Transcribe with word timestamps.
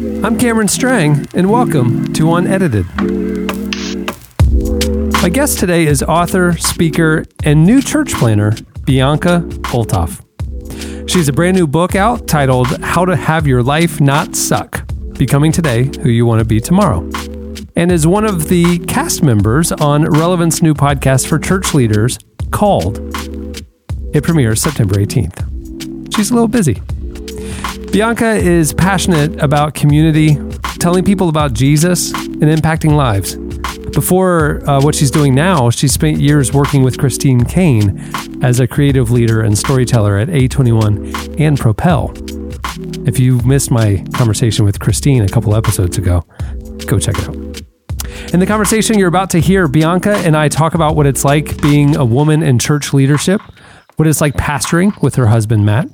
I'm 0.00 0.38
Cameron 0.38 0.68
Strang, 0.68 1.26
and 1.34 1.50
welcome 1.50 2.12
to 2.12 2.32
Unedited. 2.32 2.86
My 5.20 5.28
guest 5.28 5.58
today 5.58 5.88
is 5.88 6.04
author, 6.04 6.56
speaker, 6.56 7.24
and 7.42 7.66
new 7.66 7.82
church 7.82 8.14
planner, 8.14 8.54
Bianca 8.84 9.40
Olthoff. 9.72 10.22
She's 11.10 11.28
a 11.28 11.32
brand 11.32 11.56
new 11.56 11.66
book 11.66 11.96
out 11.96 12.28
titled 12.28 12.80
How 12.80 13.06
to 13.06 13.16
Have 13.16 13.48
Your 13.48 13.60
Life 13.60 14.00
Not 14.00 14.36
Suck 14.36 14.86
Becoming 15.14 15.50
Today 15.50 15.90
Who 16.02 16.10
You 16.10 16.26
Want 16.26 16.38
to 16.38 16.44
Be 16.44 16.60
Tomorrow, 16.60 17.00
and 17.74 17.90
is 17.90 18.06
one 18.06 18.24
of 18.24 18.48
the 18.48 18.78
cast 18.86 19.24
members 19.24 19.72
on 19.72 20.04
Relevant's 20.04 20.62
new 20.62 20.74
podcast 20.74 21.26
for 21.26 21.40
church 21.40 21.74
leaders 21.74 22.20
called. 22.52 22.98
It 24.14 24.22
premieres 24.22 24.62
September 24.62 24.94
18th. 24.94 26.14
She's 26.14 26.30
a 26.30 26.34
little 26.34 26.46
busy. 26.46 26.80
Bianca 27.90 28.34
is 28.34 28.74
passionate 28.74 29.42
about 29.42 29.72
community, 29.74 30.36
telling 30.78 31.04
people 31.04 31.30
about 31.30 31.54
Jesus, 31.54 32.12
and 32.12 32.42
impacting 32.42 32.94
lives. 32.94 33.36
Before 33.94 34.62
uh, 34.68 34.80
what 34.82 34.94
she's 34.94 35.10
doing 35.10 35.34
now, 35.34 35.70
she 35.70 35.88
spent 35.88 36.20
years 36.20 36.52
working 36.52 36.82
with 36.82 36.98
Christine 36.98 37.44
Caine 37.44 37.98
as 38.42 38.60
a 38.60 38.66
creative 38.66 39.10
leader 39.10 39.40
and 39.40 39.56
storyteller 39.56 40.18
at 40.18 40.28
A21 40.28 41.40
and 41.40 41.58
Propel. 41.58 42.12
If 43.08 43.18
you 43.18 43.40
missed 43.40 43.70
my 43.70 44.04
conversation 44.12 44.66
with 44.66 44.78
Christine 44.78 45.22
a 45.22 45.28
couple 45.28 45.56
episodes 45.56 45.96
ago, 45.96 46.26
go 46.86 46.98
check 46.98 47.16
it 47.18 47.28
out. 47.28 47.62
In 48.34 48.40
the 48.40 48.46
conversation 48.46 48.98
you're 48.98 49.08
about 49.08 49.30
to 49.30 49.40
hear, 49.40 49.66
Bianca 49.66 50.14
and 50.18 50.36
I 50.36 50.48
talk 50.48 50.74
about 50.74 50.94
what 50.94 51.06
it's 51.06 51.24
like 51.24 51.60
being 51.62 51.96
a 51.96 52.04
woman 52.04 52.42
in 52.42 52.58
church 52.58 52.92
leadership, 52.92 53.40
what 53.98 54.06
it's 54.06 54.20
like 54.20 54.34
pastoring 54.34 55.00
with 55.02 55.16
her 55.16 55.26
husband, 55.26 55.66
Matt. 55.66 55.88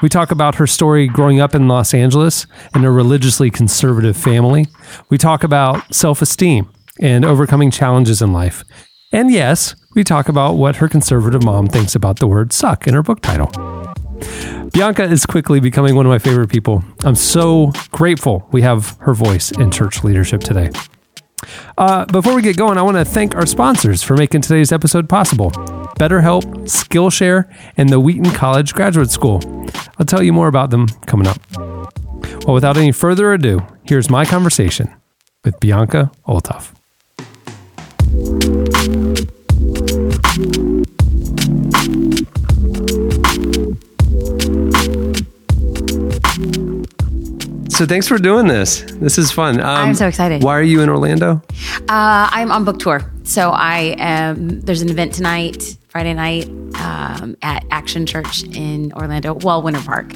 We 0.00 0.08
talk 0.08 0.30
about 0.30 0.54
her 0.54 0.66
story 0.66 1.08
growing 1.08 1.40
up 1.40 1.56
in 1.56 1.66
Los 1.66 1.92
Angeles 1.92 2.46
in 2.72 2.84
a 2.84 2.90
religiously 2.90 3.50
conservative 3.50 4.16
family. 4.16 4.66
We 5.10 5.18
talk 5.18 5.42
about 5.42 5.92
self 5.92 6.22
esteem 6.22 6.70
and 7.00 7.24
overcoming 7.24 7.72
challenges 7.72 8.22
in 8.22 8.32
life. 8.32 8.62
And 9.10 9.32
yes, 9.32 9.74
we 9.96 10.04
talk 10.04 10.28
about 10.28 10.54
what 10.54 10.76
her 10.76 10.88
conservative 10.88 11.42
mom 11.42 11.66
thinks 11.66 11.96
about 11.96 12.20
the 12.20 12.28
word 12.28 12.52
suck 12.52 12.86
in 12.86 12.94
her 12.94 13.02
book 13.02 13.22
title. 13.22 13.50
Bianca 14.72 15.02
is 15.04 15.26
quickly 15.26 15.58
becoming 15.58 15.96
one 15.96 16.06
of 16.06 16.10
my 16.10 16.18
favorite 16.18 16.50
people. 16.50 16.84
I'm 17.02 17.16
so 17.16 17.72
grateful 17.90 18.46
we 18.52 18.62
have 18.62 18.96
her 19.00 19.14
voice 19.14 19.50
in 19.50 19.72
church 19.72 20.04
leadership 20.04 20.42
today. 20.42 20.70
Uh, 21.76 22.04
before 22.06 22.34
we 22.34 22.42
get 22.42 22.56
going, 22.56 22.78
I 22.78 22.82
want 22.82 22.96
to 22.96 23.04
thank 23.04 23.34
our 23.34 23.46
sponsors 23.46 24.02
for 24.02 24.16
making 24.16 24.42
today's 24.42 24.72
episode 24.72 25.08
possible 25.08 25.50
BetterHelp, 25.98 26.44
Skillshare, 26.64 27.52
and 27.76 27.88
the 27.88 27.98
Wheaton 27.98 28.30
College 28.30 28.74
Graduate 28.74 29.10
School. 29.10 29.40
I'll 29.98 30.06
tell 30.06 30.22
you 30.22 30.32
more 30.32 30.48
about 30.48 30.70
them 30.70 30.86
coming 31.06 31.26
up. 31.26 31.40
Well, 32.46 32.54
without 32.54 32.76
any 32.76 32.92
further 32.92 33.32
ado, 33.32 33.66
here's 33.84 34.08
my 34.08 34.24
conversation 34.24 34.94
with 35.44 35.58
Bianca 35.60 36.10
Olthoff. 36.26 36.72
So 47.78 47.86
thanks 47.86 48.08
for 48.08 48.18
doing 48.18 48.48
this. 48.48 48.80
This 48.94 49.18
is 49.18 49.30
fun. 49.30 49.60
Um, 49.60 49.66
I'm 49.66 49.94
so 49.94 50.08
excited. 50.08 50.42
Why 50.42 50.58
are 50.58 50.62
you 50.64 50.80
in 50.80 50.88
Orlando? 50.88 51.40
Uh, 51.88 52.28
I'm 52.28 52.50
on 52.50 52.64
book 52.64 52.80
tour. 52.80 53.08
So 53.22 53.50
I 53.50 53.94
am. 54.00 54.60
There's 54.62 54.82
an 54.82 54.88
event 54.90 55.14
tonight, 55.14 55.76
Friday 55.98 56.14
night, 56.14 56.48
um, 56.80 57.36
at 57.42 57.64
Action 57.72 58.06
Church 58.06 58.44
in 58.44 58.92
Orlando, 58.92 59.34
well, 59.34 59.62
Winter 59.62 59.80
Park, 59.80 60.12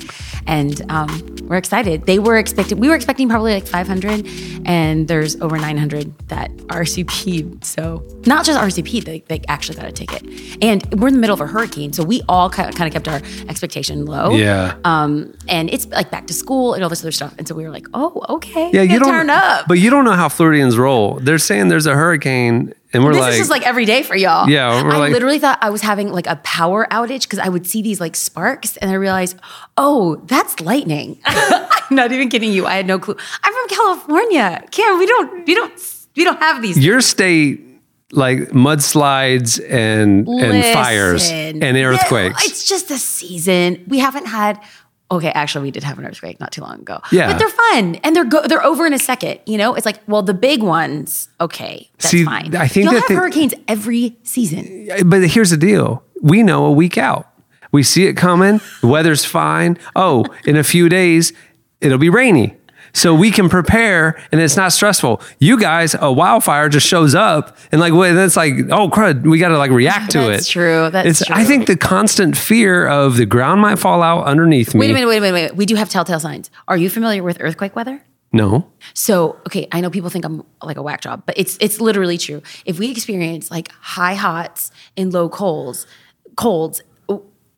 and 0.46 0.80
um, 0.92 1.08
we're 1.42 1.56
excited. 1.56 2.06
They 2.06 2.20
were 2.20 2.36
expecting. 2.36 2.78
We 2.78 2.88
were 2.88 2.94
expecting 2.94 3.28
probably 3.28 3.52
like 3.52 3.66
500, 3.66 4.24
and 4.64 5.08
there's 5.08 5.40
over 5.40 5.58
900 5.58 6.28
that 6.28 6.52
RSVP. 6.68 7.64
So 7.64 8.06
not 8.26 8.44
just 8.46 8.60
RSVP, 8.60 9.04
they, 9.04 9.24
they 9.26 9.40
actually 9.48 9.74
got 9.76 9.86
a 9.86 9.92
ticket. 9.92 10.22
And 10.62 11.00
we're 11.00 11.08
in 11.08 11.14
the 11.14 11.20
middle 11.20 11.34
of 11.34 11.40
a 11.40 11.48
hurricane, 11.48 11.92
so 11.92 12.04
we 12.04 12.22
all 12.28 12.48
kind 12.48 12.68
of 12.68 12.92
kept 12.92 13.08
our 13.08 13.20
expectation 13.48 14.06
low. 14.06 14.30
Yeah. 14.30 14.76
Um, 14.84 15.36
and 15.48 15.68
it's 15.68 15.86
like 15.88 16.12
back 16.12 16.28
to 16.28 16.32
school 16.32 16.74
and 16.74 16.84
all 16.84 16.90
this 16.90 17.02
other 17.02 17.10
stuff, 17.10 17.34
and 17.38 17.48
so 17.48 17.56
we 17.56 17.64
were 17.64 17.70
like, 17.70 17.88
oh, 17.92 18.24
okay, 18.28 18.70
Yeah, 18.72 18.82
you 18.82 19.00
don't. 19.00 19.08
turn 19.08 19.30
up. 19.30 19.66
But 19.66 19.80
you 19.80 19.90
don't 19.90 20.04
know 20.04 20.12
how 20.12 20.28
Floridians 20.28 20.78
roll. 20.78 21.18
They're 21.20 21.38
saying 21.38 21.70
there's 21.70 21.86
a 21.86 21.96
hurricane, 21.96 22.72
and 22.92 23.04
we're 23.04 23.12
this 23.12 23.20
like, 23.20 23.32
is 23.32 23.38
just 23.38 23.50
like 23.50 23.66
every 23.66 23.84
day 23.84 24.02
for 24.02 24.14
y'all. 24.14 24.48
Yeah, 24.48 24.68
I 24.68 24.96
like- 24.98 25.12
literally 25.12 25.38
thought 25.38 25.58
I 25.60 25.70
was 25.70 25.80
having 25.80 26.12
like 26.12 26.26
a 26.26 26.36
power 26.36 26.86
outage 26.90 27.22
because 27.22 27.38
I 27.38 27.48
would 27.48 27.66
see 27.66 27.82
these 27.82 28.00
like 28.00 28.16
sparks 28.16 28.76
and 28.78 28.90
I 28.90 28.94
realized, 28.94 29.38
oh, 29.76 30.16
that's 30.26 30.60
lightning. 30.60 31.18
I'm 31.26 31.96
not 31.96 32.12
even 32.12 32.28
kidding 32.28 32.52
you. 32.52 32.66
I 32.66 32.74
had 32.74 32.86
no 32.86 32.98
clue. 32.98 33.16
I'm 33.42 33.52
from 33.52 33.68
California. 33.68 34.64
Cam, 34.70 34.98
we 34.98 35.06
don't, 35.06 35.46
we 35.46 35.54
don't, 35.54 36.06
we 36.16 36.24
don't 36.24 36.38
have 36.38 36.62
these. 36.62 36.78
your 36.78 37.00
state 37.00 37.60
like 38.12 38.50
mudslides 38.50 39.58
and 39.70 40.28
and 40.28 40.74
fires 40.74 41.30
and 41.30 41.62
earthquakes. 41.64 42.44
it's 42.44 42.68
just 42.68 42.88
the 42.88 42.98
season. 42.98 43.84
We 43.88 43.98
haven't 43.98 44.26
had. 44.26 44.60
Okay, 45.12 45.30
actually, 45.30 45.62
we 45.64 45.70
did 45.70 45.84
have 45.84 45.98
an 45.98 46.06
earthquake 46.06 46.40
not 46.40 46.50
too 46.52 46.62
long 46.62 46.80
ago. 46.80 47.00
Yeah. 47.12 47.28
but 47.30 47.38
they're 47.38 47.48
fun 47.48 47.96
and 48.02 48.16
they're 48.16 48.24
go- 48.24 48.46
they're 48.48 48.64
over 48.64 48.86
in 48.86 48.92
a 48.94 48.98
second. 48.98 49.38
You 49.46 49.58
know, 49.58 49.74
it's 49.74 49.86
like 49.86 50.00
well, 50.08 50.22
the 50.22 50.34
big 50.34 50.62
ones. 50.62 51.28
Okay, 51.40 51.90
that's 51.98 52.08
See, 52.10 52.24
fine. 52.24 52.56
I 52.56 52.66
think 52.66 52.86
that 52.90 52.94
have 53.00 53.08
the- 53.08 53.14
hurricanes 53.14 53.54
every 53.68 54.16
season. 54.24 54.88
but 55.06 55.22
here's 55.28 55.50
the 55.50 55.56
deal: 55.56 56.02
we 56.22 56.42
know 56.42 56.64
a 56.64 56.72
week 56.72 56.96
out. 56.98 57.28
We 57.72 57.82
see 57.82 58.06
it 58.06 58.16
coming. 58.16 58.60
The 58.80 58.86
weather's 58.88 59.24
fine. 59.24 59.78
Oh, 59.94 60.24
in 60.44 60.56
a 60.56 60.64
few 60.64 60.88
days 60.88 61.32
it'll 61.80 61.98
be 61.98 62.10
rainy. 62.10 62.56
So 62.94 63.14
we 63.14 63.30
can 63.30 63.48
prepare 63.48 64.20
and 64.30 64.40
it's 64.40 64.56
not 64.56 64.72
stressful. 64.72 65.22
You 65.38 65.58
guys, 65.58 65.96
a 65.98 66.12
wildfire 66.12 66.68
just 66.68 66.86
shows 66.86 67.14
up 67.14 67.56
and 67.70 67.80
like, 67.80 67.92
well, 67.92 68.16
it's 68.18 68.36
like, 68.36 68.54
oh 68.70 68.88
crud, 68.88 69.22
we 69.22 69.38
got 69.38 69.48
to 69.48 69.58
like 69.58 69.70
react 69.70 70.12
to 70.12 70.20
it. 70.28 70.32
That's 70.32 70.48
true. 70.48 70.90
That's 70.90 71.22
it's, 71.22 71.30
I 71.30 71.44
think 71.44 71.66
the 71.66 71.76
constant 71.76 72.36
fear 72.36 72.86
of 72.86 73.16
the 73.16 73.26
ground 73.26 73.60
might 73.60 73.78
fall 73.78 74.02
out 74.02 74.24
underneath 74.24 74.74
me. 74.74 74.80
Wait 74.80 74.90
a 74.90 74.94
minute, 74.94 75.06
wait 75.08 75.18
a 75.18 75.20
minute, 75.20 75.32
wait 75.34 75.40
a 75.40 75.42
minute. 75.44 75.56
We 75.56 75.66
do 75.66 75.74
have 75.76 75.88
telltale 75.88 76.20
signs. 76.20 76.50
Are 76.68 76.76
you 76.76 76.90
familiar 76.90 77.22
with 77.22 77.38
earthquake 77.40 77.74
weather? 77.74 78.02
No. 78.32 78.66
So, 78.94 79.36
okay, 79.46 79.68
I 79.72 79.80
know 79.80 79.90
people 79.90 80.08
think 80.08 80.24
I'm 80.24 80.44
like 80.62 80.78
a 80.78 80.82
whack 80.82 81.02
job, 81.02 81.24
but 81.26 81.36
it's 81.38 81.58
it's 81.60 81.80
literally 81.80 82.16
true. 82.16 82.42
If 82.64 82.78
we 82.78 82.90
experience 82.90 83.50
like 83.50 83.70
high 83.72 84.14
hots 84.14 84.70
and 84.96 85.12
low 85.12 85.28
colds, 85.28 85.86
colds, 86.36 86.82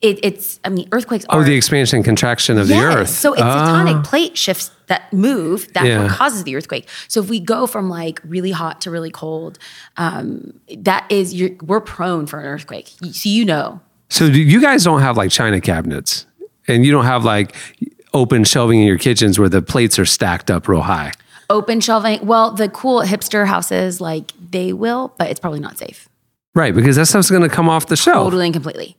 it, 0.05 0.19
it's 0.23 0.61
I 0.65 0.69
mean 0.69 0.87
earthquakes 0.93 1.25
are 1.29 1.41
Oh, 1.41 1.45
the 1.45 1.55
expansion 1.57 1.97
and 1.97 2.05
contraction 2.05 2.59
of 2.59 2.69
the 2.69 2.75
Yes. 2.75 2.95
earth. 2.97 3.09
So 3.09 3.33
it's 3.33 3.43
Ah. 3.43 3.67
tectonic 3.85 4.05
plate 4.05 4.37
shifts 4.39 4.71
that 4.87 5.13
move 5.13 5.73
that 5.73 5.87
Yeah. 5.87 6.09
causes 6.09 6.45
the 6.45 6.55
earthquake. 6.57 6.87
So 7.09 7.21
if 7.23 7.29
we 7.31 7.41
go 7.41 7.67
from 7.67 7.89
like 7.89 8.21
really 8.25 8.51
hot 8.53 8.81
to 8.83 8.91
really 8.91 9.11
cold, 9.11 9.59
um, 9.97 10.53
that 10.79 11.05
is 11.09 11.33
you're, 11.35 11.51
we're 11.63 11.81
prone 11.81 12.27
for 12.27 12.39
an 12.41 12.47
earthquake. 12.47 12.89
So 13.13 13.29
you 13.29 13.45
know, 13.45 13.81
So 14.11 14.31
do 14.31 14.39
you 14.41 14.61
guys 14.61 14.85
don't 14.85 15.01
have 15.01 15.17
like 15.17 15.31
china 15.31 15.61
cabinets, 15.61 16.27
and 16.69 16.85
you 16.85 16.93
don't 16.93 17.07
have 17.07 17.25
like 17.25 17.55
open 18.13 18.45
shelving 18.45 18.81
in 18.81 18.87
your 18.87 18.99
kitchens 18.99 19.39
where 19.39 19.49
the 19.49 19.63
plates 19.63 19.99
are 19.99 20.05
stacked 20.05 20.51
up 20.51 20.69
real 20.69 20.83
high. 20.83 21.13
open 21.51 21.81
shelving. 21.81 22.19
Well, 22.27 22.53
the 22.53 22.69
cool 22.69 23.03
hipster 23.03 23.47
houses 23.47 24.01
like 24.01 24.33
they 24.51 24.73
will, 24.73 25.13
but 25.19 25.29
it's 25.31 25.41
probably 25.41 25.61
not 25.61 25.77
safe. 25.79 26.09
Right, 26.55 26.75
because 26.75 26.97
that 26.97 27.07
stuff's 27.07 27.29
going 27.31 27.43
to 27.43 27.49
come 27.49 27.69
off 27.69 27.87
the 27.87 27.97
shelf. 27.97 28.25
Totally 28.27 28.47
and 28.47 28.55
completely. 28.55 28.97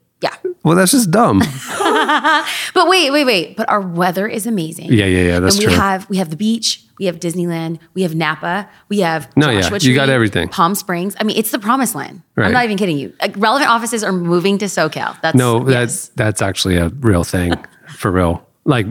Yeah. 0.66 0.70
Well, 0.70 0.76
that's 0.78 0.92
just 0.92 1.12
dumb. 1.12 1.42
But 2.74 2.90
wait, 2.90 3.12
wait, 3.12 3.24
wait. 3.26 3.56
But 3.56 3.70
our 3.70 3.80
weather 3.82 4.28
is 4.28 4.46
amazing. 4.46 4.92
Yeah, 4.92 5.06
yeah, 5.06 5.22
yeah, 5.22 5.40
that's 5.40 5.56
and 5.56 5.66
we 5.66 5.66
true. 5.68 5.76
have 5.76 6.10
we 6.10 6.18
have 6.18 6.30
the 6.30 6.36
beach, 6.36 6.84
we 7.00 7.06
have 7.06 7.20
Disneyland, 7.20 7.80
we 7.94 8.02
have 8.02 8.14
Napa, 8.16 8.70
we 8.90 9.00
have 9.00 9.30
No, 9.38 9.50
yeah, 9.50 9.62
Joshua 9.62 9.80
you 9.80 9.96
got 9.96 10.10
everything. 10.10 10.50
Palm 10.50 10.76
Springs. 10.76 11.16
I 11.20 11.24
mean, 11.24 11.38
it's 11.38 11.52
the 11.52 11.60
promised 11.60 11.96
land. 11.96 12.22
Right. 12.36 12.48
I'm 12.48 12.52
not 12.54 12.66
even 12.66 12.78
kidding 12.78 12.98
you. 12.98 13.14
Like, 13.22 13.36
relevant 13.38 13.70
offices 13.70 14.04
are 14.04 14.12
moving 14.12 14.58
to 14.58 14.66
SoCal. 14.66 15.20
That's 15.22 15.36
No, 15.38 15.60
yes. 15.60 15.70
that's 15.70 16.08
that's 16.10 16.42
actually 16.42 16.76
a 16.78 16.90
real 16.90 17.24
thing 17.24 17.54
for 17.88 18.12
real. 18.12 18.46
Like 18.66 18.88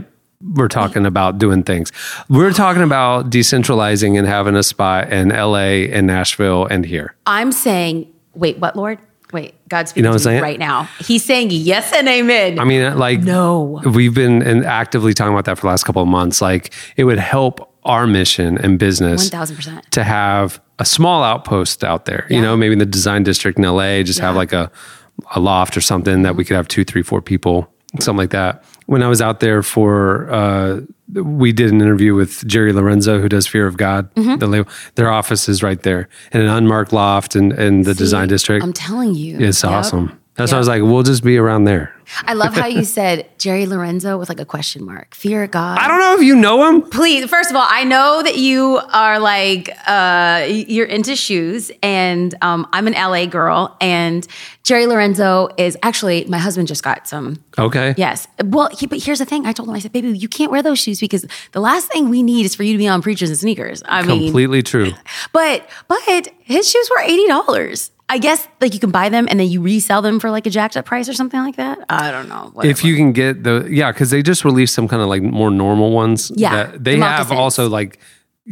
we're 0.55 0.69
talking 0.69 1.05
about 1.07 1.39
doing 1.39 1.63
things. 1.63 1.93
We're 2.29 2.53
talking 2.53 2.83
about 2.83 3.31
decentralizing 3.31 4.19
and 4.19 4.27
having 4.27 4.57
a 4.57 4.63
spot 4.63 5.13
in 5.13 5.28
LA 5.28 5.89
and 5.93 6.07
Nashville 6.07 6.66
and 6.66 6.84
here. 6.87 7.15
I'm 7.27 7.53
saying, 7.53 8.13
wait, 8.34 8.59
what, 8.59 8.77
Lord? 8.77 8.98
Wait, 9.34 9.54
God's 9.69 9.91
speaking 9.91 10.04
know 10.04 10.13
what 10.13 10.22
to 10.22 10.28
I'm 10.31 10.34
me 10.34 10.39
saying? 10.39 10.42
right 10.42 10.59
now. 10.59 10.84
He's 11.01 11.25
saying 11.25 11.51
yes 11.51 11.92
and 11.92 12.09
amen. 12.09 12.59
I 12.59 12.65
mean, 12.65 12.97
like 12.97 13.21
No. 13.21 13.83
we've 13.84 14.15
been 14.15 14.65
actively 14.65 15.13
talking 15.13 15.33
about 15.34 15.45
that 15.45 15.57
for 15.59 15.63
the 15.63 15.66
last 15.66 15.84
couple 15.84 16.01
of 16.01 16.09
months. 16.09 16.41
Like 16.41 16.72
it 16.97 17.04
would 17.04 17.19
help 17.19 17.71
our 17.84 18.07
mission 18.07 18.57
and 18.59 18.78
business 18.78 19.28
1000%. 19.28 19.91
to 19.91 20.04
have 20.04 20.60
a 20.78 20.84
small 20.86 21.22
outpost 21.22 21.84
out 21.84 22.07
there. 22.07 22.27
You 22.31 22.41
know, 22.41 22.57
maybe 22.57 22.72
in 22.72 22.78
the 22.78 22.86
design 22.86 23.25
district 23.25 23.59
in 23.59 23.65
LA, 23.65 24.03
just 24.03 24.21
have 24.21 24.36
like 24.36 24.53
a 24.54 24.71
a 25.34 25.41
loft 25.41 25.77
or 25.77 25.81
something 25.81 26.22
that 26.22 26.34
we 26.36 26.45
could 26.45 26.57
have 26.57 26.66
two, 26.66 26.84
three, 26.84 27.03
four 27.03 27.21
people, 27.22 27.69
something 28.01 28.16
like 28.19 28.31
that. 28.31 28.65
When 28.86 29.03
I 29.03 29.09
was 29.09 29.22
out 29.22 29.41
there 29.41 29.63
for, 29.63 30.31
uh, 30.31 30.81
we 31.13 31.53
did 31.53 31.72
an 31.72 31.81
interview 31.81 32.15
with 32.15 32.47
Jerry 32.47 32.72
Lorenzo, 32.72 33.19
who 33.21 33.28
does 33.28 33.47
Fear 33.47 33.66
of 33.66 33.77
God. 33.77 34.13
Mm-hmm. 34.15 34.36
The 34.39 34.47
label, 34.47 34.71
their 34.97 35.10
office 35.10 35.48
is 35.48 35.63
right 35.63 35.81
there 35.83 36.09
in 36.33 36.41
an 36.42 36.48
unmarked 36.48 36.92
loft 36.92 37.34
in, 37.36 37.53
in 37.53 37.83
the 37.83 37.95
design 37.95 38.28
district. 38.28 38.63
I'm 38.65 38.72
telling 38.72 39.15
you. 39.15 39.39
It's 39.39 39.63
Yep. 39.63 39.72
awesome. 39.72 40.21
That's 40.34 40.51
why 40.53 40.57
I 40.57 40.59
was 40.59 40.69
like, 40.69 40.83
we'll 40.83 41.04
just 41.04 41.22
be 41.22 41.39
around 41.39 41.65
there. 41.65 41.94
I 42.24 42.34
love 42.34 42.54
how 42.54 42.66
you 42.66 42.84
said 42.84 43.28
Jerry 43.39 43.66
Lorenzo 43.66 44.18
with 44.18 44.28
like 44.28 44.41
a 44.41 44.45
question 44.45 44.84
mark. 44.84 45.15
Fear 45.15 45.47
God. 45.48 45.78
I 45.78 45.89
don't 45.89 45.98
know 45.98 46.15
if 46.15 46.22
you 46.22 46.36
know 46.36 46.68
him. 46.68 46.83
Please, 46.83 47.27
first 47.28 47.51
of 47.51 47.56
all, 47.56 47.66
I 47.68 47.84
know 47.84 48.22
that 48.22 48.36
you 48.36 48.80
are 48.92 49.18
like 49.18 49.71
uh, 49.86 50.47
you're 50.48 50.86
into 50.86 51.16
shoes, 51.16 51.71
and 51.83 52.34
um, 52.42 52.68
I'm 52.72 52.86
an 52.86 52.95
LA 52.95 53.27
girl, 53.27 53.77
and 53.80 54.27
Jerry 54.62 54.86
Lorenzo 54.86 55.48
is 55.59 55.77
actually 55.83 56.24
my 56.27 56.39
husband 56.39 56.68
just 56.68 56.83
got 56.83 57.06
some. 57.09 57.42
Okay. 57.59 57.95
Yes, 57.97 58.27
well, 58.42 58.68
he, 58.77 58.86
but 58.86 59.03
here's 59.03 59.18
the 59.18 59.24
thing. 59.24 59.47
I 59.47 59.53
told 59.53 59.68
him, 59.68 59.74
I 59.74 59.78
said, 59.78 59.92
"Baby, 59.92 60.16
you 60.16 60.28
can't 60.28 60.50
wear 60.50 60.62
those 60.62 60.78
shoes 60.78 61.00
because 61.00 61.27
the 61.53 61.60
last 61.60 61.91
thing 61.92 62.09
we 62.10 62.22
need 62.22 62.47
is 62.47 62.54
for 62.54 62.62
you 62.62 62.72
to 62.72 62.78
be 62.78 62.89
on 62.89 63.03
preachers 63.03 63.28
and 63.30 63.39
sneakers." 63.39 63.83
I 63.86 64.03
mean, 64.03 64.24
Completely 64.24 64.62
true. 64.62 64.92
but 65.33 65.68
but 65.89 66.28
his 66.41 66.71
shoes 66.71 66.91
were 66.91 67.03
eighty 67.03 67.27
dollars. 67.27 67.91
I 68.09 68.18
guess 68.18 68.47
like 68.60 68.74
you 68.74 68.80
can 68.80 68.91
buy 68.91 69.09
them 69.09 69.27
and 69.30 69.41
then 69.41 69.48
you 69.48 69.60
resell 69.62 70.03
them 70.03 70.21
for 70.21 70.30
like 70.30 70.47
a 70.47 70.51
jacked 70.51 70.77
up 70.77 70.84
price 70.84 71.09
or 71.09 71.15
something 71.15 71.41
like 71.41 71.56
that. 71.56 71.78
I 71.89 72.10
don't 72.10 72.28
know. 72.28 72.53
If 72.62 72.84
you 72.84 72.97
can 72.97 73.12
get 73.12 73.42
the 73.45 73.66
yeah, 73.71 73.92
because 73.92 74.10
they 74.10 74.22
just 74.22 74.45
released 74.45 74.74
some 74.74 74.89
kind 74.89 75.03
of 75.03 75.09
like 75.09 75.22
more 75.22 75.51
normal 75.51 75.91
ones. 75.91 76.30
Yeah, 76.34 76.54
that- 76.66 76.84
they 76.84 76.97
the 76.97 77.04
have 77.04 77.33
also 77.33 77.68
like 77.68 77.98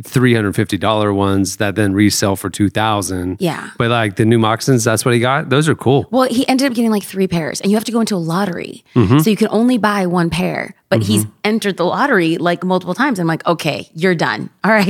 three 0.05 0.35
hundred 0.35 0.55
fifty 0.57 0.79
dollar 0.79 1.13
ones 1.13 1.59
that 1.59 1.75
then 1.75 1.93
resell 1.93 2.35
for 2.35 2.49
two 2.49 2.71
thousand. 2.71 3.37
Yeah. 3.41 3.69
but 3.77 3.91
like 3.91 4.17
the 4.17 4.25
new 4.25 4.39
moccasins, 4.39 4.85
that's 4.85 5.05
what 5.05 5.13
he 5.13 5.21
got. 5.21 5.51
Those 5.51 5.69
are 5.69 5.75
cool. 5.75 6.09
Well, 6.11 6.29
he 6.31 6.49
ended 6.49 6.67
up 6.71 6.75
getting 6.75 6.91
like 6.91 7.03
three 7.03 7.29
pairs, 7.29 7.61
and 7.61 7.71
you 7.71 7.77
have 7.77 7.85
to 7.85 7.93
go 7.93 8.01
into 8.01 8.17
a 8.17 8.17
lottery. 8.17 8.85
Mm-hmm. 8.95 9.19
So 9.19 9.29
you 9.29 9.37
can 9.37 9.49
only 9.51 9.77
buy 9.77 10.07
one 10.07 10.31
pair, 10.31 10.75
but 10.93 11.03
he's 11.03 11.25
mm-hmm. 11.25 11.35
entered 11.45 11.79
the 11.79 11.87
lottery 11.87 12.37
like 12.37 12.63
multiple 12.63 12.95
times. 12.95 13.19
I'm 13.19 13.27
like, 13.27 13.47
okay, 13.47 13.89
you're 13.95 14.15
done. 14.15 14.51
All 14.65 14.71
right, 14.71 14.87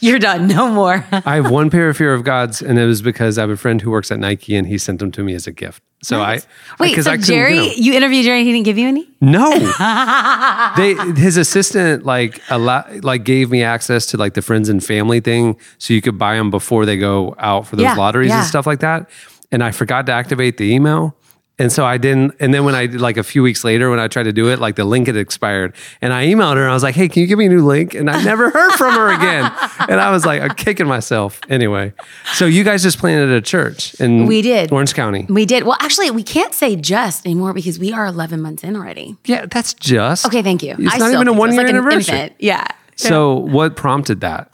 you're 0.00 0.20
done. 0.20 0.46
No 0.46 0.70
more. 0.70 1.04
I 1.12 1.34
have 1.34 1.50
one 1.50 1.68
pair 1.68 1.88
of 1.88 1.96
Fear 1.96 2.14
of 2.14 2.22
Gods, 2.22 2.62
and 2.62 2.78
it 2.78 2.86
was 2.86 3.02
because 3.02 3.36
I 3.36 3.40
have 3.40 3.50
a 3.50 3.56
friend 3.56 3.80
who 3.80 3.90
works 3.90 4.12
at 4.12 4.20
Nike, 4.20 4.54
and 4.54 4.68
he 4.68 4.78
sent 4.78 5.00
them 5.00 5.10
to 5.10 5.24
me 5.24 5.34
as 5.34 5.48
a 5.48 5.52
gift. 5.52 5.82
So 6.02 6.20
I 6.20 6.34
Wait, 6.78 6.90
because 6.90 7.06
so 7.06 7.10
I 7.10 7.16
couldn't 7.16 7.28
get 7.28 7.34
Jerry, 7.34 7.74
you 7.74 7.94
interviewed 7.94 8.24
Jerry, 8.24 8.44
he 8.44 8.52
didn't 8.52 8.66
give 8.66 8.78
you 8.78 8.86
any? 8.86 9.08
No, 9.20 9.50
they 10.76 10.94
his 11.20 11.36
assistant 11.36 12.04
like 12.04 12.40
a 12.48 12.58
lot 12.58 13.02
like 13.02 13.24
gave 13.24 13.50
me 13.50 13.64
access 13.64 14.06
to 14.06 14.16
like 14.16 14.34
the 14.34 14.42
friends 14.42 14.68
and 14.68 14.84
family 14.84 15.18
thing, 15.18 15.58
so 15.78 15.92
you 15.92 16.02
could 16.02 16.18
buy 16.18 16.36
them 16.36 16.50
before 16.50 16.86
they 16.86 16.98
go 16.98 17.34
out 17.38 17.66
for 17.66 17.74
those 17.74 17.84
Yeah, 17.84 17.94
lotteries 17.94 18.28
yeah. 18.28 18.38
and 18.38 18.46
stuff 18.46 18.66
like 18.66 18.80
that. 18.80 19.10
And 19.50 19.64
I 19.64 19.72
forgot 19.72 20.06
to 20.06 20.12
activate 20.12 20.58
the 20.58 20.72
email. 20.72 21.16
And 21.58 21.72
so 21.72 21.86
I 21.86 21.96
didn't. 21.96 22.34
And 22.38 22.52
then 22.52 22.64
when 22.64 22.74
I 22.74 22.86
did 22.86 23.00
like 23.00 23.16
a 23.16 23.22
few 23.22 23.42
weeks 23.42 23.64
later, 23.64 23.88
when 23.88 23.98
I 23.98 24.08
tried 24.08 24.24
to 24.24 24.32
do 24.32 24.50
it, 24.50 24.58
like 24.58 24.76
the 24.76 24.84
link 24.84 25.06
had 25.06 25.16
expired. 25.16 25.74
And 26.02 26.12
I 26.12 26.26
emailed 26.26 26.56
her 26.56 26.62
and 26.62 26.70
I 26.70 26.74
was 26.74 26.82
like, 26.82 26.94
hey, 26.94 27.08
can 27.08 27.22
you 27.22 27.26
give 27.26 27.38
me 27.38 27.46
a 27.46 27.48
new 27.48 27.64
link? 27.64 27.94
And 27.94 28.10
I 28.10 28.22
never 28.22 28.50
heard 28.50 28.72
from 28.72 28.94
her 28.94 29.12
again. 29.12 29.50
And 29.88 30.00
I 30.00 30.10
was 30.10 30.26
like, 30.26 30.42
I'm 30.42 30.50
kicking 30.56 30.86
myself. 30.88 31.40
Anyway, 31.48 31.92
so 32.32 32.44
you 32.44 32.64
guys 32.64 32.82
just 32.82 32.98
planted 32.98 33.30
a 33.30 33.40
church 33.40 33.94
in 34.00 34.26
We 34.26 34.42
did. 34.42 34.72
Orange 34.72 34.94
County. 34.94 35.26
We 35.28 35.46
did. 35.46 35.62
Well, 35.62 35.76
actually, 35.80 36.10
we 36.10 36.24
can't 36.24 36.52
say 36.52 36.74
just 36.74 37.24
anymore 37.24 37.52
because 37.52 37.78
we 37.78 37.92
are 37.92 38.04
11 38.06 38.40
months 38.40 38.64
in 38.64 38.74
already. 38.74 39.16
Yeah, 39.26 39.46
that's 39.46 39.74
just. 39.74 40.26
Okay, 40.26 40.42
thank 40.42 40.62
you. 40.62 40.74
It's 40.78 40.94
I 40.94 40.98
not 40.98 41.12
even 41.12 41.28
a 41.28 41.32
one 41.32 41.52
year 41.52 41.62
like 41.62 41.68
anniversary. 41.68 42.34
Yeah. 42.40 42.66
So 42.96 43.36
what 43.36 43.76
prompted 43.76 44.22
that? 44.22 44.50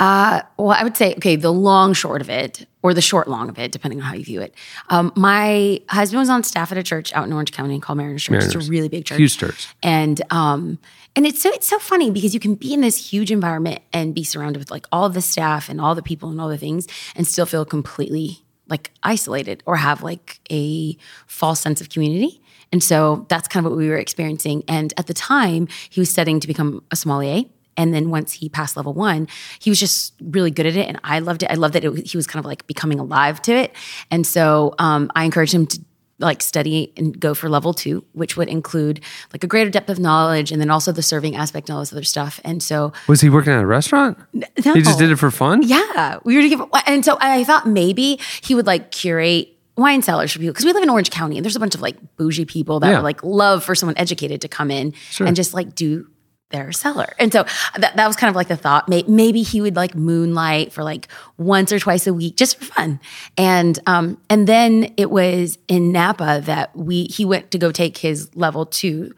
Uh, 0.00 0.40
well, 0.56 0.70
I 0.70 0.82
would 0.82 0.96
say, 0.96 1.12
okay, 1.16 1.36
the 1.36 1.52
long 1.52 1.92
short 1.92 2.22
of 2.22 2.30
it, 2.30 2.66
or 2.82 2.94
the 2.94 3.02
short 3.02 3.28
long 3.28 3.50
of 3.50 3.58
it, 3.58 3.70
depending 3.70 4.00
on 4.00 4.06
how 4.06 4.14
you 4.14 4.24
view 4.24 4.40
it. 4.40 4.54
Um, 4.88 5.12
my 5.14 5.82
husband 5.90 6.20
was 6.20 6.30
on 6.30 6.42
staff 6.42 6.72
at 6.72 6.78
a 6.78 6.82
church 6.82 7.12
out 7.12 7.26
in 7.26 7.32
Orange 7.34 7.52
County 7.52 7.78
called 7.78 7.98
Mariners 7.98 8.22
Church. 8.22 8.36
It's 8.36 8.54
Mariners. 8.54 8.68
a 8.68 8.70
really 8.70 8.88
big 8.88 9.04
church. 9.04 9.18
Huge 9.18 9.36
church. 9.36 9.68
And 9.82 10.22
um, 10.30 10.78
and 11.14 11.26
it's 11.26 11.42
so 11.42 11.50
it's 11.50 11.68
so 11.68 11.78
funny 11.78 12.10
because 12.10 12.32
you 12.32 12.40
can 12.40 12.54
be 12.54 12.72
in 12.72 12.80
this 12.80 13.12
huge 13.12 13.30
environment 13.30 13.82
and 13.92 14.14
be 14.14 14.24
surrounded 14.24 14.58
with 14.58 14.70
like 14.70 14.86
all 14.90 15.10
the 15.10 15.20
staff 15.20 15.68
and 15.68 15.80
all 15.82 15.94
the 15.94 16.02
people 16.02 16.30
and 16.30 16.40
all 16.40 16.48
the 16.48 16.58
things 16.58 16.86
and 17.14 17.26
still 17.26 17.46
feel 17.46 17.66
completely 17.66 18.42
like 18.68 18.92
isolated 19.02 19.62
or 19.66 19.76
have 19.76 20.02
like 20.02 20.40
a 20.50 20.96
false 21.26 21.60
sense 21.60 21.82
of 21.82 21.90
community. 21.90 22.40
And 22.72 22.82
so 22.82 23.26
that's 23.28 23.48
kind 23.48 23.66
of 23.66 23.72
what 23.72 23.76
we 23.76 23.88
were 23.88 23.98
experiencing. 23.98 24.62
And 24.66 24.94
at 24.96 25.08
the 25.08 25.14
time, 25.14 25.68
he 25.90 26.00
was 26.00 26.08
studying 26.08 26.40
to 26.40 26.46
become 26.46 26.82
a 26.90 26.96
sommelier. 26.96 27.44
And 27.76 27.94
then 27.94 28.10
once 28.10 28.32
he 28.32 28.48
passed 28.48 28.76
level 28.76 28.92
one, 28.92 29.28
he 29.60 29.70
was 29.70 29.78
just 29.80 30.14
really 30.20 30.50
good 30.50 30.66
at 30.66 30.76
it, 30.76 30.88
and 30.88 30.98
I 31.04 31.20
loved 31.20 31.42
it. 31.42 31.50
I 31.50 31.54
loved 31.54 31.74
that 31.74 31.84
it, 31.84 32.06
he 32.06 32.16
was 32.16 32.26
kind 32.26 32.38
of 32.42 32.46
like 32.46 32.66
becoming 32.66 32.98
alive 32.98 33.40
to 33.42 33.52
it. 33.52 33.74
And 34.10 34.26
so 34.26 34.74
um, 34.78 35.10
I 35.14 35.24
encouraged 35.24 35.54
him 35.54 35.66
to 35.66 35.80
like 36.18 36.42
study 36.42 36.92
and 36.98 37.18
go 37.18 37.32
for 37.32 37.48
level 37.48 37.72
two, 37.72 38.04
which 38.12 38.36
would 38.36 38.46
include 38.48 39.00
like 39.32 39.42
a 39.42 39.46
greater 39.46 39.70
depth 39.70 39.88
of 39.88 39.98
knowledge, 39.98 40.52
and 40.52 40.60
then 40.60 40.68
also 40.70 40.92
the 40.92 41.00
serving 41.02 41.34
aspect 41.36 41.68
and 41.70 41.74
all 41.74 41.80
this 41.80 41.92
other 41.94 42.02
stuff. 42.04 42.40
And 42.44 42.62
so 42.62 42.92
Was 43.08 43.22
he 43.22 43.30
working 43.30 43.52
at 43.54 43.62
a 43.62 43.66
restaurant? 43.66 44.18
no. 44.34 44.46
He 44.74 44.82
just 44.82 44.98
did 44.98 45.10
it 45.10 45.16
for 45.16 45.30
fun? 45.30 45.62
Yeah, 45.62 46.18
we 46.24 46.36
were 46.36 46.42
to 46.42 46.48
give, 46.50 46.60
and 46.86 47.02
so 47.04 47.16
I 47.20 47.44
thought 47.44 47.66
maybe 47.66 48.20
he 48.42 48.54
would 48.54 48.66
like 48.66 48.90
curate 48.90 49.56
wine 49.76 50.02
cellars 50.02 50.30
for 50.32 50.40
people 50.40 50.52
because 50.52 50.66
we 50.66 50.74
live 50.74 50.82
in 50.82 50.90
Orange 50.90 51.10
County 51.10 51.38
and 51.38 51.44
there's 51.44 51.56
a 51.56 51.60
bunch 51.60 51.74
of 51.74 51.80
like 51.80 51.96
bougie 52.16 52.44
people 52.44 52.80
that 52.80 52.90
Yeah. 52.90 52.96
would 52.96 53.04
like 53.04 53.24
love 53.24 53.64
for 53.64 53.74
someone 53.74 53.96
educated 53.96 54.42
to 54.42 54.48
come 54.48 54.70
in 54.70 54.92
and 55.20 55.34
just 55.34 55.54
like 55.54 55.74
do 55.74 56.06
their 56.50 56.72
cellar. 56.72 57.14
And 57.18 57.32
so 57.32 57.44
that, 57.76 57.96
that 57.96 58.06
was 58.06 58.16
kind 58.16 58.28
of 58.28 58.36
like 58.36 58.48
the 58.48 58.56
thought. 58.56 58.88
Maybe 58.88 59.42
he 59.42 59.60
would 59.60 59.76
like 59.76 59.94
moonlight 59.94 60.72
for 60.72 60.82
like 60.82 61.08
once 61.38 61.72
or 61.72 61.78
twice 61.78 62.06
a 62.06 62.14
week 62.14 62.36
just 62.36 62.58
for 62.58 62.64
fun. 62.66 63.00
And 63.36 63.78
um 63.86 64.18
and 64.28 64.46
then 64.46 64.92
it 64.96 65.10
was 65.10 65.58
in 65.68 65.92
Napa 65.92 66.42
that 66.44 66.74
we 66.76 67.04
he 67.04 67.24
went 67.24 67.50
to 67.52 67.58
go 67.58 67.72
take 67.72 67.98
his 67.98 68.34
level 68.36 68.66
two. 68.66 69.14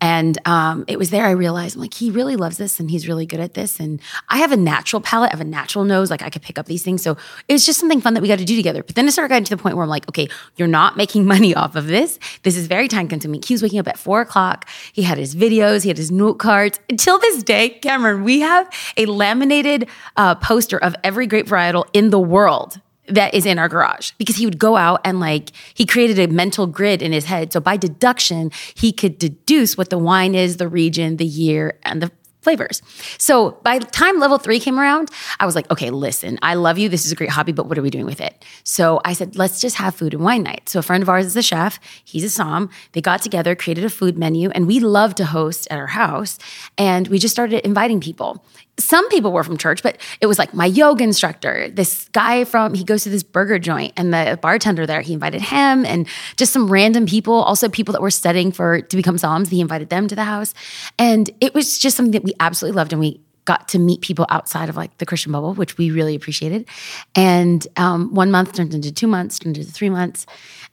And 0.00 0.38
um, 0.46 0.84
it 0.88 0.98
was 0.98 1.10
there 1.10 1.26
I 1.26 1.32
realized 1.32 1.76
I'm 1.76 1.82
like, 1.82 1.94
he 1.94 2.10
really 2.10 2.36
loves 2.36 2.56
this 2.56 2.80
and 2.80 2.90
he's 2.90 3.06
really 3.06 3.26
good 3.26 3.40
at 3.40 3.54
this. 3.54 3.78
And 3.78 4.00
I 4.28 4.38
have 4.38 4.52
a 4.52 4.56
natural 4.56 5.02
palate, 5.02 5.30
I 5.30 5.36
have 5.36 5.40
a 5.40 5.44
natural 5.44 5.84
nose, 5.84 6.10
like 6.10 6.22
I 6.22 6.30
could 6.30 6.42
pick 6.42 6.58
up 6.58 6.66
these 6.66 6.82
things. 6.82 7.02
So 7.02 7.16
it 7.48 7.52
was 7.52 7.66
just 7.66 7.78
something 7.78 8.00
fun 8.00 8.14
that 8.14 8.22
we 8.22 8.28
got 8.28 8.38
to 8.38 8.44
do 8.44 8.56
together. 8.56 8.82
But 8.82 8.94
then 8.94 9.06
it 9.06 9.12
started 9.12 9.28
getting 9.28 9.44
to 9.44 9.56
the 9.56 9.62
point 9.62 9.76
where 9.76 9.82
I'm 9.82 9.90
like, 9.90 10.08
okay, 10.08 10.28
you're 10.56 10.68
not 10.68 10.96
making 10.96 11.26
money 11.30 11.54
off 11.54 11.76
of 11.76 11.86
this. 11.86 12.18
This 12.42 12.56
is 12.56 12.66
very 12.66 12.88
time 12.88 13.08
consuming. 13.08 13.42
He 13.42 13.54
was 13.54 13.62
waking 13.62 13.78
up 13.78 13.88
at 13.88 13.98
four 13.98 14.20
o'clock. 14.20 14.68
He 14.92 15.02
had 15.02 15.18
his 15.18 15.34
videos, 15.34 15.82
he 15.82 15.88
had 15.88 15.98
his 15.98 16.10
note 16.10 16.38
cards. 16.38 16.80
Until 16.88 17.18
this 17.18 17.42
day, 17.42 17.68
Cameron, 17.68 18.24
we 18.24 18.40
have 18.40 18.70
a 18.96 19.06
laminated 19.06 19.88
uh, 20.16 20.34
poster 20.36 20.78
of 20.78 20.96
every 21.04 21.26
grape 21.26 21.46
varietal 21.46 21.86
in 21.92 22.10
the 22.10 22.20
world 22.20 22.80
that 23.10 23.34
is 23.34 23.46
in 23.46 23.58
our 23.58 23.68
garage 23.68 24.12
because 24.18 24.36
he 24.36 24.46
would 24.46 24.58
go 24.58 24.76
out 24.76 25.00
and 25.04 25.20
like 25.20 25.50
he 25.74 25.84
created 25.86 26.18
a 26.18 26.32
mental 26.32 26.66
grid 26.66 27.02
in 27.02 27.12
his 27.12 27.24
head. 27.24 27.52
So 27.52 27.60
by 27.60 27.76
deduction, 27.76 28.50
he 28.74 28.92
could 28.92 29.18
deduce 29.18 29.76
what 29.76 29.90
the 29.90 29.98
wine 29.98 30.34
is, 30.34 30.56
the 30.56 30.68
region, 30.68 31.16
the 31.16 31.26
year, 31.26 31.78
and 31.82 32.02
the 32.02 32.10
flavors. 32.42 32.80
So 33.18 33.58
by 33.62 33.78
the 33.78 33.86
time 33.86 34.18
level 34.18 34.38
three 34.38 34.60
came 34.60 34.78
around, 34.78 35.10
I 35.38 35.46
was 35.46 35.54
like, 35.54 35.70
okay, 35.70 35.90
listen, 35.90 36.38
I 36.42 36.54
love 36.54 36.78
you. 36.78 36.88
This 36.88 37.04
is 37.04 37.12
a 37.12 37.14
great 37.14 37.30
hobby, 37.30 37.52
but 37.52 37.66
what 37.66 37.76
are 37.76 37.82
we 37.82 37.90
doing 37.90 38.06
with 38.06 38.20
it? 38.20 38.44
So 38.64 39.00
I 39.04 39.12
said, 39.12 39.36
let's 39.36 39.60
just 39.60 39.76
have 39.76 39.94
food 39.94 40.14
and 40.14 40.24
wine 40.24 40.42
night. 40.42 40.68
So 40.68 40.78
a 40.78 40.82
friend 40.82 41.02
of 41.02 41.08
ours 41.08 41.26
is 41.26 41.36
a 41.36 41.42
chef. 41.42 41.78
He's 42.04 42.24
a 42.24 42.30
som. 42.30 42.70
They 42.92 43.00
got 43.00 43.22
together, 43.22 43.54
created 43.54 43.84
a 43.84 43.90
food 43.90 44.16
menu, 44.16 44.50
and 44.50 44.66
we 44.66 44.80
love 44.80 45.14
to 45.16 45.26
host 45.26 45.68
at 45.70 45.78
our 45.78 45.88
house. 45.88 46.38
And 46.78 47.08
we 47.08 47.18
just 47.18 47.34
started 47.34 47.64
inviting 47.64 48.00
people. 48.00 48.44
Some 48.80 49.08
people 49.08 49.32
were 49.32 49.44
from 49.44 49.56
church, 49.56 49.82
but 49.82 49.98
it 50.20 50.26
was 50.26 50.38
like 50.38 50.54
my 50.54 50.66
yoga 50.66 51.04
instructor, 51.04 51.68
this 51.70 52.08
guy 52.12 52.44
from, 52.44 52.74
he 52.74 52.84
goes 52.84 53.04
to 53.04 53.10
this 53.10 53.22
burger 53.22 53.58
joint 53.58 53.92
and 53.96 54.12
the 54.12 54.38
bartender 54.40 54.86
there, 54.86 55.00
he 55.00 55.12
invited 55.12 55.42
him 55.42 55.84
and 55.84 56.08
just 56.36 56.52
some 56.52 56.70
random 56.70 57.06
people, 57.06 57.34
also 57.34 57.68
people 57.68 57.92
that 57.92 58.02
were 58.02 58.10
studying 58.10 58.52
for, 58.52 58.80
to 58.80 58.96
become 58.96 59.16
soms. 59.16 59.48
He 59.48 59.60
invited 59.60 59.90
them 59.90 60.08
to 60.08 60.16
the 60.16 60.24
house. 60.24 60.54
And 60.98 61.30
it 61.40 61.54
was 61.54 61.78
just 61.78 61.96
something 61.96 62.12
that 62.12 62.24
we 62.24 62.34
absolutely 62.40 62.76
loved. 62.76 62.92
And 62.92 63.00
we 63.00 63.20
got 63.44 63.68
to 63.68 63.78
meet 63.78 64.00
people 64.00 64.26
outside 64.28 64.68
of 64.68 64.76
like 64.76 64.96
the 64.98 65.06
Christian 65.06 65.32
bubble, 65.32 65.54
which 65.54 65.76
we 65.76 65.90
really 65.90 66.14
appreciated. 66.14 66.68
And 67.14 67.66
um, 67.76 68.14
one 68.14 68.30
month 68.30 68.54
turned 68.54 68.74
into 68.74 68.92
two 68.92 69.06
months, 69.06 69.38
turned 69.38 69.58
into 69.58 69.70
three 69.70 69.90
months. 69.90 70.26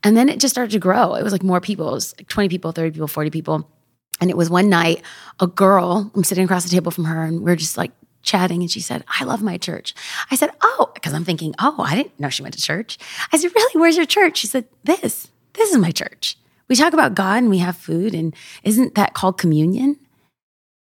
And 0.04 0.16
then 0.16 0.30
it 0.30 0.40
just 0.40 0.54
started 0.54 0.72
to 0.72 0.80
grow. 0.80 1.16
It 1.16 1.24
was 1.24 1.34
like 1.34 1.44
more 1.44 1.62
people, 1.62 1.90
it 1.90 1.94
was 1.94 2.14
like 2.18 2.28
20 2.28 2.50
people, 2.50 2.72
30 2.72 2.92
people, 2.92 3.08
40 3.08 3.30
people. 3.32 3.70
And 4.20 4.30
it 4.30 4.38
was 4.38 4.50
one 4.50 4.70
night, 4.70 5.04
a 5.40 5.48
girl, 5.48 6.12
I'm 6.16 6.24
sitting 6.24 6.46
across 6.46 6.64
the 6.64 6.70
table 6.70 6.92
from 6.92 7.06
her, 7.06 7.24
and 7.24 7.42
we're 7.42 7.56
just 7.56 7.78
like 7.78 7.92
chatting. 8.24 8.62
And 8.62 8.72
she 8.72 8.80
said, 8.80 9.04
I 9.20 9.24
love 9.24 9.42
my 9.42 9.58
church. 9.58 9.94
I 10.32 10.36
said, 10.36 10.52
Oh, 10.62 10.92
because 10.94 11.14
I'm 11.14 11.24
thinking, 11.24 11.54
Oh, 11.60 11.76
I 11.80 11.96
didn't 11.96 12.20
know 12.20 12.30
she 12.30 12.42
went 12.42 12.56
to 12.56 12.62
church. 12.62 12.98
I 13.32 13.38
said, 13.38 13.52
Really? 13.56 13.80
Where's 13.80 13.98
your 13.98 14.06
church? 14.06 14.38
She 14.38 14.48
said, 14.48 14.66
This, 14.84 15.30
this 15.54 15.72
is 15.72 15.78
my 15.78 15.92
church. 15.92 16.38
We 16.68 16.76
talk 16.76 16.94
about 16.94 17.16
God 17.16 17.38
and 17.38 17.50
we 17.50 17.60
have 17.60 17.78
food. 17.78 18.14
And 18.14 18.36
isn't 18.64 18.96
that 18.96 19.14
called 19.14 19.38
communion? 19.38 19.98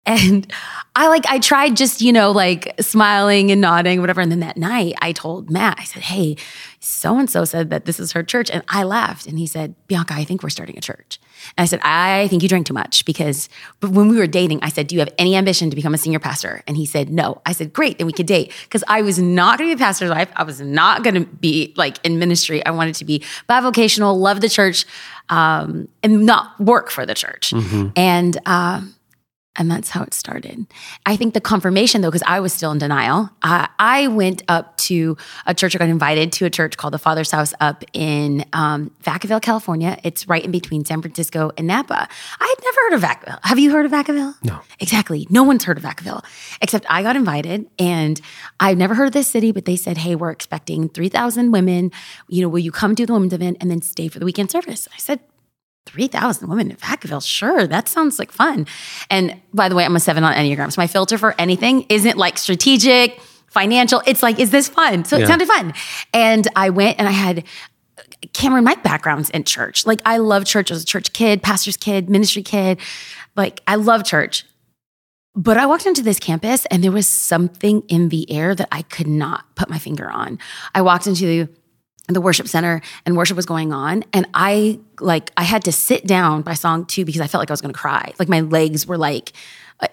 And 0.08 0.50
I 0.96 1.08
like, 1.08 1.26
I 1.26 1.38
tried 1.38 1.76
just, 1.76 2.00
you 2.00 2.14
know, 2.14 2.30
like 2.30 2.74
smiling 2.80 3.50
and 3.50 3.60
nodding, 3.60 4.00
whatever. 4.00 4.22
And 4.22 4.32
then 4.32 4.40
that 4.40 4.56
night 4.56 4.94
I 5.02 5.12
told 5.12 5.50
Matt, 5.50 5.76
I 5.78 5.84
said, 5.84 6.02
Hey, 6.02 6.36
so 6.80 7.18
and 7.18 7.28
so 7.28 7.44
said 7.44 7.68
that 7.68 7.84
this 7.84 8.00
is 8.00 8.12
her 8.12 8.22
church. 8.22 8.50
And 8.50 8.64
I 8.68 8.84
laughed. 8.84 9.26
And 9.26 9.38
he 9.38 9.46
said, 9.46 9.74
Bianca, 9.86 10.14
I 10.14 10.24
think 10.24 10.42
we're 10.42 10.48
starting 10.48 10.78
a 10.78 10.80
church. 10.80 11.20
And 11.56 11.62
I 11.62 11.66
said, 11.66 11.80
I 11.82 12.26
think 12.28 12.42
you 12.42 12.48
drink 12.48 12.66
too 12.66 12.72
much 12.72 13.04
because 13.04 13.50
but 13.80 13.90
when 13.90 14.08
we 14.08 14.16
were 14.16 14.26
dating, 14.26 14.60
I 14.62 14.70
said, 14.70 14.86
Do 14.86 14.94
you 14.94 15.00
have 15.00 15.12
any 15.18 15.36
ambition 15.36 15.68
to 15.68 15.76
become 15.76 15.92
a 15.92 15.98
senior 15.98 16.20
pastor? 16.20 16.62
And 16.66 16.78
he 16.78 16.86
said, 16.86 17.10
No. 17.10 17.42
I 17.44 17.52
said, 17.52 17.74
Great, 17.74 17.98
then 17.98 18.06
we 18.06 18.14
could 18.14 18.26
date. 18.26 18.52
Because 18.62 18.82
I 18.88 19.02
was 19.02 19.18
not 19.18 19.58
going 19.58 19.68
to 19.68 19.76
be 19.76 19.80
a 19.80 19.84
pastor's 19.84 20.10
wife. 20.10 20.30
I 20.36 20.42
was 20.42 20.60
not 20.62 21.04
going 21.04 21.14
to 21.16 21.26
be 21.26 21.74
like 21.76 21.98
in 22.02 22.18
ministry. 22.18 22.64
I 22.64 22.70
wanted 22.70 22.94
to 22.96 23.04
be 23.04 23.22
bivocational, 23.46 24.16
love 24.16 24.40
the 24.40 24.48
church, 24.48 24.86
um, 25.28 25.86
and 26.02 26.24
not 26.24 26.58
work 26.58 26.88
for 26.88 27.04
the 27.04 27.14
church. 27.14 27.52
And, 27.94 28.38
um, 28.46 28.94
And 29.58 29.68
that's 29.68 29.90
how 29.90 30.04
it 30.04 30.14
started. 30.14 30.66
I 31.04 31.16
think 31.16 31.34
the 31.34 31.40
confirmation, 31.40 32.00
though, 32.00 32.08
because 32.10 32.22
I 32.26 32.38
was 32.38 32.52
still 32.52 32.70
in 32.70 32.78
denial, 32.78 33.28
uh, 33.42 33.66
I 33.78 34.06
went 34.06 34.42
up 34.46 34.76
to 34.78 35.16
a 35.46 35.54
church. 35.54 35.74
I 35.74 35.78
got 35.78 35.88
invited 35.88 36.32
to 36.34 36.44
a 36.46 36.50
church 36.50 36.76
called 36.76 36.94
the 36.94 36.98
Father's 36.98 37.32
House 37.32 37.52
up 37.58 37.82
in 37.92 38.44
um, 38.52 38.92
Vacaville, 39.02 39.42
California. 39.42 39.98
It's 40.04 40.28
right 40.28 40.44
in 40.44 40.52
between 40.52 40.84
San 40.84 41.02
Francisco 41.02 41.50
and 41.58 41.66
Napa. 41.66 42.08
I 42.40 42.54
had 42.56 42.64
never 42.64 42.80
heard 42.82 42.92
of 42.94 43.02
Vacaville. 43.02 43.40
Have 43.42 43.58
you 43.58 43.72
heard 43.72 43.84
of 43.84 43.90
Vacaville? 43.90 44.34
No. 44.44 44.60
Exactly. 44.78 45.26
No 45.28 45.42
one's 45.42 45.64
heard 45.64 45.76
of 45.76 45.82
Vacaville, 45.82 46.24
except 46.62 46.86
I 46.88 47.02
got 47.02 47.16
invited, 47.16 47.66
and 47.80 48.20
I've 48.60 48.78
never 48.78 48.94
heard 48.94 49.08
of 49.08 49.12
this 49.12 49.26
city. 49.26 49.50
But 49.50 49.64
they 49.64 49.76
said, 49.76 49.98
"Hey, 49.98 50.14
we're 50.14 50.30
expecting 50.30 50.88
three 50.88 51.08
thousand 51.08 51.50
women. 51.50 51.90
You 52.28 52.42
know, 52.42 52.48
will 52.48 52.60
you 52.60 52.70
come 52.70 52.94
to 52.94 53.04
the 53.04 53.12
women's 53.12 53.32
event 53.32 53.56
and 53.60 53.70
then 53.70 53.82
stay 53.82 54.06
for 54.06 54.20
the 54.20 54.24
weekend 54.24 54.52
service?" 54.52 54.86
I 54.94 54.98
said, 54.98 55.18
3,000 55.88 56.48
women 56.48 56.70
in 56.70 56.76
Vacaville. 56.76 57.26
Sure, 57.26 57.66
that 57.66 57.88
sounds 57.88 58.18
like 58.18 58.30
fun. 58.30 58.66
And 59.10 59.40
by 59.54 59.68
the 59.68 59.74
way, 59.74 59.84
I'm 59.84 59.96
a 59.96 60.00
seven 60.00 60.22
on 60.22 60.34
Enneagram. 60.34 60.72
So 60.72 60.80
my 60.80 60.86
filter 60.86 61.16
for 61.16 61.34
anything 61.38 61.86
isn't 61.88 62.16
like 62.16 62.36
strategic, 62.38 63.20
financial. 63.48 64.02
It's 64.06 64.22
like, 64.22 64.38
is 64.38 64.50
this 64.50 64.68
fun? 64.68 65.04
So 65.04 65.16
it 65.16 65.26
sounded 65.26 65.48
fun. 65.48 65.72
And 66.12 66.46
I 66.54 66.70
went 66.70 66.98
and 66.98 67.08
I 67.08 67.12
had 67.12 67.44
Cameron 68.32 68.64
Mike 68.64 68.82
backgrounds 68.82 69.30
in 69.30 69.44
church. 69.44 69.86
Like 69.86 70.02
I 70.04 70.18
love 70.18 70.44
church. 70.44 70.70
I 70.70 70.74
was 70.74 70.82
a 70.82 70.86
church 70.86 71.12
kid, 71.12 71.42
pastor's 71.42 71.76
kid, 71.76 72.10
ministry 72.10 72.42
kid. 72.42 72.78
Like 73.36 73.60
I 73.66 73.76
love 73.76 74.04
church. 74.04 74.44
But 75.34 75.56
I 75.56 75.66
walked 75.66 75.86
into 75.86 76.02
this 76.02 76.18
campus 76.18 76.66
and 76.66 76.82
there 76.82 76.90
was 76.90 77.06
something 77.06 77.82
in 77.82 78.08
the 78.08 78.30
air 78.30 78.54
that 78.54 78.68
I 78.72 78.82
could 78.82 79.06
not 79.06 79.44
put 79.54 79.70
my 79.70 79.78
finger 79.78 80.10
on. 80.10 80.38
I 80.74 80.82
walked 80.82 81.06
into 81.06 81.48
the 82.14 82.20
worship 82.20 82.48
center 82.48 82.80
and 83.04 83.16
worship 83.16 83.36
was 83.36 83.46
going 83.46 83.72
on 83.72 84.02
and 84.12 84.26
i 84.34 84.78
like 85.00 85.30
i 85.36 85.42
had 85.42 85.64
to 85.64 85.72
sit 85.72 86.06
down 86.06 86.42
by 86.42 86.54
song 86.54 86.84
two 86.86 87.04
because 87.04 87.20
i 87.20 87.26
felt 87.26 87.40
like 87.40 87.50
i 87.50 87.52
was 87.52 87.60
going 87.60 87.72
to 87.72 87.78
cry. 87.78 88.12
Like 88.18 88.28
my 88.28 88.40
legs 88.40 88.86
were 88.86 88.98
like 88.98 89.32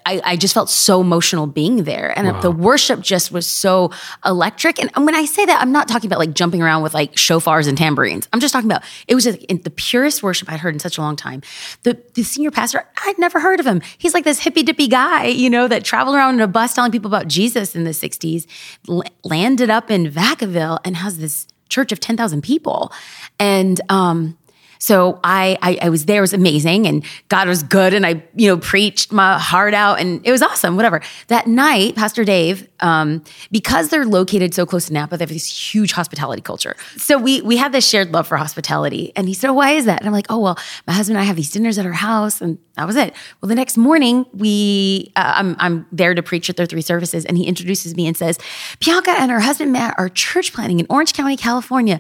I, 0.03 0.19
I 0.23 0.35
just 0.35 0.55
felt 0.55 0.71
so 0.71 0.99
emotional 0.99 1.45
being 1.45 1.83
there 1.83 2.11
and 2.17 2.41
the 2.41 2.49
worship 2.49 3.01
just 3.01 3.31
was 3.31 3.45
so 3.45 3.91
electric. 4.25 4.79
And 4.81 4.89
when 5.05 5.13
i 5.13 5.25
say 5.25 5.45
that 5.45 5.61
i'm 5.61 5.71
not 5.71 5.87
talking 5.87 6.07
about 6.07 6.17
like 6.19 6.33
jumping 6.33 6.61
around 6.61 6.81
with 6.81 6.93
like 6.93 7.13
shofars 7.13 7.67
and 7.67 7.77
tambourines. 7.77 8.27
I'm 8.33 8.39
just 8.39 8.51
talking 8.51 8.69
about 8.69 8.83
it 9.07 9.13
was 9.13 9.25
just 9.25 9.39
the 9.47 9.69
purest 9.69 10.23
worship 10.23 10.51
i'd 10.51 10.59
heard 10.59 10.73
in 10.73 10.79
such 10.79 10.97
a 10.97 11.01
long 11.01 11.15
time. 11.15 11.41
The, 11.83 12.01
the 12.15 12.23
senior 12.23 12.51
pastor 12.51 12.87
i'd 13.05 13.19
never 13.19 13.39
heard 13.39 13.59
of 13.59 13.67
him. 13.67 13.81
He's 13.97 14.13
like 14.13 14.23
this 14.23 14.39
hippy 14.39 14.63
dippy 14.63 14.87
guy 14.87 15.25
you 15.25 15.49
know 15.49 15.67
that 15.67 15.83
traveled 15.83 16.15
around 16.15 16.35
in 16.35 16.41
a 16.41 16.47
bus 16.47 16.73
telling 16.73 16.91
people 16.91 17.07
about 17.13 17.27
jesus 17.27 17.75
in 17.75 17.83
the 17.83 17.91
60s 17.91 18.47
l- 18.89 19.03
landed 19.23 19.69
up 19.69 19.91
in 19.91 20.09
vacaville 20.09 20.79
and 20.83 20.97
has 20.97 21.19
this 21.19 21.47
church 21.69 21.91
of 21.91 21.99
10,000 21.99 22.41
people. 22.41 22.91
And 23.39 23.79
um, 23.89 24.37
so 24.79 25.19
I, 25.23 25.57
I 25.61 25.77
I 25.83 25.89
was 25.89 26.05
there, 26.05 26.17
it 26.17 26.21
was 26.21 26.33
amazing, 26.33 26.87
and 26.87 27.03
God 27.29 27.47
was 27.47 27.63
good, 27.63 27.93
and 27.93 28.05
I 28.05 28.23
you 28.35 28.47
know 28.47 28.57
preached 28.57 29.11
my 29.11 29.39
heart 29.39 29.73
out, 29.73 29.99
and 29.99 30.25
it 30.25 30.31
was 30.31 30.41
awesome. 30.41 30.75
Whatever. 30.75 31.01
That 31.27 31.47
night, 31.47 31.95
Pastor 31.95 32.23
Dave, 32.23 32.67
um, 32.79 33.23
because 33.51 33.89
they're 33.89 34.05
located 34.05 34.53
so 34.53 34.65
close 34.65 34.87
to 34.87 34.93
Napa, 34.93 35.17
they 35.17 35.23
have 35.23 35.29
this 35.29 35.73
huge 35.73 35.91
hospitality 35.91 36.41
culture. 36.41 36.75
So 36.97 37.17
we 37.17 37.41
we 37.41 37.57
have 37.57 37.71
this 37.71 37.87
shared 37.87 38.11
love 38.11 38.27
for 38.27 38.37
hospitality, 38.37 39.11
and 39.15 39.27
he 39.27 39.33
said, 39.33 39.49
"Why 39.51 39.71
is 39.71 39.85
that?" 39.85 39.99
And 39.99 40.07
I'm 40.07 40.13
like, 40.13 40.27
"Oh 40.29 40.39
well, 40.39 40.57
my 40.87 40.93
husband 40.93 41.17
and 41.17 41.23
I 41.23 41.25
have 41.25 41.35
these 41.35 41.51
dinners 41.51 41.77
at 41.77 41.85
our 41.85 41.93
house, 41.93 42.41
and 42.41 42.57
that 42.75 42.87
was 42.87 42.95
it." 42.95 43.13
Well, 43.41 43.49
the 43.49 43.55
next 43.55 43.77
morning, 43.77 44.25
we 44.33 45.11
uh, 45.15 45.33
I'm 45.35 45.55
I'm 45.59 45.85
there 45.91 46.13
to 46.13 46.23
preach 46.23 46.49
at 46.49 46.57
their 46.57 46.65
three 46.65 46.81
services, 46.81 47.25
and 47.25 47.37
he 47.37 47.45
introduces 47.45 47.95
me 47.95 48.07
and 48.07 48.15
says, 48.15 48.37
"Bianca 48.79 49.11
and 49.11 49.31
her 49.31 49.39
husband 49.39 49.71
Matt 49.71 49.95
are 49.97 50.09
church 50.09 50.53
planning 50.53 50.79
in 50.79 50.87
Orange 50.89 51.13
County, 51.13 51.37
California." 51.37 51.99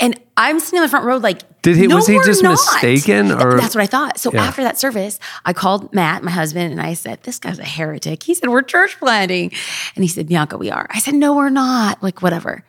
And 0.00 0.20
I'm 0.36 0.58
sitting 0.58 0.78
in 0.78 0.82
the 0.82 0.88
front 0.88 1.06
row, 1.06 1.18
like, 1.18 1.42
Did 1.64 1.76
he- 1.76 1.86
no, 1.88 1.96
was 1.96 2.06
he 2.06 2.20
just 2.24 2.42
not. 2.42 2.52
mistaken, 2.52 3.32
or- 3.32 3.58
that's 3.58 3.74
what 3.74 3.82
I 3.82 3.86
thought. 3.86 4.20
So 4.20 4.30
Yeah. 4.32 4.44
after 4.44 4.62
that 4.62 4.78
service, 4.78 5.18
I 5.44 5.52
called 5.52 5.92
Matt, 5.92 6.22
my 6.22 6.30
husband, 6.30 6.70
and 6.72 6.80
I 6.80 6.94
said, 6.94 7.22
"This 7.24 7.38
guy's 7.40 7.58
a 7.58 7.64
heretic." 7.64 8.22
He 8.22 8.34
said, 8.34 8.48
"We're 8.50 8.62
church 8.62 8.98
planting," 8.98 9.50
and 9.96 10.04
he 10.04 10.08
said, 10.08 10.28
"Bianca, 10.28 10.56
we 10.58 10.70
are." 10.70 10.86
I 10.90 11.00
said, 11.00 11.14
"No, 11.14 11.34
we're 11.34 11.48
not." 11.50 12.02
Like 12.02 12.22
whatever. 12.22 12.64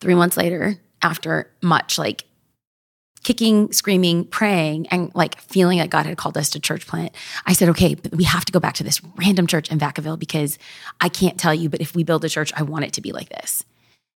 Three 0.00 0.14
months 0.16 0.36
later, 0.36 0.78
after 1.02 1.48
much 1.62 1.98
like 1.98 2.24
kicking, 3.22 3.72
screaming, 3.72 4.24
praying, 4.24 4.86
and 4.88 5.12
like 5.14 5.40
feeling 5.40 5.78
that 5.78 5.90
God 5.90 6.06
had 6.06 6.16
called 6.16 6.36
us 6.36 6.50
to 6.50 6.58
church 6.58 6.88
plant, 6.88 7.12
I 7.46 7.52
said, 7.52 7.68
okay, 7.68 7.94
but 7.94 8.12
we 8.16 8.24
have 8.24 8.44
to 8.46 8.52
go 8.52 8.58
back 8.58 8.74
to 8.74 8.82
this 8.82 9.00
random 9.16 9.46
church 9.46 9.70
in 9.70 9.78
Vacaville 9.78 10.18
because 10.18 10.58
I 11.00 11.08
can't 11.08 11.38
tell 11.38 11.54
you, 11.54 11.68
but 11.68 11.80
if 11.80 11.94
we 11.94 12.02
build 12.02 12.24
a 12.24 12.28
church, 12.28 12.52
I 12.56 12.64
want 12.64 12.84
it 12.84 12.92
to 12.94 13.00
be 13.00 13.12
like 13.12 13.28
this. 13.28 13.64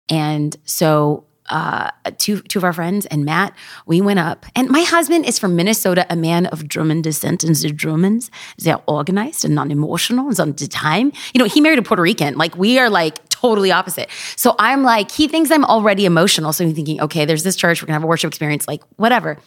And 0.09 0.57
so 0.65 1.25
uh, 1.53 1.91
two 2.19 2.41
two 2.41 2.59
of 2.59 2.65
our 2.65 2.73
friends 2.73 3.07
and 3.07 3.25
Matt, 3.25 3.55
we 3.87 4.01
went 4.01 4.19
up. 4.19 4.47
And 4.57 4.69
my 4.71 4.81
husband 4.83 5.27
is 5.27 5.39
from 5.39 5.55
Minnesota, 5.55 6.07
a 6.11 6.17
man 6.17 6.47
of 6.47 6.67
German 6.67 7.03
descent, 7.03 7.45
and 7.45 7.55
the 7.55 7.71
Germans, 7.71 8.31
they're 8.59 8.81
organized 8.87 9.45
and 9.45 9.55
non-emotional 9.55 10.29
and 10.29 10.41
on 10.41 10.53
the 10.53 10.67
time. 10.67 11.13
You 11.35 11.39
know, 11.39 11.45
he 11.45 11.61
married 11.61 11.79
a 11.79 11.83
Puerto 11.83 12.03
Rican. 12.03 12.37
Like 12.37 12.57
we 12.57 12.79
are 12.79 12.89
like 12.89 13.29
totally 13.29 13.71
opposite. 13.71 14.09
So 14.37 14.55
I'm 14.59 14.83
like, 14.83 15.11
he 15.11 15.29
thinks 15.29 15.51
I'm 15.51 15.65
already 15.65 16.07
emotional. 16.07 16.53
So 16.53 16.65
I'm 16.65 16.75
thinking, 16.75 17.01
okay, 17.03 17.25
there's 17.27 17.43
this 17.43 17.57
church, 17.57 17.83
we're 17.83 17.87
gonna 17.87 17.99
have 18.01 18.05
a 18.05 18.07
worship 18.07 18.29
experience, 18.29 18.67
like 18.67 18.83
whatever. 18.97 19.39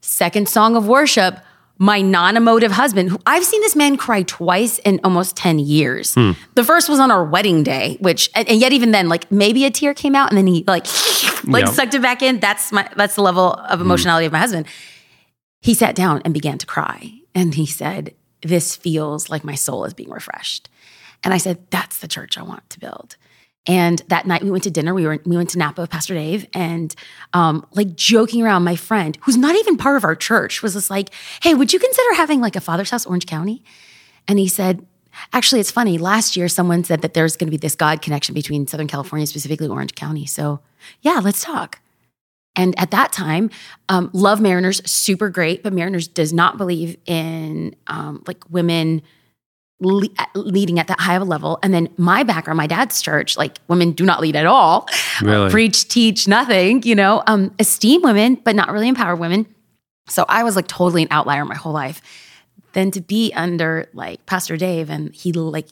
Second 0.00 0.48
song 0.48 0.74
of 0.74 0.88
worship, 0.88 1.38
my 1.78 2.00
non 2.00 2.36
emotive 2.36 2.72
husband, 2.72 3.10
who 3.10 3.18
I've 3.26 3.44
seen 3.44 3.60
this 3.60 3.74
man 3.74 3.96
cry 3.96 4.22
twice 4.22 4.78
in 4.80 5.00
almost 5.04 5.36
10 5.36 5.58
years. 5.58 6.14
Hmm. 6.14 6.32
The 6.54 6.64
first 6.64 6.88
was 6.88 7.00
on 7.00 7.10
our 7.10 7.24
wedding 7.24 7.62
day, 7.62 7.96
which, 8.00 8.30
and, 8.34 8.48
and 8.48 8.60
yet 8.60 8.72
even 8.72 8.92
then, 8.92 9.08
like 9.08 9.30
maybe 9.30 9.64
a 9.64 9.70
tear 9.70 9.94
came 9.94 10.14
out 10.14 10.30
and 10.30 10.38
then 10.38 10.46
he 10.46 10.64
like, 10.66 10.86
like 11.44 11.66
Yeah. 11.66 11.72
sucked 11.72 11.94
it 11.94 12.02
back 12.02 12.22
in. 12.22 12.40
That's 12.40 12.70
my, 12.72 12.88
that's 12.96 13.16
the 13.16 13.22
level 13.22 13.54
of 13.54 13.78
hmm. 13.78 13.86
emotionality 13.86 14.26
of 14.26 14.32
my 14.32 14.38
husband. 14.38 14.66
He 15.60 15.74
sat 15.74 15.94
down 15.94 16.22
and 16.24 16.34
began 16.34 16.58
to 16.58 16.66
cry. 16.66 17.12
And 17.34 17.54
he 17.54 17.66
said, 17.66 18.14
This 18.42 18.76
feels 18.76 19.30
like 19.30 19.44
my 19.44 19.54
soul 19.54 19.84
is 19.84 19.94
being 19.94 20.10
refreshed. 20.10 20.68
And 21.24 21.32
I 21.32 21.38
said, 21.38 21.58
That's 21.70 21.98
the 21.98 22.08
church 22.08 22.36
I 22.36 22.42
want 22.42 22.68
to 22.70 22.80
build. 22.80 23.16
And 23.66 24.02
that 24.08 24.26
night 24.26 24.42
we 24.42 24.50
went 24.50 24.64
to 24.64 24.70
dinner. 24.70 24.92
We 24.92 25.06
were 25.06 25.20
we 25.24 25.36
went 25.36 25.50
to 25.50 25.58
Napa 25.58 25.82
with 25.82 25.90
Pastor 25.90 26.14
Dave, 26.14 26.46
and 26.52 26.92
um, 27.32 27.64
like 27.72 27.94
joking 27.94 28.42
around, 28.42 28.64
my 28.64 28.74
friend, 28.74 29.16
who's 29.22 29.36
not 29.36 29.54
even 29.54 29.76
part 29.76 29.96
of 29.96 30.04
our 30.04 30.16
church, 30.16 30.62
was 30.62 30.72
just 30.74 30.90
like, 30.90 31.10
"Hey, 31.42 31.54
would 31.54 31.72
you 31.72 31.78
consider 31.78 32.14
having 32.14 32.40
like 32.40 32.56
a 32.56 32.60
Father's 32.60 32.90
House, 32.90 33.06
Orange 33.06 33.26
County?" 33.26 33.62
And 34.26 34.40
he 34.40 34.48
said, 34.48 34.84
"Actually, 35.32 35.60
it's 35.60 35.70
funny. 35.70 35.96
Last 35.96 36.36
year, 36.36 36.48
someone 36.48 36.82
said 36.82 37.02
that 37.02 37.14
there's 37.14 37.36
going 37.36 37.46
to 37.46 37.52
be 37.52 37.56
this 37.56 37.76
God 37.76 38.02
connection 38.02 38.34
between 38.34 38.66
Southern 38.66 38.88
California, 38.88 39.28
specifically 39.28 39.68
Orange 39.68 39.94
County. 39.94 40.26
So, 40.26 40.60
yeah, 41.00 41.20
let's 41.22 41.44
talk." 41.44 41.78
And 42.56 42.78
at 42.78 42.90
that 42.90 43.12
time, 43.12 43.48
um, 43.88 44.10
love 44.12 44.40
Mariners, 44.40 44.82
super 44.90 45.30
great, 45.30 45.62
but 45.62 45.72
Mariners 45.72 46.08
does 46.08 46.32
not 46.32 46.58
believe 46.58 46.96
in 47.06 47.76
um, 47.86 48.22
like 48.26 48.42
women 48.50 49.02
le- 49.82 50.08
leading 50.34 50.78
at 50.78 50.86
that 50.86 51.00
high 51.00 51.14
of 51.14 51.22
a 51.22 51.24
level. 51.24 51.58
And 51.62 51.74
then 51.74 51.88
my 51.96 52.22
background, 52.22 52.56
my 52.56 52.66
dad's 52.66 53.02
church, 53.02 53.36
like 53.36 53.58
women 53.68 53.92
do 53.92 54.04
not 54.04 54.20
lead 54.20 54.36
at 54.36 54.46
all. 54.46 54.88
Really? 55.20 55.50
Preach, 55.52 55.88
teach, 55.88 56.26
nothing, 56.28 56.82
you 56.84 56.94
know, 56.94 57.22
um, 57.26 57.54
esteem 57.58 58.02
women, 58.02 58.36
but 58.36 58.54
not 58.54 58.70
really 58.70 58.88
empower 58.88 59.16
women. 59.16 59.46
So 60.08 60.24
I 60.28 60.44
was 60.44 60.56
like 60.56 60.68
totally 60.68 61.02
an 61.02 61.08
outlier 61.10 61.44
my 61.44 61.54
whole 61.54 61.72
life. 61.72 62.00
Then 62.72 62.90
to 62.92 63.00
be 63.00 63.32
under 63.34 63.88
like 63.92 64.24
Pastor 64.26 64.56
Dave 64.56 64.88
and 64.88 65.14
he 65.14 65.32
like 65.32 65.68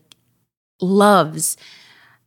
loves, 0.80 1.56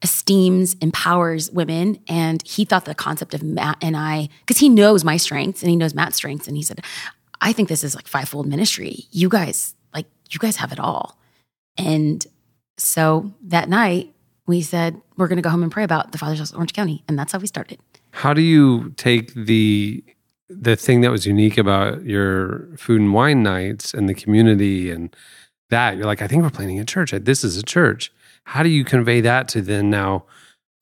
esteems, 0.02 0.76
empowers 0.82 1.52
women. 1.52 2.00
And 2.08 2.46
he 2.46 2.66
thought 2.66 2.86
the 2.86 2.96
concept 2.96 3.34
of 3.34 3.44
Matt 3.44 3.78
and 3.82 3.96
I, 3.96 4.30
because 4.42 4.60
he 4.60 4.70
knows 4.70 5.04
my 5.04 5.18
strengths 5.18 5.62
and 5.62 5.70
he 5.70 5.76
knows 5.76 5.94
Matt's 5.94 6.18
strengths. 6.18 6.48
And 6.48 6.58
he 6.58 6.64
said, 6.64 6.84
I 7.42 7.54
think 7.54 7.70
this 7.70 7.84
is 7.84 7.96
like 7.96 8.08
fivefold 8.08 8.48
ministry. 8.48 9.06
You 9.12 9.30
guys, 9.30 9.76
like, 9.94 10.08
you 10.30 10.40
guys 10.40 10.58
have 10.58 10.72
it 10.72 10.80
all. 10.80 11.18
And 11.78 12.26
so 12.78 13.34
that 13.44 13.70
night, 13.70 14.14
we 14.46 14.62
said, 14.62 15.02
we're 15.18 15.28
going 15.28 15.38
to 15.38 15.42
go 15.42 15.50
home 15.50 15.64
and 15.64 15.72
pray 15.72 15.84
about 15.84 16.12
the 16.12 16.18
Father's 16.18 16.40
House 16.40 16.52
of 16.52 16.58
Orange 16.58 16.74
County. 16.74 17.04
And 17.08 17.18
that's 17.18 17.32
how 17.32 17.40
we 17.40 17.48
started. 17.48 17.80
How 18.12 18.34
do 18.34 18.42
you 18.42 18.94
take 18.98 19.34
the 19.34 20.04
the 20.50 20.76
thing 20.76 21.02
that 21.02 21.10
was 21.10 21.26
unique 21.26 21.58
about 21.58 22.04
your 22.04 22.68
food 22.78 23.02
and 23.02 23.14
wine 23.14 23.42
nights 23.42 23.94
and 23.94 24.08
the 24.08 24.14
community 24.14 24.92
and 24.92 25.16
that 25.70 25.98
you're 25.98 26.06
like, 26.06 26.22
I 26.22 26.28
think 26.28 26.44
we're 26.44 26.52
planning 26.52 26.80
a 26.80 26.86
church. 26.86 27.12
This 27.12 27.44
is 27.44 27.58
a 27.58 27.64
church. 27.64 28.12
How 28.44 28.62
do 28.62 28.70
you 28.70 28.84
convey 28.84 29.22
that 29.22 29.48
to 29.50 29.62
then 29.62 29.90
now 29.90 30.26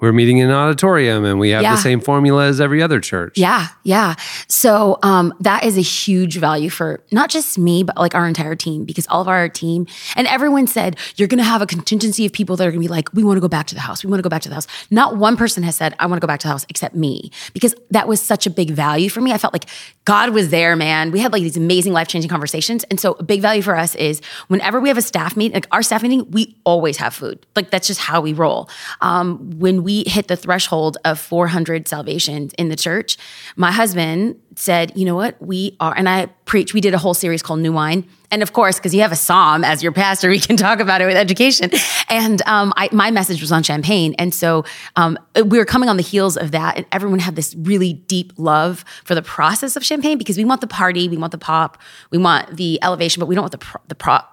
we're 0.02 0.12
meeting 0.12 0.40
in 0.40 0.50
an 0.50 0.56
auditorium 0.56 1.24
and 1.24 1.40
we 1.40 1.52
have 1.52 1.62
Yeah. 1.62 1.76
the 1.76 1.82
same 1.82 2.02
formula 2.02 2.48
as 2.48 2.60
every 2.60 2.82
other 2.82 3.00
church? 3.00 3.38
Yeah, 3.38 3.68
yeah. 3.84 4.16
So 4.48 4.98
um, 5.04 5.34
that 5.40 5.64
is 5.64 5.78
a 5.78 5.82
huge 5.82 6.38
value 6.38 6.70
for 6.70 7.02
not 7.12 7.30
just 7.30 7.58
me, 7.58 7.84
but 7.84 7.96
like 7.98 8.16
our 8.16 8.28
entire 8.28 8.56
team, 8.56 8.84
because 8.84 9.08
all 9.08 9.22
of 9.22 9.28
our 9.28 9.48
team 9.48 9.88
and 10.16 10.28
everyone 10.28 10.68
said 10.68 10.98
you're 11.16 11.28
going 11.28 11.38
to 11.38 11.44
have 11.44 11.62
a 11.62 11.68
contingency 11.68 12.26
of 12.26 12.34
people 12.34 12.56
that 12.58 12.68
are 12.68 12.72
going 12.72 12.82
to 12.82 12.88
be 12.88 12.92
like, 12.92 13.14
we 13.14 13.24
want 13.24 13.38
to 13.38 13.42
go 13.42 13.48
back 13.48 13.68
to 13.68 13.76
the 13.76 13.82
house. 13.82 14.04
We 14.04 14.10
want 14.10 14.20
to 14.20 14.24
go 14.24 14.30
back 14.30 14.42
to 14.42 14.50
the 14.50 14.56
house. 14.56 14.68
Not 14.90 15.18
one 15.18 15.38
person 15.38 15.64
has 15.64 15.76
said 15.76 15.96
I 16.00 16.08
want 16.08 16.20
to 16.20 16.26
go 16.26 16.28
back 16.28 16.40
to 16.42 16.48
the 16.48 16.52
house 16.52 16.66
except 16.70 16.96
me, 16.96 17.32
because 17.54 17.76
that 17.92 18.08
was 18.08 18.20
such 18.22 18.48
a 18.48 18.50
big 18.50 18.72
value 18.72 19.10
for 19.10 19.22
me. 19.22 19.32
I 19.34 19.38
felt 19.38 19.54
like 19.54 19.66
God 20.06 20.32
was 20.32 20.50
there, 20.50 20.76
man. 20.76 21.12
We 21.12 21.20
had 21.20 21.32
like 21.32 21.44
these 21.44 21.58
amazing 21.58 21.94
life 21.94 22.08
changing 22.08 22.30
conversations, 22.30 22.84
and 22.86 23.00
so 23.00 23.14
a 23.20 23.24
big 23.24 23.42
value 23.42 23.62
for 23.62 23.76
us 23.76 23.94
is 23.96 24.20
whenever 24.48 24.80
we 24.80 24.90
have 24.90 24.98
a 24.98 25.02
staff 25.04 25.38
meeting, 25.38 25.54
like 25.54 25.68
our 25.72 25.84
staff 25.84 26.02
meeting, 26.02 26.30
we 26.32 26.56
always 26.64 26.98
have 26.98 27.14
food. 27.14 27.46
Like 27.56 27.70
that's 27.70 27.86
just 27.88 28.00
how 28.00 28.20
we 28.22 28.34
roll. 28.34 28.68
Um, 29.02 29.60
when 29.60 29.84
we 29.84 29.91
we 29.92 30.04
hit 30.08 30.28
the 30.30 30.38
threshold 30.38 30.98
of 31.04 31.20
400 31.20 31.88
salvations 31.88 32.54
in 32.58 32.70
the 32.70 32.78
church, 32.78 33.18
my 33.58 33.72
husband 33.72 34.40
said, 34.56 34.94
you 34.96 35.04
know 35.06 35.16
what? 35.16 35.36
We 35.42 35.76
are, 35.82 35.94
and 35.96 36.08
I 36.08 36.28
preach, 36.46 36.74
we 36.74 36.80
did 36.80 36.94
a 36.94 36.98
whole 36.98 37.14
series 37.14 37.44
called 37.44 37.60
New 37.60 37.74
Wine. 37.74 38.08
And 38.32 38.42
of 38.42 38.54
course, 38.54 38.78
because 38.78 38.94
you 38.94 39.02
have 39.02 39.12
a 39.12 39.18
som 39.18 39.66
as 39.66 39.84
your 39.84 39.92
pastor, 39.92 40.30
we 40.30 40.40
can 40.40 40.56
talk 40.56 40.80
about 40.80 41.02
it 41.02 41.08
with 41.08 41.18
education. 41.18 41.72
And 42.10 42.42
um, 42.46 42.74
I, 42.78 42.90
my 42.92 43.12
message 43.12 43.42
was 43.42 43.52
on 43.52 43.64
champagne. 43.64 44.16
And 44.18 44.34
so 44.34 44.64
um, 44.96 45.18
we 45.36 45.58
were 45.58 45.66
coming 45.66 45.90
on 45.90 45.98
the 45.98 46.04
heels 46.04 46.38
of 46.38 46.52
that. 46.52 46.78
And 46.78 46.86
everyone 46.92 47.20
had 47.20 47.36
this 47.36 47.54
really 47.56 47.94
deep 47.94 48.32
love 48.38 48.86
for 49.04 49.16
the 49.16 49.22
process 49.22 49.76
of 49.76 49.84
champagne 49.84 50.18
because 50.18 50.38
we 50.38 50.46
want 50.46 50.62
the 50.62 50.68
party, 50.68 51.10
we 51.10 51.18
want 51.18 51.32
the 51.32 51.38
pop, 51.38 51.78
we 52.12 52.18
want 52.18 52.56
the 52.56 52.80
elevation, 52.82 53.20
but 53.20 53.28
we 53.28 53.36
don't 53.36 53.44
want 53.44 53.52
the, 53.52 53.58
pro- 53.58 53.82
the, 53.88 54.26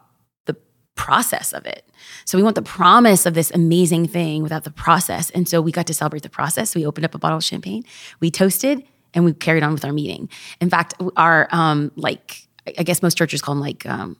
the 0.52 0.56
process 0.94 1.52
of 1.52 1.66
it. 1.66 1.87
So 2.24 2.38
we 2.38 2.42
want 2.42 2.56
the 2.56 2.62
promise 2.62 3.26
of 3.26 3.34
this 3.34 3.50
amazing 3.52 4.08
thing 4.08 4.42
without 4.42 4.64
the 4.64 4.70
process. 4.70 5.30
And 5.30 5.48
so 5.48 5.60
we 5.60 5.72
got 5.72 5.86
to 5.86 5.94
celebrate 5.94 6.22
the 6.22 6.30
process. 6.30 6.74
We 6.74 6.86
opened 6.86 7.04
up 7.04 7.14
a 7.14 7.18
bottle 7.18 7.38
of 7.38 7.44
champagne, 7.44 7.84
we 8.20 8.30
toasted, 8.30 8.82
and 9.14 9.24
we 9.24 9.32
carried 9.32 9.62
on 9.62 9.72
with 9.72 9.84
our 9.84 9.92
meeting. 9.92 10.28
In 10.60 10.70
fact, 10.70 10.94
our 11.16 11.48
um, 11.50 11.92
like 11.96 12.46
I 12.78 12.82
guess 12.82 13.02
most 13.02 13.16
churches 13.16 13.40
call 13.40 13.54
them 13.54 13.62
like 13.62 13.86
um, 13.86 14.16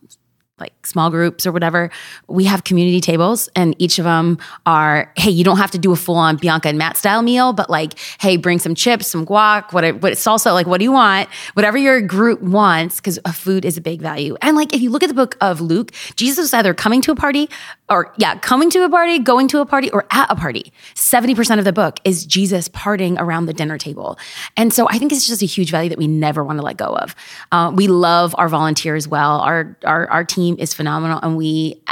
like 0.61 0.87
small 0.87 1.11
groups 1.11 1.47
or 1.47 1.52
whatever, 1.52 1.90
we 2.26 2.45
have 2.45 2.64
community 2.64 3.00
tables 3.00 3.49
and 3.54 3.75
each 3.78 3.99
of 3.99 4.04
them 4.04 4.38
are, 4.66 5.12
hey, 5.16 5.30
you 5.30 5.45
don't 5.45 5.59
have 5.59 5.71
to 5.71 5.78
do 5.78 5.92
a 5.92 5.97
full 5.97 6.16
on 6.16 6.37
Bianca 6.37 6.68
and 6.68 6.78
Matt 6.78 6.97
style 6.97 7.23
meal, 7.23 7.52
but 7.52 7.71
like, 7.71 7.95
hey, 8.21 8.37
bring 8.37 8.59
some 8.59 8.75
chips, 8.75 9.07
some 9.07 9.25
guac, 9.25 9.73
what, 9.73 9.85
what 10.02 10.12
salsa, 10.14 10.52
like, 10.52 10.66
what 10.66 10.78
do 10.78 10.85
you 10.85 10.92
want? 10.92 11.28
Whatever 11.54 11.78
your 11.78 12.00
group 12.00 12.40
wants, 12.42 12.97
because 12.97 13.18
food 13.33 13.64
is 13.64 13.76
a 13.76 13.80
big 13.80 14.00
value. 14.00 14.37
And 14.42 14.57
like, 14.57 14.75
if 14.75 14.80
you 14.80 14.90
look 14.90 15.02
at 15.02 15.09
the 15.09 15.14
book 15.14 15.37
of 15.40 15.61
Luke, 15.61 15.92
Jesus 16.16 16.38
was 16.38 16.54
either 16.54 16.75
coming 16.75 17.00
to 17.02 17.12
a 17.12 17.16
party 17.16 17.49
or, 17.90 18.12
yeah, 18.16 18.38
coming 18.38 18.71
to 18.71 18.85
a 18.85 18.90
party, 18.90 19.18
going 19.18 19.49
to 19.49 19.61
a 19.61 19.66
party, 19.66 19.90
or 19.90 20.07
at 20.11 20.30
a 20.30 20.35
party. 20.35 20.73
70% 20.95 21.59
of 21.59 21.64
the 21.64 21.73
book 21.73 22.00
is 22.04 22.26
Jesus 22.26 22.68
partying 22.68 23.16
around 23.18 23.47
the 23.47 23.54
dinner 23.54 23.78
table. 23.78 24.18
And 24.57 24.73
so 24.73 24.88
I 24.88 24.99
think 24.99 25.12
it's 25.12 25.26
just 25.26 25.42
a 25.42 25.47
huge 25.47 25.71
value 25.71 25.90
that 25.90 25.99
we 25.99 26.07
never 26.07 26.42
want 26.42 26.59
to 26.59 26.64
let 26.64 26.76
go 26.76 26.87
of. 26.87 27.14
Uh, 27.52 27.71
we 27.75 27.87
love 27.87 28.35
our 28.38 28.49
volunteers 28.49 29.07
well. 29.07 29.40
Our, 29.40 29.76
our, 29.85 30.11
our 30.11 30.25
team 30.25 30.38
team 30.38 30.57
is 30.59 30.75
phenomenal. 30.75 31.18
And 31.23 31.37
we, 31.37 31.83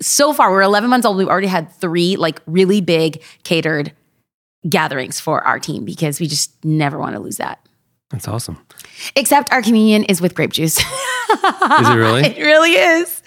so 0.00 0.32
far, 0.32 0.50
we're 0.50 0.62
11 0.62 0.90
months 0.90 1.06
old. 1.06 1.16
We've 1.16 1.28
already 1.28 1.48
had 1.48 1.72
three 1.72 2.16
like 2.16 2.40
really 2.46 2.80
big 2.80 3.22
catered 3.42 3.92
gatherings 4.68 5.20
for 5.20 5.42
our 5.42 5.58
team 5.58 5.84
because 5.84 6.20
we 6.20 6.26
just 6.26 6.64
never 6.64 6.98
want 6.98 7.14
to 7.14 7.20
lose 7.20 7.38
that. 7.38 7.66
That's 8.10 8.28
awesome. 8.28 8.58
Except 9.16 9.52
our 9.52 9.62
communion 9.62 10.04
is 10.04 10.20
with 10.20 10.34
grape 10.34 10.52
juice. 10.52 10.78
is 10.78 10.84
it 11.88 11.94
really? 11.94 12.20
It 12.30 12.38
really 12.38 12.72
is. 12.72 13.22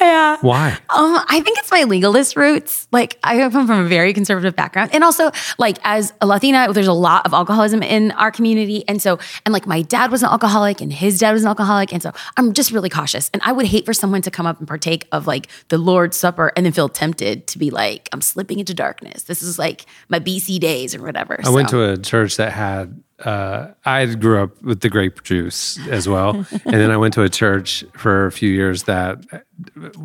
Yeah. 0.00 0.36
Why? 0.40 0.72
Um, 0.90 1.18
I 1.28 1.40
think 1.40 1.58
it's 1.58 1.70
my 1.70 1.84
legalist 1.84 2.36
roots. 2.36 2.86
Like 2.92 3.18
I 3.22 3.38
come 3.50 3.66
from 3.66 3.84
a 3.84 3.88
very 3.88 4.12
conservative 4.12 4.54
background. 4.54 4.90
And 4.92 5.02
also 5.02 5.30
like 5.58 5.78
as 5.84 6.12
a 6.20 6.26
Latina, 6.26 6.72
there's 6.72 6.86
a 6.86 6.92
lot 6.92 7.24
of 7.24 7.32
alcoholism 7.32 7.82
in 7.82 8.12
our 8.12 8.30
community. 8.30 8.84
And 8.88 9.00
so, 9.00 9.18
and 9.44 9.52
like 9.52 9.66
my 9.66 9.82
dad 9.82 10.10
was 10.10 10.22
an 10.22 10.28
alcoholic 10.28 10.80
and 10.80 10.92
his 10.92 11.18
dad 11.18 11.32
was 11.32 11.42
an 11.42 11.48
alcoholic. 11.48 11.92
And 11.92 12.02
so 12.02 12.12
I'm 12.36 12.52
just 12.52 12.70
really 12.70 12.90
cautious. 12.90 13.30
And 13.32 13.42
I 13.44 13.52
would 13.52 13.66
hate 13.66 13.86
for 13.86 13.94
someone 13.94 14.22
to 14.22 14.30
come 14.30 14.46
up 14.46 14.58
and 14.58 14.68
partake 14.68 15.06
of 15.12 15.26
like 15.26 15.48
the 15.68 15.78
Lord's 15.78 16.16
Supper 16.16 16.52
and 16.56 16.66
then 16.66 16.72
feel 16.72 16.88
tempted 16.88 17.46
to 17.46 17.58
be 17.58 17.70
like, 17.70 18.08
I'm 18.12 18.20
slipping 18.20 18.58
into 18.58 18.74
darkness. 18.74 19.24
This 19.24 19.42
is 19.42 19.58
like 19.58 19.86
my 20.08 20.20
BC 20.20 20.60
days 20.60 20.94
or 20.94 21.02
whatever. 21.02 21.36
I 21.40 21.44
so. 21.44 21.52
went 21.52 21.68
to 21.70 21.82
a 21.82 21.96
church 21.96 22.36
that 22.36 22.52
had 22.52 23.02
uh, 23.24 23.68
I 23.84 24.04
grew 24.14 24.42
up 24.42 24.62
with 24.62 24.80
the 24.80 24.90
grape 24.90 25.22
juice 25.22 25.78
as 25.88 26.08
well, 26.08 26.30
and 26.50 26.74
then 26.74 26.90
I 26.90 26.96
went 26.96 27.14
to 27.14 27.22
a 27.22 27.28
church 27.28 27.84
for 27.94 28.26
a 28.26 28.32
few 28.32 28.50
years 28.50 28.84
that 28.84 29.24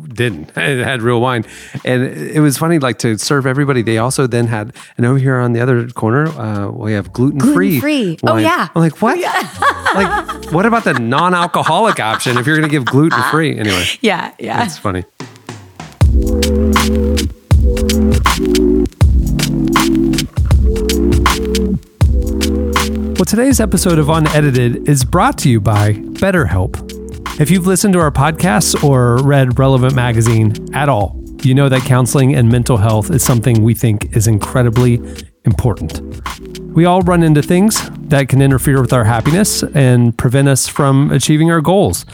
didn't. 0.08 0.52
It 0.62 0.84
had 0.84 1.02
real 1.02 1.20
wine, 1.20 1.44
and 1.84 2.02
it 2.04 2.40
was 2.40 2.56
funny. 2.56 2.78
Like 2.78 2.98
to 3.00 3.18
serve 3.18 3.46
everybody, 3.46 3.82
they 3.82 3.98
also 3.98 4.26
then 4.26 4.46
had, 4.46 4.74
and 4.96 5.04
over 5.04 5.18
here 5.18 5.38
on 5.38 5.52
the 5.52 5.60
other 5.60 5.88
corner, 5.88 6.28
uh, 6.28 6.70
we 6.70 6.92
have 6.92 7.12
gluten 7.12 7.40
free. 7.40 7.80
Free. 7.80 8.18
Oh 8.22 8.36
yeah. 8.36 8.68
I'm 8.74 8.80
like 8.80 9.02
what? 9.02 9.18
Yeah. 9.18 9.32
like 9.94 10.52
what 10.52 10.64
about 10.64 10.84
the 10.84 10.94
non-alcoholic 10.94 12.00
option 12.00 12.38
if 12.38 12.46
you're 12.46 12.56
going 12.56 12.68
to 12.68 12.72
give 12.72 12.84
gluten 12.84 13.22
free? 13.30 13.58
Anyway. 13.58 13.84
Yeah, 14.00 14.34
yeah. 14.38 14.64
It's 14.64 14.78
funny. 14.78 15.04
Well, 23.22 23.26
today's 23.26 23.60
episode 23.60 24.00
of 24.00 24.08
Unedited 24.08 24.88
is 24.88 25.04
brought 25.04 25.38
to 25.38 25.48
you 25.48 25.60
by 25.60 25.92
BetterHelp. 25.92 27.40
If 27.40 27.52
you've 27.52 27.68
listened 27.68 27.92
to 27.92 28.00
our 28.00 28.10
podcasts 28.10 28.82
or 28.82 29.18
read 29.18 29.60
Relevant 29.60 29.94
Magazine 29.94 30.52
at 30.74 30.88
all, 30.88 31.22
you 31.44 31.54
know 31.54 31.68
that 31.68 31.82
counseling 31.82 32.34
and 32.34 32.48
mental 32.48 32.78
health 32.78 33.12
is 33.12 33.22
something 33.22 33.62
we 33.62 33.74
think 33.74 34.16
is 34.16 34.26
incredibly 34.26 35.00
important. 35.44 36.00
We 36.74 36.84
all 36.84 37.02
run 37.02 37.22
into 37.22 37.42
things 37.42 37.88
that 38.08 38.28
can 38.28 38.42
interfere 38.42 38.80
with 38.80 38.92
our 38.92 39.04
happiness 39.04 39.62
and 39.72 40.18
prevent 40.18 40.48
us 40.48 40.66
from 40.66 41.12
achieving 41.12 41.48
our 41.52 41.60
goals. 41.60 42.04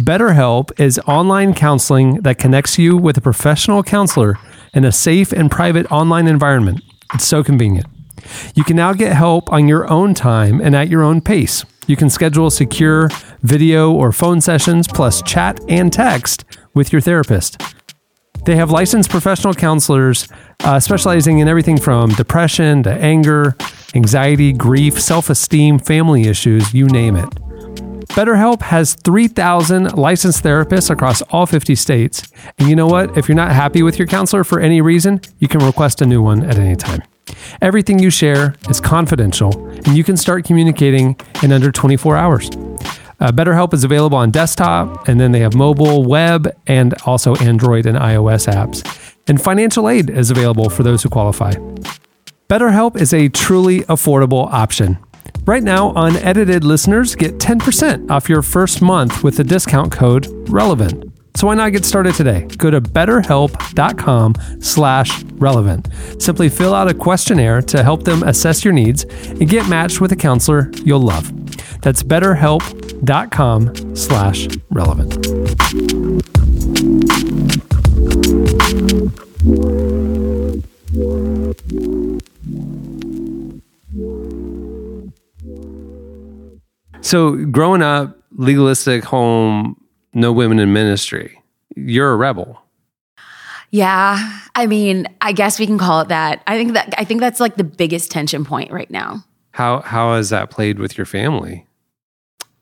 BetterHelp 0.00 0.80
is 0.80 0.98
online 1.00 1.52
counseling 1.52 2.22
that 2.22 2.38
connects 2.38 2.78
you 2.78 2.96
with 2.96 3.18
a 3.18 3.20
professional 3.20 3.82
counselor 3.82 4.38
in 4.72 4.86
a 4.86 4.92
safe 4.92 5.32
and 5.32 5.50
private 5.50 5.84
online 5.92 6.26
environment. 6.26 6.80
It's 7.12 7.26
so 7.26 7.44
convenient. 7.44 7.88
You 8.54 8.64
can 8.64 8.76
now 8.76 8.92
get 8.92 9.12
help 9.12 9.52
on 9.52 9.68
your 9.68 9.90
own 9.90 10.14
time 10.14 10.60
and 10.60 10.74
at 10.74 10.88
your 10.88 11.02
own 11.02 11.20
pace. 11.20 11.64
You 11.86 11.96
can 11.96 12.10
schedule 12.10 12.50
secure 12.50 13.08
video 13.42 13.92
or 13.92 14.12
phone 14.12 14.40
sessions, 14.40 14.88
plus 14.88 15.22
chat 15.22 15.60
and 15.68 15.92
text 15.92 16.44
with 16.74 16.92
your 16.92 17.00
therapist. 17.00 17.60
They 18.44 18.56
have 18.56 18.70
licensed 18.70 19.10
professional 19.10 19.54
counselors 19.54 20.28
uh, 20.60 20.78
specializing 20.80 21.38
in 21.38 21.48
everything 21.48 21.78
from 21.78 22.10
depression 22.10 22.82
to 22.84 22.92
anger, 22.92 23.56
anxiety, 23.94 24.52
grief, 24.52 25.00
self 25.00 25.30
esteem, 25.30 25.78
family 25.78 26.28
issues, 26.28 26.72
you 26.72 26.86
name 26.86 27.16
it. 27.16 27.28
BetterHelp 28.16 28.62
has 28.62 28.94
3,000 28.94 29.96
licensed 29.96 30.42
therapists 30.42 30.90
across 30.90 31.22
all 31.22 31.44
50 31.44 31.74
states. 31.74 32.22
And 32.58 32.68
you 32.68 32.76
know 32.76 32.86
what? 32.86 33.18
If 33.18 33.28
you're 33.28 33.36
not 33.36 33.52
happy 33.52 33.82
with 33.82 33.98
your 33.98 34.06
counselor 34.06 34.44
for 34.44 34.60
any 34.60 34.80
reason, 34.80 35.20
you 35.38 35.48
can 35.48 35.60
request 35.60 36.00
a 36.00 36.06
new 36.06 36.22
one 36.22 36.44
at 36.44 36.56
any 36.56 36.76
time. 36.76 37.02
Everything 37.60 37.98
you 37.98 38.10
share 38.10 38.54
is 38.68 38.80
confidential, 38.80 39.68
and 39.68 39.96
you 39.96 40.04
can 40.04 40.16
start 40.16 40.44
communicating 40.44 41.16
in 41.42 41.52
under 41.52 41.72
24 41.72 42.16
hours. 42.16 42.48
Uh, 43.18 43.32
BetterHelp 43.32 43.72
is 43.72 43.82
available 43.82 44.18
on 44.18 44.30
desktop, 44.30 45.08
and 45.08 45.18
then 45.18 45.32
they 45.32 45.40
have 45.40 45.54
mobile, 45.54 46.04
web, 46.04 46.54
and 46.66 46.94
also 47.04 47.34
Android 47.36 47.86
and 47.86 47.96
iOS 47.96 48.52
apps. 48.52 49.14
And 49.26 49.40
financial 49.40 49.88
aid 49.88 50.10
is 50.10 50.30
available 50.30 50.68
for 50.68 50.82
those 50.82 51.02
who 51.02 51.08
qualify. 51.08 51.54
BetterHelp 52.48 53.00
is 53.00 53.12
a 53.12 53.28
truly 53.28 53.80
affordable 53.82 54.46
option. 54.52 54.98
Right 55.46 55.62
now, 55.62 55.92
unedited 55.96 56.64
listeners 56.64 57.14
get 57.14 57.38
10% 57.38 58.10
off 58.10 58.28
your 58.28 58.42
first 58.42 58.82
month 58.82 59.24
with 59.24 59.36
the 59.36 59.44
discount 59.44 59.92
code 59.92 60.26
RELEVANT. 60.48 61.05
So 61.36 61.46
why 61.48 61.54
not 61.54 61.72
get 61.72 61.84
started 61.84 62.14
today? 62.14 62.48
Go 62.56 62.70
to 62.70 62.80
betterhelp.com 62.80 64.34
slash 64.60 65.22
relevant. 65.34 65.88
Simply 66.18 66.48
fill 66.48 66.74
out 66.74 66.88
a 66.88 66.94
questionnaire 66.94 67.60
to 67.60 67.82
help 67.82 68.04
them 68.04 68.22
assess 68.22 68.64
your 68.64 68.72
needs 68.72 69.04
and 69.04 69.46
get 69.46 69.68
matched 69.68 70.00
with 70.00 70.12
a 70.12 70.16
counselor 70.16 70.70
you'll 70.82 71.00
love. 71.00 71.30
That's 71.82 72.02
betterhelp.com 72.02 73.94
slash 73.94 74.48
relevant. 74.70 75.12
So 87.02 87.36
growing 87.44 87.82
up, 87.82 88.16
legalistic 88.32 89.04
home 89.04 89.76
no 90.16 90.32
women 90.32 90.58
in 90.58 90.72
ministry. 90.72 91.40
You're 91.76 92.10
a 92.10 92.16
rebel. 92.16 92.62
Yeah. 93.70 94.40
I 94.54 94.66
mean, 94.66 95.06
I 95.20 95.32
guess 95.32 95.58
we 95.60 95.66
can 95.66 95.76
call 95.76 96.00
it 96.00 96.08
that. 96.08 96.42
I 96.46 96.56
think 96.56 96.72
that 96.72 96.94
I 96.96 97.04
think 97.04 97.20
that's 97.20 97.38
like 97.38 97.56
the 97.56 97.64
biggest 97.64 98.10
tension 98.10 98.44
point 98.44 98.72
right 98.72 98.90
now. 98.90 99.24
How 99.52 99.80
how 99.80 100.14
has 100.14 100.30
that 100.30 100.50
played 100.50 100.78
with 100.78 100.96
your 100.96 101.04
family? 101.04 101.66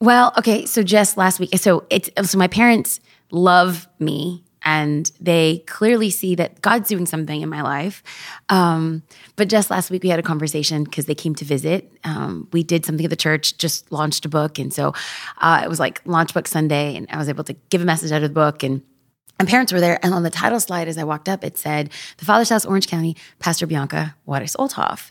Well, 0.01 0.33
okay, 0.37 0.67
so 0.67 0.83
just 0.83 1.17
last 1.17 1.38
week, 1.38 1.57
so 1.57 1.87
it's 1.88 2.11
so 2.29 2.37
my 2.37 2.49
parents 2.49 3.01
love 3.31 3.88
me 4.01 4.43
and 4.64 5.11
they 5.20 5.62
clearly 5.66 6.11
see 6.11 6.35
that 6.35 6.62
God's 6.62 6.88
doing 6.88 7.07
something 7.07 7.42
in 7.42 7.48
my 7.48 7.62
life. 7.62 8.03
Um, 8.48 9.03
but 9.37 9.48
just 9.48 9.70
last 9.70 9.90
week, 9.90 10.03
we 10.03 10.09
had 10.09 10.18
a 10.18 10.22
conversation 10.22 10.85
because 10.85 11.07
they 11.07 11.14
came 11.14 11.35
to 11.37 11.44
visit. 11.44 11.92
Um, 12.05 12.48
we 12.53 12.62
did 12.62 12.87
something 12.87 13.05
at 13.05 13.11
the 13.11 13.16
church, 13.16 13.59
just 13.59 13.92
launched 13.92 14.24
a 14.24 14.29
book. 14.29 14.59
And 14.59 14.72
so 14.72 14.94
uh, 15.38 15.61
it 15.64 15.68
was 15.68 15.79
like 15.79 16.00
Launch 16.07 16.33
Book 16.33 16.48
Sunday, 16.48 16.96
and 16.96 17.07
I 17.11 17.18
was 17.18 17.29
able 17.29 17.44
to 17.44 17.53
give 17.70 17.83
a 17.83 17.85
message 17.85 18.11
out 18.11 18.22
of 18.22 18.31
the 18.31 18.35
book. 18.35 18.62
And 18.62 18.83
and 19.38 19.48
parents 19.48 19.72
were 19.72 19.81
there. 19.81 19.98
And 20.03 20.14
on 20.14 20.22
the 20.22 20.31
title 20.31 20.61
slide, 20.61 20.87
as 20.87 20.96
I 20.96 21.05
walked 21.05 21.29
up, 21.29 21.44
it 21.44 21.59
said, 21.59 21.90
The 22.18 22.24
Father's 22.24 22.50
House, 22.50 22.64
Orange 22.64 22.87
County, 22.87 23.16
Pastor 23.40 23.66
Bianca 23.66 24.14
Juarez 24.27 24.55
Olthoff. 24.59 25.11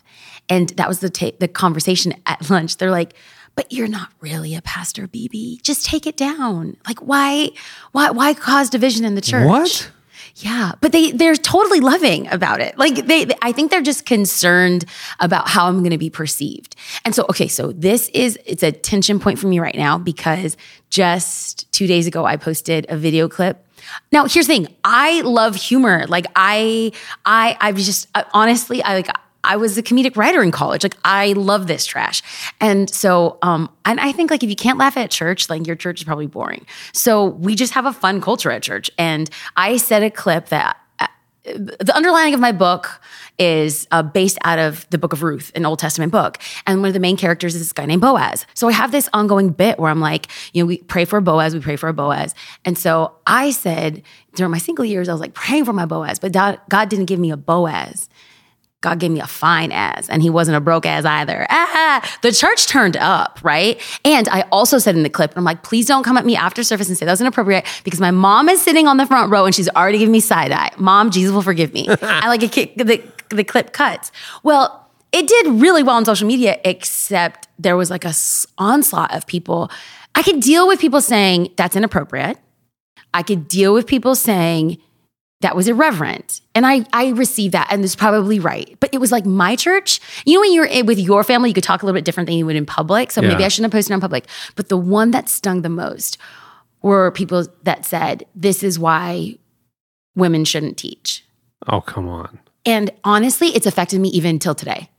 And 0.49 0.69
that 0.69 0.87
was 0.87 0.99
the, 0.99 1.09
ta- 1.09 1.31
the 1.39 1.49
conversation 1.49 2.13
at 2.25 2.49
lunch. 2.49 2.77
They're 2.77 2.91
like, 2.91 3.15
but 3.55 3.71
you're 3.71 3.87
not 3.87 4.09
really 4.19 4.55
a 4.55 4.61
pastor, 4.61 5.07
BB. 5.07 5.61
Just 5.61 5.85
take 5.85 6.07
it 6.07 6.17
down. 6.17 6.77
Like 6.87 6.99
why 6.99 7.49
why 7.91 8.11
why 8.11 8.33
cause 8.33 8.69
division 8.69 9.05
in 9.05 9.15
the 9.15 9.21
church? 9.21 9.47
What? 9.47 9.91
Yeah, 10.37 10.71
but 10.81 10.91
they 10.91 11.11
they're 11.11 11.35
totally 11.35 11.79
loving 11.79 12.27
about 12.29 12.59
it. 12.59 12.77
Like 12.77 12.95
they, 13.05 13.25
they 13.25 13.35
I 13.41 13.51
think 13.51 13.69
they're 13.69 13.81
just 13.81 14.05
concerned 14.05 14.85
about 15.19 15.47
how 15.47 15.67
I'm 15.67 15.79
going 15.79 15.91
to 15.91 15.97
be 15.97 16.09
perceived. 16.09 16.75
And 17.05 17.13
so 17.13 17.25
okay, 17.29 17.47
so 17.47 17.71
this 17.71 18.09
is 18.09 18.39
it's 18.45 18.63
a 18.63 18.71
tension 18.71 19.19
point 19.19 19.37
for 19.37 19.47
me 19.47 19.59
right 19.59 19.75
now 19.75 19.97
because 19.97 20.57
just 20.89 21.71
2 21.73 21.87
days 21.87 22.07
ago 22.07 22.25
I 22.25 22.37
posted 22.37 22.85
a 22.89 22.97
video 22.97 23.27
clip 23.27 23.63
now, 24.11 24.25
here's 24.27 24.47
the 24.47 24.53
thing. 24.53 24.75
I 24.83 25.21
love 25.21 25.55
humor. 25.55 26.05
Like 26.07 26.25
I, 26.35 26.91
I, 27.25 27.57
I've 27.59 27.77
just 27.77 28.07
uh, 28.15 28.23
honestly, 28.33 28.81
I 28.83 28.95
like. 28.95 29.09
I 29.43 29.58
was 29.58 29.77
a 29.77 29.84
comedic 29.84 30.15
writer 30.15 30.41
in 30.41 30.51
college. 30.51 30.84
Like 30.84 30.97
I 31.03 31.34
love 31.34 31.67
this 31.67 31.86
trash. 31.86 32.21
And 32.60 32.89
so 32.89 33.38
um 33.41 33.69
and 33.86 33.99
I 33.99 34.12
think 34.12 34.32
like 34.32 34.43
if 34.43 34.49
you 34.49 34.56
can't 34.56 34.77
laugh 34.77 34.97
at 34.97 35.12
church, 35.12 35.49
like 35.49 35.67
your 35.67 35.75
church 35.75 36.01
is 36.01 36.06
probably 36.06 36.27
boring. 36.27 36.65
So 36.93 37.25
we 37.25 37.56
just 37.56 37.73
have 37.73 37.86
a 37.86 37.93
fun 37.93 38.21
culture 38.21 38.51
at 38.51 38.63
church. 38.63 38.89
And 38.97 39.29
I 39.56 39.77
said 39.77 40.03
a 40.03 40.10
clip 40.10 40.47
that 40.47 40.77
uh, 40.99 41.08
the 41.45 41.91
underlining 41.95 42.34
of 42.34 42.39
my 42.39 42.51
book 42.51 43.01
is 43.39 43.88
uh, 43.91 44.03
based 44.03 44.38
out 44.43 44.60
of 44.60 44.88
the 44.91 44.97
book 44.97 45.12
of 45.12 45.23
Ruth, 45.23 45.51
an 45.56 45.65
Old 45.65 45.79
Testament 45.79 46.12
book. 46.12 46.38
And 46.67 46.82
one 46.82 46.88
of 46.88 46.93
the 46.93 46.99
main 46.99 47.17
characters 47.17 47.56
is 47.56 47.62
this 47.62 47.73
guy 47.73 47.86
named 47.86 48.01
Boaz. 48.01 48.45
So 48.53 48.67
I 48.67 48.71
have 48.71 48.91
this 48.91 49.10
ongoing 49.12 49.49
bit 49.49 49.79
where 49.79 49.89
I'm 49.89 49.99
like, 49.99 50.27
you 50.53 50.62
know, 50.62 50.67
we 50.67 50.77
pray 50.77 51.06
for 51.06 51.19
Boaz, 51.19 51.53
we 51.53 51.60
pray 51.60 51.75
for 51.75 51.89
a 51.89 51.93
Boaz. 51.93 52.36
And 52.63 52.77
so 52.77 53.15
I 53.25 53.51
said 53.51 54.03
during 54.36 54.51
my 54.51 54.60
single 54.60 54.86
years, 54.86 55.10
I 55.10 55.13
was 55.13 55.21
like 55.21 55.34
praying 55.34 55.65
for 55.65 55.73
my 55.73 55.86
Boaz, 55.86 56.19
but 56.19 56.32
God 56.32 56.89
didn't 56.89 57.06
give 57.06 57.19
me 57.19 57.32
a 57.32 57.38
Boaz. 57.38 58.08
God 58.83 58.99
gave 58.99 59.11
me 59.11 59.21
a 59.21 59.27
fine 59.27 59.71
ass 59.71 60.09
and 60.09 60.21
he 60.21 60.29
wasn't 60.29 60.57
a 60.57 60.59
broke 60.59 60.85
ass 60.85 61.05
either. 61.05 61.47
Ah, 61.49 62.17
the 62.21 62.33
church 62.33 62.67
turned 62.67 62.97
up, 62.97 63.39
right? 63.41 63.81
And 64.03 64.27
I 64.27 64.41
also 64.51 64.77
said 64.77 64.95
in 64.95 65.03
the 65.03 65.09
clip, 65.09 65.33
I'm 65.35 65.45
like, 65.45 65.63
please 65.63 65.87
don't 65.87 66.03
come 66.03 66.17
at 66.17 66.25
me 66.25 66.35
after 66.35 66.63
service 66.63 66.89
and 66.89 66.97
say 66.97 67.05
that 67.05 67.13
was 67.13 67.21
inappropriate 67.21 67.65
because 67.85 68.01
my 68.01 68.11
mom 68.11 68.49
is 68.49 68.61
sitting 68.61 68.87
on 68.87 68.97
the 68.97 69.05
front 69.05 69.31
row 69.31 69.45
and 69.45 69.55
she's 69.55 69.69
already 69.69 69.99
giving 69.99 70.11
me 70.11 70.19
side 70.19 70.51
eye. 70.51 70.69
Mom, 70.77 71.11
Jesus 71.11 71.33
will 71.33 71.41
forgive 71.41 71.73
me. 71.73 71.87
I 72.01 72.27
like 72.27 72.43
it, 72.57 72.77
the, 72.77 73.01
the 73.29 73.43
clip 73.45 73.71
cuts. 73.71 74.11
Well, 74.43 74.91
it 75.13 75.27
did 75.27 75.47
really 75.61 75.81
well 75.81 75.95
on 75.95 76.03
social 76.03 76.27
media, 76.27 76.59
except 76.65 77.47
there 77.57 77.77
was 77.77 77.89
like 77.89 78.03
a 78.03 78.13
onslaught 78.57 79.15
of 79.15 79.25
people. 79.25 79.71
I 80.13 80.23
could 80.23 80.41
deal 80.41 80.67
with 80.67 80.79
people 80.79 80.99
saying 80.99 81.53
that's 81.55 81.77
inappropriate. 81.77 82.37
I 83.13 83.23
could 83.23 83.47
deal 83.47 83.73
with 83.73 83.87
people 83.87 84.15
saying 84.15 84.79
that 85.43 85.56
was 85.56 85.67
irreverent. 85.67 86.41
And 86.56 86.65
I, 86.65 86.86
I 86.91 87.10
received 87.10 87.53
that 87.53 87.67
and 87.69 87.84
it's 87.84 87.95
probably 87.95 88.39
right. 88.39 88.75
But 88.79 88.93
it 88.93 88.97
was 88.97 89.12
like 89.12 89.25
my 89.25 89.56
church. 89.56 89.99
You 90.25 90.36
know, 90.36 90.41
when 90.41 90.53
you're 90.53 90.67
eh, 90.69 90.82
with 90.82 90.97
your 90.97 91.23
family, 91.23 91.49
you 91.49 91.53
could 91.53 91.63
talk 91.63 91.84
a 91.84 91.86
little 91.86 91.97
bit 91.97 92.06
different 92.06 92.27
than 92.27 92.38
you 92.38 92.45
would 92.45 92.56
in 92.56 92.65
public. 92.65 93.12
So 93.12 93.21
yeah. 93.21 93.29
maybe 93.29 93.45
I 93.45 93.49
shouldn't 93.49 93.71
have 93.71 93.77
posted 93.77 93.93
on 93.93 94.01
public. 94.01 94.25
But 94.56 94.69
the 94.69 94.77
one 94.77 95.12
that 95.12 95.29
stung 95.29 95.62
the 95.62 95.69
most 95.69 96.17
were 96.82 97.12
people 97.12 97.45
that 97.63 97.86
said, 97.86 98.25
this 98.36 98.63
is 98.63 98.79
why 98.79 99.38
women 100.15 100.45
shouldn't 100.45 100.77
teach. 100.77 101.23
Oh, 101.67 101.82
come 101.82 102.08
on. 102.08 102.39
And 102.65 102.91
honestly, 103.03 103.49
it's 103.49 103.65
affected 103.65 103.99
me 103.99 104.10
even 104.10 104.39
till 104.39 104.56
today. 104.56 104.89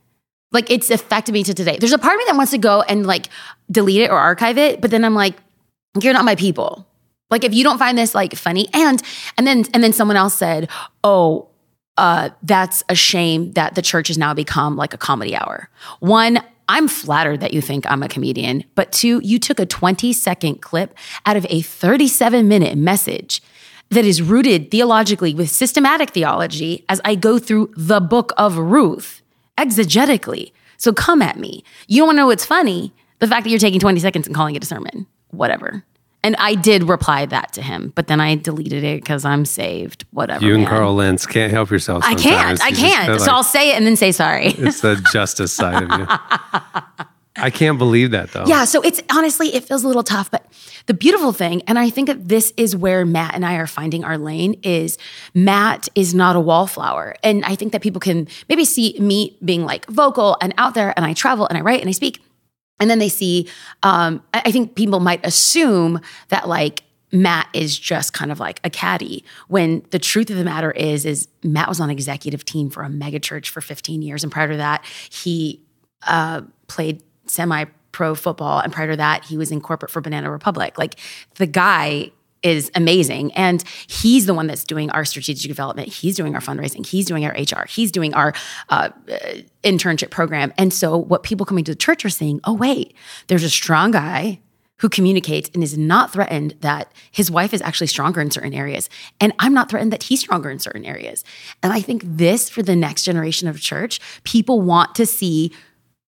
Like 0.51 0.69
it's 0.69 0.89
affected 0.89 1.33
me 1.33 1.43
to 1.43 1.53
today. 1.53 1.77
There's 1.77 1.91
a 1.91 1.97
part 1.97 2.13
of 2.13 2.19
me 2.19 2.25
that 2.27 2.37
wants 2.37 2.51
to 2.51 2.57
go 2.57 2.81
and 2.83 3.05
like 3.05 3.29
delete 3.69 4.01
it 4.01 4.11
or 4.11 4.17
archive 4.17 4.57
it, 4.57 4.79
but 4.79 4.91
then 4.91 5.03
I'm 5.03 5.15
like, 5.15 5.35
you're 5.99 6.13
not 6.13 6.25
my 6.25 6.35
people. 6.35 6.87
Like 7.35 7.43
if 7.43 7.53
you 7.53 7.65
don't 7.65 7.77
find 7.77 7.97
this 7.97 8.15
like 8.15 8.33
funny 8.33 8.69
and 8.71 9.01
and 9.37 9.45
then 9.45 9.65
and 9.73 9.83
then 9.83 9.91
someone 9.91 10.15
else 10.15 10.33
said, 10.35 10.69
"Oh, 11.03 11.49
uh 11.97 12.29
that's 12.43 12.81
a 12.87 12.95
shame 12.95 13.51
that 13.53 13.75
the 13.75 13.81
church 13.81 14.07
has 14.07 14.17
now 14.17 14.33
become 14.33 14.77
like 14.77 14.93
a 14.93 14.97
comedy 14.97 15.35
hour." 15.35 15.67
One, 15.99 16.39
I'm 16.69 16.87
flattered 16.87 17.41
that 17.41 17.53
you 17.53 17.59
think 17.59 17.85
I'm 17.91 18.03
a 18.03 18.07
comedian, 18.07 18.63
but 18.73 18.93
two, 18.93 19.19
you 19.21 19.37
took 19.37 19.59
a 19.59 19.65
20 19.65 20.13
second 20.13 20.61
clip 20.61 20.97
out 21.25 21.35
of 21.35 21.45
a 21.49 21.61
37 21.61 22.47
minute 22.47 22.77
message 22.77 23.41
that 23.89 24.05
is 24.05 24.21
rooted 24.21 24.71
theologically 24.71 25.35
with 25.35 25.49
systematic 25.49 26.11
theology 26.11 26.85
as 26.87 27.01
I 27.03 27.15
go 27.15 27.37
through 27.37 27.73
the 27.75 27.99
book 27.99 28.31
of 28.37 28.57
Ruth 28.57 29.21
exegetically. 29.57 30.53
So 30.77 30.93
come 30.93 31.21
at 31.21 31.37
me. 31.37 31.65
You 31.89 31.97
don't 31.97 32.07
want 32.07 32.15
to 32.15 32.21
know 32.21 32.27
what's 32.27 32.45
funny? 32.45 32.93
The 33.19 33.27
fact 33.27 33.43
that 33.43 33.49
you're 33.49 33.59
taking 33.59 33.81
20 33.81 33.99
seconds 33.99 34.25
and 34.25 34.33
calling 34.33 34.55
it 34.55 34.63
a 34.63 34.65
sermon. 34.65 35.05
Whatever. 35.31 35.83
And 36.25 36.35
I 36.37 36.55
did 36.55 36.85
reply 36.85 37.27
that 37.27 37.53
to 37.53 37.61
him, 37.61 37.93
but 37.93 38.07
then 38.07 38.19
I 38.19 38.33
deleted 38.33 38.83
it 38.83 38.99
because 38.99 39.25
I'm 39.25 39.45
saved. 39.45 40.05
Whatever. 40.09 40.43
You 40.43 40.55
and 40.55 40.63
man. 40.63 40.71
Carl 40.71 40.95
Lentz 40.95 41.27
can't 41.27 41.51
help 41.51 41.69
yourself. 41.69 42.03
I 42.03 42.15
can't. 42.15 42.59
I 42.63 42.71
can't. 42.71 43.11
Like, 43.11 43.19
so 43.19 43.31
I'll 43.31 43.43
say 43.43 43.69
it 43.69 43.75
and 43.75 43.85
then 43.85 43.95
say 43.95 44.11
sorry. 44.11 44.47
It's 44.57 44.81
the 44.81 44.95
justice 45.13 45.53
side 45.53 45.83
of 45.83 45.99
you. 45.99 46.07
I 47.35 47.51
can't 47.51 47.77
believe 47.77 48.09
that 48.09 48.31
though. 48.31 48.45
Yeah. 48.47 48.65
So 48.65 48.81
it's 48.81 49.03
honestly, 49.11 49.53
it 49.53 49.65
feels 49.65 49.83
a 49.83 49.87
little 49.87 50.01
tough, 50.01 50.31
but 50.31 50.47
the 50.87 50.95
beautiful 50.95 51.31
thing, 51.31 51.61
and 51.67 51.77
I 51.77 51.91
think 51.91 52.07
that 52.07 52.27
this 52.27 52.53
is 52.57 52.75
where 52.75 53.05
Matt 53.05 53.35
and 53.35 53.45
I 53.45 53.57
are 53.57 53.67
finding 53.67 54.03
our 54.03 54.17
lane, 54.17 54.59
is 54.63 54.97
Matt 55.35 55.89
is 55.93 56.15
not 56.15 56.35
a 56.35 56.39
wallflower. 56.39 57.13
And 57.21 57.45
I 57.45 57.53
think 57.53 57.71
that 57.73 57.83
people 57.83 57.99
can 57.99 58.27
maybe 58.49 58.65
see 58.65 58.95
me 58.99 59.37
being 59.45 59.63
like 59.63 59.85
vocal 59.87 60.37
and 60.41 60.55
out 60.57 60.73
there, 60.73 60.91
and 60.95 61.05
I 61.05 61.13
travel 61.13 61.45
and 61.45 61.55
I 61.55 61.61
write 61.61 61.81
and 61.81 61.89
I 61.89 61.91
speak 61.91 62.24
and 62.79 62.89
then 62.89 62.99
they 62.99 63.09
see, 63.09 63.47
um, 63.83 64.21
I 64.33 64.51
think 64.51 64.75
people 64.75 64.99
might 64.99 65.25
assume 65.25 66.01
that 66.29 66.47
like 66.47 66.83
Matt 67.11 67.47
is 67.53 67.77
just 67.77 68.13
kind 68.13 68.31
of 68.31 68.39
like 68.39 68.59
a 68.63 68.69
caddy 68.69 69.23
when 69.47 69.85
the 69.91 69.99
truth 69.99 70.29
of 70.29 70.35
the 70.35 70.43
matter 70.43 70.71
is, 70.71 71.05
is 71.05 71.27
Matt 71.43 71.69
was 71.69 71.79
on 71.79 71.89
executive 71.89 72.43
team 72.43 72.69
for 72.69 72.83
a 72.83 72.89
mega 72.89 73.19
church 73.19 73.49
for 73.49 73.61
15 73.61 74.01
years. 74.01 74.23
And 74.23 74.31
prior 74.31 74.49
to 74.49 74.57
that, 74.57 74.83
he 75.09 75.61
uh, 76.03 76.41
played 76.67 77.01
semi 77.25 77.65
pro 77.91 78.13
football. 78.13 78.59
And 78.59 78.73
prior 78.73 78.91
to 78.91 78.97
that, 78.97 79.23
he 79.23 79.37
was 79.37 79.51
in 79.51 79.61
corporate 79.61 79.89
for 79.89 80.01
Banana 80.01 80.29
Republic. 80.29 80.77
Like 80.77 80.99
the 81.35 81.47
guy 81.47 82.11
is 82.45 82.71
amazing. 82.75 83.33
And 83.33 83.63
he's 83.87 84.27
the 84.27 84.33
one 84.33 84.45
that's 84.45 84.63
doing 84.63 84.91
our 84.91 85.03
strategic 85.03 85.49
development. 85.49 85.89
He's 85.89 86.15
doing 86.15 86.35
our 86.35 86.41
fundraising. 86.41 86.85
He's 86.85 87.07
doing 87.07 87.25
our 87.25 87.31
HR. 87.31 87.65
He's 87.67 87.91
doing 87.91 88.13
our 88.13 88.33
uh, 88.69 88.89
internship 89.63 90.11
program. 90.11 90.53
And 90.57 90.71
so, 90.71 90.95
what 90.95 91.23
people 91.23 91.45
coming 91.45 91.63
to 91.65 91.71
the 91.71 91.77
church 91.77 92.05
are 92.05 92.09
saying, 92.09 92.39
oh, 92.43 92.53
wait, 92.53 92.95
there's 93.27 93.43
a 93.43 93.49
strong 93.49 93.91
guy 93.91 94.39
who 94.77 94.89
communicates 94.89 95.49
and 95.53 95.63
is 95.63 95.77
not 95.77 96.13
threatened 96.13 96.53
that 96.59 96.91
his 97.11 97.31
wife 97.31 97.53
is 97.53 97.61
actually 97.61 97.87
stronger 97.87 98.21
in 98.21 98.29
certain 98.29 98.53
areas. 98.53 98.89
And 99.19 99.33
I'm 99.39 99.53
not 99.53 99.69
threatened 99.69 99.93
that 99.93 100.03
he's 100.03 100.19
stronger 100.19 100.49
in 100.49 100.59
certain 100.59 100.85
areas. 100.85 101.23
And 101.63 101.73
I 101.73 101.81
think 101.81 102.03
this, 102.05 102.49
for 102.49 102.61
the 102.61 102.75
next 102.75 103.03
generation 103.03 103.47
of 103.47 103.59
church, 103.59 103.99
people 104.23 104.61
want 104.61 104.93
to 104.95 105.05
see 105.05 105.51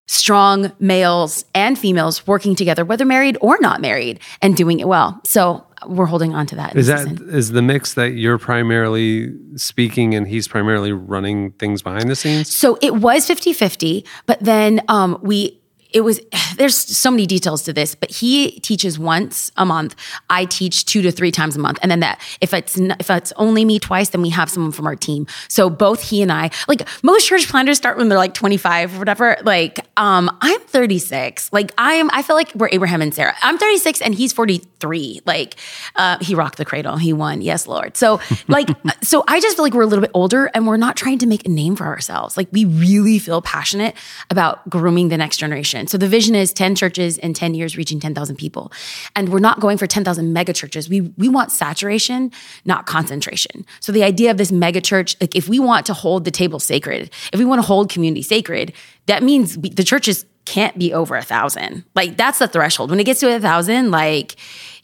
strong 0.08 0.72
males 0.80 1.46
and 1.56 1.80
females 1.80 2.28
working 2.28 2.56
together, 2.56 2.86
whether 2.86 3.06
married 3.06 3.38
or 3.42 3.58
not 3.60 3.82
married, 3.82 4.20
and 4.42 4.56
doing 4.56 4.80
it 4.80 4.88
well. 4.88 5.20
So 5.24 5.67
we're 5.86 6.06
holding 6.06 6.34
on 6.34 6.46
to 6.48 6.56
that. 6.56 6.76
Is 6.76 6.88
that 6.88 7.08
season. 7.08 7.30
is 7.30 7.52
the 7.52 7.62
mix 7.62 7.94
that 7.94 8.12
you're 8.12 8.38
primarily 8.38 9.34
speaking 9.56 10.16
and 10.16 10.28
he's 10.28 10.48
primarily 10.48 10.92
running 10.92 11.52
things 11.54 11.82
behind 11.82 12.10
the 12.10 12.16
scenes? 12.16 12.54
So 12.54 12.78
it 12.82 12.96
was 12.96 13.28
50-50, 13.28 14.06
but 14.26 14.40
then 14.40 14.82
um, 14.88 15.20
we 15.22 15.60
it 15.94 16.02
was 16.02 16.20
there's 16.58 16.76
so 16.76 17.12
many 17.12 17.26
details 17.26 17.64
to 17.64 17.74
this 17.74 17.96
but 17.96 18.12
he 18.12 18.60
teaches 18.60 18.98
once 19.00 19.52
a 19.58 19.66
month. 19.66 19.96
I 20.30 20.46
teach 20.46 20.86
two 20.86 21.02
to 21.02 21.12
three 21.12 21.32
times 21.32 21.56
a 21.56 21.60
month. 21.60 21.80
And 21.82 21.92
then 21.92 22.00
that 22.02 22.22
if 22.42 22.54
it's 22.54 22.78
if 22.78 23.10
it's 23.10 23.34
only 23.36 23.66
me 23.66 23.80
twice 23.80 24.10
then 24.10 24.22
we 24.22 24.30
have 24.30 24.50
someone 24.50 24.72
from 24.72 24.88
our 24.88 24.96
team. 24.96 25.28
So 25.48 25.70
both 25.70 26.02
he 26.02 26.22
and 26.22 26.32
i 26.32 26.50
like 26.68 26.88
most 27.04 27.28
church 27.28 27.48
planners 27.48 27.78
start 27.78 27.98
when 27.98 28.10
they're 28.10 28.18
like 28.18 28.34
25 28.34 28.96
or 28.96 29.00
whatever. 29.00 29.38
Like 29.44 29.80
um 29.98 30.36
i'm 30.42 30.60
36 30.62 31.52
like 31.54 31.72
i'm 31.78 32.10
i 32.12 32.22
feel 32.22 32.36
like 32.36 32.54
we're 32.56 32.70
abraham 32.72 33.02
and 33.02 33.14
sarah. 33.14 33.36
I'm 33.42 33.58
36 33.58 34.02
and 34.02 34.14
he's 34.14 34.34
43 34.34 35.22
like 35.26 35.56
uh 35.96 36.18
he 36.22 36.36
rocked 36.36 36.58
the 36.58 36.66
cradle. 36.66 36.98
He 36.98 37.14
won. 37.14 37.42
Yes 37.42 37.68
lord. 37.68 37.98
So 37.98 38.20
like 38.48 38.70
so 39.04 39.24
i 39.28 39.40
just 39.40 39.56
feel 39.56 39.64
like 39.64 39.74
we're 39.74 39.84
a 39.84 39.88
little 39.88 40.04
bit 40.04 40.12
older 40.14 40.50
and 40.54 40.68
we're 40.68 40.78
not 40.78 40.96
trying 40.96 41.18
to 41.20 41.28
make 41.28 41.46
a 41.46 41.50
name 41.50 41.76
for 41.76 41.86
ourselves. 41.86 42.38
Like 42.38 42.48
we 42.52 42.66
really 42.66 43.20
feel 43.20 43.42
passionate 43.42 43.96
about 44.30 44.68
grooming 44.70 45.10
the 45.10 45.18
next 45.18 45.38
generation 45.38 45.77
so 45.86 45.98
the 45.98 46.08
vision 46.08 46.34
is 46.34 46.52
10 46.54 46.76
churches 46.76 47.18
in 47.18 47.34
10 47.34 47.54
years 47.54 47.78
reaching 47.78 48.00
10,000 48.00 48.36
people. 48.36 48.72
And 49.16 49.30
we're 49.30 49.40
not 49.40 49.60
going 49.60 49.78
for 49.78 49.86
10,000 49.86 50.34
mega 50.34 50.54
churches. 50.54 50.90
We, 50.90 51.02
we 51.02 51.30
want 51.30 51.52
saturation, 51.52 52.32
not 52.66 52.86
concentration. 52.86 53.66
So 53.80 53.92
the 53.92 54.04
idea 54.04 54.32
of 54.32 54.38
this 54.38 54.52
mega 54.52 54.82
church, 54.82 55.16
like 55.22 55.36
if 55.36 55.48
we 55.48 55.60
want 55.60 55.86
to 55.88 55.94
hold 55.94 56.26
the 56.26 56.32
table 56.32 56.60
sacred, 56.60 57.12
if 57.32 57.40
we 57.40 57.46
want 57.46 57.60
to 57.60 57.68
hold 57.68 57.90
community 57.90 58.22
sacred, 58.22 58.74
that 59.06 59.24
means 59.24 59.58
we, 59.58 59.70
the 59.70 59.84
churches 59.84 60.26
can't 60.46 60.78
be 60.80 60.94
over 60.94 61.16
a 61.16 61.24
thousand. 61.24 61.84
Like 61.94 62.18
that's 62.18 62.40
the 62.40 62.48
threshold. 62.48 62.90
When 62.90 63.00
it 63.00 63.04
gets 63.04 63.20
to 63.20 63.36
a 63.36 63.40
thousand, 63.40 63.92
like 63.92 64.38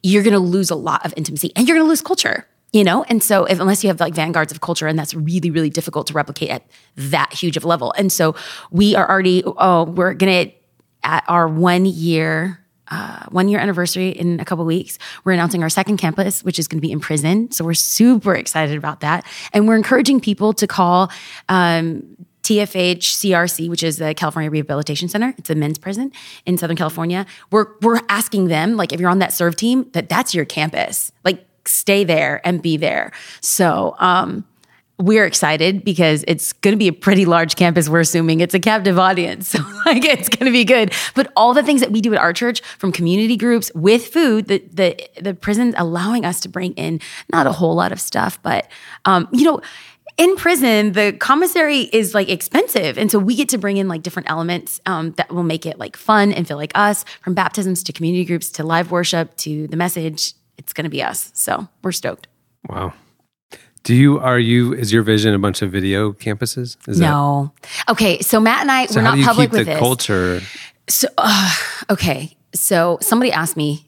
you're 0.03 0.23
going 0.23 0.33
to 0.33 0.39
lose 0.39 0.69
a 0.69 0.75
lot 0.75 1.05
of 1.05 1.13
intimacy 1.15 1.51
and 1.55 1.67
you're 1.67 1.77
going 1.77 1.85
to 1.85 1.89
lose 1.89 2.01
culture 2.01 2.45
you 2.73 2.83
know 2.83 3.03
and 3.03 3.23
so 3.23 3.45
if, 3.45 3.59
unless 3.59 3.83
you 3.83 3.87
have 3.87 3.99
like 3.99 4.13
vanguards 4.13 4.51
of 4.51 4.59
culture 4.59 4.87
and 4.87 4.99
that's 4.99 5.13
really 5.13 5.49
really 5.49 5.69
difficult 5.69 6.07
to 6.07 6.13
replicate 6.13 6.49
at 6.49 6.65
that 6.97 7.31
huge 7.31 7.55
of 7.55 7.63
a 7.63 7.67
level 7.67 7.93
and 7.97 8.11
so 8.11 8.35
we 8.71 8.95
are 8.95 9.09
already 9.09 9.43
oh 9.45 9.83
we're 9.83 10.13
gonna 10.13 10.51
at 11.03 11.23
our 11.27 11.47
one 11.47 11.85
year 11.85 12.59
uh, 12.89 13.25
one 13.29 13.47
year 13.47 13.59
anniversary 13.59 14.09
in 14.09 14.39
a 14.39 14.45
couple 14.45 14.63
weeks. 14.65 14.99
We're 15.23 15.31
announcing 15.31 15.63
our 15.63 15.69
second 15.69 15.97
campus, 15.97 16.43
which 16.43 16.59
is 16.59 16.67
going 16.67 16.77
to 16.77 16.81
be 16.81 16.91
in 16.91 16.99
prison. 16.99 17.49
So 17.51 17.65
we're 17.65 17.73
super 17.73 18.35
excited 18.35 18.77
about 18.77 18.99
that. 18.99 19.25
And 19.51 19.67
we're 19.67 19.77
encouraging 19.77 20.19
people 20.19 20.53
to 20.53 20.67
call 20.67 21.09
um, 21.49 22.03
TFH 22.43 22.99
CRC, 22.99 23.69
which 23.69 23.83
is 23.83 23.97
the 23.97 24.13
California 24.13 24.51
Rehabilitation 24.51 25.07
Center. 25.07 25.33
It's 25.37 25.49
a 25.49 25.55
men's 25.55 25.79
prison 25.79 26.11
in 26.45 26.57
Southern 26.57 26.77
California. 26.77 27.25
We're, 27.51 27.67
we're 27.81 28.01
asking 28.09 28.49
them, 28.49 28.75
like, 28.75 28.91
if 28.91 28.99
you're 28.99 29.09
on 29.09 29.19
that 29.19 29.33
serve 29.33 29.55
team, 29.55 29.89
that 29.93 30.09
that's 30.09 30.35
your 30.35 30.45
campus. 30.45 31.11
Like, 31.23 31.47
stay 31.65 32.03
there 32.03 32.45
and 32.45 32.61
be 32.61 32.75
there. 32.75 33.11
So, 33.39 33.95
um, 33.97 34.45
we're 34.99 35.25
excited 35.25 35.83
because 35.83 36.23
it's 36.27 36.53
going 36.53 36.73
to 36.73 36.77
be 36.77 36.87
a 36.87 36.93
pretty 36.93 37.25
large 37.25 37.55
campus. 37.55 37.89
We're 37.89 38.01
assuming 38.01 38.41
it's 38.41 38.53
a 38.53 38.59
captive 38.59 38.99
audience. 38.99 39.53
So 39.53 39.59
like 39.85 40.05
it's 40.05 40.29
going 40.29 40.45
to 40.45 40.51
be 40.51 40.63
good. 40.63 40.93
But 41.13 41.31
all 41.35 41.53
the 41.53 41.61
things 41.61 41.81
that 41.81 41.91
we 41.91 42.01
do 42.01 42.13
at 42.13 42.19
our 42.19 42.33
church 42.33 42.61
from 42.61 42.91
community 42.91 43.37
groups 43.37 43.71
with 43.75 44.07
food, 44.07 44.47
the, 44.47 44.63
the, 44.71 44.97
the 45.21 45.33
prison's 45.33 45.75
allowing 45.77 46.25
us 46.25 46.39
to 46.41 46.49
bring 46.49 46.73
in 46.73 46.99
not 47.31 47.45
a 47.45 47.51
whole 47.51 47.75
lot 47.75 47.91
of 47.91 47.99
stuff, 47.99 48.41
but, 48.41 48.67
um, 49.05 49.27
you 49.31 49.43
know, 49.43 49.61
in 50.17 50.35
prison, 50.37 50.93
the 50.93 51.13
commissary 51.19 51.81
is 51.81 52.13
like 52.13 52.29
expensive. 52.29 52.97
And 52.97 53.11
so 53.11 53.19
we 53.19 53.35
get 53.35 53.49
to 53.49 53.57
bring 53.57 53.77
in 53.77 53.87
like 53.87 54.01
different 54.01 54.29
elements 54.29 54.79
um, 54.85 55.11
that 55.13 55.31
will 55.31 55.43
make 55.43 55.65
it 55.65 55.77
like 55.77 55.97
fun 55.97 56.31
and 56.31 56.47
feel 56.47 56.57
like 56.57 56.71
us 56.75 57.03
from 57.21 57.33
baptisms 57.33 57.83
to 57.83 57.93
community 57.93 58.25
groups 58.25 58.49
to 58.51 58.63
live 58.63 58.89
worship 58.89 59.35
to 59.37 59.67
the 59.67 59.77
message. 59.77 60.33
It's 60.57 60.73
going 60.73 60.85
to 60.85 60.89
be 60.89 61.03
us. 61.03 61.31
So 61.33 61.67
we're 61.83 61.91
stoked. 61.91 62.27
Wow. 62.69 62.93
Do 63.83 63.93
you 63.93 64.19
are 64.19 64.39
you 64.39 64.73
is 64.73 64.93
your 64.93 65.03
vision 65.03 65.33
a 65.33 65.39
bunch 65.39 65.61
of 65.61 65.71
video 65.71 66.13
campuses? 66.13 66.77
Is 66.87 66.99
no. 66.99 67.51
Okay, 67.89 68.19
so 68.21 68.39
Matt 68.39 68.61
and 68.61 68.71
I 68.71 68.85
That, 68.85 68.93
so 68.93 68.99
we're 68.99 69.03
not 69.03 69.19
public 69.19 69.49
keep 69.49 69.57
with 69.57 69.67
the 69.67 69.73
this. 69.73 69.79
culture? 69.79 70.41
So 70.89 71.07
uh, 71.17 71.55
okay, 71.89 72.37
so 72.53 72.97
somebody 73.01 73.31
asked 73.31 73.57
me 73.57 73.85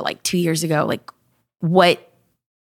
like 0.00 0.22
two 0.22 0.38
years 0.38 0.64
ago, 0.64 0.86
like 0.86 1.10
what 1.60 2.10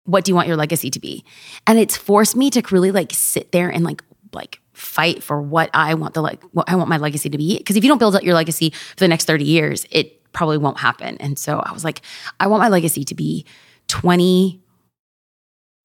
what 0.04 0.26
do 0.26 0.32
you 0.32 0.36
want 0.36 0.48
your 0.48 0.58
legacy 0.58 0.90
to 0.92 1.00
be? 1.00 1.24
And 1.66 1.80
it's 1.80 1.96
forced 1.96 2.36
me 2.36 2.50
to 2.52 2.62
really 2.72 2.92
like 2.92 3.12
sit 3.14 3.52
there 3.54 3.70
and 3.70 3.84
like 3.84 4.04
like 4.34 4.60
fight 4.74 5.24
for 5.24 5.42
what 5.42 5.70
I 5.74 5.94
want 5.94 6.14
the 6.14 6.22
like 6.22 6.44
what 6.52 6.70
I 6.70 6.76
want 6.76 6.90
my 6.90 6.98
legacy 6.98 7.30
to 7.30 7.38
be. 7.38 7.58
Because 7.58 7.78
if 7.78 7.86
you 7.86 7.88
don't 7.88 8.00
build 8.00 8.18
out 8.18 8.24
your 8.24 8.36
legacy 8.36 8.72
for 8.72 9.00
the 9.00 9.08
next 9.08 9.26
thirty 9.26 9.46
years, 9.46 9.86
it 9.92 10.32
probably 10.34 10.58
won't 10.58 10.80
happen. 10.80 11.16
And 11.20 11.40
so 11.40 11.60
I 11.60 11.72
was 11.72 11.86
like, 11.86 12.02
I 12.42 12.48
want 12.48 12.62
my 12.62 12.68
legacy 12.68 13.06
to 13.06 13.16
be 13.16 13.46
twenty 13.88 14.62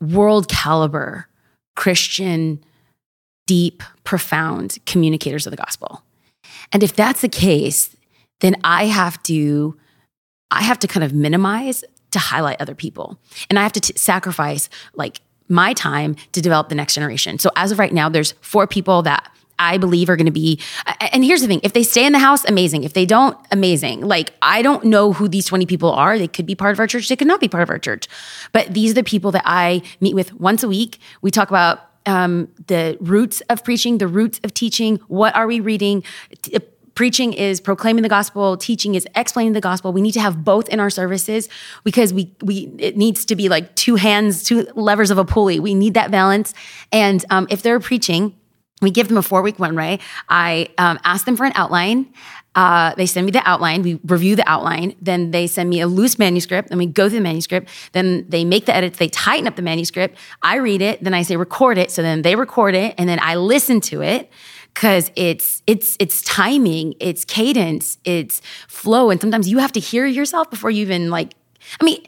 world 0.00 0.48
caliber 0.48 1.26
Christian, 1.76 2.62
deep, 3.46 3.82
profound 4.04 4.78
communicators 4.86 5.46
of 5.46 5.50
the 5.50 5.56
gospel. 5.56 6.02
And 6.72 6.82
if 6.82 6.94
that's 6.94 7.20
the 7.20 7.28
case, 7.28 7.96
then 8.40 8.56
I 8.64 8.86
have 8.86 9.22
to 9.24 9.76
I 10.50 10.62
have 10.62 10.78
to 10.80 10.88
kind 10.88 11.04
of 11.04 11.12
minimize 11.12 11.84
to 12.10 12.18
highlight 12.18 12.60
other 12.60 12.74
people. 12.74 13.18
And 13.48 13.58
I 13.58 13.62
have 13.62 13.72
to 13.72 13.80
t- 13.80 13.92
sacrifice 13.96 14.68
like 14.94 15.20
my 15.48 15.72
time 15.72 16.16
to 16.32 16.40
develop 16.40 16.68
the 16.68 16.74
next 16.74 16.94
generation. 16.94 17.38
So 17.38 17.50
as 17.56 17.72
of 17.72 17.78
right 17.78 17.92
now 17.92 18.08
there's 18.08 18.32
four 18.40 18.66
people 18.66 19.02
that 19.02 19.29
I 19.60 19.76
believe 19.78 20.08
are 20.08 20.16
going 20.16 20.26
to 20.26 20.32
be 20.32 20.58
and 21.12 21.24
here's 21.24 21.42
the 21.42 21.46
thing, 21.46 21.60
if 21.62 21.72
they 21.72 21.82
stay 21.82 22.04
in 22.04 22.12
the 22.12 22.18
house 22.18 22.44
amazing, 22.46 22.84
if 22.84 22.94
they 22.94 23.06
don't 23.06 23.36
amazing. 23.52 24.00
Like 24.00 24.32
I 24.42 24.62
don't 24.62 24.84
know 24.84 25.12
who 25.12 25.28
these 25.28 25.46
20 25.46 25.66
people 25.66 25.92
are. 25.92 26.18
They 26.18 26.28
could 26.28 26.46
be 26.46 26.54
part 26.54 26.72
of 26.72 26.80
our 26.80 26.86
church, 26.86 27.08
they 27.08 27.16
could 27.16 27.28
not 27.28 27.40
be 27.40 27.48
part 27.48 27.62
of 27.62 27.70
our 27.70 27.78
church. 27.78 28.08
But 28.52 28.72
these 28.74 28.92
are 28.92 28.94
the 28.94 29.04
people 29.04 29.30
that 29.32 29.42
I 29.44 29.82
meet 30.00 30.14
with 30.14 30.32
once 30.34 30.62
a 30.62 30.68
week. 30.68 30.98
We 31.22 31.30
talk 31.30 31.50
about 31.50 31.80
um, 32.06 32.48
the 32.66 32.96
roots 33.00 33.42
of 33.42 33.62
preaching, 33.62 33.98
the 33.98 34.08
roots 34.08 34.40
of 34.42 34.54
teaching. 34.54 34.96
What 35.08 35.36
are 35.36 35.46
we 35.46 35.60
reading? 35.60 36.02
T- 36.42 36.58
preaching 36.94 37.32
is 37.32 37.60
proclaiming 37.60 38.02
the 38.02 38.08
gospel 38.08 38.56
teaching 38.56 38.94
is 38.94 39.06
explaining 39.14 39.52
the 39.52 39.60
gospel 39.60 39.92
we 39.92 40.02
need 40.02 40.12
to 40.12 40.20
have 40.20 40.44
both 40.44 40.68
in 40.68 40.80
our 40.80 40.90
services 40.90 41.48
because 41.84 42.12
we 42.12 42.34
we 42.42 42.70
it 42.78 42.96
needs 42.96 43.24
to 43.24 43.36
be 43.36 43.48
like 43.48 43.74
two 43.74 43.94
hands 43.94 44.42
two 44.42 44.66
levers 44.74 45.10
of 45.10 45.16
a 45.16 45.24
pulley 45.24 45.60
we 45.60 45.72
need 45.72 45.94
that 45.94 46.10
balance 46.10 46.52
and 46.92 47.24
um, 47.30 47.46
if 47.48 47.62
they're 47.62 47.80
preaching 47.80 48.34
we 48.80 48.90
give 48.90 49.08
them 49.08 49.16
a 49.16 49.22
four 49.22 49.42
week 49.42 49.58
one 49.58 49.78
i 50.28 50.68
um, 50.78 50.98
ask 51.04 51.24
them 51.26 51.36
for 51.36 51.44
an 51.44 51.52
outline. 51.54 52.12
Uh, 52.56 52.92
they 52.96 53.06
send 53.06 53.26
me 53.26 53.30
the 53.30 53.48
outline. 53.48 53.82
We 53.82 54.00
review 54.04 54.34
the 54.34 54.48
outline. 54.48 54.96
Then 55.00 55.30
they 55.30 55.46
send 55.46 55.70
me 55.70 55.80
a 55.80 55.86
loose 55.86 56.18
manuscript 56.18 56.68
then 56.70 56.78
we 56.78 56.86
go 56.86 57.08
through 57.08 57.18
the 57.18 57.22
manuscript. 57.22 57.68
Then 57.92 58.26
they 58.28 58.44
make 58.44 58.66
the 58.66 58.74
edits. 58.74 58.98
They 58.98 59.08
tighten 59.08 59.46
up 59.46 59.54
the 59.56 59.62
manuscript. 59.62 60.16
I 60.42 60.56
read 60.56 60.82
it. 60.82 61.02
Then 61.02 61.14
i 61.14 61.22
say 61.22 61.36
record 61.36 61.78
it. 61.78 61.90
So 61.90 62.02
then 62.02 62.22
they 62.22 62.34
record 62.34 62.74
it 62.74 62.94
and 62.98 63.08
then 63.08 63.18
i 63.22 63.36
listen 63.36 63.80
to 63.82 64.02
it 64.02 64.30
because 64.74 65.10
it's 65.16 65.62
it's 65.66 65.96
it's 65.98 66.22
timing, 66.22 66.94
it's 67.00 67.24
cadence, 67.24 67.98
it's 68.04 68.40
flow, 68.68 69.10
and 69.10 69.20
sometimes 69.20 69.48
you 69.48 69.58
have 69.58 69.72
to 69.72 69.80
hear 69.80 70.06
yourself 70.06 70.50
before 70.50 70.70
you 70.70 70.82
even 70.82 71.10
like. 71.10 71.34
I 71.80 71.84
mean, 71.84 72.04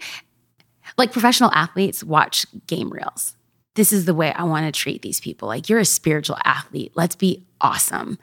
like 0.96 1.12
professional 1.12 1.50
athletes 1.52 2.02
watch 2.02 2.46
game 2.66 2.90
reels. 2.90 3.36
This 3.74 3.90
is 3.92 4.04
the 4.04 4.14
way 4.14 4.32
I 4.34 4.42
want 4.44 4.66
to 4.66 4.78
treat 4.78 5.00
these 5.00 5.18
people. 5.20 5.48
Like 5.48 5.68
you're 5.70 5.78
a 5.78 5.84
spiritual 5.86 6.36
athlete. 6.44 6.92
Let's 6.94 7.16
be 7.16 7.42
awesome. 7.60 8.18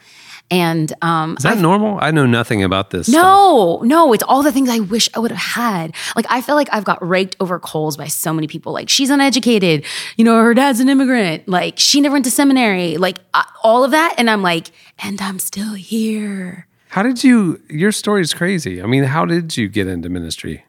And 0.52 0.94
um, 1.02 1.38
Is 1.38 1.44
that 1.44 1.58
I- 1.58 1.62
normal? 1.62 1.98
I 2.02 2.12
know 2.12 2.26
nothing 2.28 2.64
about 2.64 2.92
this. 2.92 3.08
stuff. 3.08 3.20
no, 3.20 3.82
no, 3.84 4.14
it's 4.14 4.22
all 4.24 4.44
the 4.44 4.52
things 4.52 4.70
I 4.70 4.80
wish 4.80 5.10
I 5.16 5.20
would 5.20 5.32
have 5.32 5.40
had. 5.56 5.96
Like 6.16 6.28
I 6.30 6.42
feel 6.42 6.54
like 6.56 6.70
I've 6.72 6.84
got 6.84 7.06
raked 7.08 7.36
over 7.40 7.60
coals 7.60 7.98
by 7.98 8.08
so 8.08 8.32
many 8.32 8.48
people. 8.48 8.74
Like 8.74 8.90
she's 8.90 9.10
uneducated, 9.10 9.86
you 10.18 10.24
know, 10.26 10.40
her 10.44 10.54
dad's 10.54 10.80
an 10.82 10.90
immigrant. 10.90 11.48
Like 11.48 11.80
she 11.80 12.00
never 12.00 12.14
went 12.14 12.26
to 12.26 12.32
seminary. 12.32 12.98
Like 12.98 13.18
uh, 13.34 13.44
all 13.64 13.84
of 13.84 13.90
that, 13.92 14.16
and 14.20 14.30
I'm 14.30 14.44
like, 14.44 14.70
and 15.00 15.20
I'm 15.22 15.40
still 15.40 15.74
here. 15.74 16.68
How 16.90 17.02
did 17.04 17.24
you? 17.24 17.60
Your 17.70 17.92
story 17.92 18.22
is 18.22 18.34
crazy. 18.36 18.82
I 18.84 18.86
mean, 18.86 19.04
how 19.06 19.26
did 19.26 19.58
you 19.58 19.68
get 19.68 19.88
into 19.88 20.10
ministry? 20.10 20.64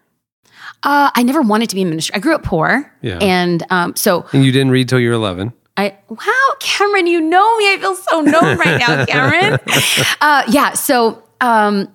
Uh, 0.83 1.11
I 1.15 1.23
never 1.23 1.43
wanted 1.43 1.69
to 1.71 1.75
be 1.75 1.83
in 1.83 1.89
ministry. 1.91 2.15
I 2.15 2.19
grew 2.21 2.35
up 2.35 2.43
poor, 2.43 2.91
Yeah. 3.03 3.19
and 3.21 3.63
um, 3.71 3.95
so 3.97 4.25
And 4.33 4.45
you 4.45 4.53
didn't 4.53 4.71
read 4.71 4.89
till 4.89 4.99
you 5.01 5.09
were 5.09 5.15
eleven. 5.15 5.53
I 5.77 5.97
wow, 6.09 6.49
Cameron, 6.61 7.07
you 7.07 7.21
know 7.21 7.57
me. 7.59 7.73
I 7.73 7.79
feel 7.79 7.95
so 7.95 8.21
known 8.21 8.59
right 8.59 8.79
now, 8.79 9.05
Cameron. 9.07 9.59
Uh, 10.21 10.43
yeah. 10.49 10.73
So, 10.73 11.23
um, 11.41 11.89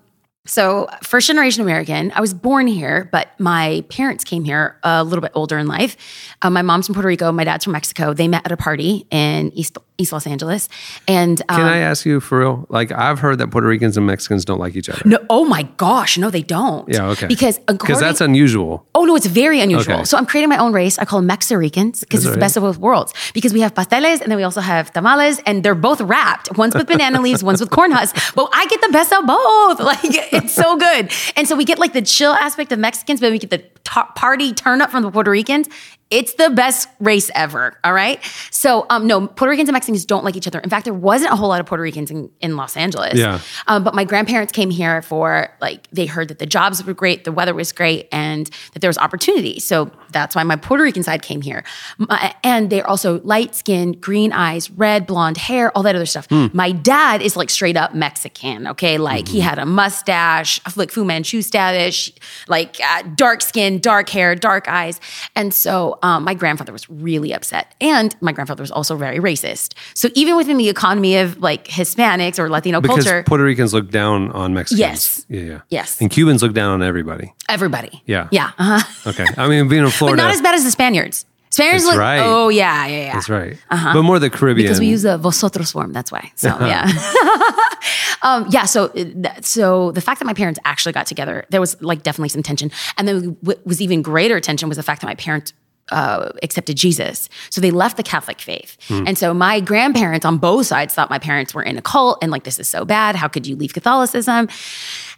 so 0.46 0.88
first 1.04 1.28
generation 1.28 1.62
American. 1.62 2.12
I 2.16 2.22
was 2.22 2.34
born 2.34 2.68
here, 2.68 3.10
but 3.12 3.30
my 3.40 3.84
parents 3.90 4.24
came 4.24 4.44
here 4.44 4.78
a 4.84 5.04
little 5.04 5.22
bit 5.22 5.32
older 5.36 5.58
in 5.58 5.68
life. 5.68 5.98
Uh, 6.42 6.50
my 6.50 6.62
mom's 6.62 6.86
from 6.88 6.96
Puerto 6.96 7.08
Rico. 7.08 7.32
My 7.32 7.44
dad's 7.44 7.64
from 7.64 7.74
Mexico. 7.74 8.14
They 8.14 8.28
met 8.28 8.46
at 8.46 8.52
a 8.52 8.58
party 8.58 9.08
in 9.12 9.52
East 9.54 9.78
East 9.98 10.12
Los 10.12 10.28
Angeles, 10.28 10.68
and 11.08 11.42
um, 11.48 11.58
Can 11.58 11.66
I 11.68 11.78
ask 11.78 12.06
you 12.06 12.20
for 12.20 12.40
real? 12.40 12.66
Like 12.70 12.92
I've 12.92 13.20
heard 13.20 13.38
that 13.38 13.50
Puerto 13.50 13.66
Ricans 13.68 13.96
and 13.96 14.06
Mexicans 14.06 14.44
don't 14.44 14.60
like 14.60 14.76
each 14.76 14.90
other. 14.90 15.02
no, 15.06 15.18
oh 15.30 15.46
my 15.46 15.64
gosh, 15.78 16.18
no, 16.18 16.30
they 16.30 16.42
don't. 16.44 16.88
Yeah. 16.90 17.08
Okay. 17.12 17.28
Because 17.28 17.60
because 17.60 18.00
that's 18.00 18.20
unusual. 18.20 18.86
Oh 18.94 19.06
no, 19.06 19.16
it's 19.16 19.26
very 19.26 19.62
unusual. 19.62 19.96
Okay. 19.96 20.04
So 20.04 20.18
I'm 20.18 20.26
creating 20.26 20.50
my 20.50 20.58
own 20.58 20.74
race. 20.74 21.00
I 21.00 21.06
call 21.06 21.20
them 21.20 21.28
Mexicans 21.28 22.02
because 22.02 22.26
it's 22.26 22.34
the 22.34 22.40
best 22.40 22.58
of 22.58 22.64
both 22.64 22.78
worlds. 22.78 23.14
Because 23.34 23.54
we 23.54 23.62
have 23.62 23.74
pasteles 23.74 24.22
and 24.22 24.30
then 24.30 24.38
we 24.38 24.44
also 24.44 24.62
have 24.62 24.92
tamales, 24.92 25.40
and 25.46 25.64
they're 25.64 25.76
both 25.76 26.02
wrapped. 26.02 26.58
One's 26.58 26.76
with 26.76 26.88
banana 26.94 27.22
leaves, 27.22 27.42
one's 27.44 27.62
with 27.62 27.70
corn 27.72 27.92
husks. 27.92 28.32
But 28.34 28.50
I 28.54 28.66
get 28.68 28.82
the 28.82 28.90
best 28.90 29.12
of 29.14 29.26
both. 29.26 29.80
Like 29.86 30.04
it's 30.36 30.54
so 30.54 30.78
good. 30.78 31.12
And 31.36 31.48
so 31.48 31.56
we 31.56 31.66
get 31.66 31.80
like 31.80 31.94
the 31.94 32.02
chill 32.02 32.34
aspect 32.34 32.72
of 32.72 32.80
Mexicans, 32.80 33.20
but 33.20 33.32
we 33.32 33.40
get 33.40 33.50
the 33.50 33.64
ta- 33.84 34.12
party 34.16 34.54
turn 34.54 34.82
up 34.82 34.92
from 34.92 35.04
the 35.04 35.12
Puerto 35.12 35.32
Ricans. 35.32 35.68
It's 36.16 36.34
the 36.36 36.50
best 36.50 36.88
race 37.00 37.30
ever. 37.36 37.78
All 37.84 37.94
right. 37.94 38.24
So 38.52 38.86
um, 38.90 39.06
no, 39.06 39.28
Puerto 39.28 39.50
Ricans 39.52 39.68
and 39.68 39.74
Mexicans 39.74 40.06
don't 40.06 40.24
like 40.24 40.36
each 40.38 40.48
other. 40.48 40.60
In 40.60 40.70
fact, 40.70 40.86
there 40.86 40.94
wasn't 40.94 41.34
a 41.34 41.36
whole 41.36 41.50
lot 41.50 41.60
of 41.60 41.66
Puerto 41.66 41.84
Ricans 41.84 42.10
in, 42.10 42.30
in 42.40 42.56
Los 42.56 42.78
Angeles. 42.78 43.16
Yeah. 43.16 43.40
Um, 43.68 43.84
but 43.84 43.94
my 43.94 44.06
grandparents 44.06 44.54
came 44.54 44.70
here 44.70 45.02
for 45.02 45.50
like 45.60 45.90
they 45.92 46.06
heard 46.06 46.30
that 46.30 46.40
the 46.40 46.46
jobs 46.46 46.84
were 46.86 46.94
great, 46.94 47.26
the 47.26 47.32
weather 47.32 47.54
was 47.54 47.72
great, 47.74 48.08
and 48.12 48.50
that 48.74 48.80
there 48.80 48.90
was 48.90 48.98
opportunity. 48.98 49.60
So 49.60 49.92
that's 50.12 50.36
why 50.36 50.44
my 50.44 50.56
Puerto 50.56 50.84
Rican 50.84 51.04
side 51.04 51.22
came 51.22 51.42
here. 51.42 51.64
My- 51.98 52.34
and 52.44 52.70
they're 52.70 52.88
also 52.88 53.20
light 53.22 53.54
skin, 53.56 53.92
green 53.94 54.32
eyes, 54.32 54.72
red, 54.72 55.06
blonde 55.06 55.38
hair, 55.38 55.72
all 55.76 55.84
that 55.84 55.96
other 55.96 56.06
stuff. 56.06 56.28
My 56.32 56.72
dad 56.72 57.22
is 57.22 57.36
like 57.36 57.50
straight 57.50 57.76
up 57.76 57.94
Mexican. 57.94 58.68
Okay, 58.68 58.98
like 58.98 59.28
he 59.28 59.42
had 59.42 59.60
a 59.60 59.66
mustache, 59.66 60.62
like 60.78 60.92
Fu 60.92 61.04
Manchu 61.04 61.42
status, 61.42 62.12
like 62.48 62.78
uh, 62.82 63.04
dark 63.16 63.42
skin, 63.42 63.80
dark 63.80 64.10
hair, 64.10 64.34
dark 64.36 64.68
eyes, 64.70 65.00
and 65.36 65.54
so 65.54 65.98
um, 66.06 66.24
my 66.24 66.36
grandfather 66.36 66.72
was 66.72 66.88
really 66.88 67.34
upset, 67.34 67.74
and 67.82 68.16
my 68.22 68.32
grandfather 68.32 68.62
was 68.62 68.70
also 68.70 68.96
very 68.96 69.18
racist. 69.18 69.74
So 69.96 70.10
even 70.14 70.38
within 70.38 70.58
the 70.58 70.70
economy 70.70 71.18
of 71.18 71.40
like 71.40 71.66
Hispanics 71.66 72.38
or 72.38 72.48
Latino 72.48 72.80
Because 72.80 73.06
culture, 73.06 73.24
Puerto 73.24 73.44
Ricans 73.44 73.74
look 73.74 73.90
down 73.90 74.32
on 74.32 74.54
Mexicans. 74.54 74.80
Yes. 74.80 75.26
Yeah. 75.30 75.42
Yeah. 75.42 75.62
Yes. 75.70 76.00
And 76.00 76.12
Cubans 76.12 76.44
look 76.44 76.54
down 76.54 76.70
on 76.74 76.84
everybody. 76.84 77.34
everybody. 77.50 78.04
Yeah. 78.06 78.28
Yeah. 78.30 78.52
Uh-huh. 78.60 79.10
Okay. 79.10 79.26
I 79.36 79.48
mean, 79.48 79.68
being 79.68 79.82
in 79.82 79.88
But 79.88 79.94
Florida. 79.94 80.22
not 80.22 80.32
as 80.32 80.42
bad 80.42 80.54
as 80.54 80.64
the 80.64 80.70
Spaniards. 80.70 81.26
Spaniards 81.50 81.86
That's 81.86 81.96
look. 81.96 82.00
right. 82.00 82.20
Oh 82.20 82.50
yeah, 82.50 82.86
yeah, 82.86 83.06
yeah. 83.06 83.14
That's 83.14 83.30
right. 83.30 83.58
But 83.70 84.04
more 84.04 84.20
the 84.20 84.30
Caribbean. 84.30 84.68
Because 84.68 84.80
we 84.80 84.88
use 84.88 85.02
the 85.04 85.18
vosotros 85.18 85.72
form. 85.72 85.92
That's 85.92 86.12
why. 86.12 86.32
So 86.36 86.50
yeah. 86.60 86.86
um, 88.22 88.46
yeah. 88.50 88.66
So 88.66 88.86
uh, 88.88 89.42
so 89.42 89.92
the 89.92 90.02
fact 90.02 90.20
that 90.20 90.26
my 90.26 90.34
parents 90.34 90.60
actually 90.66 90.92
got 90.94 91.08
together, 91.08 91.46
there 91.50 91.62
was 91.62 91.82
like 91.82 92.04
definitely 92.04 92.30
some 92.30 92.44
tension, 92.44 92.70
and 92.98 93.08
then 93.08 93.38
what 93.42 93.66
was 93.66 93.82
even 93.82 94.02
greater 94.02 94.40
tension 94.40 94.70
was 94.70 94.76
the 94.78 94.84
fact 94.84 95.02
that 95.02 95.08
my 95.08 95.16
parents. 95.16 95.54
Uh, 95.92 96.32
accepted 96.42 96.76
Jesus. 96.76 97.30
So 97.52 97.62
they 97.62 97.70
left 97.70 97.96
the 97.96 98.02
Catholic 98.02 98.42
faith. 98.42 98.76
And 98.90 99.18
so 99.20 99.36
my 99.36 99.60
grandparents 99.60 100.26
on 100.26 100.40
both 100.40 100.66
sides 100.66 100.96
thought 100.96 101.12
my 101.12 101.20
parents 101.20 101.54
were 101.54 101.62
in 101.62 101.78
a 101.78 101.82
cult 101.82 102.18
and 102.24 102.32
like, 102.32 102.44
this 102.44 102.58
is 102.60 102.68
so 102.68 102.86
bad. 102.86 103.16
How 103.16 103.28
could 103.28 103.46
you 103.46 103.56
leave 103.56 103.74
Catholicism? 103.74 104.48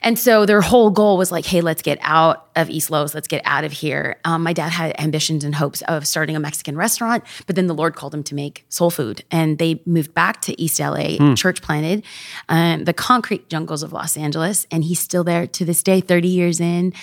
And 0.01 0.19
so 0.19 0.45
their 0.45 0.61
whole 0.61 0.89
goal 0.89 1.17
was 1.17 1.31
like, 1.31 1.45
hey, 1.45 1.61
let's 1.61 1.81
get 1.81 1.97
out 2.01 2.49
of 2.55 2.69
East 2.69 2.91
Los. 2.91 3.13
Let's 3.13 3.27
get 3.27 3.41
out 3.45 3.63
of 3.63 3.71
here. 3.71 4.17
Um, 4.25 4.43
my 4.43 4.53
dad 4.53 4.69
had 4.69 4.99
ambitions 4.99 5.43
and 5.43 5.55
hopes 5.55 5.81
of 5.83 6.05
starting 6.05 6.35
a 6.35 6.39
Mexican 6.39 6.75
restaurant, 6.75 7.23
but 7.45 7.55
then 7.55 7.67
the 7.67 7.73
Lord 7.73 7.95
called 7.95 8.13
him 8.13 8.23
to 8.23 8.35
make 8.35 8.65
soul 8.69 8.89
food. 8.89 9.23
And 9.31 9.57
they 9.57 9.81
moved 9.85 10.13
back 10.13 10.41
to 10.41 10.61
East 10.61 10.79
LA, 10.79 11.33
church 11.35 11.61
planted, 11.61 12.03
um, 12.49 12.83
the 12.83 12.93
concrete 12.93 13.49
jungles 13.49 13.83
of 13.83 13.93
Los 13.93 14.17
Angeles. 14.17 14.67
And 14.71 14.83
he's 14.83 14.99
still 14.99 15.23
there 15.23 15.47
to 15.47 15.65
this 15.65 15.81
day, 15.81 16.01
30 16.01 16.27
years 16.27 16.59
in, 16.59 16.93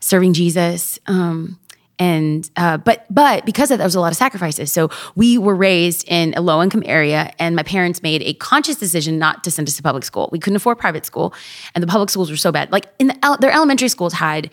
serving 0.00 0.34
Jesus. 0.34 0.98
Um, 1.06 1.58
and 1.98 2.48
uh, 2.56 2.76
but 2.78 3.06
but 3.10 3.44
because 3.46 3.70
of 3.70 3.74
that, 3.74 3.78
there 3.78 3.86
was 3.86 3.94
a 3.94 4.00
lot 4.00 4.12
of 4.12 4.16
sacrifices. 4.16 4.72
So 4.72 4.90
we 5.14 5.38
were 5.38 5.54
raised 5.54 6.04
in 6.08 6.34
a 6.34 6.40
low 6.40 6.62
income 6.62 6.82
area, 6.86 7.32
and 7.38 7.54
my 7.54 7.62
parents 7.62 8.02
made 8.02 8.22
a 8.22 8.34
conscious 8.34 8.76
decision 8.76 9.18
not 9.18 9.44
to 9.44 9.50
send 9.50 9.68
us 9.68 9.76
to 9.76 9.82
public 9.82 10.04
school. 10.04 10.28
We 10.32 10.38
couldn't 10.38 10.56
afford 10.56 10.78
private 10.78 11.06
school, 11.06 11.34
and 11.74 11.82
the 11.82 11.86
public 11.86 12.10
schools 12.10 12.30
were 12.30 12.36
so 12.36 12.50
bad. 12.52 12.72
Like 12.72 12.86
in 12.98 13.08
the, 13.08 13.38
their 13.40 13.52
elementary 13.52 13.88
schools 13.88 14.12
had. 14.12 14.50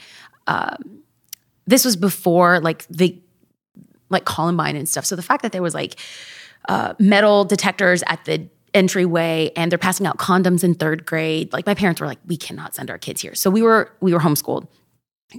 Um, 0.47 1.01
this 1.67 1.85
was 1.85 1.95
before 1.95 2.59
like 2.59 2.85
the 2.87 3.17
like 4.09 4.25
Columbine 4.25 4.75
and 4.75 4.87
stuff. 4.87 5.05
So 5.05 5.15
the 5.15 5.21
fact 5.21 5.41
that 5.43 5.51
there 5.51 5.61
was 5.61 5.73
like 5.73 5.95
uh, 6.67 6.93
metal 6.99 7.45
detectors 7.45 8.03
at 8.07 8.25
the 8.25 8.47
entryway 8.73 9.51
and 9.55 9.71
they're 9.71 9.79
passing 9.79 10.05
out 10.05 10.17
condoms 10.17 10.63
in 10.63 10.75
third 10.75 11.05
grade, 11.05 11.51
like 11.53 11.65
my 11.65 11.73
parents 11.73 12.01
were 12.01 12.07
like, 12.07 12.19
we 12.25 12.37
cannot 12.37 12.75
send 12.75 12.89
our 12.89 12.97
kids 12.97 13.21
here. 13.21 13.35
So 13.35 13.49
we 13.49 13.61
were 13.61 13.91
we 14.01 14.13
were 14.13 14.19
homeschooled 14.19 14.67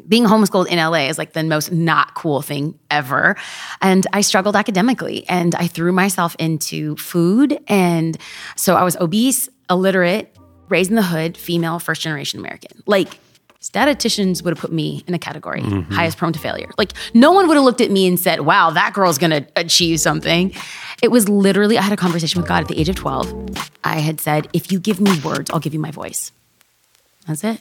being 0.08 0.24
homeschooled 0.24 0.68
in 0.68 0.78
LA 0.78 1.08
is 1.08 1.18
like 1.18 1.32
the 1.32 1.42
most 1.42 1.72
not 1.72 2.14
cool 2.14 2.42
thing 2.42 2.78
ever. 2.90 3.36
And 3.80 4.06
I 4.12 4.22
struggled 4.22 4.56
academically 4.56 5.24
and 5.28 5.54
I 5.54 5.66
threw 5.66 5.92
myself 5.92 6.34
into 6.38 6.96
food. 6.96 7.58
And 7.68 8.16
so 8.56 8.76
I 8.76 8.84
was 8.84 8.96
obese, 8.96 9.48
illiterate, 9.70 10.34
raised 10.68 10.90
in 10.90 10.96
the 10.96 11.02
hood, 11.02 11.36
female, 11.36 11.78
first 11.78 12.00
generation 12.00 12.40
American. 12.40 12.82
Like 12.86 13.18
statisticians 13.60 14.42
would 14.42 14.50
have 14.50 14.58
put 14.58 14.72
me 14.72 15.04
in 15.06 15.14
a 15.14 15.18
category 15.18 15.60
mm-hmm. 15.60 15.92
highest 15.92 16.18
prone 16.18 16.32
to 16.32 16.38
failure. 16.38 16.70
Like 16.78 16.92
no 17.14 17.30
one 17.30 17.46
would 17.48 17.56
have 17.56 17.64
looked 17.64 17.80
at 17.80 17.90
me 17.90 18.06
and 18.06 18.18
said, 18.18 18.40
wow, 18.40 18.70
that 18.70 18.92
girl's 18.94 19.18
gonna 19.18 19.46
achieve 19.56 20.00
something. 20.00 20.52
It 21.02 21.10
was 21.10 21.28
literally, 21.28 21.78
I 21.78 21.82
had 21.82 21.92
a 21.92 21.96
conversation 21.96 22.40
with 22.40 22.48
God 22.48 22.62
at 22.62 22.68
the 22.68 22.80
age 22.80 22.88
of 22.88 22.96
12. 22.96 23.70
I 23.84 23.98
had 23.98 24.20
said, 24.20 24.48
if 24.52 24.72
you 24.72 24.80
give 24.80 25.00
me 25.00 25.18
words, 25.20 25.50
I'll 25.50 25.60
give 25.60 25.74
you 25.74 25.80
my 25.80 25.90
voice. 25.90 26.32
That's 27.26 27.44
it. 27.44 27.60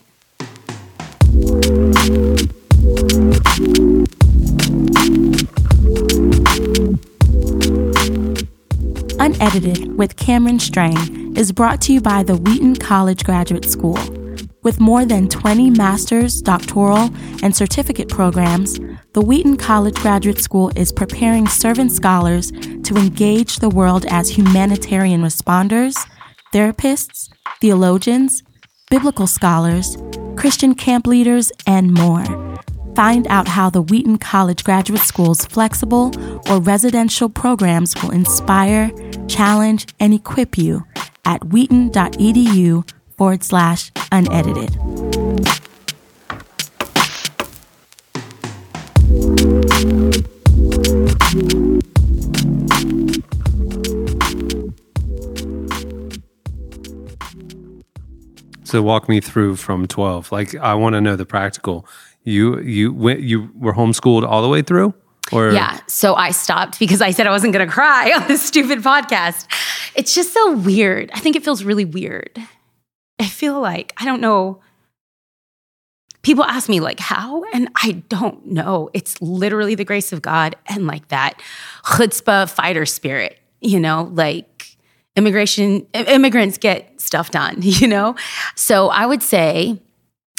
Unedited 9.20 9.96
with 9.96 10.16
Cameron 10.16 10.58
Strang 10.58 11.36
is 11.36 11.52
brought 11.52 11.80
to 11.82 11.92
you 11.92 12.00
by 12.00 12.24
the 12.24 12.34
Wheaton 12.34 12.74
College 12.74 13.22
Graduate 13.22 13.64
School. 13.64 13.96
With 14.64 14.80
more 14.80 15.04
than 15.04 15.28
20 15.28 15.70
master's, 15.70 16.42
doctoral, 16.42 17.10
and 17.44 17.54
certificate 17.54 18.08
programs, 18.08 18.80
the 19.12 19.22
Wheaton 19.22 19.56
College 19.56 19.94
Graduate 19.96 20.40
School 20.40 20.72
is 20.74 20.90
preparing 20.90 21.46
servant 21.46 21.92
scholars 21.92 22.50
to 22.50 22.96
engage 22.96 23.58
the 23.58 23.70
world 23.70 24.04
as 24.06 24.30
humanitarian 24.30 25.22
responders, 25.22 25.94
therapists, 26.52 27.28
theologians, 27.60 28.42
biblical 28.90 29.28
scholars, 29.28 29.96
Christian 30.42 30.74
camp 30.74 31.06
leaders, 31.06 31.52
and 31.68 31.92
more. 31.94 32.24
Find 32.96 33.28
out 33.28 33.46
how 33.46 33.70
the 33.70 33.80
Wheaton 33.80 34.18
College 34.18 34.64
Graduate 34.64 35.02
School's 35.02 35.44
flexible 35.44 36.10
or 36.50 36.60
residential 36.60 37.28
programs 37.28 37.94
will 38.02 38.10
inspire, 38.10 38.90
challenge, 39.28 39.86
and 40.00 40.12
equip 40.12 40.58
you 40.58 40.84
at 41.24 41.44
wheaton.edu 41.44 42.90
forward 43.16 43.44
slash 43.44 43.92
unedited. 44.10 45.61
So 58.72 58.80
walk 58.80 59.06
me 59.06 59.20
through 59.20 59.56
from 59.56 59.86
12. 59.86 60.32
Like 60.32 60.54
I 60.54 60.72
want 60.72 60.94
to 60.94 61.02
know 61.02 61.14
the 61.14 61.26
practical. 61.26 61.86
You 62.24 62.58
you 62.60 62.90
went 62.90 63.20
you 63.20 63.50
were 63.54 63.74
homeschooled 63.74 64.26
all 64.26 64.40
the 64.40 64.48
way 64.48 64.62
through? 64.62 64.94
Or 65.30 65.50
Yeah. 65.50 65.78
So 65.88 66.14
I 66.14 66.30
stopped 66.30 66.78
because 66.78 67.02
I 67.02 67.10
said 67.10 67.26
I 67.26 67.30
wasn't 67.30 67.52
going 67.52 67.66
to 67.68 67.70
cry 67.70 68.12
on 68.16 68.26
this 68.28 68.42
stupid 68.42 68.78
podcast. 68.78 69.46
It's 69.94 70.14
just 70.14 70.32
so 70.32 70.56
weird. 70.56 71.10
I 71.12 71.20
think 71.20 71.36
it 71.36 71.44
feels 71.44 71.64
really 71.64 71.84
weird. 71.84 72.30
I 73.18 73.26
feel 73.26 73.60
like 73.60 73.92
I 73.98 74.06
don't 74.06 74.22
know 74.22 74.62
people 76.22 76.44
ask 76.44 76.68
me 76.68 76.78
like 76.78 77.00
how 77.00 77.42
and 77.52 77.68
i 77.82 77.90
don't 78.08 78.46
know 78.46 78.88
it's 78.94 79.20
literally 79.20 79.74
the 79.74 79.84
grace 79.84 80.12
of 80.12 80.22
god 80.22 80.54
and 80.66 80.86
like 80.86 81.08
that 81.08 81.34
chutzpah 81.84 82.48
fighter 82.48 82.86
spirit 82.86 83.40
you 83.60 83.80
know 83.80 84.08
like 84.12 84.76
immigration 85.16 85.84
immigrants 85.94 86.58
get 86.58 86.91
stuff 87.12 87.30
done, 87.30 87.56
you 87.60 87.86
know? 87.86 88.16
So 88.56 88.88
I 88.88 89.04
would 89.06 89.22
say 89.22 89.78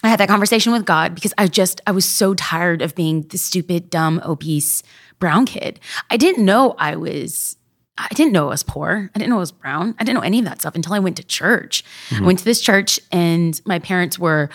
I 0.04 0.10
had 0.10 0.20
that 0.20 0.28
conversation 0.28 0.74
with 0.74 0.86
God 0.86 1.16
because 1.16 1.34
I 1.38 1.48
just 1.48 1.80
I 1.88 1.92
was 1.92 2.06
so 2.06 2.34
tired 2.34 2.82
of 2.82 2.96
being 2.96 3.22
the 3.22 3.38
stupid, 3.38 3.90
dumb, 3.90 4.22
obese 4.26 4.84
brown 5.20 5.46
kid. 5.46 5.80
I 6.10 6.18
didn't 6.18 6.44
know 6.44 6.76
I 6.78 6.96
was 6.96 7.56
I 7.96 8.08
didn't 8.16 8.34
know 8.34 8.48
I 8.48 8.50
was 8.50 8.64
poor. 8.64 9.12
I 9.14 9.20
didn't 9.20 9.30
know 9.30 9.38
I 9.38 9.40
was 9.40 9.52
brown. 9.52 9.96
I 10.00 10.04
didn't 10.04 10.16
know 10.16 10.26
any 10.26 10.40
of 10.40 10.46
that 10.46 10.60
stuff 10.62 10.76
until 10.76 10.94
I 10.94 11.00
went 11.00 11.18
to 11.18 11.24
church. 11.24 11.84
Mm-hmm. 12.10 12.24
I 12.24 12.26
went 12.26 12.40
to 12.40 12.46
this 12.46 12.60
church 12.60 13.00
and 13.12 13.62
my 13.66 13.78
parents 13.78 14.18
were 14.18 14.50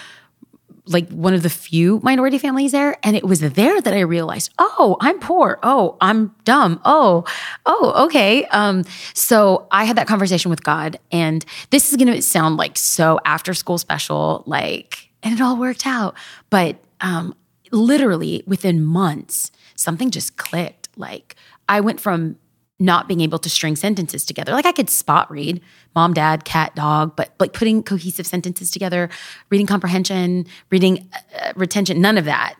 like 0.88 1.08
one 1.10 1.34
of 1.34 1.42
the 1.42 1.50
few 1.50 2.00
minority 2.02 2.38
families 2.38 2.72
there. 2.72 2.96
And 3.02 3.16
it 3.16 3.24
was 3.24 3.40
there 3.40 3.80
that 3.80 3.94
I 3.94 4.00
realized, 4.00 4.52
oh, 4.58 4.96
I'm 5.00 5.18
poor. 5.18 5.58
Oh, 5.62 5.96
I'm 6.00 6.34
dumb. 6.44 6.80
Oh, 6.84 7.24
oh, 7.66 8.04
okay. 8.06 8.44
Um, 8.46 8.84
so 9.14 9.66
I 9.70 9.84
had 9.84 9.96
that 9.96 10.06
conversation 10.06 10.50
with 10.50 10.64
God. 10.64 10.98
And 11.12 11.44
this 11.70 11.90
is 11.90 11.96
going 11.96 12.12
to 12.12 12.22
sound 12.22 12.56
like 12.56 12.76
so 12.78 13.20
after 13.24 13.54
school 13.54 13.78
special, 13.78 14.42
like, 14.46 15.10
and 15.22 15.34
it 15.34 15.40
all 15.40 15.56
worked 15.56 15.86
out. 15.86 16.14
But 16.50 16.76
um, 17.00 17.34
literally 17.70 18.42
within 18.46 18.84
months, 18.84 19.50
something 19.74 20.10
just 20.10 20.36
clicked. 20.36 20.88
Like 20.96 21.36
I 21.68 21.80
went 21.80 22.00
from 22.00 22.36
not 22.78 23.08
being 23.08 23.20
able 23.20 23.38
to 23.40 23.50
string 23.50 23.74
sentences 23.74 24.24
together. 24.24 24.52
Like 24.52 24.66
I 24.66 24.72
could 24.72 24.88
spot 24.88 25.30
read 25.30 25.60
mom, 25.94 26.14
dad, 26.14 26.44
cat, 26.44 26.74
dog, 26.76 27.16
but 27.16 27.34
like 27.40 27.52
putting 27.52 27.82
cohesive 27.82 28.26
sentences 28.26 28.70
together, 28.70 29.08
reading 29.50 29.66
comprehension, 29.66 30.46
reading 30.70 31.08
uh, 31.40 31.52
retention, 31.56 32.00
none 32.00 32.18
of 32.18 32.24
that 32.24 32.54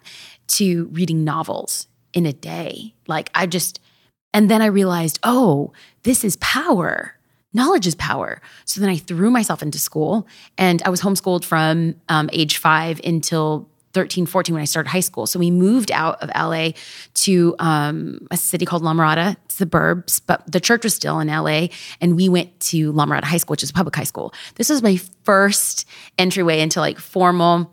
to 0.48 0.86
reading 0.86 1.24
novels 1.24 1.86
in 2.12 2.26
a 2.26 2.32
day. 2.32 2.94
Like 3.06 3.30
I 3.34 3.46
just, 3.46 3.80
and 4.34 4.50
then 4.50 4.60
I 4.60 4.66
realized, 4.66 5.20
oh, 5.22 5.72
this 6.02 6.24
is 6.24 6.36
power. 6.36 7.14
Knowledge 7.54 7.86
is 7.86 7.94
power. 7.94 8.42
So 8.64 8.80
then 8.80 8.90
I 8.90 8.96
threw 8.96 9.30
myself 9.30 9.62
into 9.62 9.78
school 9.78 10.26
and 10.56 10.82
I 10.84 10.90
was 10.90 11.00
homeschooled 11.00 11.44
from 11.44 11.94
um, 12.08 12.28
age 12.32 12.56
five 12.58 13.00
until 13.04 13.68
13, 13.92 14.26
14 14.26 14.54
when 14.54 14.62
I 14.62 14.66
started 14.66 14.88
high 14.90 15.00
school. 15.00 15.26
So 15.26 15.38
we 15.38 15.50
moved 15.50 15.90
out 15.90 16.22
of 16.22 16.30
LA 16.30 16.70
to 17.14 17.54
um, 17.58 18.26
a 18.30 18.36
city 18.36 18.66
called 18.66 18.82
La 18.82 18.92
Mirada, 18.92 19.36
it's 19.46 19.56
the 19.56 19.66
burbs, 19.66 20.20
but 20.24 20.50
the 20.50 20.60
church 20.60 20.84
was 20.84 20.94
still 20.94 21.20
in 21.20 21.28
LA. 21.28 21.68
And 22.00 22.16
we 22.16 22.28
went 22.28 22.58
to 22.60 22.92
La 22.92 23.06
Mirada 23.06 23.24
High 23.24 23.38
School, 23.38 23.54
which 23.54 23.62
is 23.62 23.70
a 23.70 23.74
public 23.74 23.96
high 23.96 24.04
school. 24.04 24.32
This 24.56 24.68
was 24.68 24.82
my 24.82 24.96
first 25.24 25.86
entryway 26.18 26.60
into 26.60 26.80
like 26.80 26.98
formal, 26.98 27.72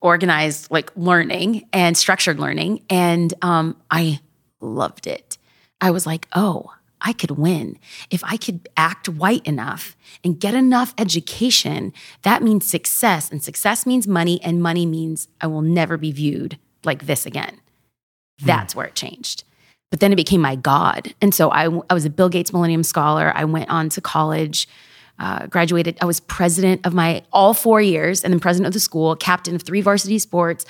organized 0.00 0.70
like 0.70 0.90
learning 0.96 1.66
and 1.72 1.96
structured 1.96 2.38
learning. 2.38 2.82
And 2.90 3.32
um, 3.42 3.76
I 3.90 4.20
loved 4.60 5.06
it. 5.06 5.38
I 5.80 5.90
was 5.90 6.06
like, 6.06 6.28
oh, 6.34 6.72
I 7.00 7.12
could 7.12 7.32
win. 7.32 7.78
If 8.10 8.24
I 8.24 8.36
could 8.36 8.68
act 8.76 9.08
white 9.08 9.46
enough 9.46 9.96
and 10.24 10.40
get 10.40 10.54
enough 10.54 10.94
education, 10.98 11.92
that 12.22 12.42
means 12.42 12.68
success. 12.68 13.30
And 13.30 13.42
success 13.42 13.86
means 13.86 14.08
money, 14.08 14.40
and 14.42 14.62
money 14.62 14.86
means 14.86 15.28
I 15.40 15.46
will 15.46 15.62
never 15.62 15.96
be 15.96 16.12
viewed 16.12 16.58
like 16.84 17.06
this 17.06 17.26
again. 17.26 17.60
Hmm. 18.40 18.46
That's 18.46 18.74
where 18.74 18.86
it 18.86 18.94
changed. 18.94 19.44
But 19.90 20.00
then 20.00 20.12
it 20.12 20.16
became 20.16 20.40
my 20.40 20.56
God. 20.56 21.14
And 21.20 21.34
so 21.34 21.50
I, 21.50 21.64
I 21.88 21.94
was 21.94 22.04
a 22.04 22.10
Bill 22.10 22.28
Gates 22.28 22.52
Millennium 22.52 22.82
Scholar. 22.82 23.32
I 23.34 23.44
went 23.44 23.70
on 23.70 23.88
to 23.90 24.00
college, 24.00 24.68
uh, 25.18 25.46
graduated. 25.46 25.96
I 26.00 26.06
was 26.06 26.20
president 26.20 26.84
of 26.84 26.92
my 26.92 27.22
all 27.32 27.54
four 27.54 27.80
years, 27.80 28.24
and 28.24 28.32
then 28.32 28.40
president 28.40 28.66
of 28.66 28.72
the 28.72 28.80
school, 28.80 29.14
captain 29.16 29.54
of 29.54 29.62
three 29.62 29.80
varsity 29.80 30.18
sports, 30.18 30.64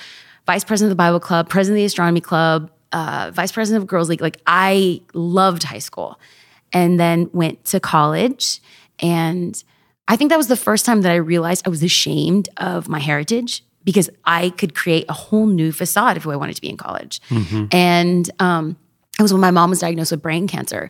vice 0.45 0.63
president 0.63 0.91
of 0.91 0.97
the 0.97 1.01
Bible 1.01 1.19
Club, 1.19 1.49
president 1.49 1.77
of 1.77 1.81
the 1.81 1.85
Astronomy 1.85 2.21
Club, 2.21 2.69
uh, 2.91 3.31
vice 3.33 3.51
president 3.51 3.83
of 3.83 3.87
Girls 3.87 4.09
League. 4.09 4.21
Like 4.21 4.41
I 4.47 5.01
loved 5.13 5.63
high 5.63 5.79
school 5.79 6.19
and 6.73 6.99
then 6.99 7.29
went 7.33 7.63
to 7.65 7.79
college. 7.79 8.59
And 8.99 9.61
I 10.07 10.15
think 10.15 10.29
that 10.29 10.37
was 10.37 10.47
the 10.47 10.55
first 10.55 10.85
time 10.85 11.01
that 11.01 11.11
I 11.11 11.15
realized 11.15 11.65
I 11.65 11.69
was 11.69 11.83
ashamed 11.83 12.49
of 12.57 12.87
my 12.89 12.99
heritage 12.99 13.63
because 13.83 14.09
I 14.25 14.49
could 14.51 14.75
create 14.75 15.05
a 15.07 15.13
whole 15.13 15.47
new 15.47 15.71
facade 15.71 16.17
of 16.17 16.23
who 16.23 16.31
I 16.31 16.35
wanted 16.35 16.55
to 16.55 16.61
be 16.61 16.69
in 16.69 16.77
college. 16.77 17.21
Mm-hmm. 17.29 17.65
And 17.71 18.29
um, 18.39 18.75
it 19.17 19.21
was 19.21 19.31
when 19.31 19.41
my 19.41 19.51
mom 19.51 19.69
was 19.69 19.79
diagnosed 19.79 20.11
with 20.11 20.21
brain 20.21 20.47
cancer. 20.47 20.89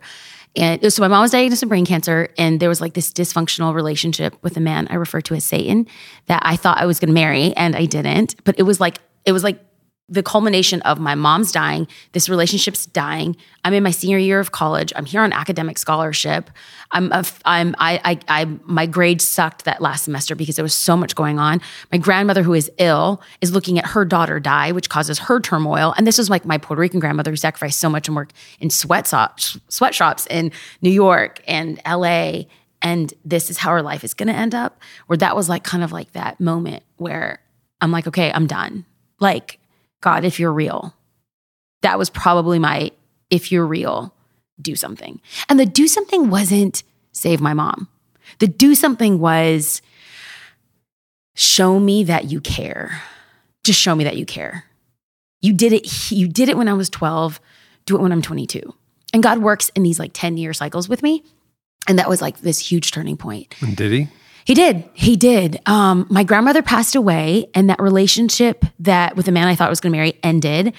And 0.56 0.92
so 0.92 1.02
my 1.02 1.08
mom 1.08 1.22
was 1.22 1.30
diagnosed 1.30 1.62
with 1.62 1.68
brain 1.68 1.86
cancer, 1.86 2.30
and 2.36 2.58
there 2.58 2.68
was 2.68 2.80
like 2.80 2.94
this 2.94 3.12
dysfunctional 3.12 3.74
relationship 3.74 4.34
with 4.42 4.56
a 4.56 4.60
man 4.60 4.88
I 4.90 4.94
refer 4.94 5.20
to 5.20 5.34
as 5.34 5.44
Satan 5.44 5.86
that 6.26 6.42
I 6.44 6.56
thought 6.56 6.78
I 6.78 6.86
was 6.86 6.98
going 6.98 7.08
to 7.08 7.14
marry, 7.14 7.54
and 7.54 7.76
I 7.76 7.84
didn't. 7.84 8.42
But 8.44 8.58
it 8.58 8.62
was 8.62 8.80
like 8.80 8.98
it 9.24 9.32
was 9.32 9.44
like 9.44 9.60
the 10.08 10.22
culmination 10.22 10.80
of 10.82 10.98
my 10.98 11.14
mom's 11.14 11.52
dying, 11.52 11.86
this 12.12 12.28
relationship's 12.28 12.86
dying. 12.86 13.36
I'm 13.64 13.74
in 13.74 13.82
my 13.82 13.90
senior 13.90 14.16
year 14.16 14.40
of 14.40 14.52
college. 14.52 14.90
I'm 14.96 15.04
here 15.04 15.20
on 15.20 15.32
academic 15.34 15.76
scholarship. 15.76 16.50
I'm, 16.92 17.12
a, 17.12 17.24
I'm, 17.44 17.74
I, 17.78 18.00
I, 18.04 18.18
I, 18.28 18.44
my 18.64 18.86
grades 18.86 19.24
sucked 19.24 19.66
that 19.66 19.82
last 19.82 20.04
semester 20.04 20.34
because 20.34 20.56
there 20.56 20.62
was 20.62 20.72
so 20.72 20.96
much 20.96 21.14
going 21.14 21.38
on. 21.38 21.60
My 21.92 21.98
grandmother, 21.98 22.42
who 22.42 22.54
is 22.54 22.70
ill, 22.78 23.20
is 23.42 23.52
looking 23.52 23.78
at 23.78 23.86
her 23.86 24.06
daughter 24.06 24.40
die, 24.40 24.72
which 24.72 24.88
causes 24.88 25.18
her 25.18 25.40
turmoil. 25.40 25.92
And 25.98 26.06
this 26.06 26.16
was 26.16 26.30
like 26.30 26.46
my 26.46 26.56
Puerto 26.56 26.80
Rican 26.80 27.00
grandmother 27.00 27.30
who 27.30 27.36
sacrificed 27.36 27.78
so 27.78 27.90
much 27.90 28.08
and 28.08 28.16
worked 28.16 28.34
in 28.60 28.70
sweatshops, 28.70 29.58
sweatshops 29.68 30.26
in 30.30 30.52
New 30.80 30.90
York 30.90 31.42
and 31.46 31.78
LA. 31.86 32.44
And 32.80 33.12
this 33.26 33.50
is 33.50 33.58
how 33.58 33.72
her 33.72 33.82
life 33.82 34.04
is 34.04 34.14
going 34.14 34.28
to 34.28 34.34
end 34.34 34.54
up. 34.54 34.80
Where 35.06 35.18
that 35.18 35.36
was 35.36 35.50
like 35.50 35.64
kind 35.64 35.84
of 35.84 35.92
like 35.92 36.12
that 36.12 36.40
moment 36.40 36.82
where 36.96 37.40
I'm 37.82 37.92
like, 37.92 38.06
okay, 38.06 38.32
I'm 38.32 38.46
done. 38.46 38.86
Like, 39.20 39.58
God, 40.00 40.24
if 40.24 40.38
you're 40.38 40.52
real. 40.52 40.94
That 41.82 41.98
was 41.98 42.10
probably 42.10 42.58
my, 42.58 42.90
if 43.30 43.52
you're 43.52 43.66
real, 43.66 44.14
do 44.60 44.74
something. 44.74 45.20
And 45.48 45.58
the 45.58 45.66
do 45.66 45.88
something 45.88 46.30
wasn't 46.30 46.82
save 47.12 47.40
my 47.40 47.54
mom. 47.54 47.88
The 48.38 48.46
do 48.46 48.74
something 48.74 49.18
was 49.18 49.80
show 51.34 51.78
me 51.78 52.04
that 52.04 52.30
you 52.30 52.40
care. 52.40 53.02
Just 53.64 53.80
show 53.80 53.94
me 53.94 54.04
that 54.04 54.16
you 54.16 54.26
care. 54.26 54.64
You 55.40 55.52
did 55.52 55.72
it, 55.72 56.10
you 56.10 56.28
did 56.28 56.48
it 56.48 56.56
when 56.56 56.68
I 56.68 56.74
was 56.74 56.90
12, 56.90 57.40
do 57.86 57.96
it 57.96 58.02
when 58.02 58.12
I'm 58.12 58.22
22. 58.22 58.74
And 59.12 59.22
God 59.22 59.38
works 59.38 59.70
in 59.74 59.82
these 59.82 59.98
like 59.98 60.10
10 60.12 60.36
year 60.36 60.52
cycles 60.52 60.88
with 60.88 61.02
me. 61.02 61.22
And 61.86 61.98
that 61.98 62.08
was 62.08 62.20
like 62.20 62.40
this 62.40 62.58
huge 62.58 62.90
turning 62.90 63.16
point. 63.16 63.54
Did 63.74 63.92
he? 63.92 64.08
He 64.48 64.54
did. 64.54 64.88
He 64.94 65.16
did. 65.16 65.60
Um, 65.66 66.06
my 66.08 66.24
grandmother 66.24 66.62
passed 66.62 66.94
away, 66.94 67.50
and 67.54 67.68
that 67.68 67.82
relationship 67.82 68.64
that 68.78 69.14
with 69.14 69.26
the 69.26 69.32
man 69.32 69.46
I 69.46 69.54
thought 69.54 69.66
I 69.66 69.68
was 69.68 69.78
going 69.78 69.92
to 69.92 69.98
marry 69.98 70.18
ended. 70.22 70.72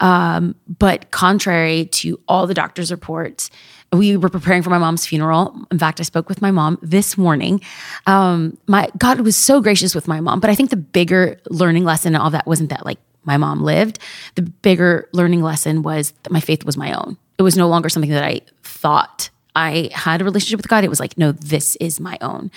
Um, 0.00 0.56
but 0.66 1.12
contrary 1.12 1.84
to 1.92 2.18
all 2.26 2.48
the 2.48 2.54
doctor's 2.54 2.90
reports, 2.90 3.48
we 3.92 4.16
were 4.16 4.28
preparing 4.28 4.64
for 4.64 4.70
my 4.70 4.78
mom's 4.78 5.06
funeral. 5.06 5.56
In 5.70 5.78
fact, 5.78 6.00
I 6.00 6.02
spoke 6.02 6.28
with 6.28 6.42
my 6.42 6.50
mom 6.50 6.80
this 6.82 7.16
morning. 7.16 7.60
Um, 8.08 8.58
my 8.66 8.88
God 8.98 9.20
was 9.20 9.36
so 9.36 9.60
gracious 9.60 9.94
with 9.94 10.08
my 10.08 10.20
mom, 10.20 10.40
but 10.40 10.50
I 10.50 10.56
think 10.56 10.70
the 10.70 10.76
bigger 10.76 11.38
learning 11.48 11.84
lesson 11.84 12.16
and 12.16 12.22
all 12.24 12.30
that 12.30 12.48
wasn't 12.48 12.70
that 12.70 12.84
like 12.84 12.98
my 13.22 13.36
mom 13.36 13.62
lived. 13.62 14.00
The 14.34 14.42
bigger 14.42 15.08
learning 15.12 15.42
lesson 15.42 15.82
was 15.82 16.12
that 16.24 16.32
my 16.32 16.40
faith 16.40 16.64
was 16.64 16.76
my 16.76 16.92
own. 16.92 17.16
It 17.38 17.44
was 17.44 17.56
no 17.56 17.68
longer 17.68 17.88
something 17.88 18.10
that 18.10 18.24
I 18.24 18.40
thought 18.64 19.30
I 19.54 19.90
had 19.92 20.20
a 20.22 20.24
relationship 20.24 20.58
with 20.58 20.66
God. 20.66 20.82
It 20.82 20.90
was 20.90 20.98
like, 20.98 21.16
no, 21.16 21.30
this 21.30 21.76
is 21.76 22.00
my 22.00 22.18
own 22.20 22.50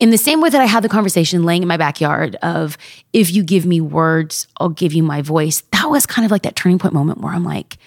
in 0.00 0.10
the 0.10 0.18
same 0.18 0.40
way 0.40 0.50
that 0.50 0.60
I 0.60 0.66
had 0.66 0.82
the 0.82 0.88
conversation 0.88 1.44
laying 1.44 1.62
in 1.62 1.68
my 1.68 1.76
backyard 1.76 2.36
of 2.36 2.78
if 3.12 3.32
you 3.32 3.42
give 3.42 3.66
me 3.66 3.80
words, 3.80 4.46
I'll 4.58 4.68
give 4.68 4.92
you 4.92 5.02
my 5.02 5.22
voice. 5.22 5.62
That 5.72 5.86
was 5.90 6.06
kind 6.06 6.24
of 6.24 6.30
like 6.30 6.42
that 6.42 6.56
turning 6.56 6.78
point 6.78 6.94
moment 6.94 7.20
where 7.20 7.32
I'm 7.32 7.44
like, 7.44 7.78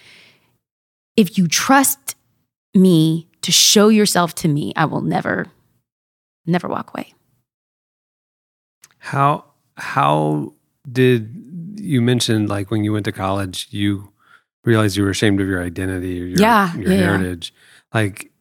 if 1.15 1.37
you 1.37 1.47
trust 1.47 2.15
me 2.73 3.27
to 3.41 3.51
show 3.51 3.89
yourself 3.89 4.35
to 4.35 4.47
me, 4.47 4.73
I 4.75 4.85
will 4.85 5.01
never, 5.01 5.47
never 6.45 6.67
walk 6.67 6.93
away. 6.93 7.13
How 8.99 9.45
how 9.77 10.53
did 10.89 11.75
you 11.77 12.01
mention 12.01 12.47
like 12.47 12.69
when 12.69 12.83
you 12.83 12.93
went 12.93 13.05
to 13.05 13.11
college, 13.11 13.67
you 13.71 14.11
realized 14.63 14.95
you 14.95 15.03
were 15.03 15.09
ashamed 15.09 15.41
of 15.41 15.47
your 15.47 15.63
identity 15.63 16.21
or 16.21 16.25
your, 16.25 16.39
yeah, 16.39 16.75
your 16.75 16.91
yeah, 16.91 16.97
heritage? 16.97 17.53
Yeah. 17.53 18.01
Like, 18.01 18.31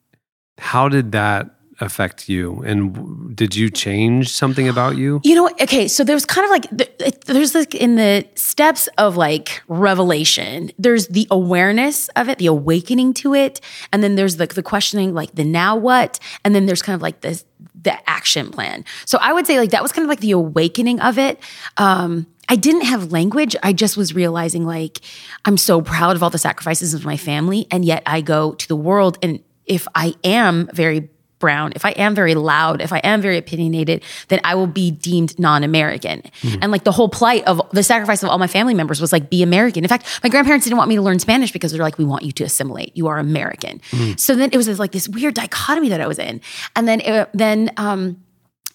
how 0.58 0.88
did 0.88 1.12
that 1.12 1.59
affect 1.80 2.28
you? 2.28 2.62
And 2.62 3.34
did 3.34 3.56
you 3.56 3.70
change 3.70 4.30
something 4.30 4.68
about 4.68 4.96
you? 4.96 5.20
You 5.24 5.34
know 5.34 5.50
okay 5.60 5.88
so 5.88 6.04
there's 6.04 6.26
kind 6.26 6.44
of 6.44 6.50
like 6.50 7.24
there's 7.26 7.54
like 7.54 7.74
in 7.74 7.96
the 7.96 8.26
steps 8.34 8.88
of 8.98 9.16
like 9.16 9.62
revelation 9.68 10.70
there's 10.78 11.08
the 11.08 11.26
awareness 11.30 12.08
of 12.16 12.28
it 12.28 12.38
the 12.38 12.46
awakening 12.46 13.14
to 13.14 13.34
it 13.34 13.60
and 13.92 14.02
then 14.02 14.16
there's 14.16 14.38
like 14.38 14.54
the, 14.54 14.62
questioning 14.62 15.14
like 15.14 15.34
the 15.34 15.44
now 15.44 15.76
what 15.76 16.18
and 16.44 16.54
then 16.54 16.66
there's 16.66 16.82
kind 16.82 16.94
of 16.94 17.02
like 17.02 17.20
the 17.20 17.42
the 17.82 18.08
action 18.08 18.50
plan. 18.50 18.84
So 19.06 19.18
i 19.20 19.32
would 19.32 19.46
say 19.46 19.58
like 19.58 19.70
that 19.70 19.82
was 19.82 19.92
kind 19.92 20.04
of 20.04 20.08
like 20.08 20.20
the 20.20 20.32
awakening 20.32 21.00
of 21.00 21.18
it. 21.18 21.40
Um 21.76 22.26
I 22.48 22.56
didn't 22.56 22.82
have 22.82 23.12
language. 23.12 23.54
I 23.62 23.72
just 23.72 23.96
was 23.96 24.12
realizing 24.12 24.66
like 24.66 25.00
I'm 25.44 25.56
so 25.56 25.80
proud 25.80 26.16
of 26.16 26.22
all 26.22 26.30
the 26.30 26.38
sacrifices 26.38 26.94
of 26.94 27.04
my 27.04 27.16
family 27.16 27.66
and 27.70 27.84
yet 27.84 28.02
I 28.06 28.22
go 28.22 28.54
to 28.54 28.68
the 28.68 28.76
world 28.76 29.18
and 29.22 29.40
if 29.66 29.86
I 29.94 30.16
am 30.24 30.68
very 30.72 31.10
brown, 31.40 31.72
if 31.74 31.84
I 31.84 31.90
am 31.90 32.14
very 32.14 32.36
loud, 32.36 32.80
if 32.80 32.92
I 32.92 32.98
am 32.98 33.20
very 33.20 33.36
opinionated, 33.36 34.04
then 34.28 34.40
I 34.44 34.54
will 34.54 34.68
be 34.68 34.92
deemed 34.92 35.36
non-American. 35.38 36.22
Mm-hmm. 36.22 36.58
And 36.62 36.70
like 36.70 36.84
the 36.84 36.92
whole 36.92 37.08
plight 37.08 37.42
of 37.48 37.60
the 37.72 37.82
sacrifice 37.82 38.22
of 38.22 38.28
all 38.28 38.38
my 38.38 38.46
family 38.46 38.74
members 38.74 39.00
was 39.00 39.12
like 39.12 39.28
be 39.28 39.42
American. 39.42 39.82
In 39.82 39.88
fact, 39.88 40.20
my 40.22 40.28
grandparents 40.28 40.64
didn't 40.64 40.78
want 40.78 40.88
me 40.88 40.96
to 40.96 41.02
learn 41.02 41.18
Spanish 41.18 41.50
because 41.50 41.72
they're 41.72 41.82
like, 41.82 41.98
we 41.98 42.04
want 42.04 42.22
you 42.22 42.30
to 42.32 42.44
assimilate. 42.44 42.96
You 42.96 43.08
are 43.08 43.18
American. 43.18 43.80
Mm-hmm. 43.90 44.16
So 44.16 44.36
then 44.36 44.50
it 44.52 44.56
was 44.56 44.78
like 44.78 44.92
this 44.92 45.08
weird 45.08 45.34
dichotomy 45.34 45.88
that 45.88 46.00
I 46.00 46.06
was 46.06 46.20
in. 46.20 46.40
And 46.76 46.86
then 46.86 47.00
it, 47.00 47.28
then 47.34 47.72
um, 47.76 48.22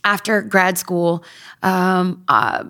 after 0.03 0.41
grad 0.41 0.77
school, 0.77 1.23
um, 1.63 2.23
uh, 2.27 2.65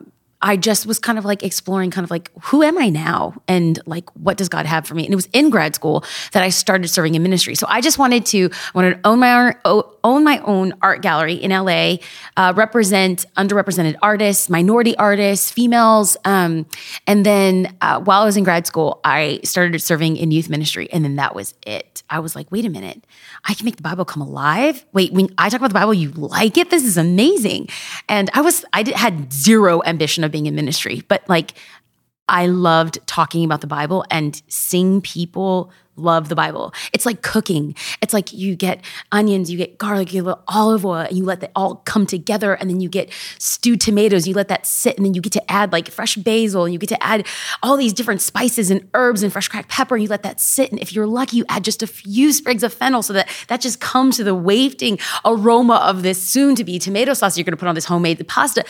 I 0.45 0.57
just 0.57 0.85
was 0.85 0.99
kind 0.99 1.17
of 1.17 1.25
like 1.25 1.41
exploring 1.41 1.89
kind 1.89 2.03
of 2.03 2.11
like 2.11 2.29
who 2.43 2.61
am 2.61 2.77
I 2.77 2.89
now 2.89 3.33
and 3.47 3.79
like 3.87 4.07
what 4.11 4.37
does 4.37 4.47
God 4.47 4.67
have 4.67 4.85
for 4.85 4.93
me? 4.93 5.03
And 5.03 5.11
it 5.11 5.15
was 5.15 5.27
in 5.33 5.49
grad 5.49 5.73
school 5.73 6.05
that 6.33 6.43
I 6.43 6.49
started 6.49 6.87
serving 6.87 7.15
in 7.15 7.23
ministry. 7.23 7.55
So 7.55 7.65
I 7.67 7.81
just 7.81 7.97
wanted 7.97 8.27
to 8.27 8.51
I 8.51 8.71
wanted 8.75 8.93
to 8.93 9.07
own 9.07 9.19
my 9.19 9.55
own 9.65 9.83
own 10.05 10.23
my 10.23 10.39
own 10.41 10.73
art 10.83 11.01
gallery 11.01 11.33
in 11.33 11.49
LA, 11.49 11.95
uh, 12.37 12.53
represent 12.55 13.25
underrepresented 13.35 13.95
artists, 14.03 14.49
minority 14.49 14.95
artists, 14.97 15.51
females. 15.51 16.15
Um, 16.23 16.67
and 17.07 17.25
then 17.25 17.75
uh, 17.81 17.99
while 18.01 18.21
I 18.21 18.25
was 18.25 18.37
in 18.37 18.43
grad 18.43 18.67
school, 18.67 19.01
I 19.03 19.39
started 19.43 19.81
serving 19.81 20.17
in 20.17 20.29
youth 20.29 20.47
ministry, 20.47 20.87
and 20.93 21.03
then 21.03 21.15
that 21.15 21.33
was 21.33 21.55
it. 21.65 22.03
I 22.07 22.19
was 22.19 22.35
like, 22.35 22.51
wait 22.51 22.65
a 22.65 22.69
minute, 22.69 23.03
I 23.45 23.55
can 23.55 23.65
make 23.65 23.77
the 23.77 23.81
Bible 23.81 24.05
come 24.05 24.21
alive. 24.21 24.85
Wait, 24.93 25.11
when 25.11 25.29
I 25.39 25.49
talk 25.49 25.59
about 25.59 25.69
the 25.69 25.73
Bible, 25.73 25.95
you 25.95 26.11
like 26.11 26.55
it? 26.57 26.69
This 26.69 26.85
is 26.85 26.97
amazing. 26.97 27.67
And 28.07 28.29
I 28.35 28.41
was 28.41 28.63
I 28.73 28.83
did, 28.83 28.93
had 28.95 29.33
zero 29.33 29.81
ambition 29.85 30.23
of 30.23 30.34
being 30.35 30.47
in 30.47 30.53
ministry, 30.53 31.01
but 31.07 31.23
like 31.29 31.53
I 32.27 32.47
loved 32.47 32.99
talking 33.05 33.45
about 33.45 33.61
the 33.61 33.67
Bible 33.67 34.03
and 34.11 34.41
seeing 34.49 34.99
people 34.99 35.71
love 35.95 36.27
the 36.27 36.35
Bible. 36.35 36.73
It's 36.91 37.05
like 37.05 37.21
cooking. 37.21 37.73
It's 38.01 38.13
like 38.13 38.33
you 38.33 38.57
get 38.57 38.83
onions, 39.13 39.49
you 39.49 39.57
get 39.57 39.77
garlic, 39.77 40.11
you 40.11 40.23
get 40.23 40.37
olive 40.49 40.85
oil, 40.85 41.01
and 41.01 41.17
you 41.17 41.23
let 41.23 41.39
that 41.39 41.51
all 41.55 41.77
come 41.85 42.05
together. 42.05 42.53
And 42.55 42.69
then 42.69 42.81
you 42.81 42.89
get 42.89 43.13
stewed 43.39 43.79
tomatoes, 43.79 44.27
you 44.27 44.33
let 44.33 44.49
that 44.49 44.65
sit, 44.65 44.97
and 44.97 45.05
then 45.05 45.13
you 45.13 45.21
get 45.21 45.31
to 45.33 45.51
add 45.51 45.71
like 45.71 45.89
fresh 45.89 46.17
basil, 46.17 46.65
and 46.65 46.73
you 46.73 46.79
get 46.79 46.89
to 46.89 47.01
add 47.01 47.25
all 47.63 47.77
these 47.77 47.93
different 47.93 48.21
spices 48.21 48.69
and 48.71 48.89
herbs 48.93 49.23
and 49.23 49.31
fresh 49.31 49.47
cracked 49.47 49.69
pepper, 49.69 49.95
and 49.95 50.03
you 50.03 50.09
let 50.09 50.23
that 50.23 50.41
sit. 50.41 50.71
And 50.71 50.81
if 50.81 50.91
you're 50.93 51.07
lucky, 51.07 51.37
you 51.37 51.45
add 51.47 51.63
just 51.63 51.81
a 51.81 51.87
few 51.87 52.33
sprigs 52.33 52.63
of 52.63 52.73
fennel 52.73 53.01
so 53.01 53.13
that 53.13 53.29
that 53.47 53.61
just 53.61 53.79
comes 53.79 54.17
to 54.17 54.25
the 54.25 54.35
wafting 54.35 54.99
aroma 55.23 55.75
of 55.75 56.01
this 56.01 56.21
soon 56.21 56.55
to 56.55 56.65
be 56.65 56.77
tomato 56.77 57.13
sauce 57.13 57.37
you're 57.37 57.45
gonna 57.45 57.55
put 57.55 57.69
on 57.69 57.75
this 57.75 57.85
homemade 57.85 58.27
pasta. 58.27 58.65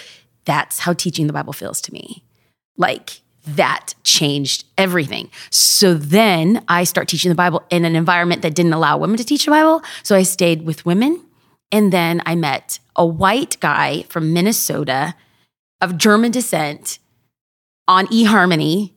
That's 0.46 0.80
how 0.80 0.94
teaching 0.94 1.28
the 1.28 1.34
Bible 1.34 1.54
feels 1.54 1.82
to 1.82 1.94
me. 1.94 2.24
Like, 2.78 3.22
that 3.48 3.94
changed 4.04 4.66
everything. 4.78 5.30
So 5.50 5.94
then 5.94 6.64
I 6.68 6.84
start 6.84 7.08
teaching 7.08 7.30
the 7.30 7.36
Bible 7.36 7.64
in 7.70 7.86
an 7.86 7.96
environment 7.96 8.42
that 8.42 8.56
didn't 8.56 8.74
allow 8.74 8.98
women 8.98 9.18
to 9.18 9.24
teach 9.24 9.46
the 9.46 9.52
Bible. 9.52 9.84
So 10.04 10.16
I 10.16 10.24
stayed 10.24 10.64
with 10.64 10.86
women. 10.86 11.22
And 11.72 11.92
then 11.92 12.22
I 12.26 12.36
met 12.36 12.80
a 12.96 13.06
white 13.06 13.58
guy 13.60 14.04
from 14.04 14.34
Minnesota 14.34 15.16
of 15.82 15.98
German 15.98 16.32
descent 16.32 17.00
on 17.88 18.08
eHarmony 18.08 18.94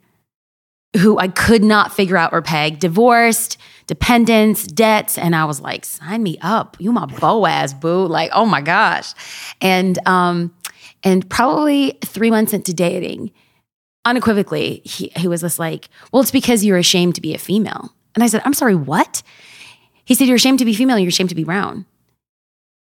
who 0.97 1.19
I 1.19 1.29
could 1.29 1.63
not 1.63 1.93
figure 1.93 2.17
out 2.17 2.33
or 2.33 2.41
peg, 2.41 2.79
divorced, 2.79 3.59
dependents, 3.87 4.67
debts. 4.67 5.19
And 5.19 5.37
I 5.37 5.45
was 5.45 5.61
like, 5.61 5.85
sign 5.85 6.23
me 6.23 6.39
up. 6.41 6.77
You 6.81 6.93
my 6.93 7.07
Boaz, 7.07 7.75
boo. 7.75 8.07
Like, 8.07 8.31
oh 8.33 8.47
my 8.47 8.63
gosh. 8.63 9.13
And 9.61 9.99
um, 10.07 10.55
and 11.03 11.29
probably 11.29 11.99
three 12.05 12.31
months 12.31 12.53
into 12.53 12.73
dating, 12.75 13.31
unequivocally, 14.05 14.83
he, 14.85 15.13
he 15.17 15.29
was 15.29 15.43
just 15.43 15.59
like, 15.59 15.89
well, 16.13 16.23
it's 16.23 16.31
because 16.31 16.65
you're 16.65 16.79
ashamed 16.79 17.15
to 17.17 17.21
be 17.21 17.35
a 17.35 17.39
female. 17.39 17.93
And 18.15 18.25
I 18.25 18.27
said, 18.27 18.43
I'm 18.45 18.55
sorry, 18.55 18.75
what? 18.75 19.23
He 20.05 20.15
said, 20.15 20.27
You're 20.27 20.37
ashamed 20.37 20.59
to 20.61 20.65
be 20.65 20.75
female, 20.75 20.99
you're 20.99 21.09
ashamed 21.09 21.29
to 21.29 21.35
be 21.35 21.45
brown. 21.45 21.85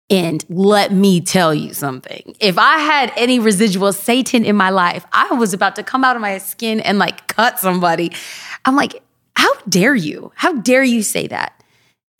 And 0.09 0.43
let 0.49 0.91
me 0.91 1.21
tell 1.21 1.53
you 1.53 1.73
something. 1.73 2.35
If 2.39 2.57
I 2.57 2.79
had 2.79 3.13
any 3.15 3.39
residual 3.39 3.93
Satan 3.93 4.43
in 4.43 4.55
my 4.55 4.71
life, 4.71 5.05
I 5.13 5.35
was 5.35 5.53
about 5.53 5.75
to 5.77 5.83
come 5.83 6.03
out 6.03 6.15
of 6.15 6.21
my 6.21 6.39
skin 6.39 6.79
and 6.81 6.99
like 6.99 7.27
cut 7.27 7.59
somebody. 7.59 8.11
I'm 8.65 8.75
like, 8.75 9.03
How 9.35 9.53
dare 9.69 9.93
you? 9.93 10.31
How 10.35 10.53
dare 10.53 10.83
you 10.83 11.03
say 11.03 11.27
that? 11.27 11.63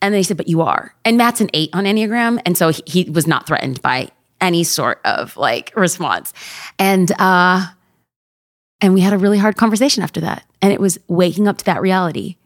And 0.00 0.14
then 0.14 0.20
he 0.20 0.22
said, 0.22 0.36
But 0.36 0.48
you 0.48 0.62
are. 0.62 0.94
And 1.04 1.18
Matt's 1.18 1.40
an 1.40 1.50
eight 1.52 1.70
on 1.72 1.84
Enneagram. 1.84 2.40
And 2.46 2.56
so 2.56 2.68
he, 2.68 2.82
he 2.86 3.10
was 3.10 3.26
not 3.26 3.46
threatened 3.46 3.82
by 3.82 4.08
any 4.42 4.64
sort 4.64 5.00
of 5.04 5.36
like 5.38 5.72
response. 5.74 6.34
And, 6.78 7.10
uh, 7.18 7.66
and 8.82 8.92
we 8.92 9.00
had 9.00 9.12
a 9.12 9.18
really 9.18 9.38
hard 9.38 9.56
conversation 9.56 10.02
after 10.02 10.20
that. 10.20 10.44
And 10.60 10.72
it 10.72 10.80
was 10.80 10.98
waking 11.08 11.48
up 11.48 11.58
to 11.58 11.64
that 11.66 11.80
reality. 11.80 12.36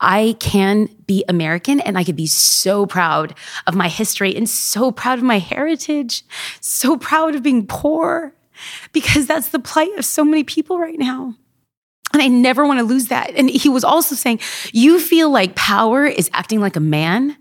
I 0.00 0.36
can 0.38 0.90
be 1.06 1.24
American 1.28 1.80
and 1.80 1.96
I 1.96 2.04
could 2.04 2.16
be 2.16 2.26
so 2.26 2.84
proud 2.84 3.34
of 3.66 3.74
my 3.74 3.88
history 3.88 4.36
and 4.36 4.48
so 4.48 4.92
proud 4.92 5.18
of 5.18 5.24
my 5.24 5.38
heritage, 5.38 6.24
so 6.60 6.96
proud 6.96 7.34
of 7.34 7.42
being 7.42 7.66
poor, 7.66 8.34
because 8.92 9.26
that's 9.26 9.48
the 9.48 9.58
plight 9.58 9.96
of 9.96 10.04
so 10.04 10.24
many 10.24 10.44
people 10.44 10.78
right 10.78 10.98
now. 10.98 11.34
And 12.12 12.22
I 12.22 12.28
never 12.28 12.66
want 12.66 12.78
to 12.78 12.84
lose 12.84 13.08
that. 13.08 13.32
And 13.34 13.50
he 13.50 13.68
was 13.68 13.82
also 13.82 14.14
saying, 14.14 14.40
You 14.72 15.00
feel 15.00 15.30
like 15.30 15.56
power 15.56 16.06
is 16.06 16.30
acting 16.32 16.60
like 16.60 16.76
a 16.76 16.80
man. 16.80 17.36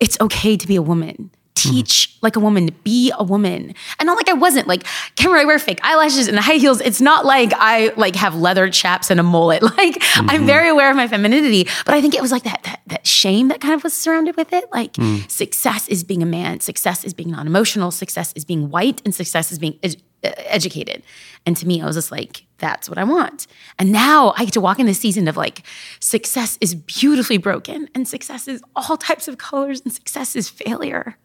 It's 0.00 0.20
okay 0.20 0.56
to 0.56 0.66
be 0.66 0.76
a 0.76 0.82
woman. 0.82 1.30
Mm-hmm. 1.54 1.70
Teach 1.72 2.16
like 2.22 2.36
a 2.36 2.40
woman, 2.40 2.70
be 2.84 3.12
a 3.18 3.24
woman. 3.24 3.74
And 3.98 4.06
not 4.06 4.16
like 4.16 4.28
I 4.28 4.32
wasn't 4.32 4.66
like, 4.66 4.84
Cameron, 5.16 5.42
I 5.42 5.44
wear 5.44 5.58
fake 5.58 5.80
eyelashes 5.82 6.26
and 6.26 6.38
high 6.38 6.54
heels. 6.54 6.80
It's 6.80 7.00
not 7.00 7.26
like 7.26 7.52
I 7.54 7.92
like 7.96 8.16
have 8.16 8.34
leather 8.34 8.70
chaps 8.70 9.10
and 9.10 9.20
a 9.20 9.22
mullet. 9.22 9.62
Like 9.80 9.96
I'm 10.16 10.26
mm-hmm. 10.26 10.46
very 10.46 10.68
aware 10.68 10.90
of 10.90 10.96
my 10.96 11.08
femininity, 11.08 11.64
but 11.86 11.94
I 11.94 12.02
think 12.02 12.14
it 12.14 12.20
was 12.20 12.32
like 12.32 12.42
that, 12.42 12.62
that, 12.64 12.80
that 12.88 13.06
shame 13.06 13.48
that 13.48 13.60
kind 13.60 13.72
of 13.72 13.82
was 13.82 13.94
surrounded 13.94 14.36
with 14.36 14.52
it. 14.52 14.64
Like 14.72 14.94
mm. 14.94 15.30
success 15.30 15.88
is 15.88 16.04
being 16.04 16.22
a 16.22 16.26
man, 16.26 16.60
success 16.60 17.04
is 17.04 17.14
being 17.14 17.30
non-emotional, 17.30 17.90
success 17.90 18.32
is 18.34 18.44
being 18.44 18.68
white, 18.68 19.00
and 19.04 19.14
success 19.14 19.52
is 19.52 19.58
being 19.58 19.78
ed- 19.82 20.02
educated. 20.22 21.02
And 21.46 21.56
to 21.56 21.66
me, 21.66 21.80
I 21.80 21.86
was 21.86 21.96
just 21.96 22.10
like, 22.10 22.44
that's 22.58 22.88
what 22.88 22.98
I 22.98 23.04
want. 23.04 23.46
And 23.78 23.90
now 23.90 24.34
I 24.36 24.44
get 24.44 24.54
to 24.54 24.60
walk 24.60 24.78
in 24.78 24.86
this 24.86 24.98
season 24.98 25.28
of 25.28 25.36
like, 25.36 25.62
success 25.98 26.58
is 26.60 26.74
beautifully 26.74 27.38
broken, 27.38 27.88
and 27.94 28.06
success 28.06 28.46
is 28.46 28.62
all 28.76 28.96
types 28.96 29.28
of 29.28 29.38
colors, 29.38 29.80
and 29.80 29.92
success 29.92 30.36
is 30.36 30.48
failure. 30.48 31.16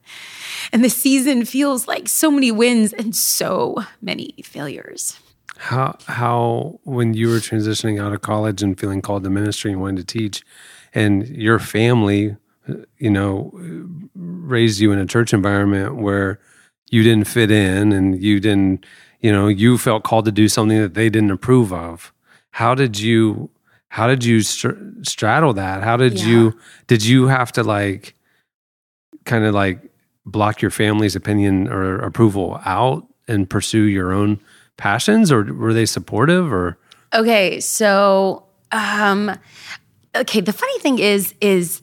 And 0.72 0.84
the 0.84 0.90
season 0.90 1.46
feels 1.46 1.88
like 1.88 2.08
so 2.08 2.32
many 2.32 2.52
wins 2.52 2.94
and 2.94 3.16
so 3.16 3.84
many 4.02 4.36
failures. 4.44 5.20
How 5.58 5.98
how 6.06 6.80
when 6.84 7.14
you 7.14 7.30
were 7.30 7.38
transitioning 7.38 8.02
out 8.02 8.14
of 8.14 8.22
college 8.22 8.62
and 8.62 8.78
feeling 8.78 9.02
called 9.02 9.24
to 9.24 9.30
ministry 9.30 9.72
and 9.72 9.80
wanting 9.80 9.98
to 9.98 10.04
teach, 10.04 10.44
and 10.94 11.28
your 11.28 11.60
family, 11.60 12.36
uh, 12.68 12.74
you 12.98 13.10
know, 13.10 13.58
raised 14.16 14.80
you 14.80 14.92
in 14.92 15.00
a 15.00 15.06
church 15.06 15.34
environment 15.34 15.96
where 15.96 16.40
you 16.90 17.04
didn't 17.04 17.28
fit 17.28 17.52
in 17.52 17.92
and 17.92 18.22
you 18.22 18.40
didn't, 18.40 18.86
you 19.22 19.32
know, 19.32 19.48
you 19.48 19.78
felt 19.78 20.04
called 20.04 20.26
to 20.26 20.32
do 20.32 20.48
something 20.48 20.80
that 20.82 20.94
they 20.94 21.10
didn't 21.10 21.32
approve 21.32 21.74
of. 21.74 22.14
How 22.52 22.76
did 22.76 23.00
you 23.00 23.50
how 23.90 24.08
did 24.08 24.26
you 24.26 24.42
str- 24.42 24.72
straddle 25.04 25.54
that? 25.54 25.84
How 25.84 25.96
did 25.98 26.20
Yeah. 26.20 26.26
you 26.28 26.58
did 26.88 27.04
you 27.06 27.28
have 27.28 27.52
to 27.54 27.64
like 27.64 28.14
kind 29.26 29.46
of 29.46 29.54
like 29.54 29.80
block 30.26 30.62
your 30.62 30.72
family's 30.72 31.16
opinion 31.16 31.68
or 31.68 31.98
approval 32.00 32.60
out 32.66 33.06
and 33.28 33.50
pursue 33.50 33.84
your 33.84 34.12
own 34.12 34.40
passions 34.78 35.32
or 35.32 35.44
were 35.54 35.74
they 35.74 35.86
supportive 35.86 36.52
or 36.52 36.78
Okay, 37.14 37.60
so 37.62 38.44
um 38.72 39.32
okay, 40.16 40.42
the 40.42 40.54
funny 40.54 40.80
thing 40.80 41.00
is 41.00 41.34
is 41.42 41.82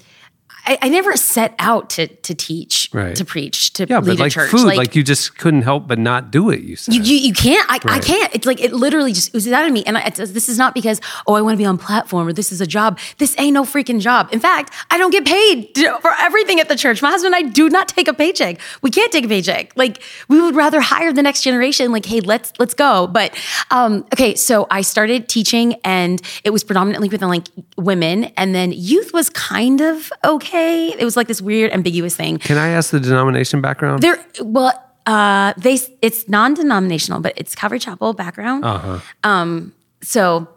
I, 0.65 0.79
I 0.83 0.89
never 0.89 1.17
set 1.17 1.55
out 1.59 1.91
to 1.91 2.07
to 2.07 2.35
teach, 2.35 2.89
Right. 2.93 3.17
to 3.17 3.25
preach, 3.25 3.73
to 3.75 3.87
yeah 3.89 3.99
lead 3.99 4.07
but 4.07 4.19
like 4.19 4.33
a 4.33 4.35
church. 4.35 4.51
food 4.51 4.75
like, 4.77 4.95
you 4.95 5.03
just 5.03 5.37
couldn't 5.39 5.63
help 5.63 5.89
but 5.89 5.99
not 5.99 6.31
do 6.31 6.51
it 6.51 6.61
you 6.63 6.77
said 6.77 6.95
You, 6.95 7.03
you, 7.03 7.17
you 7.17 7.33
can't. 7.33 7.67
I, 7.69 7.79
I 7.97 7.99
can't. 7.99 8.33
It's 8.35 8.47
like 8.47 8.61
it 8.61 8.73
literally 8.73 9.13
just 9.13 9.35
oozes 9.35 9.53
out 9.53 9.67
of 9.67 9.73
me. 9.73 9.83
And 9.85 9.99
I, 9.99 10.09
this 10.11 10.49
is 10.49 10.59
not 10.59 10.75
because 10.75 11.01
oh 11.27 11.35
I 11.35 11.41
want 11.41 11.55
to 11.55 11.59
be 11.59 11.65
on 11.65 11.79
platform 11.79 12.29
or 12.29 12.33
this 12.33 12.53
is 12.53 12.61
a 12.61 12.67
job. 12.67 12.99
This 13.19 13.35
ain't 13.39 13.55
no 13.55 13.65
freaking 13.65 14.01
job. 14.01 14.29
In 14.33 14.39
fact, 14.41 14.73
I 14.91 14.99
don't 14.99 15.11
get 15.11 15.25
paid 15.25 15.77
for 16.01 16.13
everything 16.21 16.61
at 16.61 16.69
the 16.69 16.77
church. 16.77 17.03
My 17.03 17.11
husband 17.11 17.35
and 17.35 17.45
I 17.47 17.51
do 17.51 17.69
not 17.69 17.89
take 17.89 18.07
a 18.07 18.15
paycheck. 18.15 18.61
We 18.83 18.91
can't 18.91 19.11
take 19.11 19.25
a 19.25 19.29
paycheck. 19.29 19.73
Like 19.77 20.03
we 20.29 20.41
would 20.41 20.55
rather 20.55 20.81
hire 20.81 21.13
the 21.13 21.23
next 21.23 21.43
generation. 21.43 21.91
Like 21.91 22.07
hey, 22.07 22.21
let's 22.21 22.53
let's 22.61 22.75
go. 22.75 23.07
But 23.09 23.35
um, 23.71 24.05
okay, 24.15 24.35
so 24.37 24.67
I 24.71 24.83
started 24.83 25.29
teaching, 25.29 25.75
and 25.83 26.21
it 26.45 26.51
was 26.51 26.63
predominantly 26.63 27.09
within 27.09 27.29
like 27.29 27.49
women, 27.77 28.25
and 28.37 28.55
then 28.55 28.71
youth 28.73 29.13
was 29.13 29.29
kind 29.31 29.81
of 29.81 30.13
okay. 30.25 30.52
It 30.55 31.05
was 31.05 31.17
like 31.17 31.29
this 31.29 31.41
weird 31.41 31.73
ambiguous 31.73 32.17
thing. 32.17 32.39
can 32.39 32.59
i 32.59 32.69
ask 32.69 32.91
the 32.91 33.01
denomination 33.01 33.61
background 33.61 34.03
There, 34.03 34.19
well, 34.41 34.73
uh, 35.07 35.53
they 35.57 35.79
it's 36.01 36.29
non-denominational, 36.29 37.21
but 37.21 37.33
it's 37.37 37.55
Calvary 37.55 37.79
Chapel 37.79 38.13
background. 38.13 38.65
uh-huh 38.65 39.01
Um, 39.25 39.73
so 40.03 40.49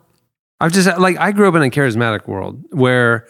I've 0.59 0.71
just 0.71 0.87
like 0.99 1.17
I 1.17 1.31
grew 1.31 1.47
up 1.47 1.55
in 1.55 1.61
a 1.63 1.69
charismatic 1.69 2.27
world 2.27 2.63
where 2.71 3.27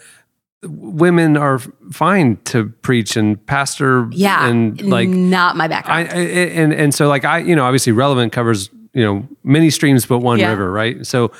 women 0.63 1.37
are 1.37 1.59
fine 1.91 2.37
to 2.45 2.69
preach 2.81 3.15
and 3.15 3.43
pastor 3.45 4.07
yeah, 4.11 4.47
and 4.47 4.81
like 4.81 5.09
not 5.09 5.55
my 5.55 5.67
background. 5.67 6.09
I 6.09 6.13
and 6.13 6.73
and 6.73 6.93
so 6.93 7.07
like 7.07 7.25
I 7.25 7.39
you 7.39 7.55
know 7.55 7.65
obviously 7.65 7.91
relevant 7.93 8.31
covers 8.33 8.69
you 8.95 9.03
know 9.03 9.27
many 9.43 9.69
streams 9.69 10.05
but 10.05 10.19
one 10.19 10.39
Yeah. 10.39 10.49
river 10.51 10.71
right 10.71 11.05
so 11.05 11.31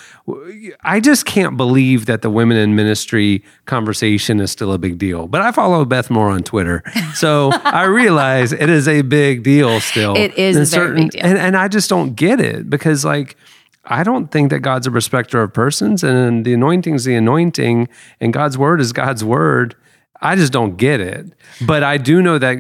i 0.84 0.99
just 0.99 1.26
can't 1.26 1.56
believe 1.58 2.06
that 2.06 2.22
the 2.22 2.30
women 2.30 2.58
in 2.58 2.76
ministry 2.76 3.43
conversation 3.66 4.39
is 4.39 4.51
still 4.51 4.72
a 4.74 4.78
big 4.78 4.97
deal 4.97 5.28
but 5.28 5.41
I 5.41 5.51
follow 5.51 5.86
Beth 5.86 6.10
Moore 6.10 6.30
on 6.30 6.43
Twitter 6.43 6.84
so 7.14 7.51
I 7.53 7.84
realize 8.01 8.51
it 8.51 8.70
is 8.70 8.88
a 8.88 9.01
big 9.03 9.41
deal 9.43 9.80
still 9.80 10.16
It 10.16 10.38
is 10.38 10.74
a 10.74 10.78
very 10.78 10.95
big 11.03 11.12
deal. 11.12 11.22
and, 11.26 11.38
and 11.38 11.56
I 11.58 11.68
just 11.70 11.89
don't 11.89 12.14
get 12.16 12.39
it 12.39 12.70
because 12.70 13.06
like 13.06 13.38
I 13.86 14.03
don't 14.03 14.32
think 14.32 14.49
that 14.49 14.60
God's 14.60 14.88
a 14.88 14.91
respecter 14.91 15.41
of 15.41 15.53
persons 15.53 16.03
and 16.03 16.43
the 16.45 16.53
anointing 16.53 16.95
is 16.95 17.06
the 17.06 17.16
anointing 17.16 17.88
and 18.20 18.34
God's 18.34 18.58
word 18.58 18.82
is 18.82 18.91
God's 18.93 19.24
word. 19.24 19.76
I 20.22 20.36
just 20.36 20.51
don't 20.51 20.76
get 20.76 20.99
it. 21.01 21.28
But 21.68 21.84
I 21.84 21.97
do 21.97 22.20
know 22.22 22.39
that 22.39 22.58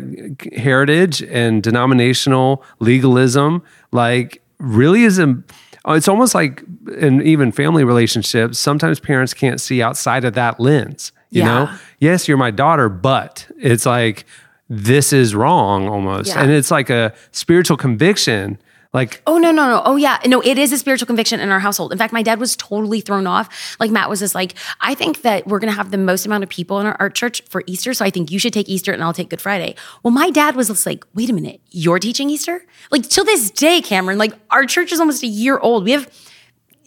heritage 0.55 1.23
and 1.23 1.63
denominational 1.63 2.63
legalism 2.79 3.63
like 3.91 4.41
really 4.59 5.03
is 5.03 5.19
a 5.19 5.35
uh, 5.87 5.93
it's 5.93 6.07
almost 6.07 6.33
like 6.33 6.63
in 6.97 7.21
even 7.21 7.51
family 7.51 7.83
relationships 7.83 8.57
sometimes 8.57 8.99
parents 8.99 9.33
can't 9.33 9.61
see 9.61 9.81
outside 9.81 10.23
of 10.25 10.33
that 10.33 10.59
lens 10.59 11.11
you 11.29 11.41
Yeah. 11.41 11.45
know 11.47 11.69
yes 11.99 12.27
you're 12.27 12.37
my 12.37 12.51
daughter 12.51 12.89
but 12.89 13.47
it's 13.57 13.85
like 13.85 14.25
this 14.69 15.13
is 15.13 15.35
wrong 15.35 15.87
almost 15.87 16.29
Yeah. 16.29 16.41
and 16.43 16.51
it's 16.51 16.71
like 16.71 16.89
a 16.89 17.13
spiritual 17.31 17.77
conviction 17.77 18.57
like 18.95 19.21
Oh 19.27 19.37
no 19.37 19.51
no 19.51 19.67
no! 19.67 19.81
Oh 19.85 19.95
yeah, 19.97 20.19
no. 20.25 20.41
It 20.41 20.57
is 20.57 20.71
a 20.71 20.77
spiritual 20.77 21.05
conviction 21.05 21.39
in 21.39 21.49
our 21.49 21.59
household. 21.59 21.91
In 21.91 21.97
fact, 21.97 22.13
my 22.13 22.23
dad 22.23 22.39
was 22.39 22.55
totally 22.55 23.01
thrown 23.01 23.27
off. 23.27 23.75
Like 23.79 23.91
Matt 23.91 24.09
was 24.09 24.19
just 24.19 24.33
like, 24.33 24.55
I 24.81 24.95
think 24.95 25.21
that 25.21 25.45
we're 25.45 25.59
gonna 25.59 25.73
have 25.73 25.91
the 25.91 25.97
most 25.97 26.25
amount 26.25 26.43
of 26.43 26.49
people 26.49 26.79
in 26.79 26.87
our, 26.87 26.95
art 26.99 27.13
church 27.13 27.41
for 27.49 27.63
Easter, 27.67 27.93
so 27.93 28.03
I 28.05 28.09
think 28.09 28.31
you 28.31 28.39
should 28.39 28.53
take 28.53 28.69
Easter 28.69 28.91
and 28.91 29.03
I'll 29.03 29.13
take 29.13 29.29
Good 29.29 29.41
Friday. 29.41 29.75
Well, 30.01 30.11
my 30.11 30.29
dad 30.29 30.55
was 30.55 30.69
just 30.69 30.85
like, 30.85 31.05
wait 31.13 31.29
a 31.29 31.33
minute, 31.33 31.61
you're 31.71 31.99
teaching 31.99 32.29
Easter? 32.29 32.65
Like 32.89 33.03
till 33.07 33.25
this 33.25 33.51
day, 33.51 33.81
Cameron. 33.81 34.17
Like 34.17 34.33
our 34.49 34.65
church 34.65 34.91
is 34.91 34.99
almost 34.99 35.21
a 35.23 35.27
year 35.27 35.59
old. 35.59 35.83
We 35.83 35.91
have 35.91 36.09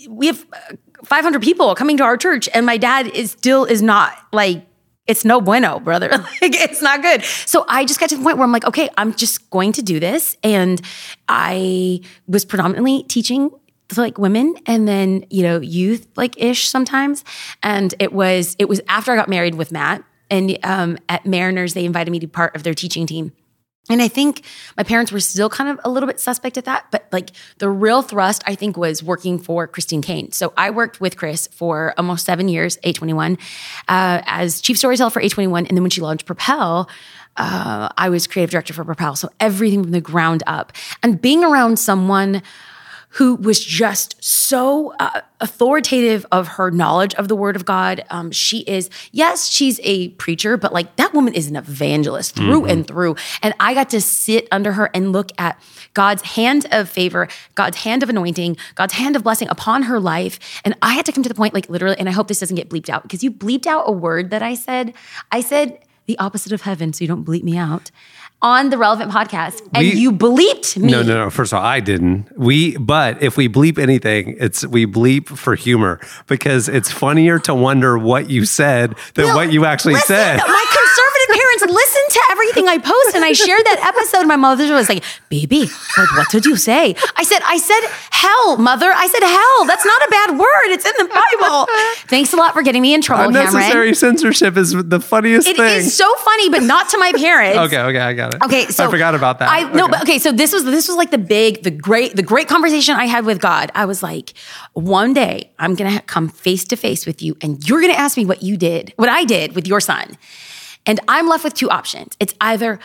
we 0.08 0.26
have 0.26 0.46
uh, 0.52 0.76
500 1.04 1.42
people 1.42 1.74
coming 1.74 1.96
to 1.98 2.04
our 2.04 2.16
church, 2.16 2.48
and 2.54 2.64
my 2.66 2.78
dad 2.78 3.06
is 3.08 3.32
still 3.32 3.64
is 3.64 3.82
not 3.82 4.16
like 4.32 4.64
it's 5.08 5.24
no 5.24 5.40
bueno, 5.40 5.80
brother. 5.80 6.08
like 6.42 6.54
it's 6.54 6.82
not 6.82 7.02
good. 7.02 7.24
So 7.24 7.64
I 7.66 7.84
just 7.84 7.98
got 7.98 8.10
to 8.10 8.16
the 8.16 8.22
point 8.22 8.36
where 8.36 8.44
I'm 8.44 8.52
like, 8.52 8.66
okay, 8.66 8.88
I'm 8.96 9.14
just 9.14 9.50
going 9.50 9.72
to 9.72 9.82
do 9.82 9.98
this, 9.98 10.36
and 10.44 10.80
I 11.28 12.00
was 12.28 12.44
predominantly 12.44 13.02
teaching 13.04 13.50
like 13.96 14.18
women 14.18 14.54
and 14.66 14.86
then 14.86 15.24
you 15.30 15.42
know 15.42 15.60
youth 15.60 16.06
like 16.14 16.38
ish 16.38 16.68
sometimes 16.68 17.24
and 17.62 17.94
it 17.98 18.12
was 18.12 18.54
it 18.58 18.68
was 18.68 18.82
after 18.86 19.12
i 19.12 19.16
got 19.16 19.30
married 19.30 19.54
with 19.54 19.72
matt 19.72 20.04
and 20.30 20.58
um, 20.62 20.98
at 21.08 21.24
mariners 21.24 21.72
they 21.72 21.86
invited 21.86 22.10
me 22.10 22.18
to 22.18 22.26
be 22.26 22.30
part 22.30 22.54
of 22.54 22.64
their 22.64 22.74
teaching 22.74 23.06
team 23.06 23.32
and 23.90 24.02
I 24.02 24.08
think 24.08 24.42
my 24.76 24.82
parents 24.82 25.10
were 25.10 25.20
still 25.20 25.48
kind 25.48 25.70
of 25.70 25.80
a 25.84 25.90
little 25.90 26.06
bit 26.06 26.20
suspect 26.20 26.58
at 26.58 26.64
that, 26.66 26.86
but 26.90 27.06
like 27.10 27.30
the 27.58 27.70
real 27.70 28.02
thrust, 28.02 28.42
I 28.46 28.54
think, 28.54 28.76
was 28.76 29.02
working 29.02 29.38
for 29.38 29.66
Christine 29.66 30.02
Caine. 30.02 30.32
So 30.32 30.52
I 30.56 30.70
worked 30.70 31.00
with 31.00 31.16
Chris 31.16 31.46
for 31.48 31.94
almost 31.96 32.24
seven 32.26 32.48
years, 32.48 32.76
A21, 32.78 33.38
uh, 33.88 34.22
as 34.26 34.60
chief 34.60 34.76
storyteller 34.78 35.10
for 35.10 35.22
A21. 35.22 35.68
And 35.68 35.76
then 35.76 35.82
when 35.82 35.90
she 35.90 36.00
launched 36.00 36.26
Propel, 36.26 36.88
uh, 37.38 37.88
I 37.96 38.08
was 38.08 38.26
creative 38.26 38.50
director 38.50 38.74
for 38.74 38.84
Propel. 38.84 39.16
So 39.16 39.30
everything 39.40 39.82
from 39.82 39.92
the 39.92 40.00
ground 40.00 40.42
up. 40.46 40.72
And 41.02 41.20
being 41.20 41.44
around 41.44 41.78
someone 41.78 42.42
who 43.18 43.34
was 43.34 43.64
just 43.64 44.14
so 44.22 44.94
uh, 45.00 45.22
authoritative 45.40 46.24
of 46.30 46.46
her 46.46 46.70
knowledge 46.70 47.14
of 47.16 47.26
the 47.26 47.34
word 47.34 47.56
of 47.56 47.64
God. 47.64 48.04
Um, 48.10 48.30
she 48.30 48.60
is, 48.60 48.88
yes, 49.10 49.48
she's 49.50 49.80
a 49.82 50.10
preacher, 50.10 50.56
but 50.56 50.72
like 50.72 50.94
that 50.96 51.12
woman 51.12 51.34
is 51.34 51.48
an 51.48 51.56
evangelist 51.56 52.36
through 52.36 52.66
and 52.66 52.86
through. 52.86 53.16
And 53.42 53.54
I 53.58 53.74
got 53.74 53.90
to 53.90 54.00
sit 54.00 54.46
under 54.52 54.70
her 54.70 54.88
and 54.94 55.12
look 55.12 55.32
at 55.36 55.60
God's 55.94 56.22
hand 56.22 56.68
of 56.70 56.88
favor, 56.88 57.26
God's 57.56 57.78
hand 57.78 58.04
of 58.04 58.08
anointing, 58.08 58.56
God's 58.76 58.92
hand 58.92 59.16
of 59.16 59.24
blessing 59.24 59.48
upon 59.48 59.82
her 59.82 59.98
life. 59.98 60.38
And 60.64 60.76
I 60.80 60.94
had 60.94 61.04
to 61.06 61.12
come 61.12 61.24
to 61.24 61.28
the 61.28 61.34
point, 61.34 61.54
like 61.54 61.68
literally, 61.68 61.98
and 61.98 62.08
I 62.08 62.12
hope 62.12 62.28
this 62.28 62.38
doesn't 62.38 62.54
get 62.54 62.68
bleeped 62.68 62.88
out 62.88 63.02
because 63.02 63.24
you 63.24 63.32
bleeped 63.32 63.66
out 63.66 63.82
a 63.88 63.92
word 63.92 64.30
that 64.30 64.44
I 64.44 64.54
said. 64.54 64.94
I 65.32 65.40
said 65.40 65.80
the 66.06 66.16
opposite 66.20 66.52
of 66.52 66.62
heaven, 66.62 66.92
so 66.92 67.02
you 67.02 67.08
don't 67.08 67.24
bleep 67.24 67.42
me 67.42 67.56
out. 67.56 67.90
On 68.40 68.70
the 68.70 68.78
relevant 68.78 69.10
podcast, 69.10 69.60
and 69.74 69.84
We- 69.84 69.94
you 69.94 70.12
bleeped 70.12 70.76
me. 70.76 70.92
No, 70.92 71.02
no, 71.02 71.24
no. 71.24 71.28
First 71.30 71.52
of 71.52 71.58
all, 71.58 71.64
I 71.64 71.80
didn't. 71.80 72.28
We, 72.38 72.76
but 72.76 73.20
if 73.20 73.36
we 73.36 73.48
bleep 73.48 73.78
anything, 73.80 74.36
it's 74.38 74.64
we 74.64 74.86
bleep 74.86 75.26
for 75.26 75.56
humor 75.56 75.98
because 76.28 76.68
it's 76.68 76.88
funnier 76.88 77.40
to 77.40 77.54
wonder 77.54 77.98
what 77.98 78.30
you 78.30 78.44
said 78.44 78.90
than 79.14 79.26
Bill, 79.26 79.34
what 79.34 79.52
you 79.52 79.64
actually 79.64 79.94
listen, 79.94 80.14
said. 80.14 80.36
My 80.36 80.44
conservative 80.44 80.46
parents 80.46 80.76
listen 80.76 80.87
to 82.10 82.20
everything 82.30 82.68
I 82.68 82.78
post. 82.78 83.14
And 83.14 83.24
I 83.24 83.32
shared 83.32 83.64
that 83.64 83.80
episode. 83.94 84.26
My 84.26 84.36
mother 84.36 84.72
was 84.74 84.88
like, 84.88 85.04
baby, 85.28 85.66
what, 85.96 86.08
what 86.16 86.30
did 86.30 86.44
you 86.46 86.56
say? 86.56 86.94
I 87.16 87.22
said, 87.24 87.40
I 87.44 87.58
said 87.58 87.80
hell, 88.10 88.56
mother. 88.56 88.90
I 88.94 89.06
said 89.06 89.22
hell. 89.22 89.64
That's 89.66 89.84
not 89.84 90.02
a 90.02 90.08
bad 90.10 90.38
word. 90.38 90.68
It's 90.74 90.84
in 90.86 90.92
the 90.98 91.04
Bible. 91.08 91.66
Thanks 92.08 92.32
a 92.32 92.36
lot 92.36 92.52
for 92.54 92.62
getting 92.62 92.82
me 92.82 92.94
in 92.94 93.00
trouble, 93.02 93.26
Unnecessary 93.26 93.70
Cameron. 93.72 93.94
censorship 93.94 94.56
is 94.56 94.72
the 94.72 95.00
funniest 95.00 95.46
It 95.48 95.56
thing. 95.56 95.78
is 95.78 95.96
so 95.96 96.12
funny, 96.16 96.48
but 96.50 96.62
not 96.62 96.88
to 96.90 96.98
my 96.98 97.12
parents. 97.12 97.58
okay, 97.58 97.80
okay, 97.80 97.98
I 98.00 98.12
got 98.14 98.34
it. 98.34 98.42
Okay, 98.44 98.66
so 98.66 98.86
I 98.86 98.90
forgot 98.90 99.14
about 99.14 99.38
that. 99.40 99.48
I 99.50 99.62
no, 99.72 99.84
Okay. 99.84 99.90
but 99.92 100.02
okay, 100.02 100.18
so 100.18 100.32
this 100.32 100.52
was 100.52 100.64
this 100.64 100.88
was 100.88 100.96
like 100.96 101.10
the 101.10 101.18
big, 101.18 101.62
the 101.62 101.70
great, 101.70 102.16
the 102.16 102.22
great 102.22 102.48
conversation 102.48 102.94
I 102.96 103.06
had 103.06 103.24
with 103.24 103.40
God. 103.40 103.70
I 103.74 103.84
was 103.84 104.02
like, 104.02 104.32
one 104.72 105.12
day 105.12 105.50
I'm 105.58 105.74
gonna 105.74 106.00
come 106.02 106.28
face 106.28 106.64
to 106.64 106.76
face 106.76 107.06
with 107.06 107.22
you, 107.22 107.36
and 107.40 107.66
you're 107.68 107.80
gonna 107.80 107.92
ask 107.94 108.16
me 108.16 108.24
what 108.26 108.42
you 108.42 108.56
did, 108.56 108.92
what 108.96 109.08
I 109.08 109.24
did 109.24 109.54
with 109.54 109.66
your 109.66 109.80
son, 109.80 110.16
and 110.88 110.98
I'm 111.06 111.28
left 111.28 111.44
with 111.44 111.54
two 111.54 111.70
options. 111.70 112.16
It's 112.18 112.34
either 112.40 112.80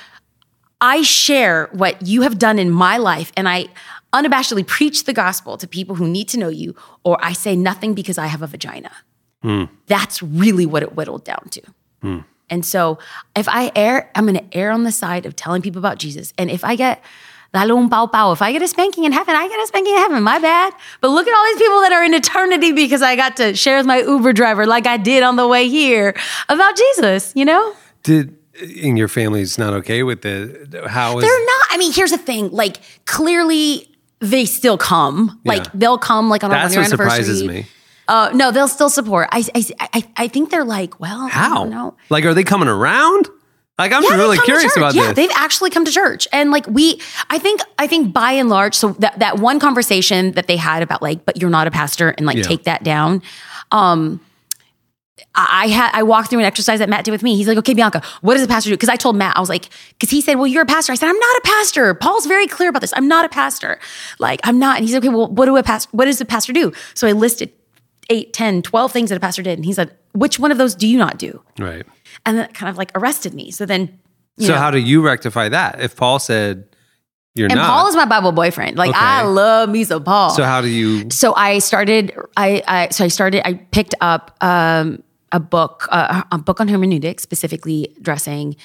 I 0.81 1.01
share 1.01 1.69
what 1.71 2.05
you 2.05 2.21
have 2.21 2.37
done 2.37 2.59
in 2.59 2.69
my 2.69 2.97
life, 2.97 3.31
and 3.35 3.47
I 3.49 3.67
unabashedly 4.11 4.67
preach 4.67 5.05
the 5.05 5.13
gospel 5.13 5.57
to 5.57 5.67
people 5.67 5.95
who 5.95 6.07
need 6.07 6.27
to 6.29 6.37
know 6.37 6.49
you, 6.49 6.75
or 7.03 7.17
I 7.23 7.33
say 7.33 7.55
nothing 7.55 7.93
because 7.95 8.17
I 8.17 8.27
have 8.27 8.41
a 8.41 8.47
vagina. 8.47 8.91
Hmm. 9.41 9.63
That's 9.87 10.21
really 10.21 10.65
what 10.65 10.83
it 10.83 10.95
whittled 10.95 11.23
down 11.23 11.47
to. 11.51 11.61
Hmm. 12.01 12.19
And 12.49 12.65
so 12.65 12.99
if 13.35 13.47
I 13.47 13.71
err, 13.75 14.11
I'm 14.13 14.25
going 14.25 14.35
to 14.35 14.57
err 14.57 14.71
on 14.71 14.83
the 14.83 14.91
side 14.91 15.25
of 15.25 15.35
telling 15.35 15.61
people 15.61 15.79
about 15.79 15.97
Jesus. 15.97 16.33
And 16.37 16.51
if 16.51 16.63
I 16.63 16.75
get 16.75 17.01
un 17.53 17.89
pau 17.89 18.07
pau, 18.07 18.31
if 18.31 18.41
I 18.41 18.51
get 18.51 18.61
a 18.61 18.67
spanking 18.67 19.05
in 19.05 19.11
heaven, 19.11 19.35
I 19.35 19.47
get 19.47 19.59
a 19.59 19.67
spanking 19.67 19.93
in 19.93 19.99
heaven. 19.99 20.23
My 20.23 20.39
bad. 20.39 20.73
But 21.01 21.09
look 21.09 21.27
at 21.27 21.35
all 21.35 21.45
these 21.45 21.61
people 21.61 21.81
that 21.81 21.93
are 21.93 22.03
in 22.03 22.13
eternity 22.13 22.73
because 22.73 23.01
I 23.01 23.15
got 23.15 23.37
to 23.37 23.55
share 23.55 23.77
with 23.77 23.85
my 23.85 23.99
Uber 23.99 24.33
driver, 24.33 24.65
like 24.65 24.85
I 24.85 24.97
did 24.97 25.23
on 25.23 25.35
the 25.35 25.47
way 25.47 25.69
here, 25.69 26.13
about 26.49 26.75
Jesus. 26.75 27.31
You 27.35 27.45
know, 27.45 27.75
Did 28.03 28.37
and 28.83 28.97
your 28.97 29.07
family's 29.07 29.57
not 29.57 29.73
okay 29.73 30.03
with 30.03 30.25
it? 30.25 30.73
How 30.87 31.17
is 31.17 31.23
they're 31.25 31.45
not. 31.45 31.61
I 31.71 31.77
mean, 31.77 31.91
here's 31.93 32.11
the 32.11 32.17
thing. 32.17 32.51
Like 32.51 32.77
clearly. 33.05 33.89
They 34.19 34.45
still 34.45 34.77
come, 34.77 35.41
like 35.43 35.69
they'll 35.73 35.97
come, 35.97 36.29
like 36.29 36.45
on 36.45 36.51
our 36.51 36.55
that's 36.55 36.69
one 36.77 36.83
year 36.83 36.85
anniversary. 36.85 37.23
surprises 37.25 37.43
me? 37.43 37.65
Uh, 38.07 38.31
no, 38.33 38.51
they'll 38.51 38.69
still 38.69 38.89
support. 38.89 39.27
I, 39.33 39.43
I, 39.53 39.65
I, 39.93 40.03
I 40.15 40.27
think 40.29 40.49
they're 40.49 40.63
like, 40.63 40.97
well, 41.01 41.27
How? 41.27 41.65
don't. 41.65 41.93
Like, 42.09 42.23
are 42.23 42.33
they 42.33 42.45
coming 42.45 42.69
around? 42.69 43.27
Like, 43.77 43.91
I'm 43.91 44.01
Yeah, 44.01 44.15
really 44.15 44.37
curious 44.37 44.77
about 44.77 44.93
yeah, 44.95 45.07
this. 45.07 45.15
they've 45.17 45.35
actually 45.35 45.71
come 45.71 45.83
to 45.83 45.91
church, 45.91 46.25
and 46.31 46.51
like 46.51 46.65
we, 46.67 47.01
I 47.29 47.37
think, 47.37 47.59
I 47.77 47.85
think 47.85 48.13
by 48.13 48.31
and 48.31 48.47
large, 48.47 48.75
so 48.75 48.93
that 48.99 49.19
that 49.19 49.39
one 49.39 49.59
conversation 49.59 50.31
that 50.33 50.47
they 50.47 50.55
had 50.55 50.81
about 50.83 51.01
like, 51.01 51.25
but 51.25 51.41
you're 51.41 51.49
not 51.49 51.67
a 51.67 51.71
pastor, 51.71 52.11
and 52.11 52.25
like 52.25 52.37
Yeah. 52.37 52.43
take 52.43 52.63
that 52.63 52.83
down. 52.85 53.21
Um, 53.73 54.21
I 55.35 55.67
had 55.67 55.91
I 55.93 56.03
walked 56.03 56.29
through 56.29 56.39
an 56.39 56.45
exercise 56.45 56.79
that 56.79 56.89
Matt 56.89 57.05
did 57.05 57.11
with 57.11 57.23
me. 57.23 57.35
He's 57.35 57.47
like, 57.47 57.57
okay, 57.57 57.73
Bianca, 57.73 58.01
what 58.21 58.35
does 58.35 58.43
a 58.43 58.47
pastor 58.47 58.69
do? 58.69 58.75
Because 58.75 58.89
I 58.89 58.95
told 58.95 59.15
Matt, 59.15 59.35
I 59.35 59.39
was 59.39 59.49
like, 59.49 59.69
because 59.89 60.09
he 60.09 60.21
said, 60.21 60.35
well, 60.35 60.45
you're 60.47 60.61
a 60.61 60.65
pastor. 60.65 60.91
I 60.91 60.95
said, 60.95 61.09
I'm 61.09 61.17
not 61.17 61.37
a 61.37 61.41
pastor. 61.43 61.93
Paul's 61.95 62.25
very 62.25 62.45
clear 62.47 62.69
about 62.69 62.81
this. 62.81 62.93
I'm 62.95 63.07
not 63.07 63.25
a 63.25 63.29
pastor. 63.29 63.79
Like, 64.19 64.41
I'm 64.43 64.59
not. 64.59 64.77
And 64.77 64.85
he's 64.85 64.93
like, 64.93 65.03
okay, 65.03 65.09
well, 65.09 65.27
what 65.27 65.45
do 65.45 65.57
a 65.57 65.63
pastor? 65.63 65.89
What 65.91 66.05
does 66.05 66.21
a 66.21 66.25
pastor 66.25 66.53
do? 66.53 66.71
So 66.93 67.07
I 67.07 67.13
listed 67.13 67.51
eight, 68.09 68.33
10, 68.33 68.61
12 68.61 68.91
things 68.91 69.09
that 69.09 69.15
a 69.15 69.19
pastor 69.19 69.41
did, 69.41 69.57
and 69.57 69.65
he 69.65 69.73
said, 69.73 69.95
which 70.11 70.37
one 70.37 70.51
of 70.51 70.57
those 70.59 70.75
do 70.75 70.87
you 70.87 70.97
not 70.97 71.17
do? 71.17 71.41
right. 71.57 71.85
And 72.25 72.37
that 72.37 72.53
kind 72.53 72.69
of 72.69 72.77
like 72.77 72.91
arrested 72.95 73.33
me. 73.33 73.49
So 73.49 73.65
then, 73.65 73.99
So 74.37 74.49
know, 74.49 74.57
how 74.59 74.69
do 74.69 74.77
you 74.77 75.01
rectify 75.01 75.49
that? 75.49 75.81
If 75.81 75.95
Paul 75.95 76.19
said 76.19 76.67
you're 77.33 77.47
and 77.47 77.55
not, 77.55 77.67
Paul 77.67 77.87
is 77.87 77.95
my 77.95 78.05
Bible 78.05 78.31
boyfriend. 78.31 78.77
Like 78.77 78.91
Okay. 78.91 78.99
I 78.99 79.23
love 79.23 79.67
me 79.69 79.83
some 79.83 80.03
Paul. 80.03 80.29
so 80.29 80.43
how 80.43 80.61
do 80.61 80.67
you? 80.69 81.09
So 81.09 81.33
I 81.35 81.57
started. 81.57 82.15
I, 82.37 82.61
I 82.67 82.89
so 82.89 83.03
I 83.03 83.07
started. 83.07 83.47
I 83.47 83.55
picked 83.55 83.95
up 83.99 84.37
um, 84.41 85.01
a 85.33 85.39
book, 85.39 85.87
uh, 85.91 86.23
a 86.31 86.37
book 86.37 86.61
on 86.61 86.69
hermeneutics, 86.69 87.23
specifically 87.23 87.93
addressing 87.97 88.55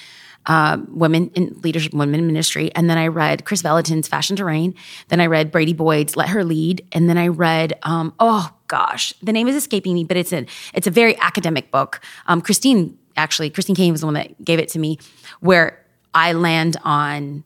um, 0.45 0.87
women 0.97 1.29
in 1.35 1.59
leadership, 1.61 1.93
women 1.93 2.21
in 2.21 2.27
ministry, 2.27 2.71
and 2.73 2.89
then 2.89 2.97
I 2.97 3.07
read 3.07 3.43
Kris 3.43 3.61
Vallotton's 3.61 4.07
Fashion 4.07 4.37
Reign. 4.37 4.73
Then 5.09 5.19
I 5.19 5.25
read 5.25 5.51
Brady 5.51 5.73
Boyd's 5.73 6.15
Let 6.15 6.29
Her 6.29 6.45
Lead, 6.45 6.87
and 6.93 7.09
then 7.09 7.17
I 7.17 7.27
read. 7.27 7.73
Um, 7.83 8.13
oh 8.19 8.49
gosh, 8.67 9.13
the 9.21 9.33
name 9.33 9.47
is 9.47 9.55
escaping 9.55 9.93
me, 9.93 10.05
but 10.05 10.15
it's 10.15 10.31
a 10.31 10.45
it's 10.73 10.87
a 10.87 10.91
very 10.91 11.17
academic 11.19 11.71
book. 11.71 12.01
Um, 12.27 12.41
Christine 12.41 12.97
actually, 13.17 13.49
Christine 13.49 13.75
Caine 13.75 13.91
was 13.91 14.01
the 14.01 14.07
one 14.07 14.13
that 14.13 14.43
gave 14.43 14.59
it 14.59 14.69
to 14.69 14.79
me, 14.79 14.97
where 15.41 15.85
I 16.13 16.33
land 16.33 16.77
on 16.83 17.43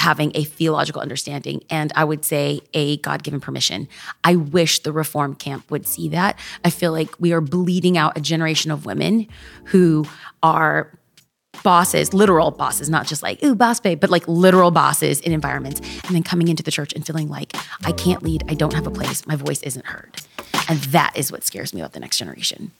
having 0.00 0.32
a 0.34 0.44
theological 0.44 1.02
understanding 1.02 1.62
and 1.68 1.92
I 1.94 2.04
would 2.04 2.24
say 2.24 2.60
a 2.72 2.96
God 2.98 3.22
given 3.22 3.38
permission. 3.38 3.86
I 4.24 4.34
wish 4.34 4.78
the 4.78 4.92
reform 4.92 5.34
camp 5.34 5.70
would 5.70 5.86
see 5.86 6.08
that. 6.08 6.38
I 6.64 6.70
feel 6.70 6.90
like 6.90 7.20
we 7.20 7.34
are 7.34 7.42
bleeding 7.42 7.98
out 7.98 8.16
a 8.16 8.20
generation 8.20 8.70
of 8.70 8.86
women 8.86 9.28
who 9.64 10.06
are 10.42 10.90
bosses, 11.62 12.14
literal 12.14 12.50
bosses, 12.50 12.88
not 12.88 13.06
just 13.06 13.22
like, 13.22 13.42
ooh, 13.44 13.54
boss 13.54 13.78
babe, 13.78 14.00
but 14.00 14.08
like 14.08 14.26
literal 14.26 14.70
bosses 14.70 15.20
in 15.20 15.32
environments, 15.32 15.80
and 16.06 16.16
then 16.16 16.22
coming 16.22 16.48
into 16.48 16.62
the 16.62 16.70
church 16.70 16.94
and 16.94 17.06
feeling 17.06 17.28
like, 17.28 17.54
I 17.84 17.92
can't 17.92 18.22
lead, 18.22 18.44
I 18.48 18.54
don't 18.54 18.72
have 18.72 18.86
a 18.86 18.90
place, 18.90 19.26
my 19.26 19.36
voice 19.36 19.62
isn't 19.62 19.84
heard. 19.84 20.16
And 20.66 20.78
that 20.84 21.12
is 21.14 21.30
what 21.30 21.44
scares 21.44 21.74
me 21.74 21.82
about 21.82 21.92
the 21.92 22.00
next 22.00 22.16
generation. 22.16 22.72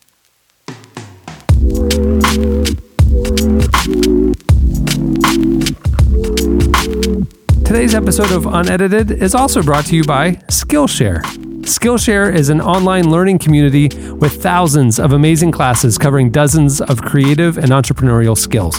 Today's 7.65 7.95
episode 7.95 8.33
of 8.33 8.47
Unedited 8.47 9.11
is 9.11 9.35
also 9.35 9.63
brought 9.63 9.87
to 9.87 9.97
you 9.97 10.05
by 10.05 10.33
Skillshare. 10.49 11.23
Skillshare 11.63 12.35
is 12.35 12.49
an 12.49 12.61
online 12.61 13.11
learning 13.11 13.39
community 13.39 13.89
with 14.15 14.43
thousands 14.43 14.99
of 14.99 15.13
amazing 15.13 15.53
classes 15.53 15.97
covering 15.97 16.31
dozens 16.31 16.81
of 16.81 17.01
creative 17.01 17.59
and 17.59 17.69
entrepreneurial 17.69 18.37
skills. 18.37 18.77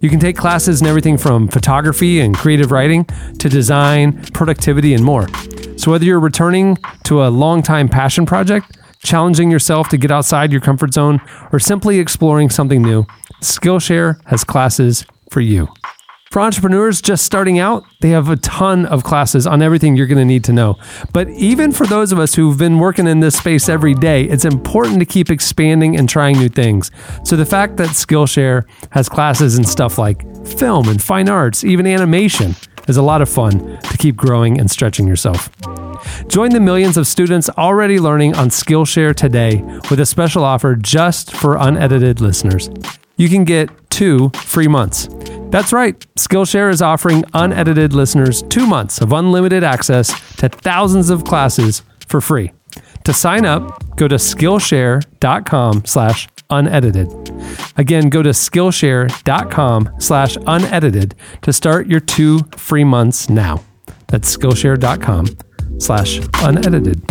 You 0.00 0.08
can 0.08 0.20
take 0.20 0.36
classes 0.36 0.80
in 0.80 0.86
everything 0.86 1.18
from 1.18 1.48
photography 1.48 2.20
and 2.20 2.34
creative 2.36 2.70
writing 2.70 3.04
to 3.38 3.48
design, 3.48 4.22
productivity, 4.32 4.94
and 4.94 5.04
more. 5.04 5.26
So, 5.76 5.90
whether 5.90 6.04
you're 6.04 6.20
returning 6.20 6.78
to 7.04 7.24
a 7.24 7.28
longtime 7.28 7.88
passion 7.88 8.26
project, 8.26 8.78
challenging 9.02 9.50
yourself 9.50 9.88
to 9.88 9.98
get 9.98 10.10
outside 10.10 10.52
your 10.52 10.60
comfort 10.60 10.94
zone, 10.94 11.20
or 11.52 11.58
simply 11.58 11.98
exploring 11.98 12.48
something 12.48 12.80
new, 12.80 13.06
Skillshare 13.42 14.24
has 14.26 14.44
classes 14.44 15.04
for 15.30 15.40
you. 15.40 15.68
For 16.30 16.40
entrepreneurs 16.40 17.02
just 17.02 17.24
starting 17.24 17.58
out, 17.58 17.84
they 18.02 18.10
have 18.10 18.28
a 18.28 18.36
ton 18.36 18.86
of 18.86 19.02
classes 19.02 19.48
on 19.48 19.62
everything 19.62 19.96
you're 19.96 20.06
going 20.06 20.18
to 20.18 20.24
need 20.24 20.44
to 20.44 20.52
know. 20.52 20.78
But 21.12 21.28
even 21.30 21.72
for 21.72 21.88
those 21.88 22.12
of 22.12 22.20
us 22.20 22.36
who've 22.36 22.56
been 22.56 22.78
working 22.78 23.08
in 23.08 23.18
this 23.18 23.36
space 23.36 23.68
every 23.68 23.94
day, 23.94 24.26
it's 24.26 24.44
important 24.44 25.00
to 25.00 25.06
keep 25.06 25.28
expanding 25.28 25.96
and 25.96 26.08
trying 26.08 26.38
new 26.38 26.48
things. 26.48 26.92
So 27.24 27.34
the 27.34 27.44
fact 27.44 27.78
that 27.78 27.88
Skillshare 27.88 28.64
has 28.90 29.08
classes 29.08 29.58
in 29.58 29.64
stuff 29.64 29.98
like 29.98 30.22
film 30.46 30.88
and 30.88 31.02
fine 31.02 31.28
arts, 31.28 31.64
even 31.64 31.84
animation, 31.84 32.54
is 32.86 32.96
a 32.96 33.02
lot 33.02 33.22
of 33.22 33.28
fun 33.28 33.80
to 33.80 33.98
keep 33.98 34.14
growing 34.14 34.60
and 34.60 34.70
stretching 34.70 35.08
yourself. 35.08 35.50
Join 36.28 36.50
the 36.50 36.60
millions 36.60 36.96
of 36.96 37.08
students 37.08 37.50
already 37.50 37.98
learning 37.98 38.36
on 38.36 38.50
Skillshare 38.50 39.16
today 39.16 39.62
with 39.90 39.98
a 39.98 40.06
special 40.06 40.44
offer 40.44 40.76
just 40.76 41.32
for 41.32 41.56
unedited 41.56 42.20
listeners. 42.20 42.70
You 43.20 43.28
can 43.28 43.44
get 43.44 43.68
two 43.90 44.30
free 44.30 44.66
months. 44.66 45.10
That's 45.50 45.74
right, 45.74 45.94
Skillshare 46.16 46.70
is 46.70 46.80
offering 46.80 47.22
unedited 47.34 47.92
listeners 47.92 48.42
two 48.44 48.66
months 48.66 49.02
of 49.02 49.12
unlimited 49.12 49.62
access 49.62 50.08
to 50.36 50.48
thousands 50.48 51.10
of 51.10 51.24
classes 51.24 51.82
for 52.08 52.22
free. 52.22 52.50
To 53.04 53.12
sign 53.12 53.44
up, 53.44 53.94
go 53.96 54.08
to 54.08 54.14
Skillshare.com 54.14 55.84
slash 55.84 56.28
unedited. 56.48 57.08
Again, 57.76 58.08
go 58.08 58.22
to 58.22 58.30
Skillshare.com 58.30 59.90
slash 59.98 60.38
unedited 60.46 61.14
to 61.42 61.52
start 61.52 61.88
your 61.88 62.00
two 62.00 62.38
free 62.56 62.84
months 62.84 63.28
now. 63.28 63.62
That's 64.06 64.34
Skillshare.com 64.34 65.26
slash 65.78 66.20
unedited. 66.42 67.02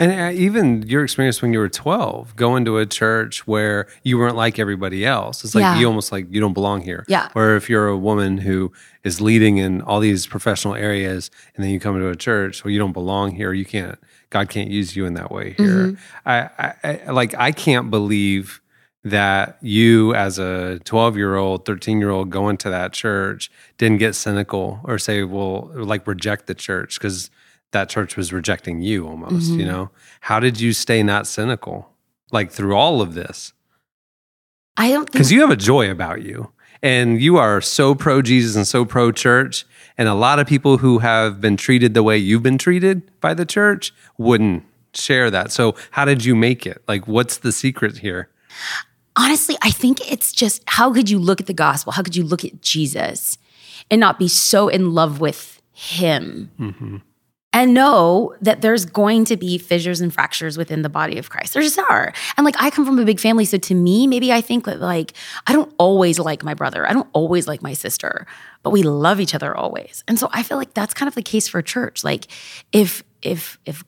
And 0.00 0.10
uh, 0.18 0.30
even 0.32 0.82
your 0.88 1.04
experience 1.04 1.42
when 1.42 1.52
you 1.52 1.58
were 1.58 1.68
12, 1.68 2.34
going 2.34 2.64
to 2.64 2.78
a 2.78 2.86
church 2.86 3.46
where 3.46 3.86
you 4.02 4.16
weren't 4.16 4.34
like 4.34 4.58
everybody 4.58 5.04
else. 5.04 5.44
It's 5.44 5.54
like 5.54 5.60
Yeah. 5.62 5.78
you 5.78 5.86
almost 5.86 6.10
like 6.10 6.26
you 6.30 6.40
don't 6.40 6.54
belong 6.54 6.80
here. 6.80 7.04
Yeah. 7.06 7.28
Or 7.34 7.54
if 7.54 7.68
you're 7.68 7.86
a 7.86 7.98
woman 7.98 8.38
who 8.38 8.72
is 9.04 9.20
leading 9.20 9.58
in 9.58 9.82
all 9.82 10.00
these 10.00 10.26
professional 10.26 10.74
areas 10.74 11.30
and 11.54 11.62
then 11.62 11.70
you 11.70 11.78
come 11.78 11.98
to 11.98 12.08
a 12.08 12.16
church, 12.16 12.64
well, 12.64 12.70
you 12.72 12.78
don't 12.78 12.94
belong 12.94 13.32
here. 13.36 13.52
You 13.52 13.66
can't, 13.66 13.98
God 14.30 14.48
can't 14.48 14.70
use 14.70 14.96
you 14.96 15.04
in 15.04 15.12
that 15.14 15.30
way 15.30 15.52
here. 15.58 15.98
I, 16.24 16.48
I, 16.58 17.00
I, 17.06 17.10
like, 17.10 17.34
I 17.34 17.52
can't 17.52 17.90
believe 17.90 18.62
that 19.04 19.58
you 19.60 20.14
as 20.14 20.38
a 20.38 20.78
12 20.84 21.16
year 21.18 21.36
old 21.36 21.66
13 21.66 22.00
year 22.00 22.10
old 22.10 22.30
going 22.30 22.56
to 22.58 22.70
that 22.70 22.92
church 22.94 23.50
didn't 23.78 23.98
get 23.98 24.14
cynical 24.14 24.80
or 24.84 24.98
say 24.98 25.22
well 25.22 25.70
like 25.74 26.06
reject 26.06 26.46
the 26.46 26.54
church 26.54 26.98
because 26.98 27.30
that 27.72 27.88
church 27.88 28.16
was 28.16 28.32
rejecting 28.32 28.80
you 28.80 29.06
almost 29.06 29.52
you 29.52 29.64
know 29.64 29.90
how 30.20 30.40
did 30.40 30.60
you 30.60 30.72
stay 30.72 31.02
not 31.02 31.26
cynical 31.26 31.90
like 32.32 32.50
through 32.50 32.76
all 32.76 33.00
of 33.00 33.14
this 33.14 33.52
I 34.76 34.90
don't 34.90 35.04
think 35.04 35.12
because 35.12 35.32
you 35.32 35.40
have 35.40 35.50
a 35.50 35.56
joy 35.56 35.90
about 35.90 36.22
you 36.22 36.52
And 36.82 37.20
you 37.20 37.36
are 37.36 37.60
so 37.60 37.94
pro 37.94 38.22
Jesus 38.22 38.56
and 38.56 38.66
so 38.66 38.84
pro 38.84 39.12
church. 39.12 39.66
And 39.98 40.08
a 40.08 40.14
lot 40.14 40.38
of 40.38 40.46
people 40.46 40.78
who 40.78 40.98
have 40.98 41.40
been 41.40 41.56
treated 41.56 41.92
the 41.94 42.02
way 42.02 42.16
you've 42.16 42.42
been 42.42 42.58
treated 42.58 43.02
by 43.20 43.34
the 43.34 43.44
church 43.44 43.92
wouldn't 44.16 44.64
share 44.94 45.30
that. 45.30 45.52
So, 45.52 45.74
how 45.90 46.04
did 46.04 46.24
you 46.24 46.34
make 46.34 46.66
it? 46.66 46.82
Like, 46.88 47.06
what's 47.06 47.38
the 47.38 47.52
secret 47.52 47.98
here? 47.98 48.30
Honestly, 49.16 49.56
I 49.62 49.70
think 49.70 50.10
it's 50.10 50.32
just 50.32 50.62
how 50.66 50.92
could 50.92 51.10
you 51.10 51.18
look 51.18 51.40
at 51.40 51.46
the 51.46 51.54
gospel? 51.54 51.92
How 51.92 52.02
could 52.02 52.16
you 52.16 52.24
look 52.24 52.44
at 52.44 52.62
Jesus 52.62 53.36
and 53.90 54.00
not 54.00 54.18
be 54.18 54.28
so 54.28 54.68
in 54.68 54.94
love 54.94 55.20
with 55.20 55.60
him? 55.72 56.50
Mm-hmm. 56.58 56.96
And 57.52 57.74
know 57.74 58.34
that 58.40 58.62
there's 58.62 58.84
going 58.84 59.24
to 59.24 59.36
be 59.36 59.58
fissures 59.58 60.00
and 60.00 60.14
fractures 60.14 60.56
within 60.56 60.82
the 60.82 60.88
body 60.88 61.18
of 61.18 61.30
Christ. 61.30 61.52
There 61.52 61.62
just 61.62 61.80
are. 61.80 62.12
And 62.36 62.44
like, 62.44 62.54
I 62.58 62.70
come 62.70 62.86
from 62.86 62.98
a 63.00 63.04
big 63.04 63.18
family. 63.18 63.44
So 63.44 63.58
to 63.58 63.74
me, 63.74 64.06
maybe 64.06 64.32
I 64.32 64.40
think 64.40 64.66
that 64.66 64.80
like, 64.80 65.14
I 65.48 65.52
don't 65.52 65.72
always 65.76 66.20
like 66.20 66.44
my 66.44 66.54
brother. 66.54 66.88
I 66.88 66.92
don't 66.92 67.08
always 67.12 67.48
like 67.48 67.60
my 67.60 67.72
sister, 67.72 68.24
but 68.62 68.70
we 68.70 68.84
love 68.84 69.18
each 69.18 69.34
other 69.34 69.56
always. 69.56 70.04
And 70.06 70.16
so 70.16 70.28
I 70.32 70.44
feel 70.44 70.58
like 70.58 70.74
that's 70.74 70.94
kind 70.94 71.08
of 71.08 71.16
the 71.16 71.22
case 71.22 71.48
for 71.48 71.60
church. 71.60 72.04
Like, 72.04 72.28
if, 72.70 73.02
if, 73.20 73.58
if, 73.66 73.82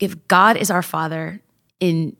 if 0.00 0.26
God 0.26 0.56
is 0.56 0.70
our 0.70 0.82
father 0.82 1.42
in 1.80 2.16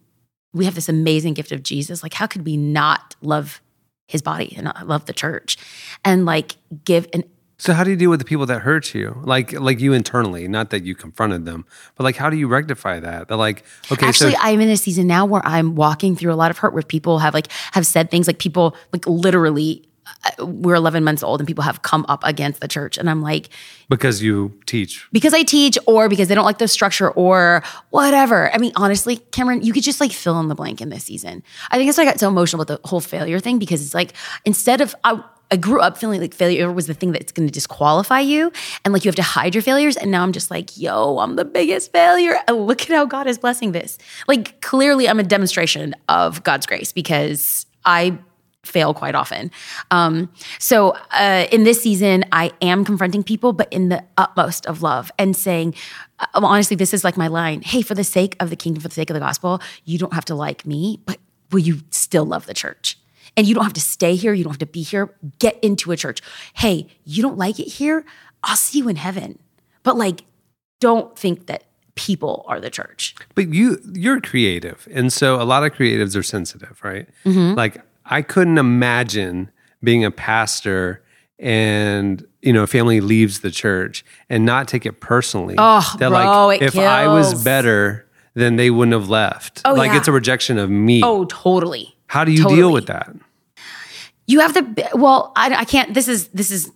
we 0.56 0.64
have 0.64 0.74
this 0.74 0.88
amazing 0.88 1.34
gift 1.34 1.52
of 1.52 1.62
Jesus. 1.62 2.02
Like, 2.02 2.14
how 2.14 2.26
could 2.26 2.46
we 2.46 2.56
not 2.56 3.14
love 3.20 3.60
his 4.08 4.22
body 4.22 4.54
and 4.56 4.72
love 4.84 5.04
the 5.06 5.12
church 5.12 5.56
and 6.04 6.24
like 6.24 6.56
give 6.84 7.06
an 7.12 7.24
So 7.58 7.72
how 7.72 7.84
do 7.84 7.90
you 7.90 7.96
deal 7.96 8.10
with 8.10 8.18
the 8.18 8.26
people 8.26 8.46
that 8.46 8.60
hurt 8.60 8.94
you? 8.94 9.20
Like 9.24 9.52
like 9.52 9.80
you 9.80 9.92
internally, 9.92 10.46
not 10.46 10.70
that 10.70 10.84
you 10.84 10.94
confronted 10.94 11.44
them, 11.46 11.64
but 11.94 12.04
like 12.04 12.16
how 12.16 12.28
do 12.28 12.36
you 12.36 12.48
rectify 12.48 13.00
that? 13.00 13.28
They're 13.28 13.36
like, 13.36 13.64
okay, 13.90 14.06
Actually, 14.06 14.32
so 14.32 14.38
I'm 14.40 14.60
in 14.60 14.68
a 14.68 14.76
season 14.76 15.06
now 15.06 15.24
where 15.24 15.42
I'm 15.44 15.74
walking 15.74 16.16
through 16.16 16.32
a 16.32 16.36
lot 16.36 16.50
of 16.50 16.58
hurt 16.58 16.74
where 16.74 16.82
people 16.82 17.18
have 17.18 17.32
like 17.32 17.48
have 17.72 17.86
said 17.86 18.10
things 18.10 18.26
like 18.26 18.38
people 18.38 18.76
like 18.92 19.06
literally 19.06 19.88
uh, 20.24 20.46
we're 20.46 20.74
11 20.74 21.02
months 21.02 21.22
old 21.22 21.40
and 21.40 21.48
people 21.48 21.64
have 21.64 21.82
come 21.82 22.04
up 22.08 22.20
against 22.24 22.60
the 22.60 22.68
church 22.68 22.96
and 22.96 23.10
I'm 23.10 23.22
like 23.22 23.48
because 23.88 24.22
you 24.22 24.58
teach. 24.66 25.06
because 25.10 25.34
I 25.34 25.42
teach 25.42 25.78
or 25.86 26.08
because 26.08 26.28
they 26.28 26.34
don't 26.34 26.44
like 26.44 26.58
the 26.58 26.68
structure 26.68 27.10
or 27.10 27.62
whatever. 27.90 28.52
I 28.52 28.58
mean, 28.58 28.72
honestly, 28.76 29.16
Cameron, 29.16 29.62
you 29.62 29.72
could 29.72 29.82
just 29.82 30.00
like 30.00 30.12
fill 30.12 30.38
in 30.40 30.48
the 30.48 30.54
blank 30.54 30.80
in 30.80 30.90
this 30.90 31.04
season. 31.04 31.42
I 31.70 31.76
think 31.76 31.88
that's 31.88 31.98
why 31.98 32.02
I 32.02 32.06
got 32.06 32.20
so 32.20 32.28
emotional 32.28 32.58
with 32.58 32.68
the 32.68 32.80
whole 32.84 33.00
failure 33.00 33.40
thing 33.40 33.58
because 33.58 33.84
it's 33.84 33.94
like 33.94 34.12
instead 34.44 34.80
of 34.80 34.94
I, 35.02 35.22
I 35.50 35.56
grew 35.56 35.80
up 35.80 35.96
feeling 35.96 36.20
like 36.20 36.34
failure 36.34 36.70
was 36.72 36.86
the 36.86 36.94
thing 36.94 37.12
that's 37.12 37.32
going 37.32 37.46
to 37.46 37.52
disqualify 37.52 38.20
you 38.20 38.50
and 38.84 38.92
like 38.92 39.04
you 39.04 39.08
have 39.08 39.16
to 39.16 39.22
hide 39.22 39.54
your 39.54 39.62
failures. 39.62 39.96
And 39.96 40.10
now 40.10 40.22
I'm 40.22 40.32
just 40.32 40.50
like, 40.50 40.76
yo, 40.76 41.18
I'm 41.18 41.36
the 41.36 41.44
biggest 41.44 41.92
failure. 41.92 42.36
And 42.48 42.66
look 42.66 42.82
at 42.82 42.88
how 42.88 43.04
God 43.04 43.26
is 43.26 43.38
blessing 43.38 43.72
this. 43.72 43.98
Like 44.26 44.60
clearly, 44.60 45.08
I'm 45.08 45.20
a 45.20 45.24
demonstration 45.24 45.94
of 46.08 46.42
God's 46.42 46.66
grace 46.66 46.92
because 46.92 47.66
I 47.84 48.18
fail 48.64 48.92
quite 48.92 49.14
often. 49.14 49.50
Um, 49.92 50.30
so 50.58 50.96
uh, 51.12 51.46
in 51.52 51.62
this 51.62 51.80
season, 51.80 52.24
I 52.32 52.50
am 52.60 52.84
confronting 52.84 53.22
people, 53.22 53.52
but 53.52 53.72
in 53.72 53.88
the 53.88 54.04
utmost 54.16 54.66
of 54.66 54.82
love 54.82 55.12
and 55.18 55.36
saying, 55.36 55.74
uh, 56.18 56.26
honestly, 56.34 56.76
this 56.76 56.92
is 56.92 57.04
like 57.04 57.16
my 57.16 57.28
line. 57.28 57.62
Hey, 57.62 57.82
for 57.82 57.94
the 57.94 58.04
sake 58.04 58.36
of 58.40 58.50
the 58.50 58.56
kingdom, 58.56 58.82
for 58.82 58.88
the 58.88 58.94
sake 58.94 59.10
of 59.10 59.14
the 59.14 59.20
gospel, 59.20 59.60
you 59.84 59.98
don't 59.98 60.12
have 60.12 60.24
to 60.26 60.34
like 60.34 60.66
me, 60.66 60.98
but 61.06 61.18
will 61.52 61.60
you 61.60 61.80
still 61.90 62.24
love 62.24 62.46
the 62.46 62.54
church? 62.54 62.98
And 63.36 63.46
you 63.46 63.54
don't 63.54 63.64
have 63.64 63.74
to 63.74 63.80
stay 63.80 64.14
here. 64.14 64.32
You 64.32 64.44
don't 64.44 64.52
have 64.52 64.58
to 64.60 64.66
be 64.66 64.82
here. 64.82 65.14
Get 65.38 65.58
into 65.62 65.92
a 65.92 65.96
church. 65.96 66.22
Hey, 66.54 66.86
you 67.04 67.22
don't 67.22 67.36
like 67.36 67.60
it 67.60 67.68
here? 67.68 68.04
I'll 68.42 68.56
see 68.56 68.78
you 68.78 68.88
in 68.88 68.96
heaven. 68.96 69.38
But 69.82 69.96
like, 69.96 70.24
don't 70.80 71.18
think 71.18 71.46
that 71.46 71.64
people 71.96 72.44
are 72.46 72.60
the 72.60 72.70
church. 72.70 73.14
But 73.34 73.52
you 73.52 73.78
you're 73.92 74.20
creative. 74.20 74.86
And 74.92 75.12
so 75.12 75.40
a 75.40 75.44
lot 75.44 75.64
of 75.64 75.72
creatives 75.72 76.16
are 76.16 76.22
sensitive, 76.22 76.78
right? 76.82 77.08
Mm-hmm. 77.24 77.54
Like 77.54 77.82
I 78.04 78.22
couldn't 78.22 78.58
imagine 78.58 79.50
being 79.82 80.04
a 80.04 80.10
pastor 80.10 81.02
and 81.38 82.24
you 82.40 82.52
know, 82.52 82.62
a 82.62 82.66
family 82.66 83.00
leaves 83.00 83.40
the 83.40 83.50
church 83.50 84.04
and 84.30 84.46
not 84.46 84.68
take 84.68 84.86
it 84.86 85.00
personally. 85.00 85.56
Oh, 85.58 85.96
that 85.98 86.10
bro, 86.10 86.50
it 86.50 86.62
if 86.62 86.78
I 86.78 87.08
was 87.08 87.42
better, 87.42 88.06
then 88.34 88.56
they 88.56 88.70
wouldn't 88.70 88.92
have 88.92 89.08
left. 89.08 89.62
Oh, 89.64 89.74
like 89.74 89.90
yeah. 89.90 89.98
it's 89.98 90.08
a 90.08 90.12
rejection 90.12 90.56
of 90.56 90.70
me. 90.70 91.02
Oh, 91.02 91.24
totally. 91.24 91.96
How 92.06 92.24
do 92.24 92.30
you 92.30 92.46
deal 92.48 92.72
with 92.72 92.86
that? 92.86 93.10
You 94.26 94.40
have 94.40 94.54
the 94.54 94.88
well. 94.94 95.32
I, 95.36 95.54
I 95.54 95.64
can't. 95.64 95.94
This 95.94 96.08
is 96.08 96.28
this 96.28 96.50
is 96.50 96.72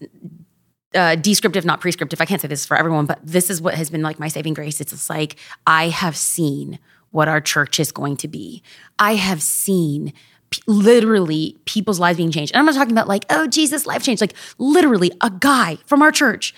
uh, 0.95 1.17
descriptive, 1.17 1.65
not 1.65 1.81
prescriptive. 1.81 2.21
I 2.21 2.25
can't 2.25 2.41
say 2.41 2.49
this 2.49 2.67
for 2.67 2.77
everyone, 2.77 3.07
but 3.07 3.19
this 3.23 3.51
is 3.51 3.61
what 3.61 3.75
has 3.75 3.91
been 3.91 4.03
like 4.03 4.19
my 4.19 4.29
saving 4.29 4.55
grace. 4.55 4.81
It's 4.81 4.93
just 4.93 5.11
like 5.11 5.37
I 5.67 5.89
have 5.89 6.17
seen 6.17 6.79
what 7.11 7.29
our 7.29 7.41
church 7.41 7.81
is 7.81 7.91
going 7.93 8.17
to 8.19 8.29
be. 8.29 8.63
I 8.99 9.17
have 9.17 9.43
seen 9.43 10.13
p- 10.51 10.63
literally 10.67 11.57
people's 11.65 11.99
lives 11.99 12.17
being 12.17 12.31
changed, 12.31 12.53
and 12.53 12.61
I'm 12.61 12.67
not 12.67 12.75
talking 12.75 12.93
about 12.93 13.09
like 13.09 13.25
oh 13.31 13.47
Jesus 13.47 13.87
life 13.87 14.03
changed. 14.03 14.21
Like 14.21 14.35
literally, 14.59 15.11
a 15.21 15.31
guy 15.31 15.79
from 15.87 16.03
our 16.03 16.13
church 16.13 16.55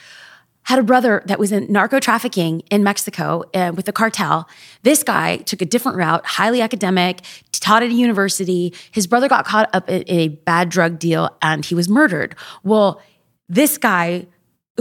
had 0.64 0.78
a 0.78 0.82
brother 0.82 1.22
that 1.26 1.38
was 1.38 1.52
in 1.52 1.70
narco 1.70 1.98
trafficking 1.98 2.60
in 2.70 2.82
Mexico 2.84 3.44
uh, 3.54 3.72
with 3.74 3.86
the 3.86 3.92
cartel. 3.92 4.48
This 4.82 5.02
guy 5.02 5.38
took 5.38 5.60
a 5.60 5.64
different 5.64 5.98
route, 5.98 6.24
highly 6.24 6.60
academic, 6.60 7.22
taught 7.62 7.82
at 7.82 7.90
a 7.90 7.94
university. 7.94 8.74
His 8.90 9.06
brother 9.06 9.28
got 9.28 9.44
caught 9.44 9.70
up 9.74 9.88
in 9.88 10.04
a 10.08 10.28
bad 10.28 10.68
drug 10.68 10.98
deal 10.98 11.30
and 11.40 11.64
he 11.64 11.74
was 11.74 11.88
murdered. 11.88 12.34
Well, 12.62 13.00
this 13.48 13.78
guy 13.78 14.26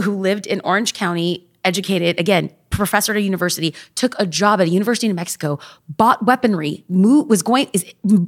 who 0.02 0.18
lived 0.18 0.46
in 0.46 0.60
Orange 0.64 0.94
County, 0.94 1.46
educated, 1.64 2.18
again, 2.18 2.50
professor 2.70 3.12
at 3.12 3.18
a 3.18 3.20
university, 3.20 3.74
took 3.94 4.14
a 4.18 4.26
job 4.26 4.60
at 4.60 4.66
a 4.66 4.70
university 4.70 5.06
in 5.06 5.14
Mexico, 5.14 5.58
bought 5.88 6.24
weaponry, 6.24 6.84
was 6.88 7.42
going, 7.42 7.68
is 7.72 7.84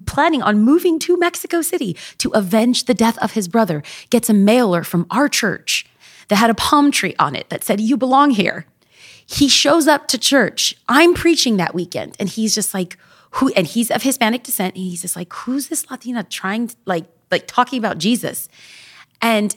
planning 0.06 0.42
on 0.42 0.60
moving 0.60 0.98
to 1.00 1.16
Mexico 1.16 1.62
City 1.62 1.96
to 2.18 2.30
avenge 2.30 2.84
the 2.84 2.94
death 2.94 3.18
of 3.18 3.32
his 3.32 3.48
brother, 3.48 3.82
gets 4.10 4.28
a 4.28 4.34
mailer 4.34 4.84
from 4.84 5.06
our 5.10 5.28
church 5.28 5.86
that 6.28 6.36
had 6.36 6.50
a 6.50 6.54
palm 6.54 6.90
tree 6.90 7.14
on 7.18 7.34
it 7.34 7.50
that 7.50 7.64
said, 7.64 7.80
You 7.80 7.96
belong 7.96 8.30
here. 8.30 8.66
He 9.26 9.48
shows 9.48 9.88
up 9.88 10.08
to 10.08 10.18
church. 10.18 10.76
I'm 10.88 11.14
preaching 11.14 11.56
that 11.56 11.74
weekend. 11.74 12.16
And 12.20 12.28
he's 12.28 12.54
just 12.54 12.74
like, 12.74 12.98
who 13.34 13.52
and 13.54 13.66
he's 13.66 13.90
of 13.90 14.02
Hispanic 14.02 14.44
descent. 14.44 14.76
And 14.76 14.84
he's 14.84 15.02
just 15.02 15.16
like, 15.16 15.32
who's 15.32 15.68
this 15.68 15.90
Latina 15.90 16.22
trying 16.24 16.68
to 16.68 16.76
like 16.84 17.06
like 17.30 17.46
talking 17.46 17.78
about 17.78 17.98
Jesus? 17.98 18.48
And 19.20 19.56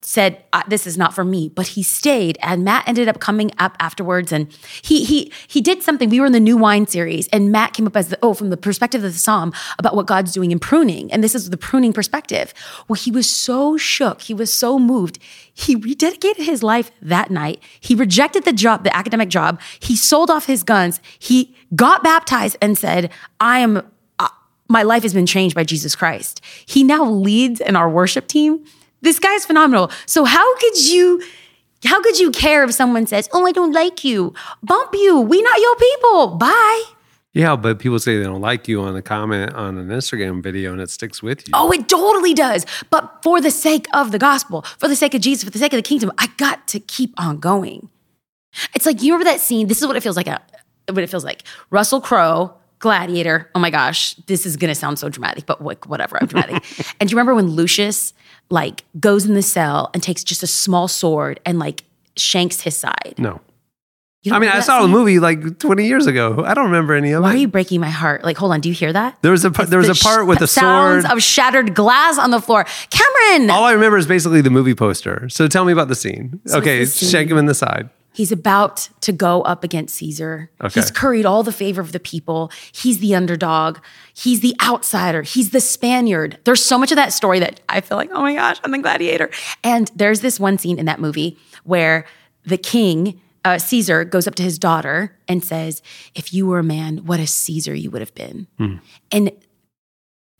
said 0.00 0.44
uh, 0.52 0.62
this 0.68 0.86
is 0.86 0.96
not 0.96 1.12
for 1.12 1.24
me 1.24 1.48
but 1.48 1.68
he 1.68 1.82
stayed 1.82 2.38
and 2.40 2.64
matt 2.64 2.86
ended 2.86 3.08
up 3.08 3.18
coming 3.18 3.50
up 3.58 3.76
afterwards 3.80 4.30
and 4.30 4.52
he 4.82 5.04
he 5.04 5.32
he 5.48 5.60
did 5.60 5.82
something. 5.82 6.08
We 6.08 6.20
were 6.20 6.26
in 6.26 6.32
the 6.32 6.40
new 6.40 6.56
wine 6.56 6.86
series 6.86 7.26
and 7.28 7.50
matt 7.50 7.74
came 7.74 7.86
up 7.86 7.96
as 7.96 8.08
the 8.08 8.18
oh 8.22 8.32
from 8.32 8.50
the 8.50 8.56
perspective 8.56 9.02
of 9.02 9.12
the 9.12 9.18
psalm 9.18 9.52
about 9.78 9.96
what 9.96 10.06
god's 10.06 10.32
doing 10.32 10.52
in 10.52 10.60
pruning 10.60 11.12
and 11.12 11.22
this 11.24 11.34
is 11.34 11.50
the 11.50 11.56
pruning 11.56 11.92
perspective. 11.92 12.54
Well 12.86 12.94
he 12.94 13.10
was 13.10 13.28
so 13.28 13.76
shook 13.76 14.22
he 14.22 14.34
was 14.34 14.52
so 14.52 14.78
moved 14.78 15.18
he 15.52 15.74
rededicated 15.76 16.44
his 16.44 16.62
life 16.62 16.92
that 17.02 17.30
night. 17.32 17.60
He 17.80 17.96
rejected 17.96 18.44
the 18.44 18.52
job 18.52 18.84
the 18.84 18.96
academic 18.96 19.28
job. 19.28 19.60
He 19.80 19.96
sold 19.96 20.30
off 20.30 20.46
his 20.46 20.62
guns. 20.62 21.00
He 21.18 21.56
got 21.74 22.04
baptized 22.04 22.56
and 22.62 22.78
said 22.78 23.10
i 23.40 23.58
am 23.58 23.82
uh, 24.20 24.28
my 24.68 24.82
life 24.84 25.02
has 25.02 25.12
been 25.12 25.26
changed 25.26 25.56
by 25.56 25.64
jesus 25.64 25.96
christ. 25.96 26.40
He 26.66 26.84
now 26.84 27.04
leads 27.04 27.60
in 27.60 27.74
our 27.74 27.90
worship 27.90 28.28
team 28.28 28.64
this 29.00 29.18
guy's 29.18 29.44
phenomenal. 29.46 29.90
So 30.06 30.24
how 30.24 30.56
could 30.58 30.78
you 30.86 31.22
how 31.84 32.02
could 32.02 32.18
you 32.18 32.30
care 32.30 32.64
if 32.64 32.72
someone 32.72 33.06
says, 33.06 33.28
"Oh, 33.32 33.46
I 33.46 33.52
don't 33.52 33.72
like 33.72 34.04
you." 34.04 34.34
Bump 34.62 34.90
you. 34.94 35.20
We 35.20 35.40
not 35.42 35.60
your 35.60 35.76
people. 35.76 36.26
Bye. 36.36 36.82
Yeah, 37.34 37.54
but 37.54 37.78
people 37.78 37.98
say 38.00 38.16
they 38.18 38.24
don't 38.24 38.40
like 38.40 38.66
you 38.66 38.80
on 38.80 38.96
a 38.96 39.02
comment 39.02 39.52
on 39.54 39.78
an 39.78 39.88
Instagram 39.88 40.42
video 40.42 40.72
and 40.72 40.80
it 40.80 40.90
sticks 40.90 41.22
with 41.22 41.46
you. 41.46 41.52
Oh, 41.54 41.70
it 41.70 41.88
totally 41.88 42.34
does. 42.34 42.66
But 42.90 43.20
for 43.22 43.40
the 43.40 43.50
sake 43.52 43.86
of 43.94 44.10
the 44.10 44.18
gospel, 44.18 44.62
for 44.78 44.88
the 44.88 44.96
sake 44.96 45.14
of 45.14 45.20
Jesus, 45.20 45.44
for 45.44 45.50
the 45.50 45.58
sake 45.58 45.72
of 45.72 45.76
the 45.78 45.82
kingdom, 45.88 46.10
I 46.18 46.28
got 46.36 46.66
to 46.68 46.80
keep 46.80 47.12
on 47.20 47.38
going. 47.38 47.90
It's 48.74 48.86
like 48.86 49.02
you 49.02 49.12
remember 49.12 49.30
that 49.30 49.40
scene. 49.40 49.68
This 49.68 49.80
is 49.80 49.86
what 49.86 49.94
it 49.94 50.02
feels 50.02 50.16
like. 50.16 50.26
uh, 50.26 50.38
What 50.88 51.04
it 51.04 51.10
feels 51.10 51.22
like. 51.24 51.44
Russell 51.70 52.00
Crowe, 52.00 52.54
Gladiator. 52.80 53.50
Oh 53.54 53.60
my 53.60 53.70
gosh, 53.70 54.14
this 54.26 54.44
is 54.46 54.56
gonna 54.56 54.74
sound 54.74 54.98
so 54.98 55.08
dramatic, 55.08 55.46
but 55.46 55.60
whatever. 55.60 56.18
I'm 56.20 56.26
dramatic. 56.26 56.64
and 56.98 57.08
do 57.08 57.12
you 57.12 57.16
remember 57.16 57.34
when 57.36 57.48
Lucius 57.50 58.14
like 58.50 58.84
goes 58.98 59.24
in 59.26 59.34
the 59.34 59.42
cell 59.42 59.90
and 59.94 60.02
takes 60.02 60.24
just 60.24 60.42
a 60.42 60.46
small 60.46 60.88
sword 60.88 61.40
and 61.44 61.58
like 61.58 61.84
shanks 62.16 62.60
his 62.62 62.76
side? 62.76 63.14
No. 63.18 63.40
You 64.24 64.34
I 64.34 64.40
mean, 64.40 64.50
I 64.50 64.58
saw 64.60 64.82
the 64.82 64.88
movie 64.88 65.20
like 65.20 65.60
20 65.60 65.86
years 65.86 66.06
ago. 66.08 66.42
I 66.44 66.52
don't 66.52 66.66
remember 66.66 66.92
any 66.94 67.12
of 67.12 67.20
it. 67.20 67.22
Why 67.22 67.34
are 67.34 67.36
you 67.36 67.46
breaking 67.46 67.80
my 67.80 67.88
heart? 67.88 68.24
Like, 68.24 68.36
hold 68.36 68.50
on. 68.50 68.60
Do 68.60 68.68
you 68.68 68.74
hear 68.74 68.92
that? 68.92 69.16
there 69.22 69.30
was 69.30 69.44
a 69.44 69.50
part- 69.52 69.70
there 69.70 69.78
was 69.78 69.88
a 69.88 69.92
The 69.92 70.00
part 70.02 70.26
with 70.26 70.38
sh- 70.40 70.42
a 70.42 70.46
sounds 70.48 71.04
sword. 71.04 71.16
of 71.16 71.22
shattered 71.22 71.72
glass 71.74 72.18
on 72.18 72.32
the 72.32 72.40
floor. 72.40 72.66
Cameron, 72.90 73.48
All 73.48 73.62
I 73.62 73.72
remember 73.72 73.96
is 73.96 74.08
basically 74.08 74.40
the 74.40 74.50
movie 74.50 74.74
poster. 74.74 75.28
So 75.28 75.46
tell 75.46 75.64
me 75.64 75.72
about 75.72 75.86
the 75.86 75.94
scene. 75.94 76.40
okay, 76.52 76.80
the 76.80 76.86
scene- 76.86 77.08
shank 77.10 77.30
him 77.30 77.38
in 77.38 77.46
the 77.46 77.54
side. 77.54 77.90
He's 78.18 78.32
about 78.32 78.88
to 79.02 79.12
go 79.12 79.42
up 79.42 79.62
against 79.62 79.94
Caesar. 79.94 80.50
Okay. 80.60 80.80
He's 80.80 80.90
curried 80.90 81.24
all 81.24 81.44
the 81.44 81.52
favor 81.52 81.80
of 81.80 81.92
the 81.92 82.00
people. 82.00 82.50
He's 82.72 82.98
the 82.98 83.14
underdog. 83.14 83.78
He's 84.12 84.40
the 84.40 84.56
outsider. 84.60 85.22
He's 85.22 85.50
the 85.50 85.60
Spaniard. 85.60 86.36
There's 86.42 86.64
so 86.64 86.76
much 86.78 86.90
of 86.90 86.96
that 86.96 87.12
story 87.12 87.38
that 87.38 87.60
I 87.68 87.80
feel 87.80 87.96
like, 87.96 88.10
oh 88.12 88.20
my 88.22 88.34
gosh, 88.34 88.56
I'm 88.64 88.72
the 88.72 88.78
gladiator. 88.78 89.30
And 89.62 89.88
there's 89.94 90.20
this 90.20 90.40
one 90.40 90.58
scene 90.58 90.80
in 90.80 90.86
that 90.86 90.98
movie 90.98 91.38
where 91.62 92.06
the 92.44 92.58
king, 92.58 93.20
uh, 93.44 93.58
Caesar, 93.58 94.04
goes 94.04 94.26
up 94.26 94.34
to 94.34 94.42
his 94.42 94.58
daughter 94.58 95.16
and 95.28 95.44
says, 95.44 95.80
If 96.16 96.34
you 96.34 96.44
were 96.48 96.58
a 96.58 96.64
man, 96.64 97.06
what 97.06 97.20
a 97.20 97.26
Caesar 97.28 97.72
you 97.72 97.88
would 97.92 98.02
have 98.02 98.14
been. 98.16 98.48
And 99.12 99.30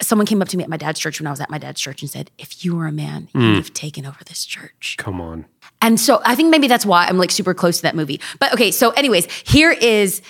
someone 0.02 0.26
came 0.26 0.42
up 0.42 0.48
to 0.48 0.56
me 0.56 0.64
at 0.64 0.70
my 0.70 0.76
dad's 0.76 0.98
church 1.00 1.20
when 1.20 1.26
I 1.26 1.30
was 1.30 1.40
at 1.40 1.50
my 1.50 1.58
dad's 1.58 1.80
church 1.80 2.02
and 2.02 2.10
said, 2.10 2.30
"If 2.38 2.64
you 2.64 2.76
were 2.76 2.86
a 2.86 2.92
man, 2.92 3.28
Hmm. 3.32 3.40
you'd 3.42 3.56
have 3.56 3.72
taken 3.74 4.06
over 4.06 4.22
this 4.26 4.44
church." 4.44 4.94
Come 4.96 5.20
on. 5.20 5.46
And 5.80 5.98
so 5.98 6.20
I 6.24 6.34
think 6.34 6.50
maybe 6.50 6.66
that's 6.66 6.84
why 6.84 7.06
I'm 7.06 7.18
like 7.18 7.30
super 7.30 7.54
close 7.54 7.76
to 7.76 7.82
that 7.82 7.94
movie. 7.94 8.20
But 8.40 8.52
okay, 8.54 8.70
so 8.70 8.90
anyways, 8.90 9.26
here 9.46 9.70
is 9.70 10.22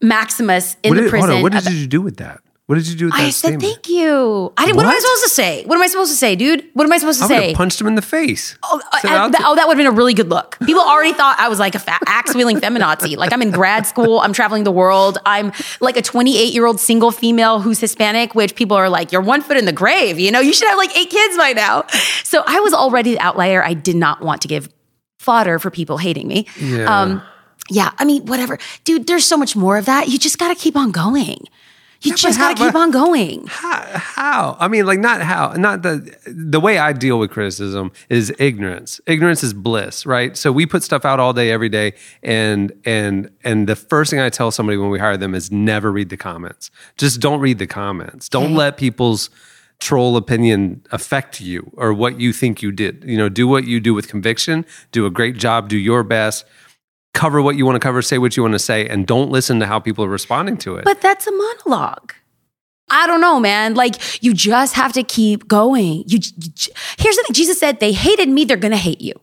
Maximus 0.00 0.76
in 0.82 0.90
What 0.90 0.96
the 0.96 1.02
did, 1.02 1.10
prison. 1.10 1.28
hold 1.30 1.36
on. 1.38 1.42
What 1.42 1.52
did 1.64 1.72
you 1.72 1.86
do 1.86 2.02
with 2.02 2.16
that? 2.18 2.40
What 2.72 2.78
did 2.78 2.88
you 2.88 2.96
do 2.96 3.04
with 3.04 3.14
that 3.16 3.20
I 3.20 3.24
said 3.28 3.48
statement? 3.48 3.62
thank 3.64 3.88
you. 3.90 4.50
I 4.56 4.64
didn't. 4.64 4.76
What? 4.78 4.86
am 4.86 4.92
I 4.92 4.98
supposed 4.98 5.22
to 5.24 5.28
say? 5.28 5.62
What 5.66 5.74
am 5.76 5.82
I 5.82 5.88
supposed 5.88 6.10
to 6.10 6.16
say, 6.16 6.34
dude? 6.36 6.64
What 6.72 6.84
am 6.84 6.92
I 6.94 6.96
supposed 6.96 7.18
to 7.18 7.26
I 7.26 7.28
would 7.28 7.36
say? 7.36 7.48
have 7.48 7.56
punched 7.58 7.78
him 7.78 7.86
in 7.86 7.96
the 7.96 8.00
face. 8.00 8.56
Oh, 8.62 8.80
Said, 9.02 9.10
I- 9.10 9.16
"I'll 9.24 9.28
that, 9.28 9.40
ta- 9.42 9.44
oh, 9.46 9.54
that 9.56 9.68
would 9.68 9.76
have 9.76 9.84
been 9.84 9.92
a 9.92 9.94
really 9.94 10.14
good 10.14 10.30
look. 10.30 10.56
People 10.64 10.80
already 10.80 11.12
thought 11.12 11.36
I 11.38 11.50
was 11.50 11.58
like 11.58 11.74
a 11.74 11.82
axe 12.06 12.34
wielding 12.34 12.56
feminazi. 12.62 13.18
Like 13.18 13.30
I'm 13.34 13.42
in 13.42 13.50
grad 13.50 13.86
school, 13.86 14.20
I'm 14.20 14.32
traveling 14.32 14.64
the 14.64 14.72
world. 14.72 15.18
I'm 15.26 15.52
like 15.82 15.98
a 15.98 16.02
28 16.02 16.54
year 16.54 16.64
old 16.64 16.80
single 16.80 17.10
female 17.10 17.60
who's 17.60 17.78
Hispanic, 17.78 18.34
which 18.34 18.54
people 18.54 18.74
are 18.78 18.88
like, 18.88 19.12
you're 19.12 19.20
one 19.20 19.42
foot 19.42 19.58
in 19.58 19.66
the 19.66 19.72
grave. 19.74 20.18
You 20.18 20.30
know, 20.30 20.40
you 20.40 20.54
should 20.54 20.68
have 20.68 20.78
like 20.78 20.96
eight 20.96 21.10
kids 21.10 21.36
by 21.36 21.52
now. 21.52 21.84
So 22.24 22.42
I 22.46 22.60
was 22.60 22.72
already 22.72 23.12
the 23.12 23.20
outlier. 23.20 23.62
I 23.62 23.74
did 23.74 23.96
not 23.96 24.22
want 24.22 24.40
to 24.40 24.48
give 24.48 24.70
fodder 25.18 25.58
for 25.58 25.70
people 25.70 25.98
hating 25.98 26.26
me. 26.26 26.46
Yeah. 26.58 27.02
Um, 27.02 27.22
yeah, 27.68 27.92
I 27.98 28.06
mean, 28.06 28.24
whatever. 28.24 28.56
Dude, 28.84 29.06
there's 29.06 29.26
so 29.26 29.36
much 29.36 29.54
more 29.54 29.76
of 29.76 29.84
that. 29.84 30.08
You 30.08 30.18
just 30.18 30.38
got 30.38 30.48
to 30.48 30.54
keep 30.54 30.74
on 30.74 30.90
going. 30.90 31.44
You 32.04 32.12
but 32.12 32.18
just 32.18 32.38
got 32.38 32.56
to 32.56 32.64
keep 32.64 32.74
on 32.74 32.90
going. 32.90 33.46
how, 33.46 33.82
how? 33.94 34.56
I 34.58 34.68
mean, 34.68 34.86
like 34.86 34.98
not 34.98 35.22
how, 35.22 35.52
not 35.52 35.82
the 35.82 36.14
the 36.26 36.60
way 36.60 36.78
I 36.78 36.92
deal 36.92 37.18
with 37.18 37.30
criticism 37.30 37.92
is 38.08 38.32
ignorance. 38.38 39.00
Ignorance 39.06 39.42
is 39.42 39.54
bliss, 39.54 40.04
right? 40.04 40.36
So 40.36 40.50
we 40.52 40.66
put 40.66 40.82
stuff 40.82 41.04
out 41.04 41.20
all 41.20 41.32
day, 41.32 41.50
every 41.50 41.68
day, 41.68 41.94
and 42.22 42.72
and 42.84 43.30
and 43.44 43.68
the 43.68 43.76
first 43.76 44.10
thing 44.10 44.20
I 44.20 44.30
tell 44.30 44.50
somebody 44.50 44.76
when 44.78 44.90
we 44.90 44.98
hire 44.98 45.16
them 45.16 45.34
is 45.34 45.52
never 45.52 45.92
read 45.92 46.08
the 46.08 46.16
comments. 46.16 46.70
Just 46.96 47.20
don't 47.20 47.40
read 47.40 47.58
the 47.58 47.66
comments. 47.68 48.28
Don't 48.28 48.46
Okay. 48.46 48.54
let 48.54 48.76
people's 48.76 49.30
troll 49.78 50.16
opinion 50.16 50.80
affect 50.92 51.40
you 51.40 51.68
or 51.76 51.92
what 51.92 52.20
you 52.20 52.32
think 52.32 52.62
you 52.62 52.70
did. 52.70 53.02
You 53.04 53.16
know, 53.18 53.28
do 53.28 53.48
what 53.48 53.64
you 53.64 53.80
do 53.80 53.94
with 53.94 54.06
conviction. 54.08 54.64
Do 54.92 55.06
a 55.06 55.10
great 55.10 55.36
job. 55.36 55.68
Do 55.68 55.76
your 55.76 56.04
best. 56.04 56.44
Cover 57.14 57.42
what 57.42 57.56
you 57.56 57.66
want 57.66 57.76
to 57.76 57.80
cover. 57.80 58.02
Say 58.02 58.18
what 58.18 58.36
you 58.36 58.42
want 58.42 58.54
to 58.54 58.58
say, 58.58 58.88
and 58.88 59.06
don't 59.06 59.30
listen 59.30 59.60
to 59.60 59.66
how 59.66 59.78
people 59.78 60.04
are 60.04 60.08
responding 60.08 60.56
to 60.58 60.76
it. 60.76 60.84
But 60.84 61.00
that's 61.00 61.26
a 61.26 61.32
monologue. 61.32 62.14
I 62.88 63.06
don't 63.06 63.20
know, 63.20 63.40
man. 63.40 63.74
Like 63.74 64.22
you 64.22 64.34
just 64.34 64.74
have 64.74 64.92
to 64.94 65.02
keep 65.02 65.48
going. 65.48 66.04
You, 66.06 66.18
you 66.36 66.72
here's 66.98 67.16
the 67.16 67.24
thing. 67.26 67.34
Jesus 67.34 67.58
said, 67.58 67.80
"They 67.80 67.92
hated 67.92 68.28
me. 68.28 68.44
They're 68.44 68.56
gonna 68.56 68.76
hate 68.76 69.00
you." 69.00 69.14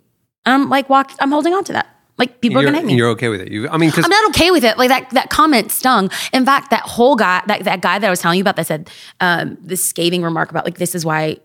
I'm 0.45 0.69
like, 0.69 0.89
walk. 0.89 1.11
I'm 1.19 1.31
holding 1.31 1.53
on 1.53 1.63
to 1.65 1.73
that. 1.73 1.87
Like 2.17 2.41
people 2.41 2.59
are 2.59 2.61
you're, 2.61 2.71
gonna 2.71 2.79
hate 2.79 2.87
me. 2.87 2.95
you're 2.95 3.09
okay 3.11 3.29
with 3.29 3.41
it. 3.41 3.49
You, 3.49 3.69
I 3.69 3.77
mean, 3.77 3.91
I'm 3.95 4.09
not 4.09 4.29
okay 4.31 4.51
with 4.51 4.65
it. 4.65 4.77
Like 4.77 4.89
that 4.89 5.09
that 5.11 5.29
comment 5.29 5.71
stung. 5.71 6.09
In 6.33 6.45
fact, 6.45 6.69
that 6.71 6.83
whole 6.83 7.15
guy, 7.15 7.41
that, 7.47 7.63
that 7.63 7.81
guy 7.81 7.97
that 7.97 8.05
I 8.05 8.09
was 8.09 8.19
telling 8.19 8.37
you 8.37 8.43
about 8.43 8.57
that 8.57 8.67
said 8.67 8.89
um, 9.21 9.57
this 9.61 9.83
scathing 9.85 10.21
remark 10.21 10.51
about 10.51 10.65
like 10.65 10.77
this 10.77 10.95
is 10.95 11.05
why 11.05 11.37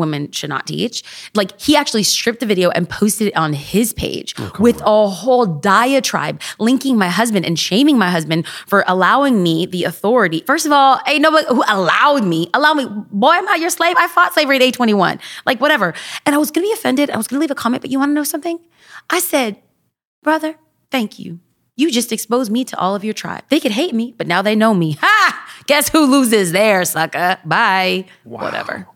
women 0.00 0.32
should 0.32 0.50
not 0.50 0.66
teach. 0.66 1.04
Like 1.34 1.58
he 1.60 1.76
actually 1.76 2.02
stripped 2.02 2.40
the 2.40 2.46
video 2.46 2.70
and 2.70 2.88
posted 2.88 3.28
it 3.28 3.36
on 3.36 3.52
his 3.52 3.92
page 3.92 4.34
oh, 4.38 4.50
with 4.58 4.80
a 4.80 5.08
whole 5.08 5.46
diatribe 5.46 6.40
linking 6.58 6.98
my 6.98 7.08
husband 7.08 7.46
and 7.46 7.58
shaming 7.58 7.98
my 7.98 8.10
husband 8.10 8.46
for 8.66 8.84
allowing 8.88 9.42
me 9.42 9.66
the 9.66 9.84
authority. 9.84 10.42
First 10.46 10.66
of 10.66 10.72
all, 10.72 11.00
ain't 11.06 11.22
nobody 11.22 11.46
who 11.48 11.62
allowed 11.68 12.24
me, 12.24 12.50
allow 12.54 12.74
me, 12.74 12.86
boy, 13.12 13.30
I'm 13.30 13.44
not 13.44 13.60
your 13.60 13.70
slave. 13.70 13.96
I 13.98 14.08
fought 14.08 14.34
slavery 14.34 14.56
at 14.56 14.62
age 14.62 14.74
21. 14.74 15.20
Like 15.46 15.60
whatever. 15.60 15.94
And 16.26 16.34
I 16.34 16.38
was 16.38 16.50
gonna 16.50 16.66
be 16.66 16.72
offended. 16.72 17.10
I 17.10 17.16
was 17.16 17.28
gonna 17.28 17.40
leave 17.40 17.50
a 17.50 17.54
comment, 17.54 17.82
but 17.82 17.90
you 17.90 17.98
wanna 17.98 18.14
know 18.14 18.24
something? 18.24 18.58
I 19.08 19.20
said, 19.20 19.60
brother, 20.22 20.56
thank 20.90 21.18
you. 21.18 21.40
You 21.76 21.90
just 21.90 22.12
exposed 22.12 22.52
me 22.52 22.64
to 22.66 22.78
all 22.78 22.94
of 22.94 23.04
your 23.04 23.14
tribe. 23.14 23.44
They 23.48 23.58
could 23.58 23.72
hate 23.72 23.94
me, 23.94 24.14
but 24.18 24.26
now 24.26 24.42
they 24.42 24.54
know 24.54 24.74
me. 24.74 24.98
Ha! 25.10 25.62
Guess 25.66 25.88
who 25.88 26.04
loses 26.04 26.52
there, 26.52 26.84
sucker? 26.84 27.38
Bye. 27.44 28.04
Whatever. 28.24 28.86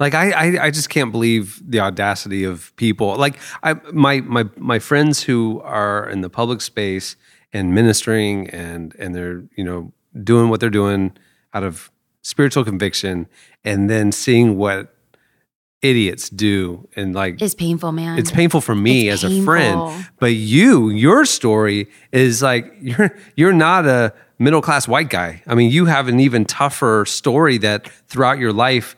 Like 0.00 0.14
I, 0.14 0.30
I, 0.30 0.64
I 0.66 0.70
just 0.70 0.88
can't 0.88 1.12
believe 1.12 1.62
the 1.64 1.78
audacity 1.80 2.42
of 2.44 2.74
people. 2.76 3.14
Like 3.16 3.38
I, 3.62 3.74
my, 3.92 4.22
my, 4.22 4.48
my 4.56 4.78
friends 4.78 5.22
who 5.22 5.60
are 5.62 6.08
in 6.08 6.22
the 6.22 6.30
public 6.30 6.62
space 6.62 7.16
and 7.52 7.74
ministering 7.74 8.48
and 8.50 8.94
and 8.98 9.14
they're 9.14 9.44
you 9.56 9.64
know 9.64 9.92
doing 10.24 10.48
what 10.48 10.60
they're 10.60 10.70
doing 10.70 11.12
out 11.52 11.62
of 11.64 11.90
spiritual 12.22 12.64
conviction, 12.64 13.26
and 13.64 13.88
then 13.90 14.12
seeing 14.12 14.56
what 14.56 14.94
idiots 15.82 16.28
do 16.28 16.86
and 16.94 17.14
like 17.14 17.40
It's 17.40 17.54
painful, 17.54 17.90
man. 17.92 18.18
it's 18.18 18.30
painful 18.30 18.60
for 18.60 18.74
me 18.74 19.08
It's 19.08 19.24
as 19.24 19.32
a 19.32 19.42
friend 19.42 20.06
but 20.18 20.34
you 20.34 20.90
your 20.90 21.24
story 21.24 21.88
is 22.12 22.42
like 22.42 22.70
you're 22.82 23.16
you're 23.34 23.54
not 23.54 23.86
a 23.86 24.12
middle 24.38 24.60
class 24.60 24.86
white 24.86 25.08
guy 25.08 25.42
i 25.46 25.54
mean 25.54 25.70
you 25.70 25.86
have 25.86 26.06
an 26.06 26.20
even 26.20 26.44
tougher 26.44 27.06
story 27.06 27.56
that 27.58 27.88
throughout 28.08 28.38
your 28.38 28.52
life 28.52 28.94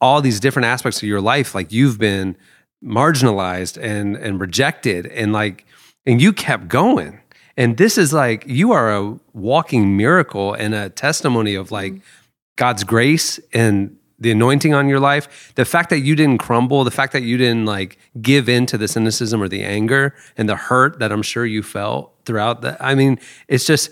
all 0.00 0.20
these 0.20 0.40
different 0.40 0.66
aspects 0.66 0.98
of 0.98 1.08
your 1.08 1.20
life 1.20 1.54
like 1.54 1.72
you've 1.72 1.98
been 1.98 2.36
marginalized 2.84 3.80
and 3.82 4.16
and 4.16 4.40
rejected 4.40 5.06
and 5.06 5.32
like 5.32 5.66
and 6.06 6.22
you 6.22 6.32
kept 6.32 6.68
going. 6.68 7.20
And 7.56 7.76
this 7.76 7.98
is 7.98 8.12
like 8.12 8.44
you 8.46 8.72
are 8.72 8.94
a 8.94 9.18
walking 9.32 9.96
miracle 9.96 10.54
and 10.54 10.74
a 10.74 10.90
testimony 10.90 11.54
of 11.54 11.70
like 11.70 11.94
mm-hmm. 11.94 12.02
God's 12.56 12.84
grace 12.84 13.38
and 13.52 13.96
the 14.20 14.32
anointing 14.32 14.74
on 14.74 14.88
your 14.88 14.98
life, 14.98 15.52
the 15.54 15.64
fact 15.64 15.90
that 15.90 16.00
you 16.00 16.16
didn't 16.16 16.38
crumble, 16.38 16.82
the 16.82 16.90
fact 16.90 17.12
that 17.12 17.22
you 17.22 17.36
didn't 17.36 17.66
like 17.66 17.98
give 18.20 18.48
in 18.48 18.66
to 18.66 18.76
the 18.76 18.88
cynicism 18.88 19.40
or 19.40 19.48
the 19.48 19.62
anger 19.62 20.14
and 20.36 20.48
the 20.48 20.56
hurt 20.56 20.98
that 20.98 21.12
I'm 21.12 21.22
sure 21.22 21.46
you 21.46 21.62
felt 21.62 22.12
throughout 22.24 22.62
the 22.62 22.76
I 22.84 22.94
mean, 22.94 23.20
it's 23.48 23.66
just 23.66 23.90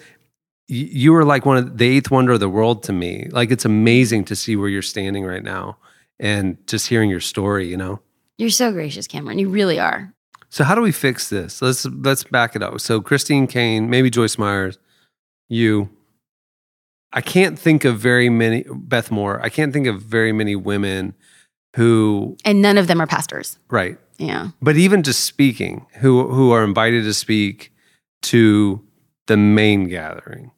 you 0.69 1.13
were 1.13 1.25
like 1.25 1.47
one 1.47 1.57
of 1.57 1.79
the 1.79 1.87
eighth 1.87 2.11
wonder 2.11 2.33
of 2.33 2.41
the 2.41 2.49
world 2.49 2.83
to 2.85 2.93
me. 2.93 3.29
Like 3.31 3.51
it's 3.51 3.65
amazing 3.65 4.25
to 4.25 4.37
see 4.37 4.57
where 4.57 4.69
you're 4.69 4.83
standing 4.83 5.25
right 5.25 5.45
now 5.45 5.77
and 6.19 6.57
just 6.67 6.89
hearing 6.89 7.11
your 7.11 7.21
story, 7.21 7.69
you 7.69 7.77
know. 7.77 8.01
You're 8.39 8.51
so 8.51 8.73
gracious, 8.73 9.07
Cameron. 9.07 9.39
You 9.39 9.49
really 9.49 9.79
are. 9.79 10.13
So 10.49 10.65
how 10.65 10.75
do 10.75 10.81
we 10.81 10.93
fix 10.93 11.29
this? 11.29 11.61
Let's 11.61 11.85
let's 11.87 12.25
back 12.25 12.55
it 12.57 12.63
up. 12.63 12.81
So 12.81 13.01
Christine 13.01 13.47
Caine, 13.47 13.91
maybe 13.91 14.11
Joyce 14.11 14.39
Meyers, 14.39 14.79
you. 15.49 15.91
I 17.13 17.21
can't 17.21 17.59
think 17.59 17.85
of 17.85 17.99
very 17.99 18.29
many 18.29 18.65
Beth 18.71 19.11
Moore. 19.11 19.41
I 19.43 19.49
can't 19.49 19.73
think 19.73 19.87
of 19.87 20.03
very 20.03 20.33
many 20.33 20.55
women 20.55 21.15
who 21.75 22.37
And 22.45 22.61
none 22.61 22.79
of 22.79 22.87
them 22.89 23.01
are 23.01 23.07
pastors. 23.07 23.59
right. 23.69 23.99
Yeah. 24.19 24.49
But 24.63 24.77
even 24.77 25.03
just 25.03 25.25
speaking, 25.25 25.87
who 25.97 26.29
who 26.29 26.51
are 26.51 26.65
invited 26.65 27.05
to 27.05 27.13
speak 27.13 27.73
to 28.23 28.83
the 29.27 29.37
main 29.37 29.89
gathering. 29.89 30.53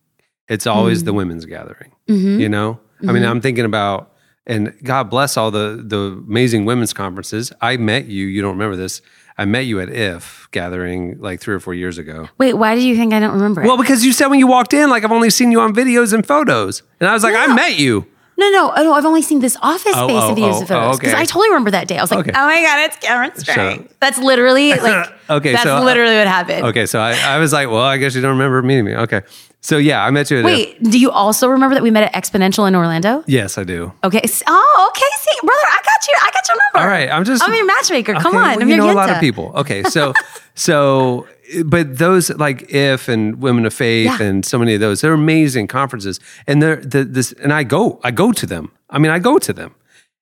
It's 0.48 0.66
always 0.66 1.04
the 1.04 1.12
women's 1.12 1.44
gathering. 1.44 1.92
Mm-hmm. 2.08 2.40
You 2.40 2.48
know? 2.48 2.80
I 3.06 3.12
mean, 3.12 3.24
I'm 3.24 3.40
thinking 3.40 3.64
about 3.64 4.14
and 4.48 4.74
God 4.82 5.10
bless 5.10 5.36
all 5.36 5.50
the 5.50 5.80
the 5.86 6.20
amazing 6.26 6.64
women's 6.64 6.92
conferences. 6.92 7.52
I 7.60 7.76
met 7.76 8.06
you, 8.06 8.26
you 8.26 8.42
don't 8.42 8.52
remember 8.52 8.76
this. 8.76 9.02
I 9.40 9.44
met 9.44 9.66
you 9.66 9.78
at 9.78 9.88
IF 9.88 10.48
gathering 10.50 11.20
like 11.20 11.38
3 11.40 11.54
or 11.54 11.60
4 11.60 11.72
years 11.74 11.96
ago. 11.96 12.28
Wait, 12.38 12.54
why 12.54 12.74
do 12.74 12.80
you 12.80 12.96
think 12.96 13.12
I 13.12 13.20
don't 13.20 13.34
remember 13.34 13.62
it? 13.62 13.66
Well, 13.68 13.76
because 13.78 14.04
you 14.04 14.12
said 14.12 14.26
when 14.26 14.40
you 14.40 14.48
walked 14.48 14.72
in 14.74 14.90
like 14.90 15.04
I've 15.04 15.12
only 15.12 15.30
seen 15.30 15.52
you 15.52 15.60
on 15.60 15.72
videos 15.72 16.12
and 16.12 16.26
photos. 16.26 16.82
And 16.98 17.08
I 17.08 17.12
was 17.12 17.22
like, 17.22 17.36
I 17.36 17.46
met 17.54 17.78
you. 17.78 18.04
no, 18.36 18.48
no, 18.50 18.72
oh, 18.76 18.82
no. 18.82 18.92
I've 18.94 19.04
only 19.04 19.22
seen 19.22 19.38
this 19.40 19.56
office 19.62 19.92
Oh, 19.94 20.08
space 20.08 20.22
oh, 20.24 20.30
of 20.32 20.38
videos 20.38 20.54
oh, 20.54 20.58
and 20.60 20.68
photos. 20.68 20.94
oh, 20.96 20.98
Because 20.98 21.12
okay. 21.12 21.22
I 21.22 21.24
totally 21.24 21.48
remember 21.50 21.70
that 21.72 21.86
day. 21.86 21.98
I 21.98 22.02
was 22.02 22.10
like, 22.10 22.20
Okay. 22.26 22.32
oh 22.34 22.46
my 22.46 22.62
God, 22.62 22.78
it's 22.86 22.96
Cameron 22.96 23.30
So- 23.36 23.42
Strang. 23.52 23.88
That's 24.00 24.18
literally 24.18 24.72
like, 24.86 25.12
Okay, 25.30 25.52
that's 25.52 25.62
so, 25.64 25.82
literally 25.84 26.16
what 26.16 26.26
happened. 26.26 26.64
Okay, 26.66 26.86
so 26.86 26.98
I, 26.98 27.12
I 27.34 27.38
was 27.38 27.52
like, 27.52 27.68
well, 27.68 27.82
I 27.82 27.96
guess 27.98 28.14
you 28.16 28.20
don't 28.22 28.32
remember 28.38 28.60
meeting 28.62 28.86
me. 28.86 28.94
Okay. 28.96 29.22
So 29.68 29.76
yeah, 29.76 30.02
I 30.02 30.10
met 30.10 30.30
you 30.30 30.38
at. 30.38 30.46
Wait, 30.46 30.82
do 30.82 30.98
you 30.98 31.10
also 31.10 31.46
remember 31.46 31.74
that 31.74 31.82
we 31.82 31.90
met 31.90 32.02
at 32.02 32.14
Exponential 32.14 32.66
in 32.66 32.74
Orlando? 32.74 33.22
Yes, 33.26 33.58
I 33.58 33.64
do. 33.64 33.92
Okay. 34.02 34.22
Oh, 34.46 34.90
okay. 34.90 35.06
See, 35.18 35.38
brother, 35.42 35.60
I 35.66 35.80
got 35.84 36.08
you. 36.08 36.14
I 36.22 36.30
got 36.32 36.48
your 36.48 36.56
number. 36.56 36.78
All 36.78 36.86
right, 36.86 37.10
I'm 37.10 37.22
just 37.22 37.44
I'm 37.44 37.52
your 37.52 37.66
matchmaker. 37.66 38.14
Come 38.14 38.28
Okay, 38.28 38.36
on. 38.38 38.42
well, 38.44 38.62
I'm 38.62 38.68
you 38.70 38.78
know 38.78 38.90
a 38.90 38.94
lot 38.94 39.10
of 39.10 39.20
people. 39.20 39.52
Okay, 39.56 39.82
so 39.82 40.14
so 40.54 41.28
but 41.66 41.98
those 41.98 42.30
like 42.30 42.72
if 42.72 43.08
and 43.10 43.42
women 43.42 43.66
of 43.66 43.74
faith 43.74 44.06
Yeah. 44.06 44.22
and 44.26 44.42
so 44.42 44.58
many 44.58 44.72
of 44.72 44.80
those 44.80 45.02
they're 45.02 45.12
amazing 45.12 45.66
conferences 45.66 46.18
and 46.46 46.62
they're 46.62 46.76
the, 46.76 47.04
this 47.04 47.32
and 47.32 47.52
I 47.52 47.62
go 47.64 48.00
I 48.02 48.10
go 48.10 48.32
to 48.32 48.46
them. 48.46 48.72
I 48.88 48.98
mean 48.98 49.10
I 49.10 49.18
go 49.18 49.36
to 49.38 49.52
them. 49.52 49.74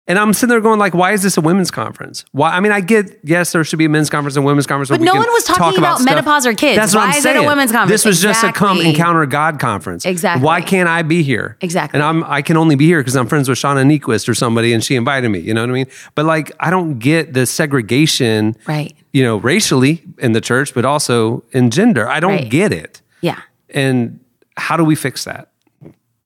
And 0.09 0.21
I'm 0.21 0.33
sitting 0.33 0.51
there 0.51 0.61
going 0.61 0.79
like, 0.79 0.95
why 0.95 1.11
is 1.13 1.25
this 1.25 1.37
a 1.37 1.41
women's 1.41 1.73
conference? 1.73 2.25
Why? 2.31 2.51
I 2.53 2.61
mean, 2.61 2.71
I 2.71 2.81
get 2.81 3.19
yes, 3.25 3.51
there 3.51 3.65
should 3.65 3.81
be 3.81 3.87
a 3.87 3.89
men's 3.89 4.09
conference 4.09 4.37
and 4.37 4.45
women's 4.47 4.67
conference, 4.69 4.89
But 4.89 5.01
no 5.01 5.15
one 5.15 5.27
was 5.33 5.43
talking 5.43 5.61
talk 5.63 5.79
about 5.79 5.97
stuff. 5.99 6.09
menopause 6.15 6.47
or 6.47 6.55
kids. 6.55 6.77
That's 6.77 6.95
what 6.95 7.01
Why 7.01 7.07
I'm 7.07 7.19
is 7.19 7.25
it 7.25 7.31
a 7.31 7.33
saying. 7.39 7.47
women's 7.47 7.73
conference? 7.73 7.91
This 8.03 8.05
was 8.05 8.23
just 8.23 8.45
a 8.45 8.53
come 8.53 8.81
encounter 8.81 9.27
God 9.27 9.59
conference. 9.59 10.05
Exactly. 10.07 10.45
Why 10.45 10.61
can't 10.61 10.89
I 10.89 11.03
be 11.03 11.25
here? 11.25 11.57
Exactly. 11.61 11.99
And 11.99 12.05
I'm 12.07 12.23
I 12.23 12.41
can 12.43 12.57
only 12.57 12.77
be 12.77 12.87
here 12.87 13.01
because 13.01 13.17
I'm 13.17 13.27
friends 13.27 13.49
with 13.49 13.59
Shauna 13.59 13.85
Niequist 13.85 14.29
or 14.29 14.35
somebody, 14.35 14.73
and 14.73 14.85
she 14.85 14.95
invited 14.95 15.29
me. 15.29 15.41
You 15.41 15.55
know 15.55 15.63
what 15.63 15.71
I 15.71 15.73
mean? 15.73 15.87
But 16.15 16.25
like, 16.25 16.53
I 16.61 16.71
don't 16.71 17.01
get 17.01 17.33
the 17.35 17.45
segregation 17.45 18.57
Right. 18.69 18.95
you 19.13 19.25
know, 19.25 19.39
racially 19.39 20.05
in 20.19 20.33
the 20.33 20.41
church, 20.41 20.73
but 20.73 20.85
also 20.85 21.43
in 21.51 21.71
gender. 21.71 22.09
I 22.09 22.21
don't 22.21 22.31
Right. 22.33 22.49
get 22.51 22.73
it. 22.73 23.03
Yeah. 23.23 23.41
And 23.71 24.21
how 24.57 24.77
do 24.77 24.85
we 24.85 24.95
fix 24.95 25.25
that? 25.25 25.49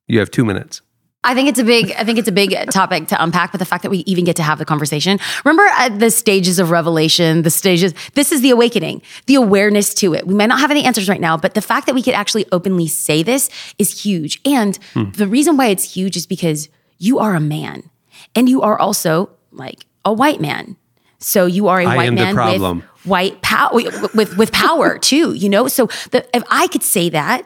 You 0.07 0.19
have 0.19 0.31
two 0.31 0.45
minutes. 0.45 0.83
I 1.23 1.35
think 1.35 1.51
it's 1.51 1.59
a 1.59 1.65
big, 1.65 1.93
I 1.99 2.05
think 2.05 2.19
it's 2.19 2.29
a 2.29 2.33
big 2.33 2.57
topic 2.71 3.09
to 3.09 3.23
unpack, 3.23 3.53
but 3.53 3.59
the 3.59 3.67
fact 3.67 3.83
that 3.83 3.91
we 3.91 3.99
even 4.07 4.25
get 4.25 4.37
to 4.37 4.43
have 4.43 4.59
the 4.59 4.65
conversation. 4.65 5.19
Remember 5.45 5.65
at 5.77 5.99
the 5.99 6.11
stages 6.11 6.59
of 6.59 6.71
revelation, 6.71 7.43
the 7.43 7.51
stages, 7.51 7.93
this 8.15 8.33
is 8.33 8.41
the 8.41 8.49
awakening, 8.51 9.03
the 9.27 9.35
awareness 9.35 9.93
to 9.95 10.15
it. 10.15 10.27
We 10.27 10.35
might 10.35 10.47
not 10.49 10.61
have 10.61 10.71
any 10.71 10.83
answers 10.85 11.11
right 11.11 11.21
now, 11.21 11.37
but 11.37 11.53
the 11.53 11.61
fact 11.61 11.87
that 11.87 11.95
we 11.95 12.03
could 12.03 12.15
actually 12.15 12.47
openly 12.53 12.87
say 12.87 13.23
this 13.23 13.51
is 13.79 14.03
huge. 14.03 14.41
And 14.47 14.79
Hmm. 14.95 15.11
the 15.11 15.27
reason 15.27 15.59
why 15.59 15.67
it's 15.67 15.95
huge 15.95 16.17
is 16.17 16.27
because 16.27 16.71
you 16.99 17.19
are 17.19 17.35
a 17.35 17.41
man 17.41 17.91
and 18.35 18.49
you 18.49 18.63
are 18.63 18.79
also 18.79 19.29
like 19.53 19.85
a 20.07 20.13
white 20.15 20.41
man. 20.41 20.77
So 21.19 21.45
you 21.45 21.69
are 21.69 21.81
a 21.81 21.87
I 21.87 21.97
white 21.97 22.13
man 22.15 22.35
with 22.61 22.85
white 23.05 23.43
power 23.43 23.71
with 24.15 24.39
with 24.39 24.53
power 24.53 24.99
too, 24.99 25.35
you 25.35 25.51
know? 25.51 25.69
So 25.69 25.87
the, 26.13 26.25
if 26.35 26.43
I 26.51 26.67
could 26.69 26.83
say 26.83 27.11
that 27.11 27.45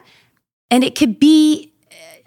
and 0.71 0.81
it 0.81 0.95
could 0.95 1.19
be 1.19 1.73
uh, 1.73 1.74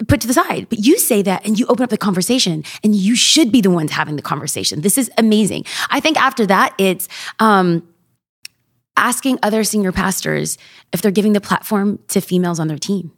put 0.06 0.20
to 0.20 0.26
the 0.28 0.34
side, 0.34 0.68
but 0.68 0.78
you 0.78 0.98
say 0.98 1.22
that 1.22 1.44
and 1.44 1.58
you 1.58 1.66
open 1.66 1.82
up 1.82 1.90
the 1.90 1.98
conversation 1.98 2.64
and 2.84 2.94
you 2.94 3.16
should 3.16 3.50
be 3.50 3.60
the 3.60 3.70
ones 3.70 3.90
having 3.90 4.16
the 4.16 4.22
conversation. 4.22 4.82
This 4.82 4.96
is 4.96 5.10
amazing. 5.18 5.64
I 5.90 6.00
think 6.00 6.16
after 6.16 6.46
that 6.46 6.74
it's 6.78 7.08
um 7.40 7.82
asking 8.96 9.38
other 9.42 9.64
senior 9.64 9.92
pastors 9.92 10.58
if 10.92 11.02
they're 11.02 11.10
giving 11.12 11.32
the 11.32 11.40
platform 11.40 11.98
to 12.08 12.20
females 12.20 12.58
on 12.58 12.68
their 12.68 12.78
team. 12.78 13.12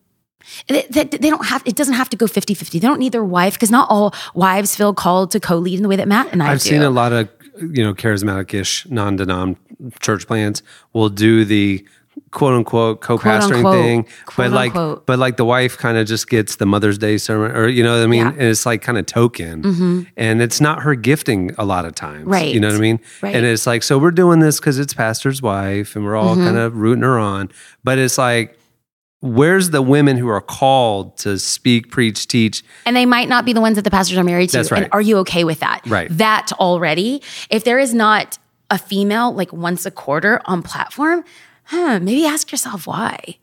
They, 0.69 0.87
they, 0.91 1.05
they 1.05 1.31
don't 1.31 1.45
have, 1.47 1.63
it 1.67 1.77
doesn't 1.77 1.95
have 1.95 2.09
to 2.11 2.17
go 2.17 2.27
50 2.27 2.55
50. 2.55 2.79
They 2.79 2.87
don't 2.87 2.99
need 2.99 3.13
their 3.13 3.25
wife 3.25 3.55
because 3.55 3.71
not 3.71 3.89
all 3.91 4.15
wives 4.35 4.75
feel 4.75 4.95
called 4.95 5.31
to 5.33 5.41
co 5.41 5.57
lead 5.57 5.77
in 5.77 5.83
the 5.83 5.89
way 5.89 5.97
that 5.97 6.09
Matt 6.09 6.33
and 6.33 6.43
I 6.43 6.53
I've 6.53 6.61
do. 6.61 6.71
seen 6.71 6.83
a 6.83 6.91
lot 6.91 7.13
of 7.13 7.29
you 7.61 7.85
know 7.85 7.93
charismatic-ish 7.95 8.87
non-denom 8.89 9.57
church 10.01 10.27
plans 10.27 10.63
will 10.93 11.09
do 11.09 11.45
the 11.45 11.85
quote 12.33 12.55
unquote 12.55 13.01
co-pastoring 13.01 13.57
unquote, 13.57 13.75
thing, 13.75 14.03
quote 14.25 14.37
but 14.37 14.51
like 14.53 14.71
unquote. 14.77 15.05
but 15.07 15.19
like 15.19 15.37
the 15.37 15.45
wife 15.45 15.77
kind 15.77 15.99
of 15.99 16.07
just 16.07 16.29
gets 16.29 16.57
the 16.57 16.67
Mother's 16.67 16.97
Day 16.97 17.19
sermon, 17.19 17.51
or 17.57 17.67
you 17.67 17.83
know 17.83 17.97
what 17.97 18.05
I 18.05 18.07
mean? 18.07 18.21
Yeah. 18.21 18.31
Mm-hmm. 18.31 18.41
And 18.41 18.49
it's 18.49 18.65
like 18.67 18.83
kind 18.83 18.99
of 18.99 19.07
token, 19.07 20.07
and 20.17 20.41
it's 20.41 20.61
not 20.61 20.83
her 20.83 20.95
gifting 20.95 21.53
a 21.59 21.65
lot 21.65 21.85
of 21.85 21.95
times, 21.95 22.27
Right. 22.27 22.55
You 22.55 22.61
know 22.61 22.69
what 22.69 22.77
I 22.77 22.81
mean? 22.81 23.01
Right. 23.21 23.35
And 23.35 23.45
it's 23.45 23.67
like 23.67 23.83
so 23.83 23.99
we're 23.99 24.13
doing 24.13 24.39
this 24.41 24.61
because 24.61 24.79
it's 24.79 24.95
pastor's 24.95 25.43
wife, 25.43 25.97
and 25.97 26.05
we're 26.05 26.17
all 26.17 26.35
Mm-hmm. 26.37 26.45
kind 26.45 26.59
of 26.59 26.77
rooting 26.77 27.03
her 27.03 27.19
on, 27.19 27.51
but 27.85 27.99
it's 27.99 28.17
like. 28.19 28.57
Where's 29.23 29.69
the 29.69 29.83
women 29.83 30.17
who 30.17 30.29
are 30.29 30.41
called 30.41 31.19
to 31.19 31.39
speak, 31.39 31.91
preach, 31.91 32.27
teach? 32.27 32.63
and 32.87 32.97
they 32.97 33.05
might 33.05 33.29
not 33.29 33.45
be 33.45 33.53
the 33.53 33.61
ones 33.61 33.77
that 33.77 33.83
the 33.83 33.91
pastors 33.91 34.17
are 34.17 34.25
married 34.25 34.49
to. 34.49 34.57
That's 34.57 34.71
right. 34.71 34.85
And 34.85 34.93
are 34.95 35.01
you 35.03 35.19
okay 35.19 35.45
with 35.45 35.61
that? 35.61 35.83
Right. 35.87 36.09
That 36.11 36.53
already, 36.53 37.21
if 37.51 37.65
there 37.65 37.79
is 37.79 37.93
not 37.93 38.39
a 38.71 38.79
female 38.79 39.35
like 39.35 39.53
once 39.53 39.85
a 39.85 39.91
quarter 39.91 40.41
on 40.47 40.63
platform, 40.63 41.23
huh, 41.71 42.01
maybe 42.01 42.27
ask 42.27 42.51
yourself 42.51 42.87
why. 42.87 43.39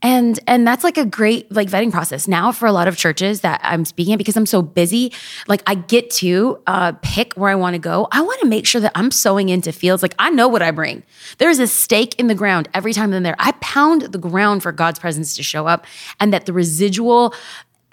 And 0.00 0.38
and 0.46 0.64
that's 0.64 0.84
like 0.84 0.96
a 0.96 1.04
great 1.04 1.50
like 1.50 1.68
vetting 1.68 1.90
process 1.90 2.28
now 2.28 2.52
for 2.52 2.66
a 2.66 2.72
lot 2.72 2.86
of 2.86 2.96
churches 2.96 3.40
that 3.40 3.60
I'm 3.64 3.84
speaking 3.84 4.14
at 4.14 4.18
because 4.18 4.36
I'm 4.36 4.46
so 4.46 4.62
busy. 4.62 5.12
Like 5.48 5.60
I 5.66 5.74
get 5.74 6.10
to 6.10 6.60
uh, 6.68 6.92
pick 7.02 7.34
where 7.34 7.50
I 7.50 7.56
want 7.56 7.74
to 7.74 7.80
go. 7.80 8.06
I 8.12 8.20
want 8.20 8.40
to 8.40 8.46
make 8.46 8.64
sure 8.64 8.80
that 8.80 8.92
I'm 8.94 9.10
sowing 9.10 9.48
into 9.48 9.72
fields. 9.72 10.02
Like 10.02 10.14
I 10.20 10.30
know 10.30 10.46
what 10.46 10.62
I 10.62 10.70
bring. 10.70 11.02
There's 11.38 11.58
a 11.58 11.66
stake 11.66 12.14
in 12.16 12.28
the 12.28 12.36
ground 12.36 12.68
every 12.74 12.92
time 12.92 13.12
I'm 13.12 13.24
there. 13.24 13.34
I 13.40 13.52
pound 13.60 14.02
the 14.02 14.18
ground 14.18 14.62
for 14.62 14.70
God's 14.70 15.00
presence 15.00 15.34
to 15.34 15.42
show 15.42 15.66
up, 15.66 15.84
and 16.20 16.32
that 16.32 16.46
the 16.46 16.52
residual 16.52 17.34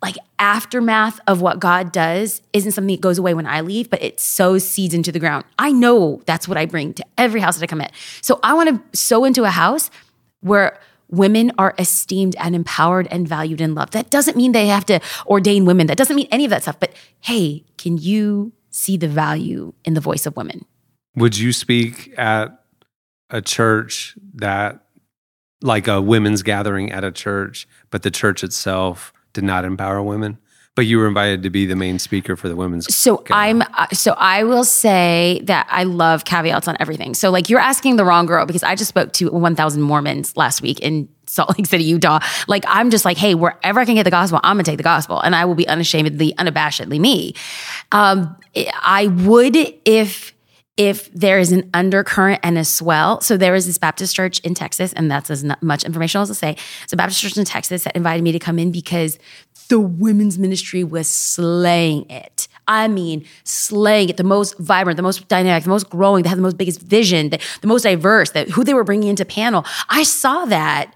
like 0.06 0.18
aftermath 0.38 1.20
of 1.26 1.42
what 1.42 1.60
God 1.60 1.92
does 1.92 2.44
isn't 2.54 2.74
something 2.74 2.96
that 2.96 3.02
goes 3.02 3.18
away 3.18 3.34
when 3.34 3.48
I 3.48 3.62
leave, 3.62 3.90
but 3.90 4.04
it 4.04 4.20
sows 4.20 4.64
seeds 4.64 4.94
into 4.94 5.12
the 5.12 5.20
ground. 5.20 5.46
I 5.58 5.72
know 5.72 6.22
that's 6.28 6.48
what 6.48 6.60
I 6.60 6.68
bring 6.68 6.94
to 6.94 7.06
every 7.18 7.42
house 7.42 7.58
that 7.58 7.64
I 7.64 7.66
come 7.66 7.82
in. 7.82 7.90
So 8.22 8.40
I 8.44 8.54
want 8.54 8.70
to 8.70 8.98
sow 8.98 9.26
into 9.26 9.46
a 9.46 9.50
house 9.50 9.90
where 10.42 10.80
women 11.10 11.52
are 11.58 11.74
esteemed 11.80 12.36
and 12.38 12.54
empowered 12.54 13.08
and 13.10 13.28
valued 13.28 13.60
and 13.62 13.74
loved. 13.74 13.94
That 13.94 14.12
doesn't 14.12 14.38
mean 14.38 14.52
they 14.52 14.68
have 14.68 14.86
to 14.86 15.00
ordain 15.26 15.66
women. 15.66 15.88
That 15.88 15.98
doesn't 15.98 16.16
mean 16.16 16.28
any 16.30 16.46
of 16.46 16.52
that 16.52 16.62
stuff. 16.62 16.80
But 16.80 16.94
hey, 17.22 17.64
can 17.80 17.98
you 17.98 18.54
see 18.70 18.98
the 18.98 19.08
value 19.08 19.74
in 19.86 19.96
the 19.96 20.02
voice 20.02 20.28
of 20.28 20.38
women? 20.38 20.66
Would 21.16 21.36
you 21.36 21.52
speak 21.52 22.14
at 22.16 22.64
a 23.32 23.42
church 23.42 24.16
that, 24.36 24.82
like 25.62 25.88
a 25.88 26.00
women's 26.00 26.44
gathering 26.44 26.92
at 26.92 27.04
a 27.04 27.12
church, 27.12 27.68
but 27.90 28.04
the 28.04 28.12
church 28.12 28.44
itself 28.44 29.12
did 29.36 29.44
not 29.44 29.66
empower 29.66 30.02
women? 30.02 30.40
But 30.74 30.88
you 30.88 30.98
were 30.98 31.08
invited 31.08 31.44
to 31.44 31.50
be 31.50 31.66
the 31.66 31.76
main 31.76 32.00
speaker 32.00 32.36
for 32.36 32.50
the 32.50 32.56
women's. 32.56 32.94
So 32.94 33.24
I'm 33.32 33.62
uh, 33.62 33.88
so 33.94 34.14
I 34.18 34.44
will 34.44 34.66
say 34.66 35.40
that 35.44 35.68
I 35.70 35.84
love 35.84 36.26
caveats 36.26 36.68
on 36.68 36.76
everything. 36.82 37.14
So 37.14 37.30
like 37.30 37.50
you're 37.50 37.62
asking 37.62 37.96
the 37.96 38.04
wrong 38.04 38.26
girl 38.26 38.46
because 38.46 38.62
I 38.62 38.76
just 38.76 38.90
spoke 38.90 39.14
to 39.14 39.30
1,000 39.30 39.82
Mormons 39.82 40.36
last 40.36 40.62
week 40.62 40.82
in 40.82 41.08
Salt 41.28 41.58
Lake 41.58 41.66
City, 41.68 41.86
Utah. 41.86 42.20
Like 42.50 42.66
I'm 42.68 42.90
just 42.90 43.06
like, 43.06 43.18
hey, 43.18 43.36
wherever 43.36 43.80
I 43.80 43.86
can 43.86 43.96
get 43.96 44.04
the 44.04 44.12
gospel, 44.12 44.42
I'm 44.44 44.58
gonna 44.58 44.64
take 44.64 44.76
the 44.76 44.84
gospel, 44.84 45.22
and 45.22 45.34
I 45.34 45.46
will 45.46 45.56
be 45.56 45.68
unashamedly, 45.68 46.34
unabashedly 46.34 47.00
me. 47.00 47.36
Um, 47.94 48.36
I 48.82 49.08
would 49.08 49.56
if 49.86 50.35
if 50.78 51.12
there 51.14 51.40
is 51.40 51.52
an 51.52 51.70
undercurrent 51.74 52.42
and 52.44 52.58
a 52.58 52.66
swell. 52.66 53.22
So 53.22 53.38
there 53.38 53.56
is 53.56 53.66
this 53.66 53.78
Baptist 53.78 54.16
church 54.16 54.40
in 54.42 54.54
Texas, 54.54 54.92
and 54.94 55.10
that's 55.10 55.30
as 55.30 55.46
much 55.62 55.84
information 55.84 56.22
as 56.22 56.30
I'll 56.30 56.36
say. 56.36 56.58
It's 56.84 56.94
a 56.94 56.98
Baptist 56.98 57.22
church 57.22 57.38
in 57.38 57.46
Texas 57.46 57.86
that 57.86 57.96
invited 57.96 58.24
me 58.24 58.32
to 58.34 58.40
come 58.40 58.60
in 58.60 58.72
because 58.72 59.18
the 59.70 59.80
women's 59.80 60.38
ministry 60.38 60.84
was 60.84 61.08
slaying 61.10 62.10
it. 62.10 62.48
I 62.68 62.88
mean, 62.88 63.26
slaying 63.44 64.10
it. 64.10 64.18
The 64.18 64.24
most 64.24 64.58
vibrant, 64.58 64.98
the 64.98 65.04
most 65.04 65.28
dynamic, 65.28 65.64
the 65.64 65.70
most 65.70 65.90
growing. 65.90 66.24
They 66.24 66.30
had 66.30 66.38
the 66.38 66.44
most 66.44 66.58
biggest 66.58 66.82
vision, 66.82 67.30
the, 67.30 67.40
the 67.62 67.68
most 67.68 67.84
diverse. 67.84 68.32
That 68.32 68.50
who 68.50 68.64
they 68.64 68.74
were 68.74 68.84
bringing 68.84 69.10
into 69.10 69.26
panel. 69.26 69.66
I 69.90 70.04
saw 70.04 70.46
that. 70.46 70.94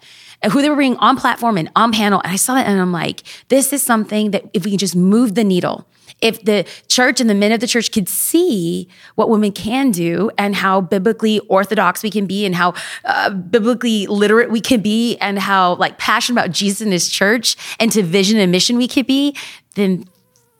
Who 0.52 0.62
they 0.62 0.70
were 0.70 0.76
bringing 0.76 0.98
on 1.00 1.18
platform 1.18 1.58
and 1.58 1.70
on 1.76 1.92
panel, 1.92 2.22
and 2.24 2.32
I 2.32 2.38
saw 2.38 2.54
that, 2.54 2.66
and 2.66 2.80
I'm 2.80 2.94
like, 2.94 3.24
this 3.50 3.74
is 3.74 3.84
something 3.84 4.32
that 4.32 4.46
if 4.54 4.64
we 4.64 4.72
can 4.72 4.78
just 4.78 4.96
move 4.96 5.36
the 5.36 5.44
needle, 5.44 5.86
if 6.22 6.44
the 6.44 6.66
church 6.88 7.22
and 7.22 7.30
the 7.30 7.36
men 7.36 7.52
of 7.52 7.60
the 7.60 7.68
church 7.68 7.92
could 7.92 8.10
see 8.10 8.88
what 9.16 9.30
women 9.30 9.52
can 9.52 9.92
do 9.92 10.30
and 10.38 10.56
how 10.56 10.82
biblically 10.82 11.40
orthodox 11.48 12.04
we 12.04 12.10
can 12.10 12.26
be 12.26 12.46
and 12.46 12.56
how 12.56 12.74
uh, 13.06 13.30
biblically 13.30 14.08
literate 14.08 14.52
we 14.52 14.62
can 14.62 14.82
be 14.82 15.18
and 15.18 15.40
how 15.40 15.76
like 15.76 15.98
passionate 15.98 16.40
about 16.40 16.52
Jesus 16.52 16.82
and 16.82 16.92
his 16.92 17.10
church 17.10 17.56
and 17.80 17.92
to 17.92 18.04
vision 18.04 18.38
and 18.38 18.52
mission 18.52 18.78
we 18.78 18.88
could 18.88 19.08
be, 19.08 19.36
then 19.76 20.06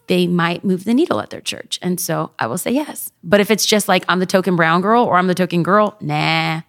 they 0.08 0.26
might 0.26 0.64
move 0.64 0.86
the 0.86 0.94
needle 0.94 1.20
at 1.20 1.30
their 1.30 1.42
church. 1.42 1.78
And 1.82 2.00
so 2.00 2.32
I 2.40 2.48
will 2.48 2.58
say 2.58 2.72
yes. 2.72 3.12
But 3.24 3.40
if 3.40 3.52
it's 3.52 3.66
just 3.66 3.88
like 3.88 4.04
I'm 4.08 4.20
the 4.20 4.26
token 4.26 4.56
brown 4.56 4.82
girl 4.82 5.04
or 5.04 5.18
I'm 5.18 5.28
the 5.28 5.36
token 5.36 5.64
girl, 5.64 5.96
nah. 6.02 6.62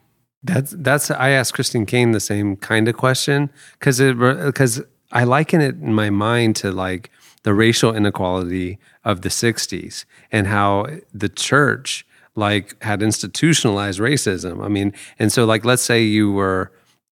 That's 0.42 0.74
that's. 0.78 1.10
I 1.10 1.30
asked 1.30 1.52
Christine 1.52 1.84
Caine 1.84 2.12
the 2.12 2.20
same 2.20 2.56
kind 2.56 2.88
of 2.88 2.96
question 2.96 3.50
because 3.78 4.00
it 4.00 4.18
because 4.18 4.82
I 5.12 5.24
liken 5.24 5.60
it 5.60 5.74
in 5.74 5.92
my 5.92 6.08
mind 6.08 6.56
to 6.56 6.72
like 6.72 7.10
the 7.42 7.54
racial 7.54 7.94
inequality 7.94 8.78
of 9.04 9.22
the 9.22 9.28
'60s 9.30 10.04
and 10.30 10.46
how 10.46 10.86
the 11.14 11.28
church 11.28 12.06
like 12.36 12.80
had 12.82 13.02
institutionalized 13.02 13.98
racism. 14.00 14.64
I 14.64 14.68
mean, 14.68 14.92
and 15.18 15.32
so 15.32 15.44
like 15.44 15.64
let's 15.64 15.82
say 15.82 16.02
you 16.02 16.30
were, 16.32 16.70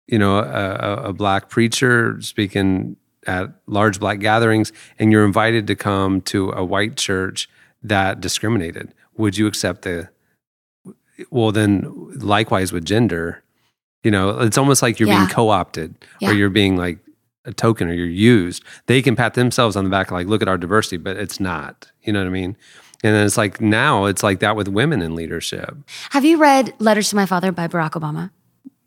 you 0.07 0.17
know, 0.19 0.37
a, 0.37 1.09
a- 1.09 1.13
black 1.13 1.49
preacher 1.49 2.19
speaking 2.21 2.95
at 3.27 3.49
large 3.67 3.99
black 3.99 4.19
gatherings, 4.19 4.71
and 4.97 5.11
you're 5.11 5.25
invited 5.25 5.67
to 5.67 5.75
come 5.75 6.21
to 6.21 6.49
a 6.51 6.63
white 6.63 6.95
church 6.97 7.49
that 7.83 8.21
discriminated. 8.21 8.93
Would 9.17 9.37
you 9.37 9.47
accept 9.47 9.81
the 9.83 10.09
well 11.29 11.51
then 11.51 11.85
likewise 12.19 12.71
with 12.71 12.83
gender 12.85 13.43
you 14.03 14.09
know 14.09 14.39
it's 14.39 14.57
almost 14.57 14.81
like 14.81 14.99
you're 14.99 15.07
Yeah. 15.09 15.17
being 15.19 15.29
co-opted 15.29 15.93
Yeah. 16.19 16.29
or 16.29 16.33
you're 16.33 16.49
being 16.49 16.77
like 16.77 16.97
a 17.45 17.51
token 17.53 17.89
or 17.89 17.93
you're 17.93 18.05
used 18.05 18.63
they 18.85 19.01
can 19.01 19.15
pat 19.15 19.33
themselves 19.33 19.75
on 19.75 19.83
the 19.83 19.89
back 19.89 20.11
like 20.11 20.27
look 20.27 20.41
at 20.41 20.47
our 20.47 20.57
diversity 20.57 20.97
but 20.97 21.17
it's 21.17 21.39
not 21.39 21.91
you 22.03 22.13
know 22.13 22.19
what 22.19 22.27
i 22.27 22.31
mean 22.31 22.55
and 23.03 23.15
then 23.15 23.25
it's 23.25 23.37
like 23.37 23.59
now 23.59 24.05
it's 24.05 24.21
like 24.21 24.39
that 24.41 24.55
with 24.55 24.67
women 24.67 25.01
in 25.01 25.15
leadership 25.15 25.75
Have 26.11 26.23
you 26.23 26.37
read 26.37 26.73
Letters 26.79 27.09
to 27.09 27.15
My 27.15 27.25
Father 27.25 27.51
by 27.51 27.67
Barack 27.67 27.91
Obama? 27.91 28.29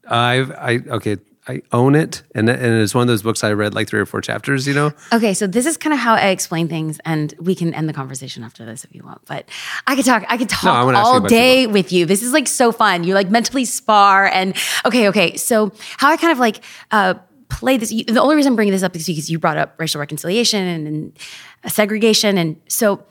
i've 0.08 0.50
i 0.52 0.80
okay 0.88 1.16
i 1.48 1.60
own 1.72 1.94
it 1.94 2.22
and, 2.34 2.48
and 2.48 2.74
it's 2.82 2.94
one 2.94 3.02
of 3.02 3.08
those 3.08 3.22
books 3.22 3.42
i 3.42 3.52
read 3.52 3.74
like 3.74 3.88
three 3.88 3.98
or 4.00 4.06
four 4.06 4.20
chapters 4.20 4.66
you 4.66 4.74
know 4.74 4.92
Okay, 5.12 5.32
so 5.34 5.46
this 5.46 5.66
is 5.66 5.76
kind 5.76 5.92
of 5.92 5.98
how 6.00 6.14
I 6.14 6.28
explain 6.28 6.68
things, 6.68 6.98
and 7.04 7.32
we 7.38 7.54
can 7.54 7.72
end 7.74 7.88
the 7.88 7.92
conversation 7.92 8.42
after 8.42 8.64
this 8.64 8.84
if 8.84 8.94
you 8.94 9.02
want. 9.04 9.20
But 9.26 9.48
I 9.86 9.94
could 9.94 10.04
talk, 10.04 10.24
I 10.28 10.36
could 10.36 10.48
talk 10.48 10.64
ask 10.64 10.88
you 10.88 10.96
all 10.96 11.20
day 11.20 11.66
with 11.66 11.92
you. 11.92 12.04
This 12.04 12.22
is 12.22 12.32
like 12.32 12.48
so 12.48 12.72
fun. 12.72 13.04
You 13.04 13.14
like 13.14 13.30
mentally 13.30 13.64
spar, 13.64 14.26
and 14.26 14.56
okay, 14.84 15.08
okay. 15.08 15.36
So 15.36 15.72
how 15.98 16.10
I 16.10 16.16
kind 16.16 16.32
of 16.32 16.38
like 16.38 16.62
uh, 16.90 17.14
play 17.58 17.76
this. 17.76 17.90
The 17.90 18.20
only 18.20 18.36
reason 18.36 18.52
I'm 18.52 18.56
bringing 18.56 18.72
this 18.72 18.82
up 18.82 18.94
is 18.96 19.06
because 19.06 19.30
you 19.30 19.38
brought 19.38 19.56
up 19.56 19.74
racial 19.78 20.00
reconciliation 20.00 20.62
and, 20.62 20.86
and 20.86 21.72
segregation, 21.72 22.38
and 22.38 22.60
so 22.68 23.04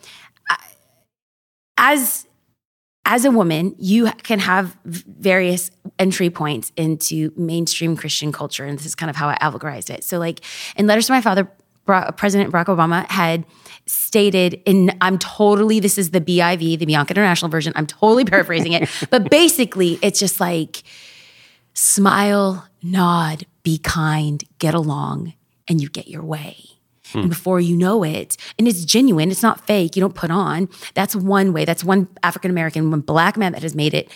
I, 0.49 0.57
as 1.77 2.27
as 3.05 3.25
a 3.25 3.31
woman, 3.31 3.75
you 3.77 4.09
can 4.23 4.39
have 4.39 4.77
various 4.85 5.71
entry 5.99 6.29
points 6.29 6.71
into 6.77 7.33
mainstream 7.35 7.97
Christian 7.97 8.31
culture. 8.31 8.65
And 8.65 8.79
this 8.79 8.85
is 8.85 8.95
kind 8.95 9.09
of 9.09 9.15
how 9.15 9.27
I 9.27 9.37
allegorized 9.41 9.89
it. 9.89 10.03
So, 10.03 10.19
like 10.19 10.39
in 10.77 10.87
Letters 10.87 11.07
to 11.07 11.11
My 11.11 11.21
Father, 11.21 11.49
President 11.85 12.53
Barack 12.53 12.65
Obama 12.65 13.05
had 13.09 13.45
stated 13.85 14.61
in 14.65 14.95
I'm 15.01 15.19
totally 15.19 15.81
this 15.81 15.97
is 15.97 16.11
the 16.11 16.21
BIV, 16.21 16.79
the 16.79 16.85
Bianca 16.85 17.11
International 17.11 17.49
version. 17.49 17.73
I'm 17.75 17.87
totally 17.87 18.23
paraphrasing 18.23 18.71
it, 18.71 18.89
but 19.09 19.29
basically 19.29 19.99
it's 20.01 20.19
just 20.19 20.39
like 20.39 20.83
smile, 21.73 22.67
nod, 22.81 23.45
be 23.63 23.77
kind, 23.77 24.43
get 24.59 24.73
along, 24.73 25.33
and 25.67 25.81
you 25.81 25.89
get 25.89 26.07
your 26.07 26.23
way. 26.23 26.57
And 27.13 27.29
before 27.29 27.59
you 27.59 27.77
know 27.77 28.03
it, 28.03 28.37
and 28.57 28.67
it's 28.67 28.83
genuine, 28.83 29.29
it's 29.29 29.43
not 29.43 29.67
fake, 29.67 29.95
you 29.95 29.99
don't 29.99 30.15
put 30.15 30.31
on. 30.31 30.67
That's 30.95 31.15
one 31.15 31.53
way. 31.53 31.63
That's 31.63 31.83
one 31.83 32.07
African 32.23 32.49
American, 32.49 32.89
one 32.89 33.01
black 33.01 33.37
man 33.37 33.51
that 33.51 33.61
has 33.61 33.75
made 33.75 33.93
it 33.93 34.09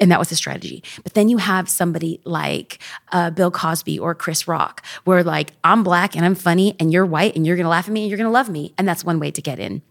and 0.00 0.10
that 0.10 0.18
was 0.18 0.28
the 0.30 0.36
strategy. 0.36 0.82
But 1.02 1.14
then 1.14 1.28
you 1.28 1.38
have 1.38 1.68
somebody 1.68 2.20
like 2.24 2.78
uh, 3.12 3.30
Bill 3.30 3.50
Cosby 3.50 3.98
or 3.98 4.14
Chris 4.14 4.48
Rock, 4.48 4.84
where 5.04 5.22
like 5.22 5.52
I'm 5.64 5.82
black 5.82 6.16
and 6.16 6.24
I'm 6.24 6.34
funny, 6.34 6.76
and 6.80 6.92
you're 6.92 7.06
white 7.06 7.36
and 7.36 7.46
you're 7.46 7.56
gonna 7.56 7.68
laugh 7.68 7.86
at 7.86 7.92
me 7.92 8.02
and 8.02 8.10
you're 8.10 8.18
gonna 8.18 8.30
love 8.30 8.48
me, 8.48 8.72
and 8.78 8.86
that's 8.88 9.04
one 9.04 9.18
way 9.18 9.30
to 9.30 9.42
get 9.42 9.58
in. 9.58 9.82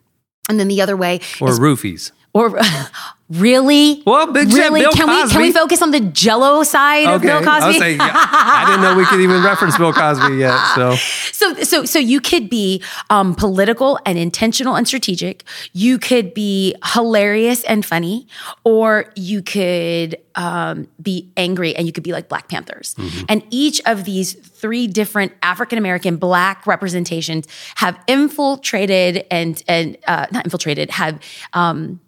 And 0.50 0.60
then 0.60 0.68
the 0.68 0.82
other 0.82 0.98
way, 0.98 1.20
Or 1.40 1.50
is, 1.50 1.60
roofies. 1.60 2.12
Or 2.34 2.60
really, 3.30 4.04
Well, 4.06 4.32
big 4.32 4.50
really, 4.50 4.82
Bill 4.82 4.92
can 4.92 5.08
we 5.08 5.30
can 5.30 5.42
we 5.42 5.52
focus 5.52 5.82
on 5.82 5.92
the 5.92 6.00
Jello 6.00 6.64
side 6.64 7.08
of 7.08 7.22
Bill 7.22 7.38
I, 7.38 7.44
Cosby? 7.44 7.68
was 7.68 7.78
saying, 7.78 7.98
yeah, 7.98 8.12
I 8.14 8.66
didn't 8.68 8.82
know 8.82 8.96
we 8.96 9.06
could 9.06 9.20
even 9.22 9.44
reference 9.44 9.78
Bill 9.78 9.94
Cosby 9.94 10.36
yet. 10.36 10.58
So 10.76 10.96
So, 11.42 11.56
so, 11.64 11.86
so 11.86 11.98
you 11.98 12.22
could 12.22 12.52
be 12.52 12.84
um, 13.10 13.34
political 13.34 14.00
and 14.06 14.16
intentional 14.16 14.76
and 14.76 14.88
strategic. 14.88 15.44
You 15.74 15.98
could 15.98 16.36
be 16.36 16.76
hilarious 16.94 17.64
and 17.64 17.84
funny, 17.84 18.28
or 18.64 19.12
you 19.16 19.42
could 19.42 20.18
um, 20.36 20.88
be 21.02 21.32
angry 21.36 21.76
and 21.76 21.88
you 21.88 21.94
could 21.94 22.04
be 22.04 22.12
like 22.12 22.30
Black 22.30 22.48
Panthers. 22.48 22.96
And 23.28 23.44
each 23.50 23.82
of 23.88 24.04
these 24.06 24.34
three 24.34 24.86
different 24.86 25.32
African 25.42 25.80
American 25.80 26.18
Black 26.18 26.68
representations 26.68 27.48
have 27.76 28.00
infiltrated 28.08 29.26
and 29.32 29.64
and 29.68 29.98
uh, 30.08 30.28
not 30.32 30.46
infiltrated 30.46 30.92
have. 30.92 31.20
Um, 31.54 32.00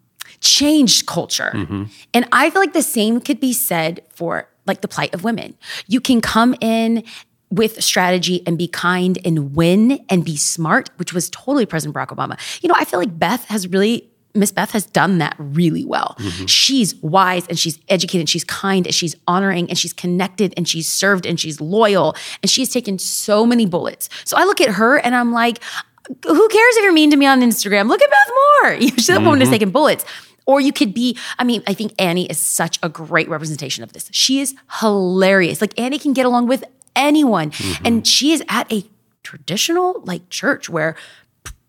changed 0.43 1.07
culture. 1.07 1.51
Mm-hmm. 1.53 1.85
And 2.13 2.27
I 2.31 2.49
feel 2.49 2.61
like 2.61 2.73
the 2.73 2.83
same 2.83 3.19
could 3.19 3.39
be 3.39 3.53
said 3.53 4.01
for 4.09 4.47
like 4.67 4.81
the 4.81 4.87
plight 4.87 5.13
of 5.13 5.23
women. 5.23 5.55
You 5.87 5.99
can 5.99 6.21
come 6.21 6.55
in 6.61 7.03
with 7.49 7.83
strategy 7.83 8.41
and 8.45 8.57
be 8.57 8.67
kind 8.67 9.17
and 9.23 9.55
win 9.55 10.03
and 10.09 10.25
be 10.25 10.35
smart, 10.35 10.89
which 10.97 11.13
was 11.13 11.29
totally 11.29 11.65
President 11.65 11.95
Barack 11.95 12.07
Obama. 12.07 12.37
You 12.61 12.69
know, 12.69 12.75
I 12.77 12.85
feel 12.85 12.99
like 12.99 13.17
Beth 13.17 13.45
has 13.45 13.67
really 13.67 14.09
Miss 14.35 14.51
Beth 14.51 14.71
has 14.71 14.87
done 14.87 15.19
that 15.19 15.35
really 15.37 15.85
well. 15.85 16.15
Mm-hmm. 16.17 16.47
She's 16.47 16.95
wise 16.95 17.47
and 17.47 17.59
she's 17.59 17.79
educated 17.87 18.21
and 18.21 18.29
she's 18.29 18.43
kind 18.43 18.87
and 18.87 18.95
she's 18.95 19.15
honoring 19.27 19.69
and 19.69 19.77
she's 19.77 19.93
connected 19.93 20.55
and 20.57 20.67
she's 20.67 20.89
served 20.89 21.27
and 21.27 21.39
she's 21.39 21.61
loyal 21.61 22.15
and 22.41 22.49
she's 22.49 22.69
taken 22.69 22.97
so 22.97 23.45
many 23.45 23.67
bullets. 23.67 24.09
So 24.25 24.35
I 24.35 24.45
look 24.45 24.59
at 24.59 24.69
her 24.69 24.97
and 24.97 25.13
I'm 25.13 25.31
like, 25.31 25.61
who 26.07 26.47
cares 26.49 26.77
if 26.77 26.83
you're 26.83 26.93
mean 26.93 27.11
to 27.11 27.17
me 27.17 27.27
on 27.27 27.41
Instagram? 27.41 27.87
Look 27.87 28.01
at 28.01 28.09
Beth 28.09 28.29
Moore. 28.29 28.73
You 28.79 28.89
should 28.89 29.15
that 29.15 29.21
woman 29.21 29.41
is 29.41 29.47
mm-hmm. 29.47 29.53
taking 29.53 29.71
bullets. 29.71 30.03
Or 30.45 30.59
you 30.59 30.73
could 30.73 30.93
be, 30.93 31.17
I 31.39 31.43
mean, 31.43 31.63
I 31.67 31.73
think 31.73 31.93
Annie 31.97 32.25
is 32.25 32.37
such 32.37 32.79
a 32.83 32.89
great 32.89 33.29
representation 33.29 33.83
of 33.83 33.93
this. 33.93 34.09
She 34.11 34.39
is 34.39 34.55
hilarious. 34.79 35.61
Like 35.61 35.79
Annie 35.79 35.99
can 35.99 36.13
get 36.13 36.25
along 36.25 36.47
with 36.47 36.63
anyone. 36.95 37.51
Mm-hmm. 37.51 37.85
And 37.85 38.07
she 38.07 38.31
is 38.33 38.43
at 38.49 38.71
a 38.71 38.83
traditional 39.23 40.01
like 40.03 40.29
church 40.29 40.69
where 40.69 40.95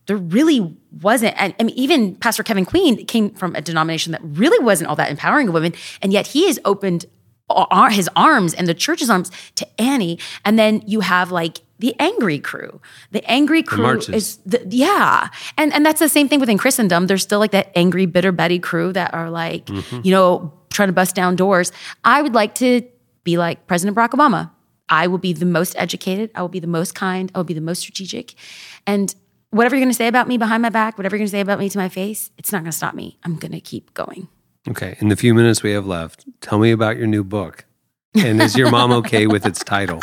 there 0.07 0.17
really 0.17 0.77
wasn't. 1.01 1.35
And 1.39 1.55
I 1.59 1.63
mean, 1.63 1.75
even 1.77 2.17
Pastor 2.17 2.43
Kevin 2.43 2.65
Queen 2.65 3.07
came 3.07 3.31
from 3.31 3.55
a 3.55 3.61
denomination 3.61 4.13
that 4.13 4.21
really 4.23 4.63
wasn't 4.63 4.91
all 4.91 4.97
that 4.97 5.11
empowering 5.11 5.49
of 5.49 5.55
women. 5.55 5.73
And 6.03 6.13
yet 6.13 6.27
he 6.29 6.47
has 6.47 6.59
opened 6.65 7.07
his 7.91 8.09
arms 8.17 8.55
and 8.55 8.67
the 8.67 8.75
church's 8.75 9.11
arms 9.11 9.31
to 9.57 9.81
Annie. 9.81 10.19
And 10.45 10.59
then 10.59 10.83
you 10.87 11.01
have 11.01 11.31
like 11.31 11.61
the 11.79 11.95
angry 11.99 12.39
crew. 12.39 12.81
The 13.11 13.25
angry 13.31 13.63
crew 13.63 13.83
marches. 13.83 14.15
is 14.15 14.37
the, 14.47 14.65
yeah. 14.71 15.29
And 15.59 15.73
and 15.73 15.85
that's 15.85 16.01
the 16.01 16.09
same 16.09 16.29
thing 16.29 16.41
within 16.41 16.59
Christendom. 16.59 17.07
There's 17.07 17.23
still 17.23 17.39
like 17.39 17.51
that 17.51 17.71
angry, 17.75 18.07
bitter 18.07 18.33
Betty 18.33 18.59
crew 18.59 18.93
that 18.93 19.13
are 19.13 19.31
like, 19.31 19.67
mm-hmm. 19.67 20.01
you 20.05 20.11
know, 20.11 20.53
trying 20.71 20.89
to 20.89 20.93
bust 20.93 21.15
down 21.15 21.37
doors. 21.37 21.73
I 22.05 22.23
would 22.23 22.35
like 22.35 22.55
to 22.57 22.83
be 23.25 23.37
like 23.37 23.67
President 23.67 23.97
Barack 23.97 24.11
Obama. 24.11 24.51
I 24.89 25.07
will 25.07 25.19
be 25.19 25.33
the 25.33 25.47
most 25.47 25.75
educated. 25.79 26.31
I 26.35 26.43
will 26.43 26.49
be 26.49 26.61
the 26.61 26.67
most 26.67 26.95
kind. 26.95 27.31
I 27.35 27.39
will 27.39 27.45
be 27.45 27.55
the 27.55 27.61
most 27.61 27.81
strategic. 27.81 28.35
And 28.87 29.15
whatever 29.51 29.77
you're 29.77 29.85
going 29.85 29.93
to 29.93 29.97
say 29.97 30.09
about 30.09 30.29
me 30.29 30.37
behind 30.37 30.63
my 30.63 30.69
back, 30.69 30.99
whatever 30.99 31.17
you're 31.17 31.21
going 31.21 31.29
to 31.29 31.33
say 31.33 31.41
about 31.41 31.59
me 31.59 31.69
to 31.69 31.79
my 31.79 31.89
face, 31.89 32.31
it's 32.37 32.53
not 32.53 32.59
going 32.59 32.71
to 32.71 32.77
stop 32.77 32.95
me. 32.95 33.19
I'm 33.25 33.37
going 33.37 33.53
to 33.53 33.61
keep 33.61 33.95
going. 33.95 34.29
Okay, 34.69 34.97
in 35.01 35.09
the 35.09 35.17
few 35.17 35.35
minutes 35.35 35.63
we 35.63 35.73
have 35.73 35.87
left, 35.87 36.25
tell 36.41 36.59
me 36.59 36.71
about 36.71 36.97
your 36.97 37.07
new 37.07 37.25
book. 37.25 37.65
And 38.17 38.41
is 38.41 38.57
your 38.57 38.71
mom 38.71 38.93
okay 38.93 39.27
with 39.35 39.45
its 39.45 39.65
title? 39.65 40.01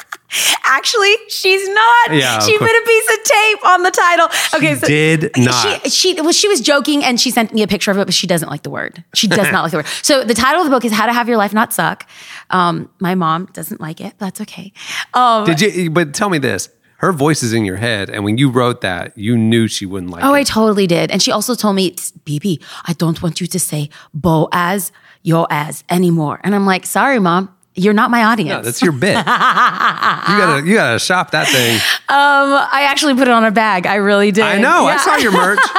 Actually, 0.66 1.16
she's 1.28 1.68
not. 1.68 2.14
Yeah, 2.14 2.40
she 2.40 2.58
put 2.58 2.70
a 2.70 2.84
piece 2.86 3.14
of 3.14 3.24
tape 3.24 3.66
on 3.66 3.84
the 3.84 3.92
title. 3.92 4.28
Okay, 4.56 4.76
so 4.76 4.88
Did 4.88 5.32
not. 5.38 5.84
She, 5.84 5.90
she 5.90 6.22
well, 6.22 6.32
she 6.32 6.48
was 6.48 6.62
joking 6.62 7.04
and 7.04 7.20
she 7.20 7.32
sent 7.32 7.54
me 7.54 7.62
a 7.62 7.68
picture 7.68 7.92
of 7.92 7.98
it, 7.98 8.06
but 8.06 8.14
she 8.14 8.28
doesn't 8.28 8.50
like 8.50 8.64
the 8.64 8.70
word. 8.70 9.04
She 9.14 9.28
does 9.28 9.52
not 9.52 9.64
like 9.64 9.72
the 9.72 9.78
word. 9.78 9.86
So 10.02 10.24
the 10.24 10.34
title 10.34 10.62
of 10.62 10.66
the 10.66 10.72
book 10.72 10.84
is 10.86 10.92
"How 10.92 11.06
to 11.06 11.14
Have 11.14 11.28
Your 11.28 11.38
Life 11.38 11.54
Not 11.54 11.74
Suck." 11.74 12.08
Um, 12.50 12.90
my 13.00 13.16
mom 13.16 13.48
doesn't 13.54 13.80
like 13.80 14.02
it. 14.02 14.14
But 14.18 14.26
that's 14.28 14.42
okay. 14.42 14.74
Um, 15.14 15.46
Did 15.46 15.62
you? 15.62 15.90
But 15.90 16.14
tell 16.14 16.30
me 16.30 16.38
this: 16.38 16.70
her 17.02 17.12
voice 17.12 17.42
is 17.44 17.52
in 17.52 17.66
your 17.66 17.78
head, 17.78 18.10
and 18.10 18.24
when 18.24 18.38
you 18.38 18.50
wrote 18.50 18.82
that, 18.82 19.18
you 19.18 19.36
knew 19.38 19.68
she 19.68 19.86
wouldn't 19.86 20.12
like 20.12 20.24
Oh, 20.24 20.28
it. 20.28 20.32
Oh, 20.32 20.34
I 20.36 20.44
totally 20.44 20.86
did. 20.88 21.10
And 21.12 21.22
she 21.22 21.32
also 21.32 21.56
told 21.56 21.76
me, 21.76 21.92
BB, 21.92 22.64
I 22.86 22.94
don't 22.94 23.22
want 23.24 23.42
you 23.42 23.48
to 23.48 23.60
say 23.60 23.90
Boaz, 24.14 24.92
Yoaz 25.26 25.84
anymore. 25.90 26.40
And 26.44 26.54
I'm 26.56 26.66
like, 26.68 26.86
sorry, 26.86 27.20
mom, 27.20 27.54
you're 27.74 27.94
not 27.94 28.12
my 28.12 28.24
audience. 28.26 28.50
No, 28.50 28.62
that's 28.62 28.82
your 28.82 28.92
bit. 28.92 29.18
you 29.18 29.24
gotta, 29.24 30.64
you 30.66 30.76
gotta 30.76 31.00
shop 31.00 31.32
that 31.32 31.48
thing. 31.48 31.76
um, 32.10 32.68
I 32.72 32.86
actually 32.90 33.16
put 33.16 33.28
it 33.28 33.32
on 33.34 33.46
a 33.46 33.52
bag. 33.52 33.88
I 33.88 33.96
really 33.96 34.32
did. 34.32 34.44
I 34.44 34.60
know. 34.60 34.86
I 34.86 34.98
saw 34.98 35.16
your 35.18 35.32
merch. 35.32 35.60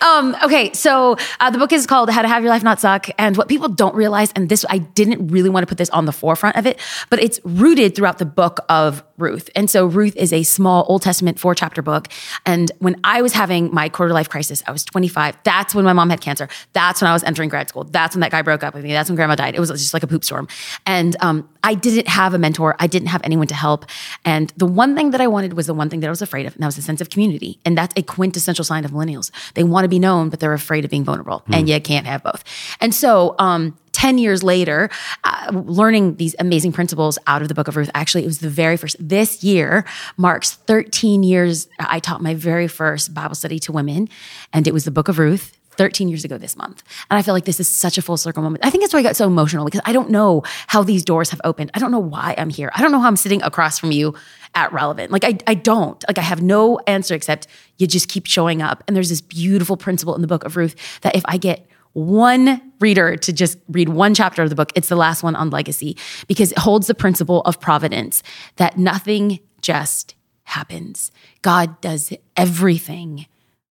Um, 0.00 0.36
okay, 0.42 0.72
so 0.72 1.16
uh, 1.38 1.50
the 1.50 1.58
book 1.58 1.72
is 1.72 1.86
called 1.86 2.10
How 2.10 2.22
to 2.22 2.28
Have 2.28 2.42
Your 2.42 2.50
Life 2.50 2.62
Not 2.64 2.80
Suck. 2.80 3.06
And 3.18 3.36
what 3.36 3.48
people 3.48 3.68
don't 3.68 3.94
realize, 3.94 4.32
and 4.34 4.48
this, 4.48 4.64
I 4.68 4.78
didn't 4.78 5.28
really 5.28 5.50
want 5.50 5.62
to 5.62 5.68
put 5.68 5.78
this 5.78 5.90
on 5.90 6.04
the 6.06 6.12
forefront 6.12 6.56
of 6.56 6.66
it, 6.66 6.80
but 7.10 7.20
it's 7.22 7.38
rooted 7.44 7.94
throughout 7.94 8.18
the 8.18 8.24
book 8.24 8.58
of 8.68 9.04
Ruth. 9.18 9.50
And 9.54 9.68
so 9.68 9.86
Ruth 9.86 10.16
is 10.16 10.32
a 10.32 10.42
small 10.42 10.84
Old 10.88 11.02
Testament 11.02 11.38
four 11.38 11.54
chapter 11.54 11.82
book. 11.82 12.08
And 12.46 12.70
when 12.78 13.00
I 13.04 13.22
was 13.22 13.32
having 13.32 13.72
my 13.72 13.88
quarter 13.88 14.12
life 14.12 14.28
crisis, 14.28 14.62
I 14.66 14.72
was 14.72 14.84
25. 14.84 15.36
That's 15.44 15.74
when 15.74 15.84
my 15.84 15.92
mom 15.92 16.10
had 16.10 16.20
cancer. 16.20 16.48
That's 16.72 17.00
when 17.00 17.10
I 17.10 17.12
was 17.12 17.22
entering 17.22 17.48
grad 17.48 17.68
school. 17.68 17.84
That's 17.84 18.14
when 18.14 18.20
that 18.20 18.30
guy 18.30 18.42
broke 18.42 18.62
up 18.62 18.74
with 18.74 18.84
me. 18.84 18.92
That's 18.92 19.08
when 19.08 19.16
grandma 19.16 19.34
died. 19.34 19.54
It 19.54 19.60
was 19.60 19.70
just 19.70 19.94
like 19.94 20.02
a 20.02 20.06
poop 20.06 20.24
storm. 20.24 20.48
And 20.86 21.16
um, 21.20 21.48
I 21.62 21.74
didn't 21.74 22.08
have 22.08 22.34
a 22.34 22.38
mentor. 22.38 22.74
I 22.78 22.86
didn't 22.86 23.08
have 23.08 23.20
anyone 23.24 23.46
to 23.48 23.54
help. 23.54 23.86
And 24.24 24.52
the 24.56 24.66
one 24.66 24.96
thing 24.96 25.10
that 25.10 25.20
I 25.20 25.26
wanted 25.26 25.54
was 25.54 25.66
the 25.66 25.74
one 25.74 25.88
thing 25.88 26.00
that 26.00 26.06
I 26.06 26.10
was 26.10 26.22
afraid 26.22 26.46
of, 26.46 26.54
and 26.54 26.62
that 26.62 26.66
was 26.66 26.78
a 26.78 26.82
sense 26.82 27.00
of 27.00 27.10
community. 27.10 27.58
And 27.64 27.76
that's 27.76 27.94
a 27.96 28.02
quintessential 28.02 28.64
sign 28.64 28.84
of 28.84 28.90
millennials. 28.90 29.30
They 29.54 29.64
want 29.64 29.84
to 29.84 29.88
be 29.88 29.98
known, 29.98 30.28
but 30.28 30.40
they're 30.40 30.52
afraid 30.52 30.84
of 30.84 30.90
being 30.90 31.04
vulnerable. 31.04 31.42
And 31.52 31.68
you 31.68 31.80
can't 31.80 32.06
have 32.06 32.22
both. 32.22 32.44
And 32.80 32.94
so, 32.94 33.34
um, 33.38 33.76
10 33.92 34.18
years 34.18 34.42
later, 34.42 34.90
uh, 35.24 35.50
learning 35.52 36.16
these 36.16 36.34
amazing 36.38 36.72
principles 36.72 37.18
out 37.26 37.42
of 37.42 37.48
the 37.48 37.54
book 37.54 37.68
of 37.68 37.76
Ruth, 37.76 37.90
actually, 37.94 38.24
it 38.24 38.26
was 38.26 38.38
the 38.38 38.50
very 38.50 38.76
first, 38.76 38.96
this 38.98 39.44
year 39.44 39.84
marks 40.16 40.52
13 40.52 41.22
years. 41.22 41.68
I 41.78 41.98
taught 42.00 42.22
my 42.22 42.34
very 42.34 42.68
first 42.68 43.14
Bible 43.14 43.34
study 43.34 43.58
to 43.60 43.72
women, 43.72 44.08
and 44.52 44.66
it 44.66 44.74
was 44.74 44.84
the 44.84 44.90
book 44.90 45.08
of 45.08 45.18
Ruth. 45.18 45.56
13 45.76 46.08
years 46.08 46.22
ago 46.22 46.36
this 46.36 46.54
month. 46.54 46.82
And 47.10 47.18
I 47.18 47.22
feel 47.22 47.32
like 47.32 47.46
this 47.46 47.58
is 47.58 47.66
such 47.66 47.96
a 47.96 48.02
full 48.02 48.18
circle 48.18 48.42
moment. 48.42 48.64
I 48.64 48.68
think 48.68 48.82
that's 48.82 48.92
why 48.92 49.00
I 49.00 49.02
got 49.02 49.16
so 49.16 49.26
emotional 49.26 49.64
because 49.64 49.80
I 49.84 49.92
don't 49.92 50.10
know 50.10 50.42
how 50.66 50.82
these 50.82 51.02
doors 51.02 51.30
have 51.30 51.40
opened. 51.44 51.70
I 51.72 51.78
don't 51.78 51.90
know 51.90 51.98
why 51.98 52.34
I'm 52.36 52.50
here. 52.50 52.70
I 52.74 52.82
don't 52.82 52.92
know 52.92 53.00
how 53.00 53.08
I'm 53.08 53.16
sitting 53.16 53.42
across 53.42 53.78
from 53.78 53.90
you 53.90 54.14
at 54.54 54.70
Relevant. 54.72 55.10
Like, 55.10 55.24
I, 55.24 55.38
I 55.46 55.54
don't. 55.54 56.04
Like, 56.06 56.18
I 56.18 56.22
have 56.22 56.42
no 56.42 56.78
answer 56.86 57.14
except 57.14 57.46
you 57.78 57.86
just 57.86 58.08
keep 58.08 58.26
showing 58.26 58.60
up. 58.60 58.84
And 58.86 58.94
there's 58.94 59.08
this 59.08 59.22
beautiful 59.22 59.78
principle 59.78 60.14
in 60.14 60.20
the 60.20 60.26
book 60.26 60.44
of 60.44 60.56
Ruth 60.56 60.76
that 61.00 61.16
if 61.16 61.22
I 61.24 61.38
get 61.38 61.66
one 61.92 62.72
reader 62.80 63.16
to 63.16 63.32
just 63.32 63.58
read 63.68 63.88
one 63.88 64.14
chapter 64.14 64.42
of 64.42 64.50
the 64.50 64.56
book, 64.56 64.72
it's 64.74 64.88
the 64.88 64.96
last 64.96 65.22
one 65.22 65.36
on 65.36 65.50
legacy 65.50 65.96
because 66.26 66.52
it 66.52 66.58
holds 66.58 66.86
the 66.86 66.94
principle 66.94 67.42
of 67.42 67.60
providence 67.60 68.22
that 68.56 68.78
nothing 68.78 69.40
just 69.60 70.14
happens. 70.44 71.12
God 71.42 71.80
does 71.80 72.12
everything 72.36 73.26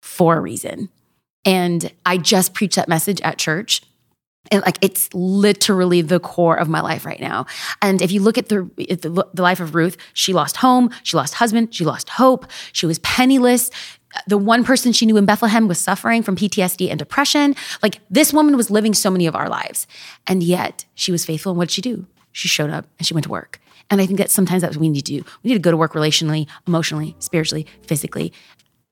for 0.03 0.37
a 0.37 0.41
reason. 0.41 0.89
And 1.45 1.93
I 2.05 2.19
just 2.19 2.55
preached 2.55 2.77
that 2.77 2.89
message 2.89 3.21
at 3.23 3.39
church. 3.39 3.83
And 4.51 4.63
like 4.65 4.79
it's 4.81 5.13
literally 5.13 6.01
the 6.01 6.21
core 6.21 6.57
of 6.57 6.69
my 6.69 6.81
life 6.81 7.05
right 7.05 7.21
now. 7.21 7.47
And 7.83 8.01
if 8.01 8.11
you 8.11 8.21
look 8.21 8.39
at 8.39 8.49
the, 8.49 8.71
at 8.89 9.03
the 9.03 9.27
the 9.35 9.43
life 9.43 9.61
of 9.61 9.75
Ruth, 9.75 9.97
she 10.15 10.33
lost 10.33 10.59
home, 10.59 10.91
she 11.03 11.17
lost 11.17 11.35
husband, 11.35 11.75
she 11.75 11.85
lost 11.85 12.09
hope, 12.09 12.47
she 12.73 12.87
was 12.87 12.99
penniless. 13.01 13.71
The 14.27 14.39
one 14.39 14.65
person 14.65 14.93
she 14.93 15.07
knew 15.07 15.17
in 15.17 15.27
Bethlehem 15.27 15.69
was 15.69 15.79
suffering 15.79 16.23
from 16.23 16.37
PTSD 16.37 16.91
and 16.91 16.99
depression. 16.99 17.55
Like 17.83 18.01
this 18.11 18.33
woman 18.33 18.57
was 18.57 18.71
living 18.71 18.95
so 18.95 19.11
many 19.11 19.27
of 19.27 19.37
our 19.37 19.49
lives. 19.49 19.87
And 20.27 20.43
yet 20.43 20.87
she 20.95 21.13
was 21.13 21.25
faithful. 21.25 21.53
And 21.53 21.59
what 21.59 21.69
did 21.69 21.75
she 21.75 21.83
do? 21.83 22.07
She 22.33 22.49
showed 22.49 22.71
up 22.71 22.87
and 22.99 23.07
she 23.07 23.15
went 23.15 23.25
to 23.25 23.31
work. 23.31 23.61
And 23.91 24.01
I 24.01 24.07
think 24.07 24.19
that 24.19 24.31
sometimes 24.31 24.63
that's 24.63 24.77
what 24.77 24.83
we 24.83 24.89
need 24.89 25.05
to 25.05 25.13
do. 25.21 25.25
We 25.43 25.49
need 25.49 25.55
to 25.55 25.61
go 25.61 25.71
to 25.71 25.77
work 25.77 25.95
relationally, 25.95 26.47
emotionally, 26.67 27.17
spiritually, 27.19 27.67
physically, 27.83 28.33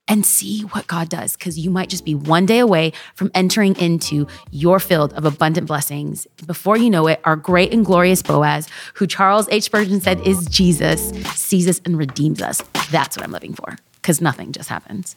and 0.08 0.24
see 0.24 0.62
what 0.62 0.86
God 0.86 1.08
does. 1.08 1.36
Because 1.36 1.58
you 1.58 1.70
might 1.70 1.88
just 1.88 2.04
be 2.04 2.14
one 2.14 2.46
day 2.46 2.60
away 2.60 2.92
from 3.14 3.30
entering 3.34 3.76
into 3.76 4.26
your 4.50 4.80
field 4.80 5.12
of 5.14 5.24
abundant 5.24 5.66
blessings. 5.66 6.26
Before 6.46 6.76
you 6.76 6.88
know 6.88 7.06
it, 7.08 7.20
our 7.24 7.36
great 7.36 7.72
and 7.72 7.84
glorious 7.84 8.22
Boaz, 8.22 8.68
who 8.94 9.06
Charles 9.06 9.48
H. 9.50 9.64
Spurgeon 9.64 10.00
said 10.00 10.20
is 10.26 10.46
Jesus, 10.46 11.10
sees 11.34 11.68
us 11.68 11.80
and 11.84 11.98
redeems 11.98 12.40
us. 12.40 12.62
That's 12.90 13.16
what 13.16 13.24
I'm 13.24 13.32
living 13.32 13.54
for. 13.54 13.76
Because 14.06 14.20
nothing 14.20 14.52
just 14.52 14.68
happens. 14.68 15.16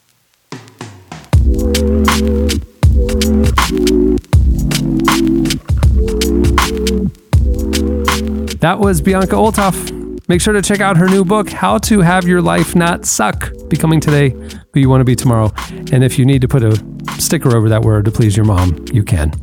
That 8.61 8.77
was 8.79 9.01
Bianca 9.01 9.35
Olthoff. 9.35 10.27
Make 10.27 10.41
sure 10.41 10.53
to 10.53 10.63
check 10.63 10.79
out 10.79 10.97
her 10.97 11.07
new 11.07 11.23
book, 11.23 11.51
How 11.51 11.77
to 11.77 12.01
Have 12.01 12.27
Your 12.27 12.41
Life 12.41 12.75
Not 12.75 13.05
Suck, 13.05 13.51
Becoming 13.69 13.99
Today 13.99 14.29
Who 14.73 14.79
You 14.79 14.89
Want 14.89 15.01
to 15.01 15.05
Be 15.05 15.15
Tomorrow. 15.15 15.51
And 15.91 16.03
if 16.03 16.17
you 16.17 16.25
need 16.25 16.41
to 16.41 16.47
put 16.47 16.63
a 16.63 16.75
sticker 17.19 17.55
over 17.55 17.69
that 17.69 17.83
word 17.83 18.05
to 18.05 18.11
please 18.11 18.35
your 18.35 18.47
mom, 18.47 18.85
you 18.91 19.03
can. 19.03 19.33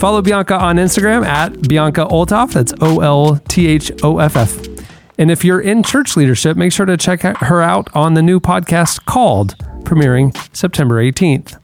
Follow 0.00 0.22
Bianca 0.22 0.58
on 0.58 0.74
Instagram 0.74 1.24
at 1.24 1.68
Bianca 1.68 2.04
Olthoff. 2.06 2.52
That's 2.52 2.74
O 2.80 2.98
L 2.98 3.36
T 3.46 3.68
H 3.68 3.92
O 4.02 4.18
F 4.18 4.34
F. 4.34 4.75
And 5.18 5.30
if 5.30 5.44
you're 5.44 5.60
in 5.60 5.82
church 5.82 6.16
leadership, 6.16 6.56
make 6.56 6.72
sure 6.72 6.86
to 6.86 6.96
check 6.96 7.22
her 7.22 7.62
out 7.62 7.94
on 7.94 8.14
the 8.14 8.22
new 8.22 8.40
podcast 8.40 9.04
called 9.06 9.56
premiering 9.84 10.36
September 10.54 11.02
18th. 11.02 11.60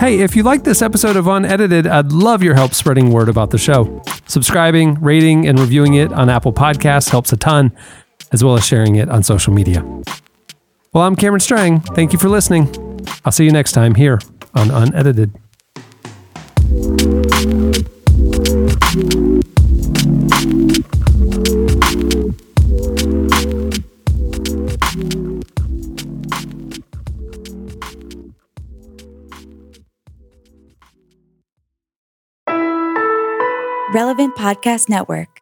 Hey, 0.00 0.20
if 0.20 0.36
you 0.36 0.42
like 0.42 0.64
this 0.64 0.82
episode 0.82 1.16
of 1.16 1.26
Unedited, 1.26 1.86
I'd 1.86 2.12
love 2.12 2.42
your 2.42 2.54
help 2.54 2.74
spreading 2.74 3.10
word 3.10 3.28
about 3.28 3.50
the 3.50 3.58
show. 3.58 4.02
Subscribing, 4.26 5.00
rating, 5.00 5.48
and 5.48 5.58
reviewing 5.58 5.94
it 5.94 6.12
on 6.12 6.28
Apple 6.28 6.52
Podcasts 6.52 7.08
helps 7.08 7.32
a 7.32 7.36
ton, 7.36 7.72
as 8.30 8.44
well 8.44 8.54
as 8.54 8.66
sharing 8.66 8.96
it 8.96 9.08
on 9.08 9.22
social 9.22 9.52
media. 9.52 9.82
Well, 10.92 11.04
I'm 11.04 11.16
Cameron 11.16 11.40
Strang. 11.40 11.80
Thank 11.80 12.12
you 12.12 12.18
for 12.18 12.28
listening. 12.28 12.68
I'll 13.24 13.32
see 13.32 13.44
you 13.44 13.52
next 13.52 13.72
time 13.72 13.94
here 13.94 14.20
on 14.54 14.70
Unedited. 14.70 15.34
Relevant 33.92 34.36
Podcast 34.36 34.90
Network. 34.90 35.40